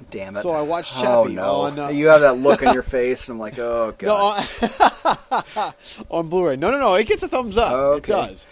Damn 0.09 0.37
it. 0.37 0.43
So 0.43 0.51
I 0.51 0.61
watched 0.61 0.93
Chappie. 0.93 1.07
Oh, 1.07 1.23
Chappie 1.25 1.35
no. 1.35 1.55
on, 1.61 1.79
uh, 1.79 1.89
you 1.89 2.07
have 2.07 2.21
that 2.21 2.37
look 2.37 2.65
on 2.65 2.73
your 2.73 2.81
face, 2.81 3.27
and 3.27 3.35
I'm 3.35 3.39
like, 3.39 3.59
oh, 3.59 3.93
God. 3.97 4.47
No, 4.61 5.33
on, 5.57 5.73
on 6.09 6.29
Blu-ray. 6.29 6.55
No, 6.55 6.71
no, 6.71 6.79
no. 6.79 6.95
It 6.95 7.07
gets 7.07 7.23
a 7.23 7.27
thumbs 7.27 7.57
up. 7.57 7.97
It 7.97 8.07
does. 8.07 8.47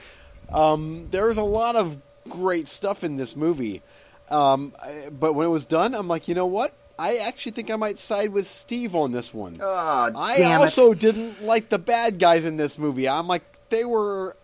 Um, 0.52 1.07
there's 1.11 1.38
a 1.38 1.44
lot 1.44 1.78
of 1.78 1.98
great 2.28 2.68
stuff 2.68 3.06
in 3.06 3.15
this 3.15 3.38
movie, 3.38 3.82
um, 4.30 4.74
but 5.18 5.34
when 5.34 5.45
it 5.45 5.49
was 5.49 5.65
done, 5.65 5.95
I'm 5.95 6.10
like, 6.10 6.28
you 6.28 6.36
know 6.36 6.45
what? 6.45 6.74
I 6.99 7.18
actually 7.18 7.53
think 7.53 7.72
I 7.72 7.78
might 7.78 7.99
side 7.99 8.32
with 8.32 8.48
Steve 8.48 8.95
on 8.95 9.14
this 9.14 9.34
one. 9.34 9.60
oh, 9.61 10.11
I 10.14 10.56
also 10.56 10.91
it. 10.91 10.99
didn't 10.99 11.44
like 11.44 11.69
the 11.69 11.80
bad 11.80 12.19
guys 12.19 12.44
in 12.44 12.57
this 12.57 12.78
movie. 12.78 13.07
I'm 13.07 13.28
like, 13.28 13.44
they 13.69 13.86
were 13.86 14.36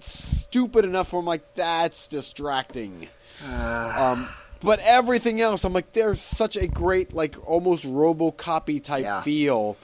stupid 0.00 0.84
enough 0.84 1.12
where 1.12 1.20
I'm 1.20 1.26
like, 1.26 1.54
that's 1.54 2.06
distracting. 2.06 3.08
Um, 3.50 4.28
but 4.60 4.78
everything 4.80 5.40
else, 5.40 5.64
I'm 5.64 5.72
like, 5.72 5.92
there's 5.92 6.20
such 6.20 6.56
a 6.56 6.66
great, 6.66 7.12
like, 7.14 7.36
almost 7.48 7.84
RoboCopy 7.84 8.82
type 8.82 9.04
Yeah. 9.04 9.20
feel. 9.22 9.76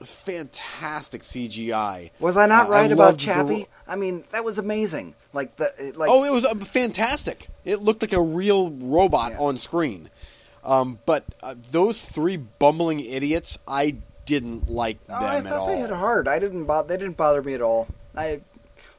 It's 0.00 0.12
fantastic 0.12 1.22
CGI. 1.22 2.10
Was 2.18 2.36
I 2.36 2.46
not 2.46 2.66
Uh, 2.66 2.70
right 2.70 2.90
I 2.90 2.92
about 2.94 2.98
loved 3.04 3.20
the- 3.20 3.24
Chappie? 3.24 3.66
I 3.86 3.94
mean, 3.96 4.24
that 4.32 4.42
was 4.44 4.58
amazing. 4.58 5.14
Like, 5.32 5.54
the, 5.56 5.72
like 5.96 6.10
oh, 6.10 6.24
it 6.24 6.32
was 6.32 6.44
uh, 6.44 6.54
fantastic. 6.56 7.48
It 7.64 7.80
looked 7.82 8.02
like 8.02 8.12
a 8.12 8.20
real 8.20 8.70
robot 8.70 9.32
Yeah. 9.32 9.38
on 9.40 9.56
screen. 9.58 10.10
Um, 10.64 10.98
but 11.06 11.24
uh, 11.42 11.54
those 11.70 12.04
three 12.04 12.36
bumbling 12.36 13.00
idiots, 13.00 13.58
I 13.66 13.96
didn't 14.26 14.68
like 14.70 14.98
Oh, 15.08 15.14
them 15.20 15.22
I 15.22 15.36
at 15.38 15.52
all. 15.52 15.66
they 15.68 15.78
hit 15.78 15.90
hard. 15.90 16.26
I 16.28 16.38
didn't 16.38 16.64
bother. 16.64 16.88
They 16.88 16.96
didn't 16.96 17.16
bother 17.16 17.42
me 17.42 17.54
at 17.54 17.62
all. 17.62 17.86
I 18.16 18.40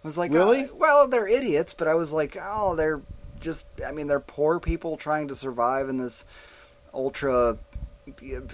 was 0.03 0.17
like, 0.17 0.31
Really? 0.31 0.63
uh, 0.65 0.67
well, 0.75 1.07
they're 1.07 1.27
idiots, 1.27 1.73
but 1.73 1.87
I 1.87 1.95
was 1.95 2.11
like, 2.11 2.37
oh, 2.41 2.75
they're 2.75 3.01
just. 3.43 3.67
I 3.85 3.91
mean, 3.91 4.07
they're 4.07 4.19
poor 4.19 4.59
people 4.59 4.97
trying 4.97 5.27
to 5.27 5.35
survive 5.35 5.89
in 5.89 5.97
this 5.97 6.25
ultra 6.93 7.57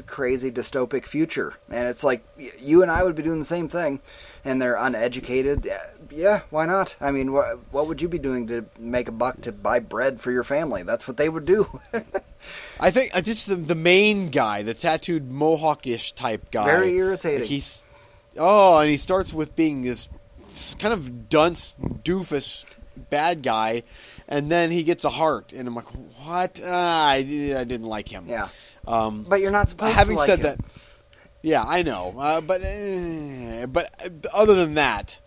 crazy 0.05 0.51
dystopic 0.51 1.05
future, 1.05 1.53
and 1.69 1.87
it's 1.87 2.03
like 2.03 2.23
you 2.59 2.81
and 2.81 2.91
I 2.91 3.03
would 3.03 3.15
be 3.15 3.23
doing 3.23 3.39
the 3.39 3.45
same 3.45 3.67
thing, 3.67 3.99
and 4.43 4.61
they're 4.61 4.75
uneducated. 4.75 5.65
Yeah, 5.65 5.81
Yeah, 6.11 6.41
why 6.49 6.65
not? 6.65 6.95
I 6.99 7.11
mean, 7.11 7.31
what 7.31 7.59
what 7.71 7.87
would 7.87 8.01
you 8.01 8.07
be 8.07 8.19
doing 8.19 8.47
to 8.47 8.65
make 8.77 9.07
a 9.07 9.11
buck 9.11 9.41
to 9.41 9.51
buy 9.51 9.79
bread 9.79 10.21
for 10.21 10.31
your 10.31 10.43
family? 10.43 10.83
That's 10.83 11.07
what 11.07 11.17
they 11.17 11.29
would 11.29 11.45
do. 11.45 11.79
I 12.79 12.91
think 12.91 13.15
uh, 13.15 13.21
this 13.21 13.39
is 13.39 13.45
the, 13.45 13.55
the 13.55 13.75
main 13.75 14.29
guy, 14.29 14.63
the 14.63 14.73
tattooed 14.73 15.29
mohawkish 15.29 16.13
type 16.13 16.51
guy. 16.51 16.65
Very 16.65 16.95
irritating. 16.95 17.41
Like, 17.41 17.49
he's 17.49 17.83
oh, 18.37 18.77
and 18.79 18.89
he 18.89 18.97
starts 18.97 19.33
with 19.33 19.55
being 19.55 19.81
this 19.81 20.09
kind 20.79 20.93
of 20.93 21.29
dunce 21.29 21.75
doofus 22.03 22.65
bad 23.09 23.41
guy, 23.41 23.83
and 24.29 24.49
then 24.49 24.71
he 24.71 24.83
gets 24.83 25.03
a 25.03 25.09
heart, 25.09 25.51
and 25.51 25.67
I'm 25.67 25.75
like, 25.75 25.87
what? 26.25 26.61
Ah, 26.65 27.09
I, 27.09 27.15
I 27.15 27.63
didn't 27.65 27.83
like 27.87 28.07
him. 28.07 28.25
yeah, 28.27 28.47
Um, 28.87 29.25
but 29.27 29.41
you're 29.41 29.51
not 29.51 29.67
supposed 29.69 29.93
having 29.95 30.15
to 30.15 30.19
like 30.19 30.27
said 30.27 30.39
him. 30.39 30.43
that, 30.43 30.59
yeah, 31.41 31.63
I 31.65 31.81
know, 31.81 32.15
uh, 32.17 32.39
but 32.41 32.61
eh, 32.63 33.65
but 33.65 33.91
uh, 34.05 34.09
other 34.33 34.53
than 34.55 34.75
that, 34.75 35.19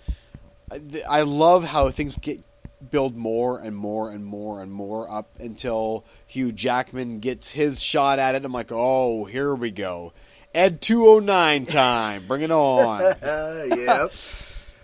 I- 0.70 1.02
I 1.08 1.22
love 1.22 1.64
how 1.64 1.90
things 1.90 2.16
get 2.16 2.40
build 2.90 3.14
more 3.16 3.60
and 3.60 3.76
more 3.76 4.10
and 4.10 4.24
more 4.24 4.60
and 4.60 4.72
more 4.72 5.08
up 5.08 5.28
until 5.38 6.04
Hugh 6.26 6.50
Jackman 6.50 7.20
gets 7.20 7.52
his 7.52 7.80
shot 7.80 8.18
at 8.18 8.34
it. 8.34 8.44
I'm 8.44 8.52
like, 8.52 8.70
oh, 8.72 9.24
here 9.24 9.54
we 9.54 9.70
go, 9.70 10.12
Ed 10.54 10.80
209 10.80 11.66
time, 11.66 12.24
bring 12.26 12.42
it 12.42 12.50
on. 12.50 13.14
Yep. 13.22 14.12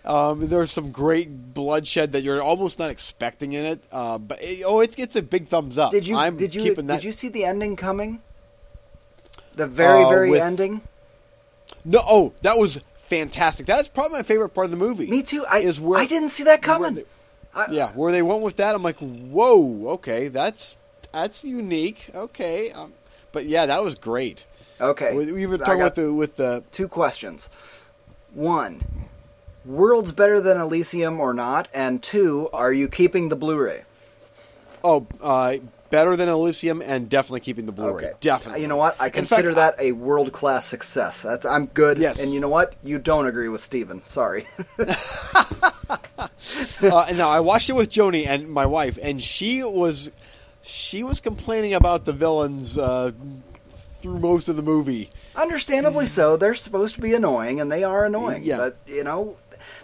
Um, 0.09 0.49
there's 0.49 0.71
some 0.71 0.91
great 0.91 1.53
bloodshed 1.53 2.13
that 2.13 2.23
you're 2.23 2.41
almost 2.41 2.79
not 2.79 2.89
expecting 2.91 3.53
in 3.53 3.67
it, 3.67 3.83
uh, 3.93 4.17
but 4.17 4.43
it, 4.43 4.63
oh, 4.65 4.81
it 4.81 4.97
gets 4.97 5.15
a 5.17 5.23
big 5.23 5.49
thumbs 5.49 5.77
up. 5.77 5.91
Did 5.91 6.07
you 6.07 6.17
I'm 6.17 6.39
did 6.39 6.55
you 6.55 6.75
that. 6.75 6.87
did 6.87 7.05
you 7.05 7.13
see 7.13 7.29
the 7.29 7.45
ending 7.45 7.77
coming? 7.77 8.23
The 9.55 9.67
very 9.67 10.05
Uh, 10.05 10.09
very 10.09 10.31
with- 10.31 10.41
ending. 10.41 10.81
No, 11.85 12.01
oh, 12.07 12.33
that 12.41 12.57
was 12.59 12.81
fantastic. 12.97 13.67
That's 13.67 13.87
probably 13.89 14.19
my 14.19 14.23
favorite 14.23 14.51
part 14.51 14.65
of 14.65 14.71
the 14.71 14.77
movie. 14.79 15.09
Me 15.09 15.23
too. 15.23 15.45
I 15.47 15.59
is 15.59 15.79
where 15.79 16.01
I 16.01 16.07
didn't 16.07 16.31
see 16.31 16.45
that 16.45 16.67
where 16.67 16.77
coming. 16.79 16.95
they- 16.95 17.05
I- 17.55 17.71
yeah, 17.71 17.93
where 17.93 18.11
they 18.11 18.23
went 18.23 18.41
with 18.43 18.57
that, 18.57 18.75
I'm 18.75 18.83
like, 18.83 18.97
whoa, 18.99 19.89
okay, 19.95 20.29
that's 20.29 20.75
that's 21.13 21.45
unique. 21.45 22.09
Okay, 22.15 22.71
um, 22.73 22.95
but 23.33 23.45
yeah, 23.45 23.67
that 23.67 23.83
was 23.85 23.95
great. 23.95 24.47
Okay. 24.81 25.15
We, 25.15 25.33
we 25.33 25.47
were 25.47 25.59
talking 25.59 25.83
with 25.83 25.95
the 25.97 26.13
with 26.15 26.37
the 26.37 26.63
two 26.73 26.89
questions. 26.89 27.49
One, 28.33 28.83
world's 29.69 30.13
better 30.13 30.41
than 30.41 30.59
Elysium 30.59 31.21
or 31.21 31.33
not? 31.33 31.69
And 31.73 32.03
two, 32.03 32.49
are 32.53 32.73
you 32.73 32.89
keeping 32.89 33.29
the 33.29 33.37
Blu-ray? 33.37 33.85
oh, 34.85 35.07
uh, 35.23 35.55
better 35.91 36.17
than 36.17 36.29
Elysium, 36.29 36.83
and 36.83 37.09
definitely 37.09 37.41
keeping 37.41 37.67
the 37.67 37.73
Blu-ray. 37.73 38.07
Okay. 38.07 38.13
Definitely. 38.21 38.63
You 38.63 38.69
know 38.69 38.77
what? 38.77 39.01
I 39.01 39.11
consider 39.11 39.55
fact, 39.55 39.79
that 39.79 39.85
a 39.85 39.93
world-class 39.93 40.67
success. 40.67 41.23
That's 41.23 41.47
I'm 41.47 41.67
good. 41.67 41.99
Yes. 41.99 42.23
And 42.23 42.33
you 42.33 42.41
know 42.41 42.49
what? 42.49 42.75
You 42.83 42.99
don't 42.99 43.27
agree 43.27 43.49
with 43.49 43.61
Steven. 43.61 44.03
Sorry. 44.05 44.47
uh, 44.79 44.89
and 47.09 47.19
now 47.19 47.29
I 47.29 47.41
watched 47.41 47.71
it 47.71 47.75
with 47.75 47.91
Joni 47.91 48.27
and 48.27 48.49
my 48.49 48.67
wife, 48.67 48.99
and 49.03 49.23
she 49.23 49.63
was 49.63 50.11
she 50.63 51.03
was 51.03 51.21
complaining 51.21 51.75
about 51.75 52.05
the 52.05 52.13
villains 52.13 52.77
uh, 52.77 53.13
through 54.01 54.19
most 54.19 54.49
of 54.49 54.57
the 54.57 54.63
movie. 54.63 55.11
Understandably 55.35 56.07
so. 56.07 56.37
They're 56.37 56.55
supposed 56.55 56.95
to 56.97 57.01
be 57.01 57.15
annoying, 57.15 57.61
and 57.61 57.71
they 57.71 57.85
are 57.85 58.05
annoying. 58.05 58.43
Yeah. 58.43 58.59
But 58.59 58.77
you 58.87 59.05
know, 59.05 59.37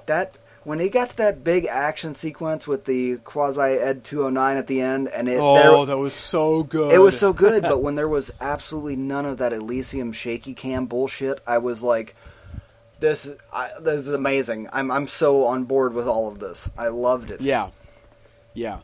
that 0.06 0.36
when 0.64 0.78
he 0.81 0.89
got 0.89 1.10
to 1.10 1.16
that 1.18 1.44
big 1.44 1.66
action 1.66 2.14
sequence 2.14 2.66
with 2.66 2.86
the 2.86 3.16
quasi 3.18 3.60
Ed 3.60 4.02
209 4.05 4.56
at 4.56 4.66
the 4.66 4.81
end, 4.81 5.09
and 5.09 5.28
it 5.28 5.39
Oh, 5.40 5.55
there, 5.85 5.86
that 5.86 5.98
was 5.98 6.14
so 6.14 6.62
good. 6.62 6.94
it 6.94 6.98
was 6.98 7.18
so 7.18 7.32
good. 7.32 7.62
but 7.70 7.82
when 7.82 7.94
there 7.97 8.09
was 8.09 8.31
absolutely 8.40 8.97
none 8.97 9.26
of 9.26 9.39
that 9.39 9.52
Elysium 9.52 10.12
shaky 10.12 10.55
cam 10.55 10.86
bullshit, 10.86 11.40
I 11.47 11.59
was 11.59 11.82
like, 11.82 12.16
"This, 13.01 13.26
is- 13.26 13.36
I, 13.52 13.70
this 13.81 14.06
is 14.06 14.09
amazing. 14.09 14.68
I'm 14.72 14.90
I'm 14.90 15.06
so 15.09 15.44
on 15.44 15.64
board 15.64 15.93
with 15.93 16.06
all 16.09 16.28
of 16.28 16.39
this. 16.39 16.68
I 16.78 16.89
loved 16.89 17.31
it. 17.31 17.40
Yeah, 17.43 17.68
yeah. 18.55 18.78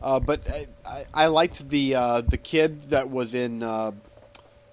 Uh, 0.00 0.20
but 0.20 0.48
I, 0.48 0.66
I, 0.86 1.04
I 1.12 1.26
liked 1.26 1.68
the 1.68 1.94
uh, 1.96 2.20
the 2.22 2.36
kid 2.38 2.84
that 2.90 3.10
was 3.10 3.34
in 3.34 3.62
uh, 3.62 3.92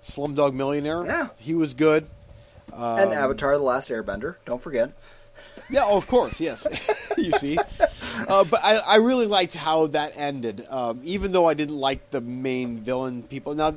Slumdog 0.04 0.54
Millionaire. 0.54 1.06
Yeah. 1.06 1.28
he 1.40 1.56
was 1.56 1.74
good. 1.74 2.08
Um, 2.74 3.00
And 3.00 3.14
Avatar: 3.14 3.58
The 3.58 3.64
Last 3.64 3.90
Airbender. 3.90 4.36
Don't 4.46 4.62
forget. 4.62 4.92
Yeah, 5.70 5.84
oh, 5.86 5.98
of 5.98 6.08
course, 6.08 6.40
yes. 6.40 6.68
you 7.18 7.32
see, 7.34 7.58
uh, 8.28 8.44
but 8.44 8.64
I, 8.64 8.76
I 8.78 8.96
really 8.98 9.26
liked 9.28 9.54
how 9.56 9.88
that 9.88 10.14
ended. 10.16 10.66
Um, 10.70 11.02
even 11.04 11.32
though 11.32 11.48
I 11.48 11.54
didn't 11.54 11.78
like 11.78 12.12
the 12.12 12.22
main 12.22 12.78
villain 12.78 13.24
people. 13.24 13.54
Now, 13.56 13.74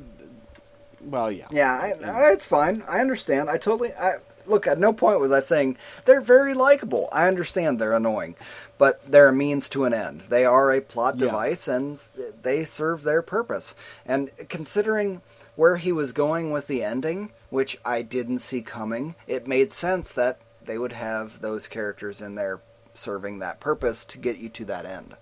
well, 1.01 1.31
yeah, 1.31 1.47
Yeah, 1.51 1.73
I, 1.73 1.95
I, 2.05 2.33
it's 2.33 2.47
fine. 2.47 2.83
I 2.89 3.01
understand. 3.01 3.49
I 3.49 3.59
totally. 3.59 3.93
I, 3.95 4.15
look, 4.47 4.67
at 4.67 4.79
no 4.79 4.93
point 4.93 5.21
was 5.21 5.33
I 5.33 5.41
saying 5.41 5.77
they're 6.05 6.21
very 6.21 6.55
likable. 6.55 7.09
I 7.13 7.29
understand 7.29 7.79
they're 7.79 7.93
annoying, 7.95 8.35
but 8.79 9.01
they're 9.11 9.29
a 9.29 9.33
means 9.33 9.69
to 9.71 9.85
an 9.85 9.95
end. 9.95 10.25
They 10.29 10.45
are 10.45 10.73
a 10.73 10.81
plot 10.81 11.17
Yeah. 11.17 11.27
device, 11.27 11.69
and 11.69 11.99
they 12.43 12.65
serve 12.65 13.03
their 13.05 13.23
purpose. 13.23 13.75
And 14.05 14.31
considering 14.49 15.23
where 15.55 15.77
he 15.77 15.93
was 15.93 16.13
going 16.13 16.51
with 16.51 16.67
the 16.67 16.83
ending, 16.85 17.31
which 17.51 17.79
I 17.85 18.03
didn't 18.03 18.41
see 18.41 18.61
coming, 18.61 19.15
it 19.27 19.47
made 19.47 19.73
sense 19.73 20.13
that 20.13 20.39
they 20.67 20.79
would 20.79 20.93
have 20.93 21.41
those 21.41 21.67
characters 21.67 22.21
in 22.21 22.35
there 22.35 22.61
serving 22.95 23.41
that 23.41 23.61
purpose 23.61 24.05
to 24.07 24.19
get 24.19 24.39
you 24.39 24.49
to 24.51 24.65
that 24.67 24.87
end. 24.87 25.15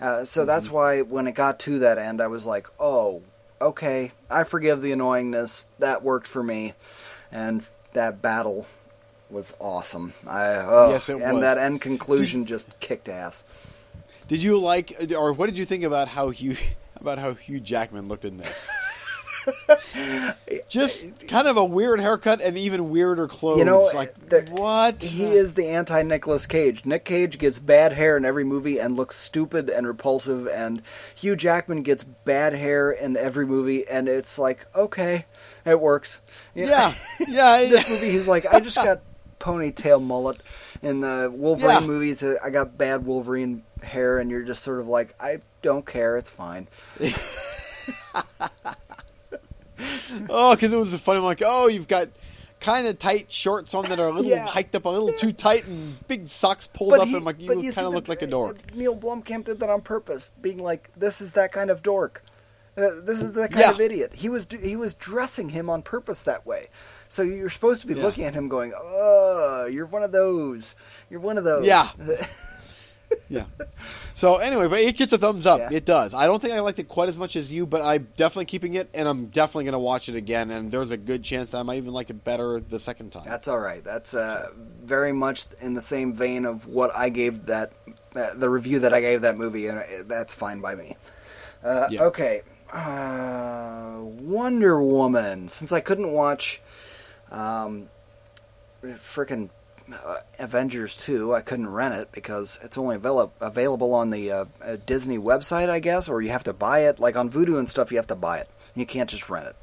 Uh, 0.00 0.24
so 0.24 0.44
that's 0.44 0.70
why 0.70 1.02
when 1.02 1.26
it 1.26 1.32
got 1.32 1.58
to 1.60 1.80
that 1.80 1.98
end, 1.98 2.20
I 2.20 2.26
was 2.26 2.44
like, 2.44 2.66
oh, 2.78 3.22
okay, 3.60 4.12
I 4.30 4.44
forgive 4.44 4.82
the 4.82 4.92
annoyingness. 4.92 5.64
That 5.78 6.02
worked 6.02 6.26
for 6.26 6.42
me. 6.42 6.74
And 7.32 7.64
that 7.92 8.20
battle 8.20 8.66
was 9.30 9.54
awesome. 9.58 10.12
I, 10.26 10.56
oh, 10.56 10.90
Yes, 10.90 11.08
it 11.08 11.20
and 11.20 11.34
was. 11.34 11.40
that 11.42 11.58
end 11.58 11.80
conclusion 11.80 12.46
just 12.46 12.78
kicked 12.80 13.08
ass. 13.08 13.42
Did 14.28 14.42
you 14.42 14.58
like, 14.58 15.12
or 15.16 15.32
what 15.32 15.46
did 15.46 15.58
you 15.58 15.64
think 15.64 15.84
about 15.84 16.08
how 16.08 16.30
Hugh 16.30 16.56
about 16.96 17.18
how 17.18 17.34
Hugh 17.34 17.60
Jackman 17.60 18.08
looked 18.08 18.24
in 18.24 18.36
this? 18.36 18.68
Just 20.68 21.26
kind 21.28 21.46
of 21.48 21.56
a 21.56 21.64
weird 21.64 22.00
haircut 22.00 22.40
and 22.40 22.56
even 22.58 22.90
weirder 22.90 23.28
clothes. 23.28 23.58
You 23.58 23.64
know, 23.64 23.90
like 23.94 24.18
the- 24.28 24.46
what? 24.50 25.02
He 25.02 25.24
is 25.24 25.54
the 25.54 25.66
anti 25.68 26.02
Nicolas 26.02 26.46
Cage. 26.46 26.84
Nick 26.84 27.04
Cage 27.04 27.38
gets 27.38 27.58
bad 27.58 27.92
hair 27.92 28.16
in 28.16 28.24
every 28.24 28.44
movie 28.44 28.78
and 28.78 28.96
looks 28.96 29.16
stupid 29.16 29.68
and 29.70 29.86
repulsive, 29.86 30.46
and 30.48 30.82
Hugh 31.14 31.36
Jackman 31.36 31.82
gets 31.82 32.04
bad 32.04 32.54
hair 32.54 32.90
in 32.90 33.16
every 33.16 33.46
movie, 33.46 33.86
and 33.88 34.08
it's 34.08 34.38
like, 34.38 34.66
okay, 34.74 35.26
it 35.64 35.80
works. 35.80 36.20
Know, 36.54 36.64
Yeah, 36.66 36.94
yeah. 37.28 37.58
this 37.68 37.88
movie, 37.88 38.10
he's 38.10 38.28
like, 38.28 38.46
I 38.52 38.60
just 38.60 38.76
got 38.76 39.00
ponytail 39.40 40.02
mullet. 40.02 40.40
In 40.82 41.00
the 41.00 41.30
Wolverine 41.34 41.80
Yeah. 41.80 41.86
movies, 41.86 42.22
uh, 42.22 42.36
I 42.44 42.50
got 42.50 42.76
bad 42.76 43.06
Wolverine 43.06 43.62
hair, 43.82 44.18
and 44.18 44.30
you're 44.30 44.42
just 44.42 44.62
sort 44.62 44.80
of 44.80 44.88
like, 44.88 45.14
I 45.20 45.40
don't 45.62 45.86
care, 45.86 46.16
it's 46.18 46.30
fine. 46.30 46.68
Oh, 50.28 50.54
because 50.54 50.72
it 50.72 50.76
was 50.76 50.94
funny. 51.00 51.18
I'm 51.18 51.24
like, 51.24 51.42
oh, 51.44 51.66
you've 51.68 51.88
got 51.88 52.08
kind 52.60 52.86
of 52.86 52.98
tight 52.98 53.30
shorts 53.30 53.74
on 53.74 53.84
that 53.90 53.98
are 54.00 54.08
a 54.08 54.12
little 54.12 54.30
Yeah. 54.30 54.46
hiked 54.46 54.74
up 54.74 54.84
a 54.86 54.88
little 54.88 55.12
too 55.12 55.32
tight, 55.32 55.66
and 55.66 56.06
big 56.08 56.28
socks 56.28 56.66
pulled 56.66 56.94
up, 56.94 57.06
he- 57.08 57.14
and 57.16 57.24
like, 57.24 57.40
you 57.40 57.48
kind 57.48 57.60
of 57.68 57.74
the- 57.74 57.88
look 57.90 58.08
like 58.08 58.22
a 58.22 58.26
dork. 58.26 58.56
uh, 58.56 58.74
Neil 58.74 58.96
Blomkamp 58.96 59.44
did 59.44 59.60
that 59.60 59.68
on 59.68 59.82
purpose, 59.82 60.30
being 60.40 60.58
like, 60.58 60.88
"This 60.96 61.20
is 61.20 61.32
that 61.32 61.52
kind 61.52 61.70
of 61.70 61.82
dork. 61.82 62.22
Uh, 62.76 62.88
this 63.02 63.20
is 63.20 63.32
that 63.32 63.50
kind 63.52 63.64
Yeah. 63.66 63.70
of 63.72 63.80
idiot." 63.80 64.12
He 64.14 64.28
was 64.28 64.46
he 64.62 64.76
was 64.76 64.94
dressing 64.94 65.50
him 65.50 65.68
on 65.68 65.82
purpose 65.82 66.22
that 66.22 66.46
way. 66.46 66.68
So 67.08 67.22
you're 67.22 67.50
supposed 67.50 67.82
to 67.82 67.86
be 67.86 67.94
Yeah. 67.94 68.02
looking 68.02 68.24
at 68.24 68.34
him, 68.34 68.48
going, 68.48 68.72
"Oh, 68.76 69.68
you're 69.70 69.86
one 69.86 70.02
of 70.02 70.10
those. 70.12 70.74
You're 71.10 71.20
one 71.20 71.36
of 71.38 71.44
those." 71.44 71.66
Yeah. 71.66 71.88
Yeah. 73.28 73.46
So 74.12 74.36
anyway, 74.36 74.68
but 74.68 74.78
it 74.80 74.96
gets 74.96 75.12
a 75.12 75.18
thumbs 75.18 75.46
up. 75.46 75.58
Yeah. 75.58 75.70
It 75.72 75.84
does. 75.84 76.14
I 76.14 76.26
don't 76.26 76.40
think 76.40 76.54
I 76.54 76.60
liked 76.60 76.78
it 76.78 76.88
quite 76.88 77.08
as 77.08 77.16
much 77.16 77.36
as 77.36 77.50
you, 77.50 77.66
but 77.66 77.82
I'm 77.82 78.08
definitely 78.16 78.44
keeping 78.44 78.74
it, 78.74 78.90
and 78.94 79.08
I'm 79.08 79.26
definitely 79.26 79.64
going 79.64 79.72
to 79.72 79.78
watch 79.78 80.08
it 80.08 80.14
again. 80.14 80.50
And 80.50 80.70
there's 80.70 80.90
a 80.90 80.96
good 80.96 81.24
chance 81.24 81.50
that 81.50 81.58
I 81.58 81.62
might 81.62 81.76
even 81.78 81.92
like 81.92 82.10
it 82.10 82.22
better 82.22 82.60
the 82.60 82.78
second 82.78 83.10
time. 83.12 83.24
That's 83.26 83.48
all 83.48 83.58
right. 83.58 83.82
That's 83.82 84.14
uh, 84.14 84.50
very 84.82 85.12
much 85.12 85.46
in 85.60 85.74
the 85.74 85.82
same 85.82 86.12
vein 86.12 86.44
of 86.44 86.66
what 86.66 86.94
I 86.94 87.08
gave 87.08 87.46
that 87.46 87.72
uh, 88.14 88.34
the 88.34 88.48
review 88.48 88.80
that 88.80 88.94
I 88.94 89.00
gave 89.00 89.22
that 89.22 89.36
movie, 89.36 89.66
and 89.66 89.78
uh, 89.78 89.84
that's 90.06 90.34
fine 90.34 90.60
by 90.60 90.74
me. 90.74 90.96
Uh, 91.62 91.88
Yeah. 91.90 92.02
Okay, 92.04 92.42
uh, 92.72 93.96
Wonder 94.00 94.80
Woman. 94.82 95.48
Since 95.48 95.72
I 95.72 95.80
couldn't 95.80 96.12
watch, 96.12 96.60
um, 97.30 97.88
frickin' 98.82 99.48
uh, 99.48 99.63
Avengers 100.38 100.96
two, 100.96 101.34
I 101.34 101.40
couldn't 101.40 101.68
rent 101.68 101.94
it 101.94 102.12
because 102.12 102.58
it's 102.62 102.78
only 102.78 102.96
avail- 102.96 103.32
available 103.40 103.92
on 103.94 104.10
the 104.10 104.30
uh, 104.32 104.44
uh, 104.62 104.76
Disney 104.86 105.18
website, 105.18 105.68
I 105.68 105.80
guess, 105.80 106.08
or 106.08 106.22
you 106.22 106.30
have 106.30 106.44
to 106.44 106.52
buy 106.52 106.86
it. 106.86 106.98
Like 106.98 107.16
on 107.16 107.30
Vudu 107.30 107.58
and 107.58 107.68
stuff, 107.68 107.90
you 107.90 107.98
have 107.98 108.06
to 108.08 108.14
buy 108.14 108.38
it. 108.38 108.48
You 108.74 108.86
can't 108.86 109.10
just 109.10 109.28
rent 109.28 109.46
it. 109.46 109.56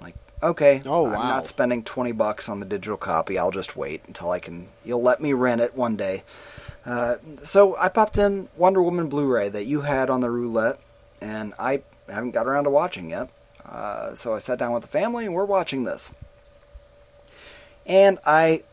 Like, 0.00 0.14
okay, 0.42 0.82
Oh, 0.84 1.06
I'm 1.06 1.12
not 1.12 1.46
spending 1.46 1.84
twenty 1.84 2.12
bucks 2.12 2.48
on 2.48 2.60
the 2.60 2.66
digital 2.66 2.96
copy. 2.96 3.38
I'll 3.38 3.50
just 3.52 3.76
wait 3.76 4.02
until 4.06 4.30
I 4.30 4.40
can. 4.40 4.68
You'll 4.84 5.02
let 5.02 5.20
me 5.20 5.32
rent 5.32 5.60
it 5.60 5.74
one 5.76 5.96
day. 5.96 6.24
Uh, 6.84 7.16
so 7.44 7.76
I 7.76 7.88
popped 7.88 8.18
in 8.18 8.48
Wonder 8.56 8.82
Woman 8.82 9.08
Blu-ray 9.08 9.48
that 9.50 9.64
you 9.64 9.82
had 9.82 10.10
on 10.10 10.20
the 10.20 10.30
roulette, 10.30 10.80
and 11.20 11.54
I 11.58 11.82
haven't 12.08 12.32
got 12.32 12.46
around 12.48 12.64
to 12.64 12.70
watching 12.70 13.10
yet. 13.10 13.30
Uh, 13.64 14.16
so 14.16 14.34
I 14.34 14.38
sat 14.40 14.58
down 14.58 14.72
with 14.72 14.82
the 14.82 14.88
family, 14.88 15.24
and 15.24 15.32
we're 15.32 15.44
watching 15.44 15.84
this. 15.84 16.10
And 17.86 18.18
I 18.26 18.64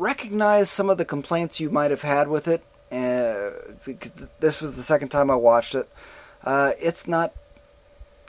recognize 0.00 0.70
some 0.70 0.88
of 0.90 0.98
the 0.98 1.04
complaints 1.04 1.60
you 1.60 1.70
might 1.70 1.90
have 1.90 2.02
had 2.02 2.28
with 2.28 2.48
it, 2.48 2.62
uh, 2.90 3.50
because 3.84 4.12
this 4.40 4.60
was 4.60 4.74
the 4.74 4.82
second 4.82 5.08
time 5.08 5.30
I 5.30 5.36
watched 5.36 5.74
it. 5.74 5.88
Uh, 6.42 6.72
it's 6.80 7.06
not. 7.06 7.32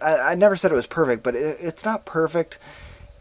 I, 0.01 0.31
I 0.31 0.35
never 0.35 0.55
said 0.55 0.71
it 0.71 0.75
was 0.75 0.87
perfect, 0.87 1.23
but 1.23 1.35
it, 1.35 1.57
it's 1.61 1.85
not 1.85 2.05
perfect. 2.05 2.59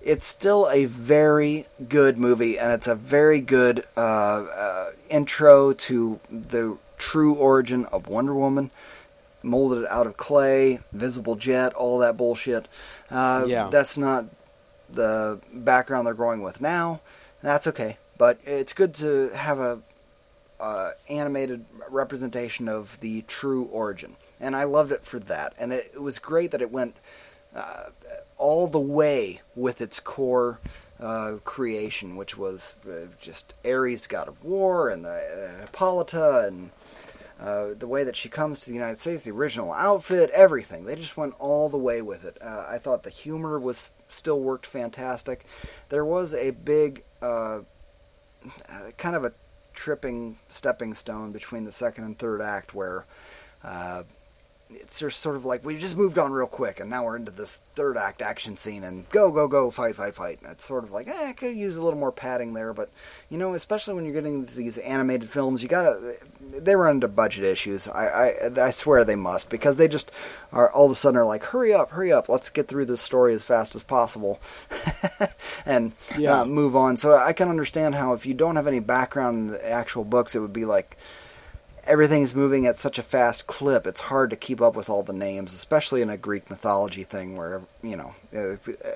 It's 0.03 0.27
still 0.27 0.69
a 0.71 0.87
very 0.87 1.67
good 1.89 2.19
movie, 2.19 2.59
and 2.59 2.73
it's 2.73 2.87
a 2.87 2.95
very 2.95 3.41
good 3.41 3.85
uh, 3.97 4.01
uh, 4.01 4.91
intro 5.11 5.73
to 5.75 6.19
the 6.31 6.77
true 6.99 7.35
origin 7.35 7.85
of 7.87 8.09
Wonder 8.09 8.35
Woman. 8.35 8.71
Molded 9.43 9.87
out 9.89 10.07
of 10.07 10.19
clay, 10.19 10.81
visible 10.93 11.35
jet, 11.35 11.73
all 11.73 11.99
that 11.99 12.17
bullshit. 12.19 12.67
Uh, 13.11 13.45
Yeah. 13.47 13.69
That's 13.71 13.97
not 13.97 14.27
the 14.91 15.41
background 15.53 16.07
they're 16.07 16.13
going 16.15 16.43
with 16.43 16.61
now. 16.61 17.01
That's 17.43 17.67
okay, 17.69 17.97
but 18.21 18.39
it's 18.45 18.75
good 18.75 18.93
to 18.93 19.31
have 19.31 19.59
a 19.61 19.81
uh, 20.61 20.91
animated 21.09 21.65
representation 21.89 22.69
of 22.69 23.01
the 23.01 23.23
true 23.23 23.65
origin, 23.73 24.15
and 24.39 24.55
I 24.55 24.65
loved 24.65 24.93
it 24.93 25.07
for 25.07 25.19
that. 25.21 25.55
And 25.59 25.73
it, 25.73 25.93
it 25.95 26.03
was 26.03 26.19
great 26.19 26.51
that 26.51 26.61
it 26.61 26.71
went 26.71 26.97
uh, 27.57 27.85
all 28.37 28.67
the 28.67 28.79
way 28.79 29.41
with 29.57 29.81
its 29.81 30.01
core 30.01 30.61
uh, 31.01 31.37
creation, 31.45 32.15
which 32.15 32.37
was 32.37 32.75
uh, 32.87 33.07
just 33.19 33.55
Ares, 33.65 34.07
god 34.07 34.29
of 34.29 34.45
war, 34.45 34.91
and 34.91 35.03
the 35.03 35.09
uh, 35.09 35.61
Hippolyta, 35.63 36.47
and 36.47 36.71
uh, 37.41 37.69
the 37.73 37.87
way 37.87 38.05
that 38.05 38.17
she 38.17 38.29
comes 38.29 38.61
to 38.61 38.67
the 38.67 38.75
United 38.75 38.99
States, 38.99 39.23
the 39.23 39.31
original 39.31 39.73
outfit, 39.73 40.29
everything. 40.35 40.85
They 40.85 40.95
just 40.95 41.17
went 41.17 41.33
all 41.39 41.71
the 41.71 41.79
way 41.79 42.03
with 42.03 42.27
it. 42.27 42.37
I 42.43 42.77
thought 42.77 43.03
the 43.03 43.09
humor 43.09 43.59
was 43.59 43.89
still 44.11 44.41
worked 44.41 44.67
fantastic. 44.67 45.47
There 45.89 46.05
was 46.05 46.35
a 46.35 46.51
big, 46.51 47.03
kind 48.97 49.17
of 49.17 49.25
a 49.25 49.33
tripping 49.73 50.39
stepping 50.49 50.95
stone 50.95 51.33
between 51.33 51.65
the 51.65 51.73
second 51.73 52.05
and 52.05 52.19
third 52.19 52.41
act 52.41 52.75
where 52.75 53.07
uh, 53.63 54.03
it's 54.73 54.99
just 54.99 55.21
sort 55.21 55.37
of 55.37 55.45
like 55.45 55.65
we 55.65 55.77
just 55.77 55.97
moved 55.97 56.19
on 56.19 56.33
real 56.33 56.47
quick 56.47 56.81
and 56.81 56.89
now 56.91 57.05
we're 57.05 57.17
into 57.17 57.31
this 57.31 57.61
third 57.75 57.97
act 57.97 58.23
action 58.23 58.57
scene 58.57 58.85
and 58.85 59.09
go 59.11 59.31
go 59.31 59.49
go 59.49 59.71
fight 59.71 59.97
fight 59.97 60.15
fight. 60.15 60.41
And 60.43 60.51
it's 60.53 60.65
sort 60.65 60.85
of 60.85 60.91
like 60.93 61.09
eh, 61.09 61.29
I 61.29 61.33
could 61.33 61.57
use 61.57 61.77
a 61.77 61.83
little 61.83 61.99
more 61.99 62.13
padding 62.13 62.55
there 62.55 62.73
but 62.73 62.91
you 63.29 63.39
know 63.39 63.55
especially 63.55 63.95
when 63.95 64.05
you're 64.05 64.15
getting 64.15 64.41
into 64.41 64.55
these 64.55 64.79
animated 64.79 65.29
films 65.29 65.63
you 65.63 65.69
gotta 65.69 66.17
they 66.41 66.75
run 66.77 66.97
into 66.97 67.09
budget 67.09 67.45
issues. 67.45 67.89
I, 67.89 68.07
I 68.57 68.67
I 68.67 68.71
swear 68.71 69.05
they 69.05 69.17
must 69.17 69.51
because 69.51 69.77
they 69.77 69.89
just 69.89 70.11
are 70.53 70.71
all 70.71 70.87
of 70.87 70.93
a 70.93 70.95
sudden 70.95 71.19
are 71.19 71.27
like 71.27 71.43
hurry 71.45 71.73
up 71.73 71.91
hurry 71.91 72.13
up 72.13 72.29
let's 72.29 72.49
get 72.51 72.69
through 72.69 72.87
this 72.87 73.01
story 73.01 73.35
as 73.35 73.43
fast 73.43 73.75
as 73.75 73.83
possible 73.83 74.41
and 75.67 75.93
Yeah. 76.19 76.41
uh, 76.41 76.45
move 76.45 76.77
on. 76.77 76.97
So 76.97 77.17
I 77.17 77.33
can 77.33 77.49
understand 77.49 77.95
how 77.95 78.13
if 78.13 78.27
you 78.27 78.35
don't 78.35 78.57
have 78.57 78.67
any 78.67 78.81
background 78.81 79.39
in 79.39 79.47
the 79.49 79.69
actual 79.71 80.05
books 80.05 80.35
it 80.35 80.41
would 80.41 80.53
be 80.53 80.65
like 80.65 80.97
everything's 81.85 82.35
moving 82.35 82.67
at 82.67 82.77
such 82.77 82.99
a 82.99 83.03
fast 83.03 83.47
clip, 83.47 83.87
it's 83.87 84.01
hard 84.01 84.31
to 84.31 84.37
keep 84.37 84.61
up 84.61 84.77
with 84.77 84.89
all 84.89 85.03
the 85.03 85.13
names, 85.13 85.53
especially 85.53 86.03
in 86.03 86.11
a 86.11 86.17
Greek 86.17 86.51
mythology 86.51 87.05
thing 87.05 87.37
where, 87.37 87.63
you 87.83 87.97
know, 87.97 88.15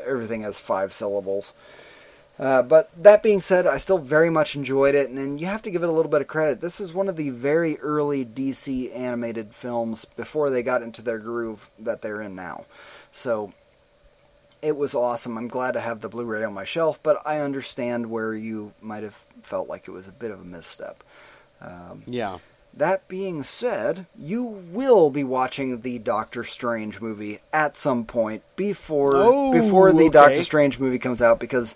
everything 0.06 0.43
has 0.43 0.59
five 0.59 0.93
syllables. 0.93 1.52
Uh, 2.39 2.62
but 2.62 2.90
that 3.01 3.23
being 3.23 3.40
said, 3.40 3.66
I 3.66 3.78
still 3.78 3.98
very 3.98 4.28
much 4.28 4.56
enjoyed 4.56 4.97
it, 4.97 5.09
and, 5.09 5.19
and 5.19 5.40
you 5.40 5.47
have 5.47 5.62
to 5.62 5.70
give 5.70 5.85
it 5.85 5.89
a 5.89 5.93
little 5.93 6.11
bit 6.11 6.20
of 6.20 6.27
credit. 6.27 6.61
This 6.61 6.81
is 6.81 6.93
one 6.93 7.09
of 7.09 7.15
the 7.15 7.31
very 7.31 7.78
early 7.78 8.24
DC 8.24 8.94
animated 8.94 9.55
films 9.55 10.05
before 10.05 10.51
they 10.51 10.62
got 10.62 10.82
into 10.82 11.01
their 11.01 11.19
groove 11.19 11.70
that 11.78 12.02
they're 12.02 12.20
in 12.20 12.35
now. 12.35 12.65
So 13.12 13.52
it 14.62 14.77
was 14.77 14.94
awesome. 14.94 15.39
I'm 15.39 15.47
glad 15.47 15.73
to 15.73 15.81
have 15.81 16.01
the 16.01 16.09
Blu 16.09 16.24
ray 16.24 16.43
on 16.43 16.55
my 16.55 16.65
shelf, 16.65 16.98
but 17.05 17.23
I 17.24 17.39
understand 17.39 18.11
where 18.11 18.35
you 18.35 18.73
might 18.81 19.05
have 19.05 19.24
felt 19.43 19.69
like 19.69 19.86
it 19.86 19.93
was 19.93 20.09
a 20.09 20.12
bit 20.12 20.32
of 20.32 20.40
a 20.40 20.44
misstep. 20.44 21.05
Um, 21.61 22.02
Yeah. 22.06 22.39
That 22.76 23.06
being 23.09 23.42
said, 23.42 24.06
you 24.16 24.42
will 24.42 25.10
be 25.10 25.22
watching 25.24 25.80
the 25.80 25.98
Doctor 25.98 26.42
Strange 26.44 27.01
movie 27.01 27.40
at 27.52 27.76
some 27.76 28.05
point 28.05 28.42
before 28.56 29.12
Oh, 29.14 29.52
before 29.52 29.92
the 29.92 30.05
okay. 30.05 30.09
Doctor 30.10 30.42
Strange 30.44 30.78
movie 30.78 30.98
comes 30.98 31.22
out 31.22 31.38
because 31.38 31.74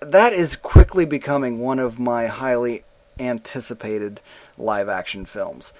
that 0.00 0.32
is 0.32 0.56
quickly 0.56 1.04
becoming 1.04 1.58
one 1.58 1.78
of 1.78 1.98
my 1.98 2.26
highly 2.26 2.84
anticipated 3.18 4.20
live 4.56 4.88
action 4.88 5.24
films. 5.24 5.72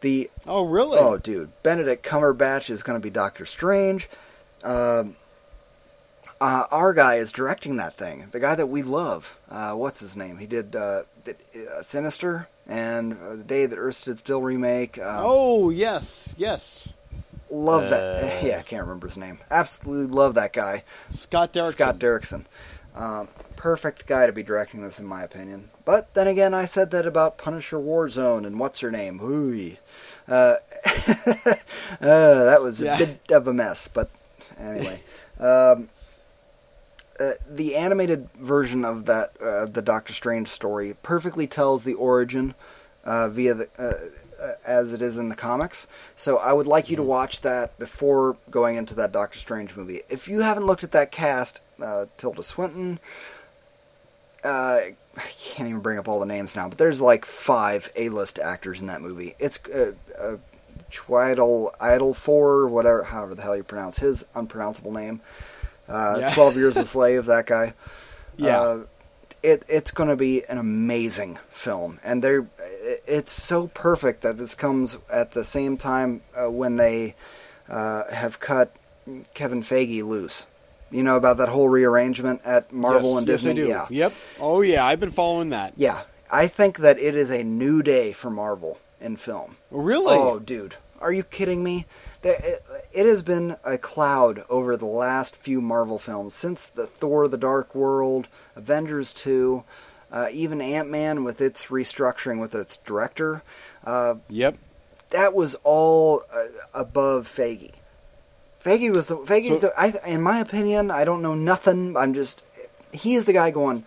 The 0.00 0.30
Oh, 0.46 0.64
really? 0.64 0.98
Oh, 0.98 1.18
dude, 1.18 1.50
Benedict 1.62 2.04
Cumberbatch 2.04 2.70
is 2.70 2.82
going 2.82 2.98
to 2.98 3.02
be 3.02 3.10
Doctor 3.10 3.44
Strange. 3.44 4.08
Um, 4.64 5.16
uh, 6.40 6.64
our 6.70 6.92
guy 6.92 7.16
is 7.16 7.32
directing 7.32 7.76
that 7.76 7.96
thing. 7.96 8.28
The 8.30 8.40
guy 8.40 8.54
that 8.54 8.66
we 8.68 8.82
love. 8.82 9.38
Uh, 9.50 9.72
what's 9.72 10.00
his 10.00 10.16
name? 10.16 10.38
He 10.38 10.46
did 10.46 10.76
uh, 10.76 11.02
uh, 11.26 11.82
Sinister 11.82 12.48
and 12.66 13.14
uh, 13.14 13.36
the 13.36 13.44
Day 13.44 13.66
That 13.66 13.76
Earth 13.78 13.96
Stood 13.96 14.18
Still 14.18 14.42
remake. 14.42 14.98
Um, 14.98 15.16
Oh 15.24 15.70
yes, 15.70 16.34
yes. 16.38 16.92
love 17.50 17.90
that. 17.90 18.24
uh, 18.42 18.46
Yeah, 18.46 18.58
I 18.58 18.62
can't 18.62 18.82
remember 18.82 19.06
his 19.08 19.16
name. 19.16 19.38
Absolutely 19.50 20.14
love 20.14 20.34
that 20.34 20.52
guy. 20.52 20.84
Scott 21.10 21.52
Derrickson. 21.52 21.72
Scott 21.72 21.98
Derrickson. 21.98 22.44
Um, 22.94 23.28
perfect 23.56 24.06
guy 24.06 24.26
to 24.26 24.32
be 24.32 24.42
directing 24.42 24.82
this, 24.82 24.98
in 24.98 25.06
my 25.06 25.22
opinion. 25.22 25.70
But 25.84 26.12
then 26.14 26.26
again, 26.26 26.52
I 26.52 26.64
said 26.64 26.90
that 26.90 27.06
about 27.06 27.38
Punisher 27.38 27.76
Warzone 27.78 28.46
and 28.46 28.58
what's 28.58 28.80
her 28.80 28.90
name? 28.90 29.20
Ooh. 29.22 29.76
Uh, 30.26 30.56
uh, 30.86 31.54
that 32.00 32.60
was 32.60 32.80
a 32.82 32.96
bit 32.96 33.20
of 33.30 33.46
a 33.46 33.52
mess. 33.54 33.88
But 33.88 34.10
anyway, 34.58 35.00
um, 35.40 35.88
uh, 37.20 37.32
the 37.48 37.76
animated 37.76 38.28
version 38.34 38.84
of 38.84 39.06
that 39.06 39.32
uh, 39.40 39.66
the 39.66 39.82
Doctor 39.82 40.12
Strange 40.12 40.48
story 40.48 40.96
perfectly 41.02 41.46
tells 41.46 41.84
the 41.84 41.94
origin 41.94 42.54
uh, 43.04 43.28
via 43.28 43.54
the 43.54 43.68
uh, 43.78 44.42
uh, 44.42 44.52
as 44.64 44.92
it 44.92 45.02
is 45.02 45.16
in 45.16 45.28
the 45.28 45.34
comics. 45.34 45.86
So 46.16 46.36
I 46.38 46.52
would 46.52 46.66
like 46.66 46.90
you 46.90 46.96
to 46.96 47.02
watch 47.02 47.40
that 47.40 47.78
before 47.78 48.36
going 48.50 48.76
into 48.76 48.94
that 48.96 49.12
Doctor 49.12 49.38
Strange 49.38 49.74
movie. 49.76 50.02
If 50.08 50.28
you 50.28 50.40
haven't 50.40 50.66
looked 50.66 50.84
at 50.84 50.92
that 50.92 51.10
cast, 51.10 51.60
uh, 51.82 52.06
Tilda 52.16 52.42
Swinton. 52.42 53.00
Uh, 54.44 54.80
I 55.16 55.30
can't 55.40 55.68
even 55.68 55.80
bring 55.80 55.98
up 55.98 56.06
all 56.06 56.20
the 56.20 56.26
names 56.26 56.54
now, 56.54 56.68
but 56.68 56.78
there's 56.78 57.00
like 57.00 57.24
five 57.24 57.90
A-list 57.96 58.38
actors 58.38 58.80
in 58.80 58.86
that 58.86 59.00
movie. 59.00 59.34
It's 59.40 59.58
uh, 59.66 59.94
uh, 60.16 60.36
Chiwetel 60.92 61.76
Ejiofor, 61.78 62.68
whatever, 62.68 63.02
however 63.02 63.34
the 63.34 63.42
hell 63.42 63.56
you 63.56 63.64
pronounce 63.64 63.98
his 63.98 64.24
unpronounceable 64.34 64.92
name. 64.92 65.20
Uh, 65.88 66.16
Yeah. 66.20 66.34
Twelve 66.34 66.56
Years 66.56 66.76
a 66.76 66.86
Slave, 66.86 67.26
that 67.26 67.46
guy. 67.46 67.74
Yeah. 68.36 68.60
Uh, 68.60 68.78
it 69.42 69.64
it's 69.68 69.90
going 69.90 70.08
to 70.08 70.16
be 70.16 70.44
an 70.48 70.58
amazing 70.58 71.38
film, 71.50 71.98
and 72.04 72.22
they're 72.22 72.46
it's 73.06 73.32
so 73.32 73.66
perfect 73.68 74.22
that 74.22 74.36
this 74.38 74.54
comes 74.54 74.96
at 75.10 75.32
the 75.32 75.44
same 75.44 75.76
time 75.76 76.22
uh, 76.36 76.48
when 76.50 76.76
they 76.76 77.14
uh, 77.68 78.04
have 78.12 78.38
cut 78.38 78.74
Kevin 79.34 79.62
Feige 79.62 80.04
loose. 80.04 80.46
You 80.90 81.02
know 81.02 81.16
about 81.16 81.36
that 81.38 81.48
whole 81.48 81.68
rearrangement 81.68 82.42
at 82.44 82.72
Marvel 82.72 83.10
yes, 83.10 83.18
and 83.18 83.26
yes, 83.28 83.42
Disney. 83.42 83.50
I 83.50 83.64
do. 83.64 83.68
Yeah, 83.68 83.86
Yep. 83.90 84.12
Oh 84.40 84.60
yeah, 84.62 84.86
I've 84.86 85.00
been 85.00 85.10
following 85.10 85.50
that. 85.50 85.74
yeah. 85.76 86.02
I 86.30 86.46
think 86.46 86.78
that 86.78 86.98
it 86.98 87.16
is 87.16 87.30
a 87.30 87.42
new 87.42 87.82
day 87.82 88.12
for 88.12 88.28
Marvel 88.30 88.78
in 89.00 89.16
film. 89.16 89.56
Really? 89.70 90.14
Oh, 90.16 90.38
dude, 90.38 90.76
are 91.00 91.10
you 91.12 91.22
kidding 91.22 91.64
me? 91.64 91.86
It 92.28 92.64
it 92.92 93.06
has 93.06 93.22
been 93.22 93.56
a 93.64 93.78
cloud 93.78 94.44
over 94.48 94.76
the 94.76 94.86
last 94.86 95.36
few 95.36 95.60
Marvel 95.60 95.98
films 95.98 96.34
since 96.34 96.66
the 96.66 96.86
Thor: 96.86 97.28
The 97.28 97.38
Dark 97.38 97.74
World, 97.74 98.28
Avengers 98.56 99.12
two, 99.12 99.64
uh, 100.12 100.28
even 100.32 100.60
Ant 100.60 100.90
Man 100.90 101.24
with 101.24 101.40
its 101.40 101.66
restructuring 101.66 102.40
with 102.40 102.54
its 102.54 102.76
director. 102.78 103.42
Uh, 103.84 104.16
Yep. 104.28 104.58
that 105.10 105.34
was 105.34 105.54
all 105.64 106.22
uh, 106.32 106.44
above 106.74 107.26
Faggy. 107.34 107.72
Faggy 108.62 108.94
was 108.94 109.06
the 109.06 109.16
Faggy. 109.16 109.48
So- 109.48 109.58
the, 109.58 109.80
I, 109.80 109.94
in 110.06 110.20
my 110.20 110.40
opinion, 110.40 110.90
I 110.90 111.04
don't 111.04 111.22
know 111.22 111.34
nothing. 111.34 111.96
I'm 111.96 112.12
just 112.14 112.42
he 112.92 113.14
is 113.14 113.24
the 113.24 113.32
guy 113.32 113.50
going. 113.50 113.84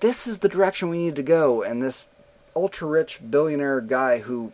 This 0.00 0.26
is 0.26 0.38
the 0.38 0.48
direction 0.48 0.88
we 0.88 0.98
need 0.98 1.16
to 1.16 1.22
go, 1.22 1.62
and 1.62 1.82
this 1.82 2.06
ultra 2.54 2.88
rich 2.88 3.20
billionaire 3.30 3.80
guy 3.80 4.18
who 4.20 4.52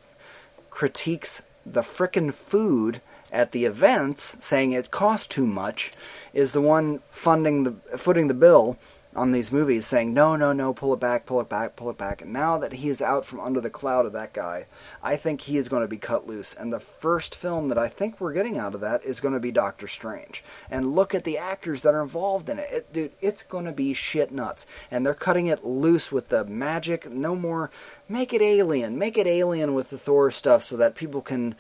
critiques 0.71 1.43
the 1.65 1.83
frickin' 1.83 2.33
food 2.35 3.01
at 3.33 3.53
the 3.53 3.65
events, 3.65 4.37
saying 4.39 4.73
it 4.73 4.91
costs 4.91 5.27
too 5.27 5.47
much, 5.47 5.93
is 6.33 6.53
the 6.53 6.61
one 6.61 7.01
funding 7.11 7.65
the 7.65 7.99
footing 7.99 8.29
the 8.29 8.35
bill 8.35 8.77
on 9.15 9.33
these 9.33 9.53
movies, 9.53 9.87
saying 9.87 10.15
no, 10.15 10.37
no, 10.37 10.53
no, 10.53 10.73
pull 10.73 10.95
it 10.95 11.01
back, 11.01 11.27
pull 11.27 11.41
it 11.41 11.49
back, 11.49 11.77
pull 11.77 11.91
it 11.91 11.99
back. 11.99 12.23
And 12.23 12.33
now 12.33 12.57
that 12.59 12.73
he 12.73 12.89
is 12.89 13.03
out 13.03 13.27
from 13.27 13.41
under 13.41 13.61
the 13.61 13.69
cloud 13.69 14.07
of 14.07 14.13
that 14.13 14.33
guy, 14.33 14.67
I 15.03 15.17
think 15.17 15.43
he 15.43 15.59
is 15.59 15.69
going 15.69 15.83
to 15.83 15.89
be 15.89 15.99
cut 15.99 16.27
loose. 16.27 16.55
And 16.55 16.73
the 16.73 16.81
first 16.81 17.35
film 17.35 17.69
that 17.69 17.77
I 17.79 17.89
think 17.89 18.21
we're 18.21 18.33
getting 18.33 18.57
out 18.59 18.75
of 18.75 18.81
that 18.81 19.05
is 19.05 19.21
going 19.21 19.35
to 19.35 19.41
be 19.41 19.53
Doctor 19.53 19.87
Strange. 19.87 20.43
And 20.71 20.95
look 20.95 21.15
at 21.15 21.25
the 21.25 21.37
actors 21.37 21.83
that 21.83 21.95
are 21.95 22.03
involved 22.03 22.49
in 22.49 22.59
it, 22.59 22.69
it 22.73 22.93
dude. 22.93 23.13
It's 23.21 23.43
going 23.43 23.67
to 23.67 23.73
be 23.73 23.93
shit 23.93 24.33
nuts. 24.33 24.67
And 24.91 25.05
they're 25.05 25.15
cutting 25.15 25.47
it 25.47 25.65
loose 25.65 26.11
with 26.11 26.29
the 26.31 26.45
magic. 26.45 27.11
No 27.11 27.37
more. 27.37 27.71
Make 28.09 28.33
it 28.33 28.41
alien. 28.43 28.99
Make 28.99 29.19
it 29.19 29.27
alien 29.27 29.75
with 29.75 29.91
the 29.91 29.99
Thor 29.99 30.31
stuff 30.31 30.65
so 30.65 30.77
that 30.79 30.95
people 30.95 31.21
can 31.21 31.55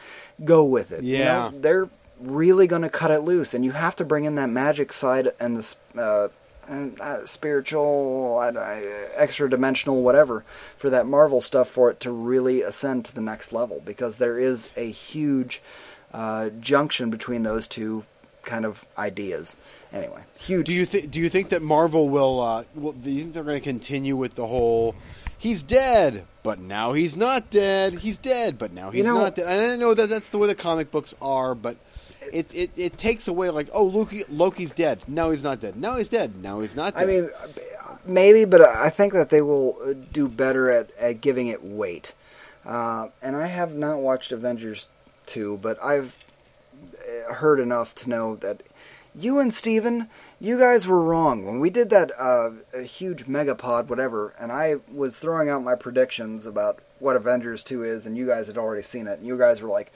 go 0.44 0.64
with 0.64 0.90
it. 0.90 1.04
You 1.04 1.18
Yeah. 1.18 1.50
know, 1.50 1.58
they're 1.60 1.88
really 2.18 2.66
going 2.66 2.82
to 2.82 2.88
cut 2.88 3.10
it 3.10 3.20
loose, 3.20 3.52
and 3.52 3.64
you 3.64 3.72
have 3.72 3.96
to 3.96 4.04
bring 4.04 4.24
in 4.24 4.36
that 4.36 4.48
magic 4.48 4.92
side 4.92 5.32
and 5.40 5.56
the 5.56 6.00
uh, 6.00 6.28
uh, 6.68 7.24
spiritual, 7.26 8.38
I 8.40 8.82
extra 9.14 9.48
dimensional, 9.50 10.02
whatever, 10.02 10.44
for 10.76 10.90
that 10.90 11.06
Marvel 11.06 11.40
stuff 11.40 11.68
for 11.68 11.90
it 11.90 12.00
to 12.00 12.10
really 12.10 12.62
ascend 12.62 13.04
to 13.06 13.14
the 13.14 13.20
next 13.20 13.52
level. 13.52 13.82
Because 13.84 14.16
there 14.16 14.38
is 14.38 14.70
a 14.76 14.90
huge 14.90 15.60
uh, 16.12 16.50
junction 16.60 17.10
between 17.10 17.42
those 17.42 17.66
two 17.66 18.04
kind 18.42 18.64
of 18.64 18.84
ideas. 18.98 19.56
Anyway, 19.92 20.22
huge. 20.38 20.66
Do 20.66 20.72
you 20.72 20.86
think? 20.86 21.10
Do 21.10 21.20
you 21.20 21.28
think 21.28 21.50
that 21.50 21.62
Marvel 21.62 22.08
will? 22.08 22.40
Uh, 22.40 22.64
will 22.74 22.92
do 22.92 23.10
you 23.10 23.22
think 23.22 23.34
they're 23.34 23.44
going 23.44 23.60
to 23.60 23.64
continue 23.64 24.16
with 24.16 24.34
the 24.34 24.46
whole? 24.46 24.94
He's 25.36 25.62
dead, 25.62 26.24
but 26.44 26.60
now 26.60 26.92
he's 26.92 27.16
not 27.16 27.50
dead. 27.50 27.94
He's 27.94 28.16
dead, 28.16 28.58
but 28.58 28.72
now 28.72 28.90
he's 28.90 28.98
You 28.98 29.04
know- 29.04 29.18
not 29.18 29.34
dead. 29.34 29.48
And 29.48 29.72
I 29.72 29.76
know 29.76 29.92
that 29.92 30.08
that's 30.08 30.28
the 30.28 30.38
way 30.38 30.46
the 30.46 30.54
comic 30.54 30.92
books 30.92 31.14
are, 31.20 31.54
but 31.56 31.76
it, 32.32 32.54
it, 32.54 32.70
it 32.76 32.98
takes 32.98 33.28
away 33.28 33.50
like, 33.50 33.68
oh, 33.72 33.84
Loki 33.84 34.24
Loki's 34.28 34.72
dead. 34.72 35.00
Now 35.06 35.30
he's 35.30 35.42
not 35.42 35.60
dead. 35.60 35.76
Now 35.76 35.96
he's 35.96 36.08
dead. 36.08 36.42
Now 36.42 36.60
he's 36.60 36.76
not 36.76 36.96
dead. 36.96 37.02
I 37.02 37.06
mean, 37.06 37.30
maybe, 38.04 38.44
but 38.44 38.62
I 38.62 38.90
think 38.90 39.12
that 39.12 39.30
they 39.30 39.42
will 39.42 39.76
uh, 39.84 39.94
do 40.12 40.28
better 40.28 40.70
at, 40.70 40.90
at 40.98 41.20
giving 41.20 41.48
it 41.48 41.64
weight. 41.64 42.14
Uh, 42.64 43.08
and 43.20 43.36
I 43.36 43.46
have 43.46 43.74
not 43.74 43.98
watched 43.98 44.32
Avengers 44.32 44.88
2, 45.26 45.58
but 45.60 45.82
I've 45.82 46.14
uh, 46.98 47.34
heard 47.34 47.58
enough 47.58 47.94
to 47.96 48.08
know 48.08 48.36
that 48.36 48.62
you 49.14 49.38
and 49.38 49.52
Steven, 49.52 50.08
you 50.40 50.58
guys 50.58 50.86
were 50.86 51.00
wrong. 51.00 51.44
When 51.44 51.60
we 51.60 51.70
did 51.70 51.90
that 51.90 52.12
uh, 52.18 52.50
a 52.72 52.82
huge 52.82 53.26
megapod, 53.26 53.88
whatever, 53.88 54.34
and 54.38 54.50
I 54.50 54.76
was 54.92 55.18
throwing 55.18 55.48
out 55.48 55.62
my 55.62 55.74
predictions 55.74 56.46
about 56.46 56.78
what 56.98 57.16
Avengers 57.16 57.64
2 57.64 57.84
is, 57.84 58.06
and 58.06 58.16
you 58.16 58.26
guys 58.26 58.46
had 58.46 58.58
already 58.58 58.82
seen 58.82 59.06
it, 59.06 59.18
and 59.18 59.26
you 59.26 59.36
guys 59.36 59.60
were 59.60 59.68
like, 59.68 59.92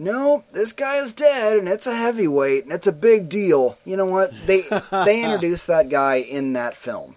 no, 0.00 0.44
this 0.52 0.72
guy 0.72 0.96
is 0.96 1.12
dead, 1.12 1.58
and 1.58 1.68
it's 1.68 1.86
a 1.86 1.94
heavyweight, 1.94 2.64
and 2.64 2.72
it's 2.72 2.86
a 2.86 2.92
big 2.92 3.28
deal. 3.28 3.76
You 3.84 3.98
know 3.98 4.06
what? 4.06 4.32
They 4.46 4.62
they 4.90 5.22
introduced 5.24 5.66
that 5.66 5.90
guy 5.90 6.16
in 6.16 6.54
that 6.54 6.74
film. 6.74 7.16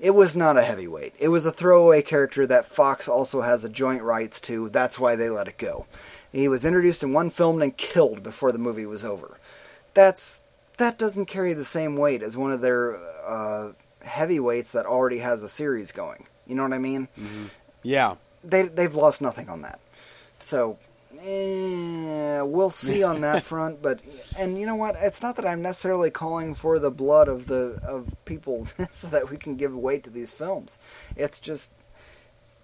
It 0.00 0.10
was 0.10 0.34
not 0.34 0.58
a 0.58 0.62
heavyweight. 0.62 1.14
It 1.20 1.28
was 1.28 1.46
a 1.46 1.52
throwaway 1.52 2.02
character 2.02 2.44
that 2.48 2.64
Fox 2.66 3.06
also 3.06 3.42
has 3.42 3.62
the 3.62 3.68
joint 3.68 4.02
rights 4.02 4.40
to. 4.42 4.68
That's 4.68 4.98
why 4.98 5.14
they 5.14 5.30
let 5.30 5.46
it 5.46 5.58
go. 5.58 5.86
He 6.32 6.48
was 6.48 6.64
introduced 6.64 7.04
in 7.04 7.12
one 7.12 7.30
film 7.30 7.62
and 7.62 7.76
killed 7.76 8.24
before 8.24 8.50
the 8.50 8.58
movie 8.58 8.84
was 8.86 9.04
over. 9.04 9.38
That's 9.94 10.42
that 10.78 10.98
doesn't 10.98 11.26
carry 11.26 11.54
the 11.54 11.64
same 11.64 11.96
weight 11.96 12.20
as 12.20 12.36
one 12.36 12.50
of 12.50 12.62
their 12.62 12.96
uh, 13.24 13.72
heavyweights 14.00 14.72
that 14.72 14.86
already 14.86 15.18
has 15.18 15.40
a 15.44 15.48
series 15.48 15.92
going. 15.92 16.26
You 16.48 16.56
know 16.56 16.64
what 16.64 16.72
I 16.72 16.78
mean? 16.78 17.06
yeah. 17.84 18.16
they 18.42 18.62
they've 18.64 18.96
lost 18.96 19.22
nothing 19.22 19.48
on 19.48 19.62
that. 19.62 19.78
So 20.40 20.78
eh, 21.20 22.40
we'll 22.42 22.70
see 22.70 23.02
on 23.10 23.20
that 23.22 23.42
front. 23.42 23.82
But 23.82 24.00
and 24.38 24.58
you 24.58 24.66
know 24.66 24.76
what? 24.76 24.96
It's 24.98 25.22
not 25.22 25.36
that 25.36 25.46
I'm 25.46 25.62
necessarily 25.62 26.10
calling 26.10 26.54
for 26.54 26.78
the 26.78 26.90
blood 26.90 27.28
of 27.28 27.46
the 27.46 27.80
of 27.82 28.14
people 28.24 28.66
so 28.90 29.08
that 29.08 29.30
we 29.30 29.36
can 29.36 29.56
give 29.56 29.74
weight 29.74 30.04
to 30.04 30.10
these 30.10 30.32
films. 30.32 30.78
It's 31.16 31.40
just 31.40 31.70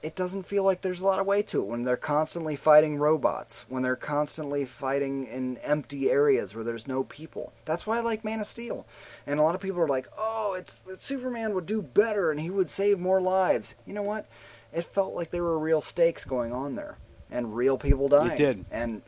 it 0.00 0.14
doesn't 0.14 0.44
feel 0.44 0.62
like 0.62 0.80
there's 0.80 1.00
a 1.00 1.04
lot 1.04 1.18
of 1.18 1.26
weight 1.26 1.48
to 1.48 1.60
it 1.60 1.66
when 1.66 1.82
they're 1.82 1.96
constantly 1.96 2.54
fighting 2.54 2.98
robots, 2.98 3.64
when 3.68 3.82
they're 3.82 3.96
constantly 3.96 4.64
fighting 4.64 5.26
in 5.26 5.56
empty 5.58 6.08
areas 6.08 6.54
where 6.54 6.62
there's 6.62 6.86
no 6.86 7.02
people. 7.02 7.52
That's 7.64 7.84
why 7.84 7.98
I 7.98 8.00
like 8.00 8.24
Man 8.24 8.40
of 8.40 8.46
Steel. 8.46 8.86
And 9.26 9.40
a 9.40 9.42
lot 9.42 9.56
of 9.56 9.60
people 9.60 9.80
are 9.80 9.88
like, 9.88 10.08
"Oh, 10.16 10.54
it's 10.56 10.80
Superman 10.98 11.54
would 11.54 11.66
do 11.66 11.82
better 11.82 12.30
and 12.30 12.40
he 12.40 12.50
would 12.50 12.68
save 12.68 12.98
more 12.98 13.20
lives." 13.20 13.74
You 13.86 13.94
know 13.94 14.02
what? 14.02 14.26
It 14.72 14.84
felt 14.84 15.14
like 15.14 15.30
there 15.30 15.42
were 15.42 15.58
real 15.58 15.80
stakes 15.80 16.24
going 16.24 16.52
on 16.52 16.76
there 16.76 16.98
and 17.30 17.54
real 17.56 17.78
people 17.78 18.08
dying. 18.08 18.32
It 18.32 18.38
did. 18.38 18.64
And 18.70 19.02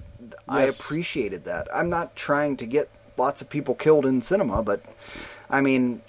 I 0.48 0.62
appreciated 0.64 1.44
that. 1.44 1.68
I'm 1.74 1.88
not 1.90 2.14
trying 2.16 2.56
to 2.58 2.66
get 2.66 2.90
lots 3.16 3.40
of 3.40 3.48
people 3.50 3.74
killed 3.74 4.06
in 4.06 4.22
cinema, 4.22 4.62
but 4.62 4.82
I 5.48 5.60
mean, 5.60 6.02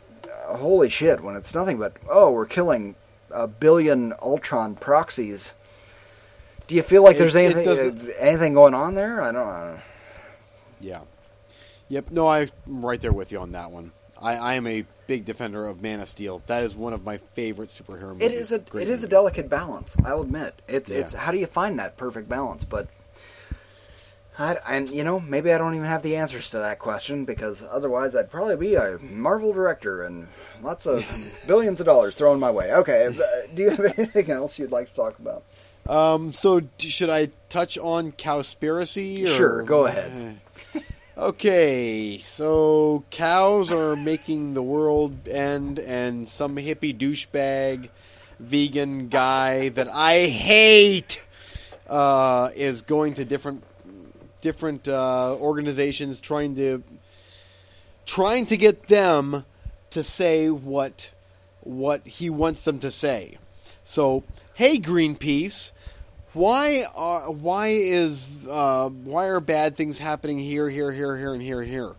holy 0.48 0.90
shit, 0.90 1.22
when 1.22 1.36
it's 1.36 1.54
nothing 1.56 1.78
but, 1.80 1.94
oh, 2.10 2.32
we're 2.32 2.46
killing 2.46 2.96
a 3.32 3.48
billion 3.48 4.14
Ultron 4.22 4.76
proxies. 4.76 5.54
Do 6.68 6.76
you 6.76 6.84
feel 6.84 7.04
like 7.04 7.16
It- 7.16 7.20
there's 7.20 7.36
anything 7.36 7.68
uh, 7.68 8.12
anything 8.20 8.54
going 8.54 8.74
on 8.74 8.96
there? 8.96 9.22
I 9.22 9.32
don't 9.32 9.48
know. 9.48 9.80
Yeah. 10.80 11.02
Yep. 11.90 12.12
No, 12.12 12.28
I'm 12.28 12.50
right 12.68 13.00
there 13.02 13.12
with 13.12 13.32
you 13.32 13.40
on 13.40 13.52
that 13.52 13.72
one. 13.72 13.92
I, 14.22 14.36
I 14.36 14.54
am 14.54 14.68
a 14.68 14.86
big 15.12 15.26
defender 15.26 15.68
of 15.68 15.82
Man 15.82 16.00
of 16.00 16.08
Steel. 16.08 16.42
That 16.48 16.64
is 16.64 16.74
one 16.74 16.94
of 16.94 17.04
my 17.04 17.18
favorite 17.18 17.68
superhero 17.68 18.14
movies. 18.14 18.30
It 18.30 18.34
is 18.34 18.54
a 18.54 18.64
it 18.78 18.88
is 18.88 19.04
a 19.04 19.10
delicate 19.10 19.50
balance. 19.50 19.98
I'll 20.06 20.22
admit. 20.22 20.62
It's 20.70 20.90
Yeah. 20.90 21.00
it's 21.00 21.14
how 21.14 21.34
do 21.34 21.38
you 21.38 21.48
find 21.48 21.78
that 21.80 21.98
perfect 21.98 22.30
balance? 22.30 22.64
But 22.64 22.88
I, 24.40 24.58
and 24.70 24.88
you 24.88 25.04
know, 25.04 25.20
maybe 25.20 25.52
I 25.52 25.58
don't 25.58 25.76
even 25.76 25.86
have 25.86 26.02
the 26.02 26.16
answers 26.16 26.50
to 26.52 26.60
that 26.60 26.80
question 26.80 27.26
because 27.26 27.62
otherwise 27.70 28.16
I'd 28.16 28.32
probably 28.32 28.56
be 28.56 28.76
a 28.76 29.00
Marvel 29.00 29.52
director 29.52 30.06
and 30.06 30.30
lots 30.64 30.86
of 30.86 31.06
billions 31.46 31.82
of 31.82 31.88
dollars 31.88 32.16
thrown 32.16 32.40
my 32.40 32.50
way. 32.50 32.74
Okay, 32.74 33.08
uh, 33.08 33.48
do 33.54 33.64
you 33.64 33.70
have 33.72 33.82
anything 33.98 34.32
else 34.32 34.58
you'd 34.58 34.72
like 34.72 34.88
to 34.88 34.96
talk 34.96 35.20
about? 35.20 35.44
Um, 35.90 36.32
so 36.32 36.62
should 36.78 37.10
I 37.10 37.32
touch 37.50 37.78
on 37.78 38.14
cowspiracy? 38.14 39.26
Or... 39.26 39.28
Sure, 39.28 39.64
go 39.64 39.88
ahead. 39.88 40.40
Okay, 41.18 42.20
so 42.24 43.04
cows 43.10 43.70
are 43.70 43.98
making 43.98 44.54
the 44.54 44.64
world 44.64 45.28
end, 45.28 45.78
and 45.78 46.30
some 46.30 46.56
hippie 46.56 46.98
douchebag 46.98 47.90
vegan 48.40 49.10
guy 49.10 49.68
that 49.70 49.90
I 49.90 50.28
hate 50.28 51.22
uh, 51.90 52.52
is 52.56 52.82
going 52.82 53.16
to 53.16 53.26
different 53.26 53.62
different 54.40 54.88
uh, 54.88 55.36
organizations 55.36 56.22
trying 56.22 56.56
to 56.56 56.82
trying 58.06 58.46
to 58.46 58.56
get 58.56 58.88
them 58.88 59.44
to 59.90 60.04
say 60.04 60.50
what 60.50 61.12
what 61.60 62.08
he 62.08 62.30
wants 62.30 62.62
them 62.62 62.80
to 62.80 62.90
say. 62.90 63.38
So, 63.84 64.24
hey 64.54 64.80
Greenpeace, 64.80 65.74
why 66.34 66.84
are 66.96 67.32
why 67.32 67.68
is 67.68 68.46
uh, 68.50 68.90
why 68.90 69.28
are 69.28 69.40
bad 69.40 69.76
things 69.76 70.00
happening 70.00 70.40
here, 70.40 70.70
here, 70.70 70.92
here, 70.92 71.18
here, 71.18 71.34
and 71.34 71.42
here, 71.42 71.64
here? 71.64 71.94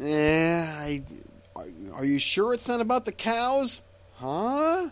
Eh, 0.00 0.64
I, 0.64 1.02
are 1.94 2.04
you 2.04 2.18
sure 2.18 2.54
it's 2.54 2.68
not 2.68 2.80
about 2.80 3.04
the 3.04 3.12
cows? 3.12 3.82
Huh? 4.16 4.90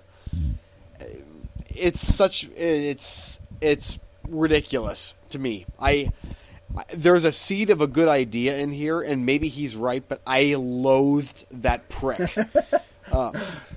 It's 1.69 2.01
such 2.01 2.49
it's 2.57 3.39
it's 3.61 3.99
ridiculous 4.28 5.15
to 5.31 5.39
me. 5.39 5.66
I 5.81 6.11
there's 6.95 7.24
a 7.24 7.33
seed 7.33 7.70
of 7.70 7.81
a 7.81 7.87
good 7.87 8.09
idea 8.09 8.59
in 8.59 8.73
here, 8.73 9.01
and 9.01 9.24
maybe 9.24 9.49
he's 9.49 9.77
right, 9.77 10.03
but 10.07 10.20
I 10.27 10.55
loathed 10.55 11.47
that 11.62 11.89
prick. 11.89 12.37
uh, 13.12 13.33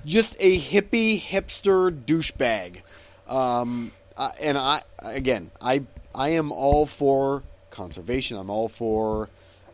just 0.06 0.36
a 0.40 0.58
hippie 0.58 1.22
hipster 1.22 1.92
douchebag. 1.92 2.82
Um, 3.28 3.92
uh, 4.20 4.30
and 4.42 4.58
I 4.58 4.82
again, 5.00 5.50
I 5.60 5.82
I 6.14 6.30
am 6.30 6.52
all 6.52 6.86
for 6.86 7.42
conservation. 7.72 8.38
I'm 8.38 8.50
all 8.52 8.68
for. 8.68 9.30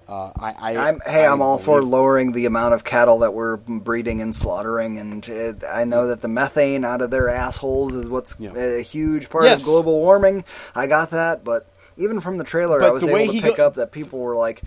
Uh, 0.08 0.32
I, 0.40 0.54
I 0.76 0.88
I'm, 0.90 1.00
hey, 1.04 1.26
I 1.26 1.32
I'm 1.34 1.42
all 1.42 1.58
for 1.58 1.82
lowering 1.82 2.32
the 2.32 2.46
amount 2.46 2.76
of 2.76 2.84
cattle 2.84 3.20
that 3.20 3.34
we're 3.34 3.58
breeding 3.58 4.22
and 4.22 4.36
slaughtering, 4.36 5.00
and 5.00 5.28
it, 5.28 5.64
I 5.68 5.84
know 5.86 6.08
that 6.10 6.22
the 6.22 6.28
methane 6.28 6.86
out 6.86 7.02
of 7.02 7.10
their 7.10 7.28
assholes 7.28 7.96
is 7.96 8.08
what's 8.08 8.36
Yeah. 8.38 8.54
a 8.56 8.82
huge 8.84 9.32
part 9.32 9.46
Yes. 9.46 9.62
of 9.62 9.66
global 9.66 10.00
warming. 10.02 10.44
I 10.76 10.86
got 10.86 11.10
that, 11.10 11.44
but 11.44 11.66
even 11.98 12.20
from 12.20 12.38
the 12.38 12.44
trailer, 12.44 12.80
But 12.80 12.90
I 12.90 12.92
was 12.92 13.04
able 13.04 13.34
to 13.34 13.42
pick 13.42 13.58
go- 13.58 13.66
up 13.66 13.76
that 13.76 13.92
people 13.92 14.20
were 14.20 14.36
like, 14.36 14.62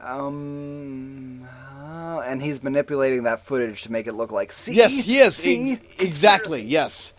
um, 0.00 1.46
uh, 1.80 2.20
and 2.26 2.42
he's 2.42 2.62
manipulating 2.62 3.24
that 3.24 3.40
footage 3.44 3.82
to 3.82 3.92
make 3.92 4.06
it 4.06 4.14
look 4.14 4.32
like, 4.32 4.52
see, 4.52 4.74
Yes, 4.74 5.06
yes, 5.06 5.36
see, 5.36 5.72
e- 5.74 5.78
exactly. 5.98 6.62
Yes, 6.64 7.12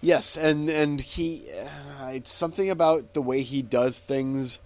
yes, 0.00 0.36
and 0.36 0.68
and 0.68 1.00
he, 1.00 1.46
uh, 1.50 2.08
it's 2.08 2.32
something 2.32 2.70
about 2.70 3.14
the 3.14 3.22
way 3.22 3.42
he 3.42 3.62
does 3.62 3.98
things. 3.98 4.58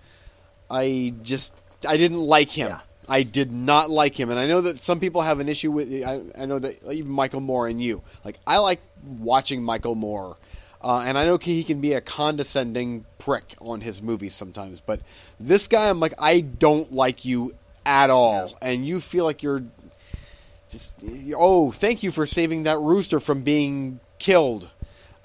I 0.71 1.15
just, 1.23 1.53
I 1.87 1.97
didn't 1.97 2.21
like 2.21 2.51
him. 2.51 2.69
Yeah. 2.69 2.81
I 3.09 3.25
did 3.25 3.51
not 3.51 3.91
like 3.91 4.15
him, 4.15 4.31
and 4.31 4.39
I 4.39 4.47
know 4.47 4.61
that 4.61 4.79
some 4.79 5.01
people 5.01 5.23
have 5.23 5.41
an 5.41 5.49
issue 5.49 5.73
with. 5.73 5.93
I, 6.05 6.23
I 6.41 6.47
know 6.47 6.61
that 6.61 6.85
even 6.93 7.11
Michael 7.11 7.41
Moore 7.41 7.67
and 7.67 7.83
you, 7.83 8.03
like, 8.25 8.39
I 8.47 8.59
like 8.59 8.81
watching 9.05 9.65
Michael 9.65 9.97
Moore, 9.97 10.37
uh, 10.81 11.03
and 11.05 11.19
I 11.19 11.25
know 11.25 11.37
he 11.37 11.65
can 11.65 11.81
be 11.81 11.95
a 11.95 12.01
condescending 12.01 13.05
prick 13.19 13.57
on 13.61 13.81
his 13.81 14.01
movies 14.01 14.35
sometimes. 14.35 14.79
But 14.81 15.01
this 15.41 15.67
guy, 15.67 15.89
I'm 15.89 15.99
like, 15.99 16.15
I 16.19 16.41
don't 16.41 16.93
like 16.93 17.25
you 17.25 17.57
at 17.85 18.11
all, 18.11 18.57
and 18.63 18.87
you 18.87 19.01
feel 19.01 19.25
like 19.25 19.43
you're 19.43 19.65
just 20.69 20.93
oh, 21.35 21.73
thank 21.73 22.05
you 22.05 22.13
for 22.13 22.27
saving 22.27 22.63
that 22.63 22.79
rooster 22.79 23.19
from 23.19 23.43
being 23.43 23.99
killed. 24.21 24.71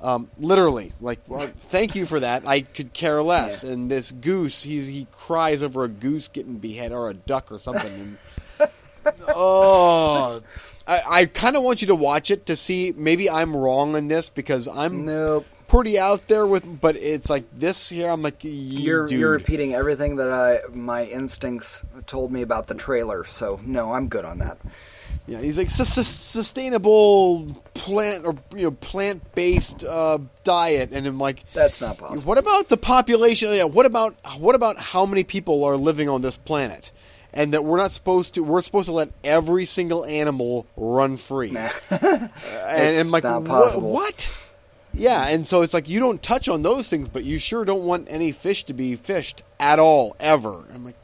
Um, 0.02 0.30
literally, 0.38 0.92
like, 1.02 1.20
well, 1.28 1.50
thank 1.58 1.96
you 1.96 2.06
for 2.06 2.20
that. 2.20 2.46
I 2.46 2.62
could 2.62 2.94
care 2.94 3.24
less. 3.24 3.64
Yeah. 3.64 3.72
And 3.72 3.90
this 3.90 4.12
goose, 4.12 4.62
he 4.64 4.82
he 4.82 5.08
cries 5.12 5.62
over 5.62 5.84
a 5.86 5.88
goose 5.88 6.28
getting 6.28 6.58
beheaded 6.58 6.92
or 6.92 7.10
a 7.10 7.14
duck 7.14 7.52
or 7.52 7.58
something. 7.58 8.18
And, 8.60 8.70
oh, 9.30 10.42
I, 10.88 11.02
I 11.10 11.26
kind 11.26 11.56
of 11.56 11.64
want 11.64 11.82
you 11.82 11.88
to 11.88 11.96
watch 11.96 12.30
it 12.32 12.46
to 12.48 12.56
see. 12.56 12.94
Maybe 12.96 13.30
I'm 13.30 13.56
wrong 13.56 13.96
in 13.96 14.08
this 14.08 14.30
because 14.30 14.68
I'm 14.68 15.06
Nope. 15.06 15.46
pretty 15.68 15.98
out 15.98 16.28
there 16.28 16.46
with. 16.46 16.82
But 16.82 16.98
it's 16.98 17.30
like 17.30 17.46
this 17.58 17.90
here. 17.90 18.10
I'm 18.10 18.22
like, 18.22 18.38
You're 18.42 19.08
dude. 19.08 19.20
you're 19.20 19.32
repeating 19.32 19.74
everything 19.74 20.18
that 20.18 20.32
I 20.32 20.60
my 20.74 21.06
instincts 21.06 21.86
told 22.06 22.32
me 22.32 22.42
about 22.42 22.68
the 22.68 22.76
trailer. 22.76 23.24
So 23.26 23.60
no, 23.64 23.94
I'm 23.94 24.08
good 24.10 24.26
on 24.26 24.40
that. 24.40 24.58
Yeah, 25.28 25.40
he's 25.42 25.58
like 25.58 25.70
"Sus- 25.72 25.92
sus- 25.94 26.08
sustainable 26.08 27.46
plant 27.74 28.26
or 28.26 28.36
you 28.56 28.64
know 28.64 28.72
plant 28.72 29.34
based 29.34 29.84
uh, 29.84 30.20
diet, 30.44 30.92
and 30.92 31.06
I'm 31.08 31.18
like, 31.20 31.44
That's 31.54 31.82
not 31.82 31.98
possible. 31.98 32.22
what 32.24 32.38
about 32.38 32.70
the 32.70 32.78
population? 32.78 33.50
Yeah, 33.52 33.64
what 33.64 33.86
about 33.86 34.16
what 34.38 34.56
about 34.56 34.78
how 34.80 35.06
many 35.06 35.24
people 35.24 35.64
are 35.64 35.78
living 35.78 36.10
on 36.10 36.22
this 36.22 36.38
planet, 36.38 36.92
and 37.34 37.54
that 37.54 37.66
we're 37.66 37.78
not 37.78 37.92
supposed 37.92 38.36
to? 38.36 38.44
We're 38.44 38.62
supposed 38.62 38.86
to 38.86 38.92
let 38.92 39.10
every 39.24 39.66
single 39.66 40.06
animal 40.06 40.68
run 40.78 41.18
free, 41.18 41.52
Nah. 41.52 41.70
and 41.90 42.30
I'm 43.00 43.10
like, 43.12 43.24
"What- 43.24 43.82
What? 43.82 44.30
Yeah, 44.94 45.28
and 45.28 45.46
so 45.46 45.62
it's 45.62 45.74
like 45.74 45.90
you 45.90 46.00
don't 46.00 46.22
touch 46.24 46.48
on 46.48 46.62
those 46.62 46.88
things, 46.88 47.10
but 47.10 47.24
you 47.26 47.38
sure 47.38 47.66
don't 47.66 47.84
want 47.84 48.08
any 48.10 48.32
fish 48.32 48.64
to 48.66 48.74
be 48.74 48.96
fished 48.96 49.44
at 49.60 49.78
all 49.78 50.16
ever. 50.22 50.64
I'm 50.74 50.86
like, 50.86 50.96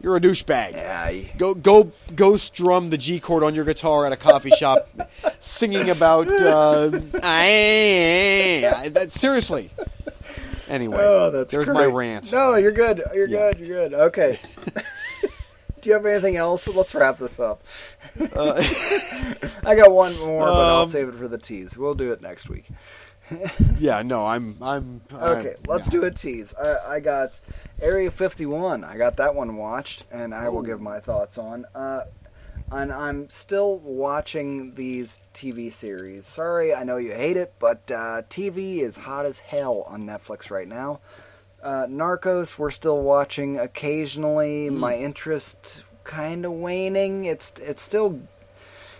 you're 0.00 0.16
a 0.16 0.20
douchebag. 0.20 0.72
Yeah, 0.74 1.12
Go 1.36 1.54
go 1.54 1.92
go 2.14 2.36
strum 2.36 2.90
the 2.90 2.98
G 2.98 3.18
chord 3.20 3.42
on 3.42 3.54
your 3.54 3.64
guitar 3.64 4.06
at 4.06 4.12
a 4.12 4.16
coffee 4.16 4.50
shop, 4.50 4.88
singing 5.40 5.90
about. 5.90 6.28
Uh, 6.28 7.00
I, 7.22 8.88
that, 8.92 9.12
seriously. 9.12 9.70
Anyway, 10.68 10.98
Oh, 11.00 11.30
that's 11.30 11.50
there's 11.50 11.64
great. 11.64 11.74
my 11.74 11.84
rant. 11.86 12.30
No, 12.30 12.56
you're 12.56 12.72
good. 12.72 13.02
You're 13.14 13.26
Yeah. 13.28 13.52
good. 13.52 13.66
You're 13.66 13.88
good. 13.88 13.94
Okay. 13.94 14.38
Do 15.80 15.88
you 15.88 15.92
have 15.94 16.04
anything 16.04 16.36
else? 16.36 16.66
Let's 16.68 16.94
wrap 16.94 17.18
this 17.18 17.38
up. 17.40 17.62
I 18.20 19.74
got 19.76 19.92
one 19.92 20.18
more, 20.18 20.40
but 20.46 20.52
I'll 20.66 20.82
Um, 20.82 20.88
save 20.88 21.08
it 21.08 21.14
for 21.14 21.28
the 21.28 21.38
tease. 21.38 21.78
We'll 21.78 21.94
do 21.94 22.12
it 22.12 22.20
next 22.20 22.48
week. 22.48 22.66
Yeah, 23.78 24.02
no, 24.02 24.26
I'm 24.26 24.56
I'm 24.62 25.00
Okay, 25.12 25.48
I'm- 25.50 25.56
let's 25.66 25.86
yeah. 25.86 25.92
do 25.92 26.04
a 26.04 26.10
tease. 26.10 26.54
I, 26.54 26.94
I 26.96 27.00
got 27.00 27.38
Area 27.80 28.10
51. 28.10 28.84
I 28.84 28.96
got 28.96 29.16
that 29.18 29.34
one 29.34 29.56
watched, 29.56 30.04
and 30.10 30.34
I 30.34 30.48
will 30.48 30.62
give 30.62 30.80
my 30.80 30.98
thoughts 31.00 31.38
on. 31.38 31.64
Uh, 31.74 32.04
and 32.70 32.92
I'm 32.92 33.30
still 33.30 33.78
watching 33.78 34.74
these 34.74 35.20
TV 35.32 35.72
series. 35.72 36.26
Sorry, 36.26 36.74
I 36.74 36.82
know 36.84 36.96
you 36.96 37.12
hate 37.12 37.36
it, 37.36 37.54
but 37.58 37.90
uh, 37.90 38.22
TV 38.28 38.80
is 38.80 38.96
hot 38.96 39.24
as 39.26 39.38
hell 39.38 39.82
on 39.86 40.04
Netflix 40.06 40.50
right 40.50 40.68
now. 40.68 41.00
Uh, 41.62 41.86
Narcos, 41.86 42.58
we're 42.58 42.70
still 42.70 43.00
watching 43.00 43.58
occasionally. 43.58 44.70
My 44.70 44.96
interest 44.96 45.84
kind 46.04 46.44
of 46.44 46.52
waning. 46.52 47.24
It's 47.24 47.52
it's 47.60 47.82
still 47.82 48.20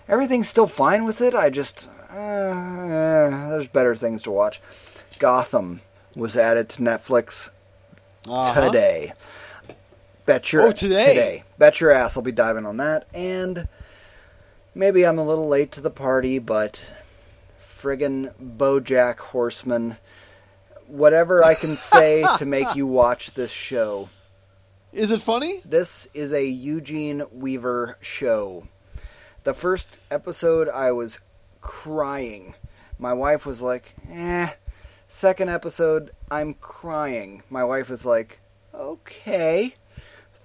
everything's 0.08 0.48
still 0.48 0.66
fine 0.66 1.04
with 1.04 1.20
it. 1.20 1.34
I 1.34 1.50
just 1.50 1.88
uh, 2.10 3.48
there's 3.50 3.66
better 3.68 3.94
things 3.94 4.22
to 4.24 4.30
watch. 4.30 4.60
Gotham 5.18 5.80
was 6.14 6.36
added 6.36 6.68
to 6.70 6.82
Netflix 6.82 7.50
Uh-huh. 8.28 8.66
today. 8.66 9.12
Bet 10.26 10.52
your 10.52 10.62
Oh, 10.62 10.72
today? 10.72 11.06
today. 11.14 11.44
Bet 11.58 11.80
your 11.80 11.90
ass 11.90 12.16
I'll 12.16 12.22
be 12.22 12.32
diving 12.32 12.66
on 12.66 12.76
that. 12.78 13.06
And 13.14 13.66
maybe 14.74 15.04
I'm 15.06 15.18
a 15.18 15.24
little 15.26 15.48
late 15.48 15.72
to 15.72 15.80
the 15.80 15.90
party, 15.90 16.38
but 16.38 16.82
friggin' 17.80 18.32
BoJack 18.58 19.18
Horseman. 19.18 19.96
Whatever 20.86 21.44
I 21.44 21.54
can 21.54 21.76
say 21.76 22.24
to 22.38 22.44
make 22.46 22.74
you 22.74 22.86
watch 22.86 23.32
this 23.34 23.50
show. 23.50 24.08
Is 24.92 25.10
it 25.10 25.20
funny? 25.20 25.60
This 25.64 26.08
is 26.14 26.32
a 26.32 26.44
Eugene 26.44 27.22
Weaver 27.32 27.98
show. 28.00 28.66
The 29.44 29.52
first 29.54 29.98
episode, 30.10 30.68
I 30.68 30.92
was 30.92 31.18
crying. 31.60 32.54
My 32.98 33.12
wife 33.12 33.46
was 33.46 33.62
like, 33.62 33.94
eh. 34.10 34.50
Second 35.08 35.48
episode, 35.48 36.10
I'm 36.30 36.54
crying. 36.54 37.42
My 37.48 37.64
wife 37.64 37.88
was 37.88 38.04
like, 38.04 38.40
okay. 38.74 39.74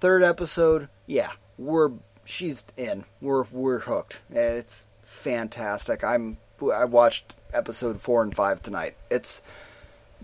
Third 0.00 0.22
episode, 0.22 0.88
yeah, 1.06 1.30
we're 1.58 1.90
she's 2.24 2.64
in. 2.76 3.04
We're 3.20 3.44
we're 3.50 3.78
hooked. 3.80 4.20
It's 4.30 4.86
fantastic. 5.02 6.02
I'm 6.04 6.36
I 6.72 6.84
watched 6.84 7.36
episode 7.52 8.00
four 8.00 8.22
and 8.22 8.34
five 8.34 8.62
tonight. 8.62 8.96
It's 9.10 9.40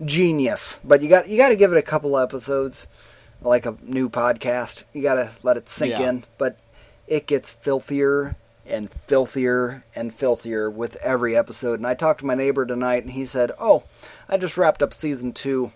genius. 0.03 0.79
But 0.83 1.01
you 1.01 1.09
got 1.09 1.29
you 1.29 1.37
got 1.37 1.49
to 1.49 1.55
give 1.55 1.71
it 1.71 1.77
a 1.77 1.81
couple 1.83 2.17
episodes, 2.17 2.87
like 3.41 3.65
a 3.65 3.75
new 3.81 4.09
podcast. 4.09 4.83
You 4.93 5.01
got 5.01 5.15
to 5.15 5.31
let 5.43 5.57
it 5.57 5.69
sink 5.69 5.91
Yeah. 5.91 6.09
in. 6.09 6.25
But 6.37 6.57
it 7.07 7.27
gets 7.27 7.51
filthier 7.51 8.35
and 8.65 8.91
filthier 8.91 9.83
and 9.95 10.13
filthier 10.13 10.69
with 10.69 10.95
every 10.97 11.35
episode. 11.35 11.79
And 11.79 11.87
I 11.87 11.93
talked 11.93 12.19
to 12.21 12.25
my 12.25 12.35
neighbor 12.35 12.65
tonight, 12.65 13.03
and 13.03 13.11
he 13.11 13.25
said, 13.25 13.51
"Oh, 13.59 13.83
I 14.29 14.37
just 14.37 14.57
wrapped 14.57 14.81
up 14.83 14.93
season 14.93 15.33
two. 15.33 15.71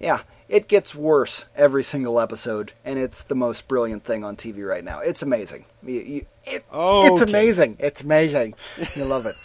Yeah, 0.00 0.20
it 0.48 0.68
gets 0.68 0.94
worse 0.94 1.44
every 1.56 1.84
single 1.84 2.18
episode, 2.20 2.72
and 2.84 2.98
it's 2.98 3.22
the 3.22 3.34
most 3.36 3.68
brilliant 3.68 4.04
thing 4.04 4.24
on 4.24 4.36
TV 4.36 4.66
right 4.68 4.84
now. 4.84 4.98
It's 5.00 5.22
amazing. 5.22 5.64
You- 5.82 6.00
you- 6.00 6.26
it- 6.44 6.64
Okay. 6.72 7.08
It's 7.12 7.22
amazing. 7.22 7.76
It's 7.78 8.00
amazing. 8.02 8.54
You 8.96 9.04
love 9.04 9.26
it. 9.26 9.36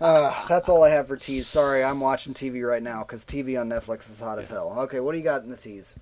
Uh, 0.00 0.34
that's 0.48 0.68
all 0.68 0.82
I 0.82 0.88
have 0.90 1.06
for 1.06 1.16
teas. 1.16 1.46
Sorry, 1.46 1.84
I'm 1.84 2.00
watching 2.00 2.34
TV 2.34 2.66
right 2.68 2.82
now 2.82 3.04
because 3.04 3.24
TV 3.24 3.56
on 3.60 3.68
Netflix 3.68 4.10
is 4.10 4.18
hot 4.18 4.40
as 4.40 4.48
hell. 4.48 4.74
Okay, 4.80 4.98
what 4.98 5.12
do 5.12 5.18
you 5.18 5.22
got 5.22 5.44
in 5.44 5.50
the 5.50 5.56
teas? 5.56 5.94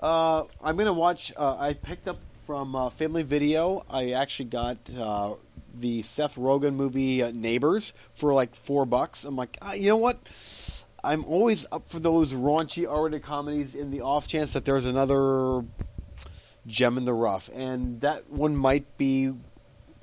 Uh, 0.00 0.44
I'm 0.62 0.74
gonna 0.78 0.94
watch. 0.94 1.30
Uh, 1.36 1.54
I 1.60 1.74
picked 1.74 2.08
up 2.08 2.18
from 2.48 2.74
uh, 2.74 2.88
Family 2.88 3.24
Video. 3.24 3.84
I 3.90 4.12
actually 4.12 4.46
got 4.48 4.78
uh, 4.98 5.34
the 5.74 6.00
Seth 6.00 6.36
Rogen 6.36 6.76
movie 6.76 7.22
uh, 7.22 7.30
Neighbors 7.30 7.92
for 8.10 8.32
like 8.32 8.54
four 8.54 8.86
bucks. 8.86 9.24
I'm 9.24 9.36
like, 9.36 9.58
ah, 9.60 9.74
you 9.74 9.88
know 9.88 9.98
what? 9.98 10.18
I'm 11.04 11.26
always 11.26 11.66
up 11.70 11.90
for 11.90 12.00
those 12.00 12.32
raunchy 12.32 12.90
R-rated 12.90 13.22
comedies 13.22 13.74
in 13.74 13.90
the 13.90 14.00
off 14.00 14.26
chance 14.28 14.54
that 14.54 14.64
there's 14.64 14.86
another 14.86 15.62
gem 16.66 16.96
in 16.96 17.04
the 17.04 17.12
rough, 17.12 17.50
and 17.54 18.00
that 18.00 18.30
one 18.30 18.56
might 18.56 18.96
be 18.96 19.34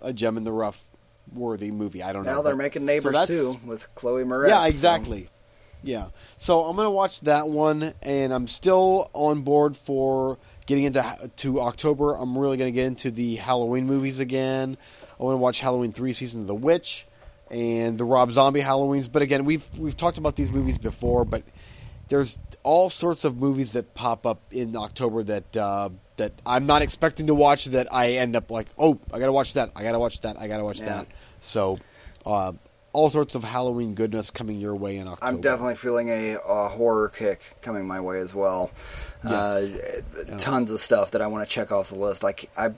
a 0.03 0.13
gem 0.13 0.37
in 0.37 0.43
the 0.43 0.53
rough 0.53 0.83
worthy 1.33 1.71
movie. 1.71 2.03
I 2.03 2.13
don't 2.13 2.25
know. 2.25 2.35
Now 2.35 2.41
they're 2.43 2.53
but- 2.53 2.61
making 2.61 2.85
Neighbors 2.85 3.11
that's- 3.11 3.27
too 3.27 3.59
with 3.65 3.87
Chloe 3.95 4.23
Moretz. 4.23 4.49
yeah, 4.49 4.61
so- 4.61 4.67
exactly. 4.67 5.29
Yeah. 5.81 6.09
So 6.37 6.61
I'm 6.61 6.75
gonna 6.75 6.91
watch 6.91 7.21
that 7.21 7.47
one, 7.47 7.93
and 8.03 8.31
I'm 8.33 8.47
still 8.47 9.09
on 9.13 9.41
board 9.41 9.75
for 9.77 10.37
getting 10.65 10.85
into 10.85 11.03
to 11.37 11.61
October. 11.61 12.15
I'm 12.15 12.37
really 12.37 12.57
gonna 12.57 12.71
get 12.71 12.85
into 12.87 13.11
the 13.11 13.35
Halloween 13.35 13.85
movies 13.85 14.19
again. 14.19 14.77
I 15.19 15.23
want 15.23 15.33
to 15.35 15.37
watch 15.37 15.59
Halloween 15.59 15.91
three, 15.91 16.13
season 16.13 16.41
of 16.41 16.47
the 16.47 16.55
Witch, 16.55 17.05
and 17.49 17.97
the 17.97 18.03
Rob 18.05 18.31
Zombie 18.31 18.61
Halloweens. 18.61 19.11
But 19.11 19.21
again, 19.21 19.45
we've 19.45 19.67
we've 19.77 19.95
talked 19.95 20.17
about 20.17 20.35
these 20.35 20.51
movies 20.51 20.77
before, 20.77 21.25
but 21.25 21.43
there's 22.07 22.37
all 22.63 22.89
sorts 22.89 23.25
of 23.25 23.37
movies 23.37 23.71
that 23.73 23.93
pop 23.93 24.25
up 24.25 24.41
in 24.51 24.75
October 24.75 25.23
that 25.23 25.57
uh, 25.57 25.89
that 26.17 26.33
I'm 26.45 26.65
not 26.65 26.81
expecting 26.81 27.27
to 27.27 27.35
watch. 27.35 27.65
That 27.65 27.87
I 27.93 28.13
end 28.13 28.35
up 28.35 28.51
like, 28.51 28.67
oh, 28.77 28.99
I 29.13 29.19
gotta 29.19 29.31
watch 29.31 29.53
that. 29.53 29.71
I 29.75 29.83
gotta 29.83 29.99
watch 29.99 30.21
that. 30.21 30.39
I 30.39 30.47
gotta 30.47 30.63
watch 30.63 30.81
Yeah. 30.81 30.87
that. 30.97 31.07
So, 31.41 31.79
uh, 32.25 32.53
all 32.95 33.09
sorts 33.09 33.35
of 33.35 33.43
Halloween 33.43 33.93
goodness 33.93 34.29
coming 34.31 34.59
your 34.59 34.75
way 34.75 34.97
in 34.97 35.07
October. 35.07 35.31
I'm 35.31 35.41
definitely 35.41 35.75
feeling 35.75 36.09
a, 36.09 36.37
a 36.37 36.67
horror 36.69 37.09
kick 37.09 37.41
coming 37.61 37.85
my 37.85 37.99
way 37.99 38.19
as 38.19 38.33
well. 38.33 38.71
Uh, 39.23 39.65
Tons 40.37 40.71
of 40.71 40.79
stuff 40.79 41.11
that 41.11 41.21
I 41.21 41.27
want 41.27 41.47
to 41.47 41.53
check 41.53 41.71
off 41.71 41.89
the 41.89 41.95
list. 41.95 42.23
Like 42.23 42.49
I, 42.57 42.71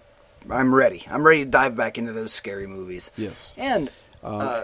I'm 0.49 0.73
ready. 0.73 1.06
I'm 1.10 1.26
ready 1.26 1.44
to 1.45 1.49
dive 1.49 1.76
back 1.76 1.98
into 1.98 2.14
those 2.14 2.34
scary 2.34 2.68
movies. 2.68 3.11
Yes. 3.18 3.53
And 3.57 3.89
uh, 4.23 4.64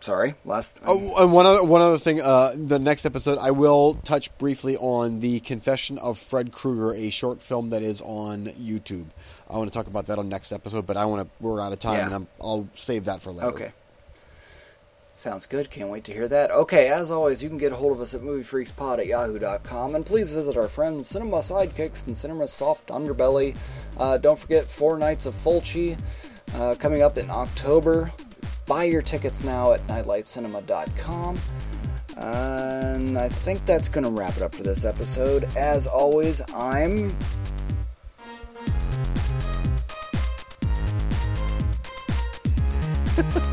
sorry, 0.00 0.34
last. 0.44 0.76
Oh, 0.84 1.22
and 1.22 1.32
one 1.32 1.46
other 1.46 1.62
one 1.64 1.82
other 1.82 1.98
thing. 1.98 2.20
Uh, 2.20 2.52
the 2.56 2.78
next 2.78 3.04
episode, 3.06 3.38
I 3.38 3.50
will 3.50 3.94
touch 3.94 4.36
briefly 4.38 4.76
on 4.76 5.20
the 5.20 5.40
Confession 5.40 5.98
of 5.98 6.18
Fred 6.18 6.50
Krueger, 6.52 6.94
a 6.94 7.10
short 7.10 7.42
film 7.42 7.70
that 7.70 7.82
is 7.82 8.00
on 8.00 8.46
YouTube. 8.46 9.06
I 9.50 9.58
want 9.58 9.70
to 9.70 9.76
talk 9.76 9.86
about 9.86 10.06
that 10.06 10.18
on 10.18 10.28
next 10.30 10.50
episode, 10.50 10.86
but 10.86 10.96
I 10.96 11.04
want 11.04 11.28
to. 11.28 11.44
We're 11.44 11.60
out 11.60 11.72
of 11.72 11.78
time, 11.78 11.98
Yeah. 11.98 12.06
and 12.06 12.14
I'm, 12.14 12.28
I'll 12.40 12.68
save 12.74 13.04
that 13.04 13.20
for 13.22 13.32
later. 13.32 13.50
Okay. 13.50 13.72
Sounds 15.14 15.46
good. 15.46 15.70
Can't 15.70 15.90
wait 15.90 16.04
to 16.04 16.12
hear 16.12 16.26
that. 16.28 16.50
Okay, 16.50 16.88
as 16.88 17.10
always, 17.10 17.42
you 17.42 17.48
can 17.48 17.58
get 17.58 17.72
a 17.72 17.76
hold 17.76 17.92
of 17.92 18.00
us 18.00 18.14
at 18.14 18.22
moviefreakspod 18.22 18.98
at 18.98 19.06
yahoo.com. 19.06 19.94
And 19.94 20.04
please 20.04 20.32
visit 20.32 20.56
our 20.56 20.68
friends 20.68 21.06
Cinema 21.06 21.38
Sidekicks 21.38 22.06
and 22.06 22.16
Cinema 22.16 22.48
Soft 22.48 22.88
Underbelly. 22.88 23.54
Uh, 23.98 24.18
don't 24.18 24.38
forget 24.38 24.64
Four 24.64 24.98
Nights 24.98 25.26
of 25.26 25.34
Fulci 25.34 25.98
uh, 26.54 26.74
coming 26.78 27.02
up 27.02 27.18
in 27.18 27.30
October. 27.30 28.10
Buy 28.66 28.84
your 28.84 29.02
tickets 29.02 29.44
now 29.44 29.72
at 29.72 29.86
nightlightcinema.com. 29.86 31.38
And 32.16 33.18
I 33.18 33.28
think 33.28 33.64
that's 33.66 33.88
going 33.88 34.04
to 34.04 34.10
wrap 34.10 34.36
it 34.36 34.42
up 34.42 34.54
for 34.54 34.62
this 34.62 34.84
episode. 34.84 35.44
As 35.56 35.86
always, 35.86 36.40
I'm 36.54 37.14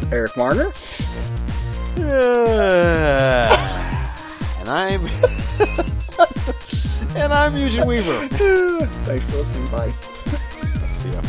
Eric 0.12 0.36
Marner 0.38 0.72
and 4.60 4.70
I'm 4.70 5.06
and 7.16 7.34
I'm 7.34 7.58
Eugene 7.58 7.86
Weaver. 7.86 8.28
Thanks 8.30 9.26
for 9.26 9.38
listening. 9.38 9.68
Bye. 9.70 9.94
See 11.00 11.10
ya. 11.10 11.22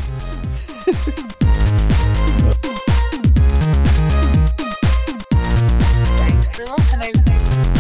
Thanks 6.16 6.51
for 6.56 6.64
listening. 6.66 7.80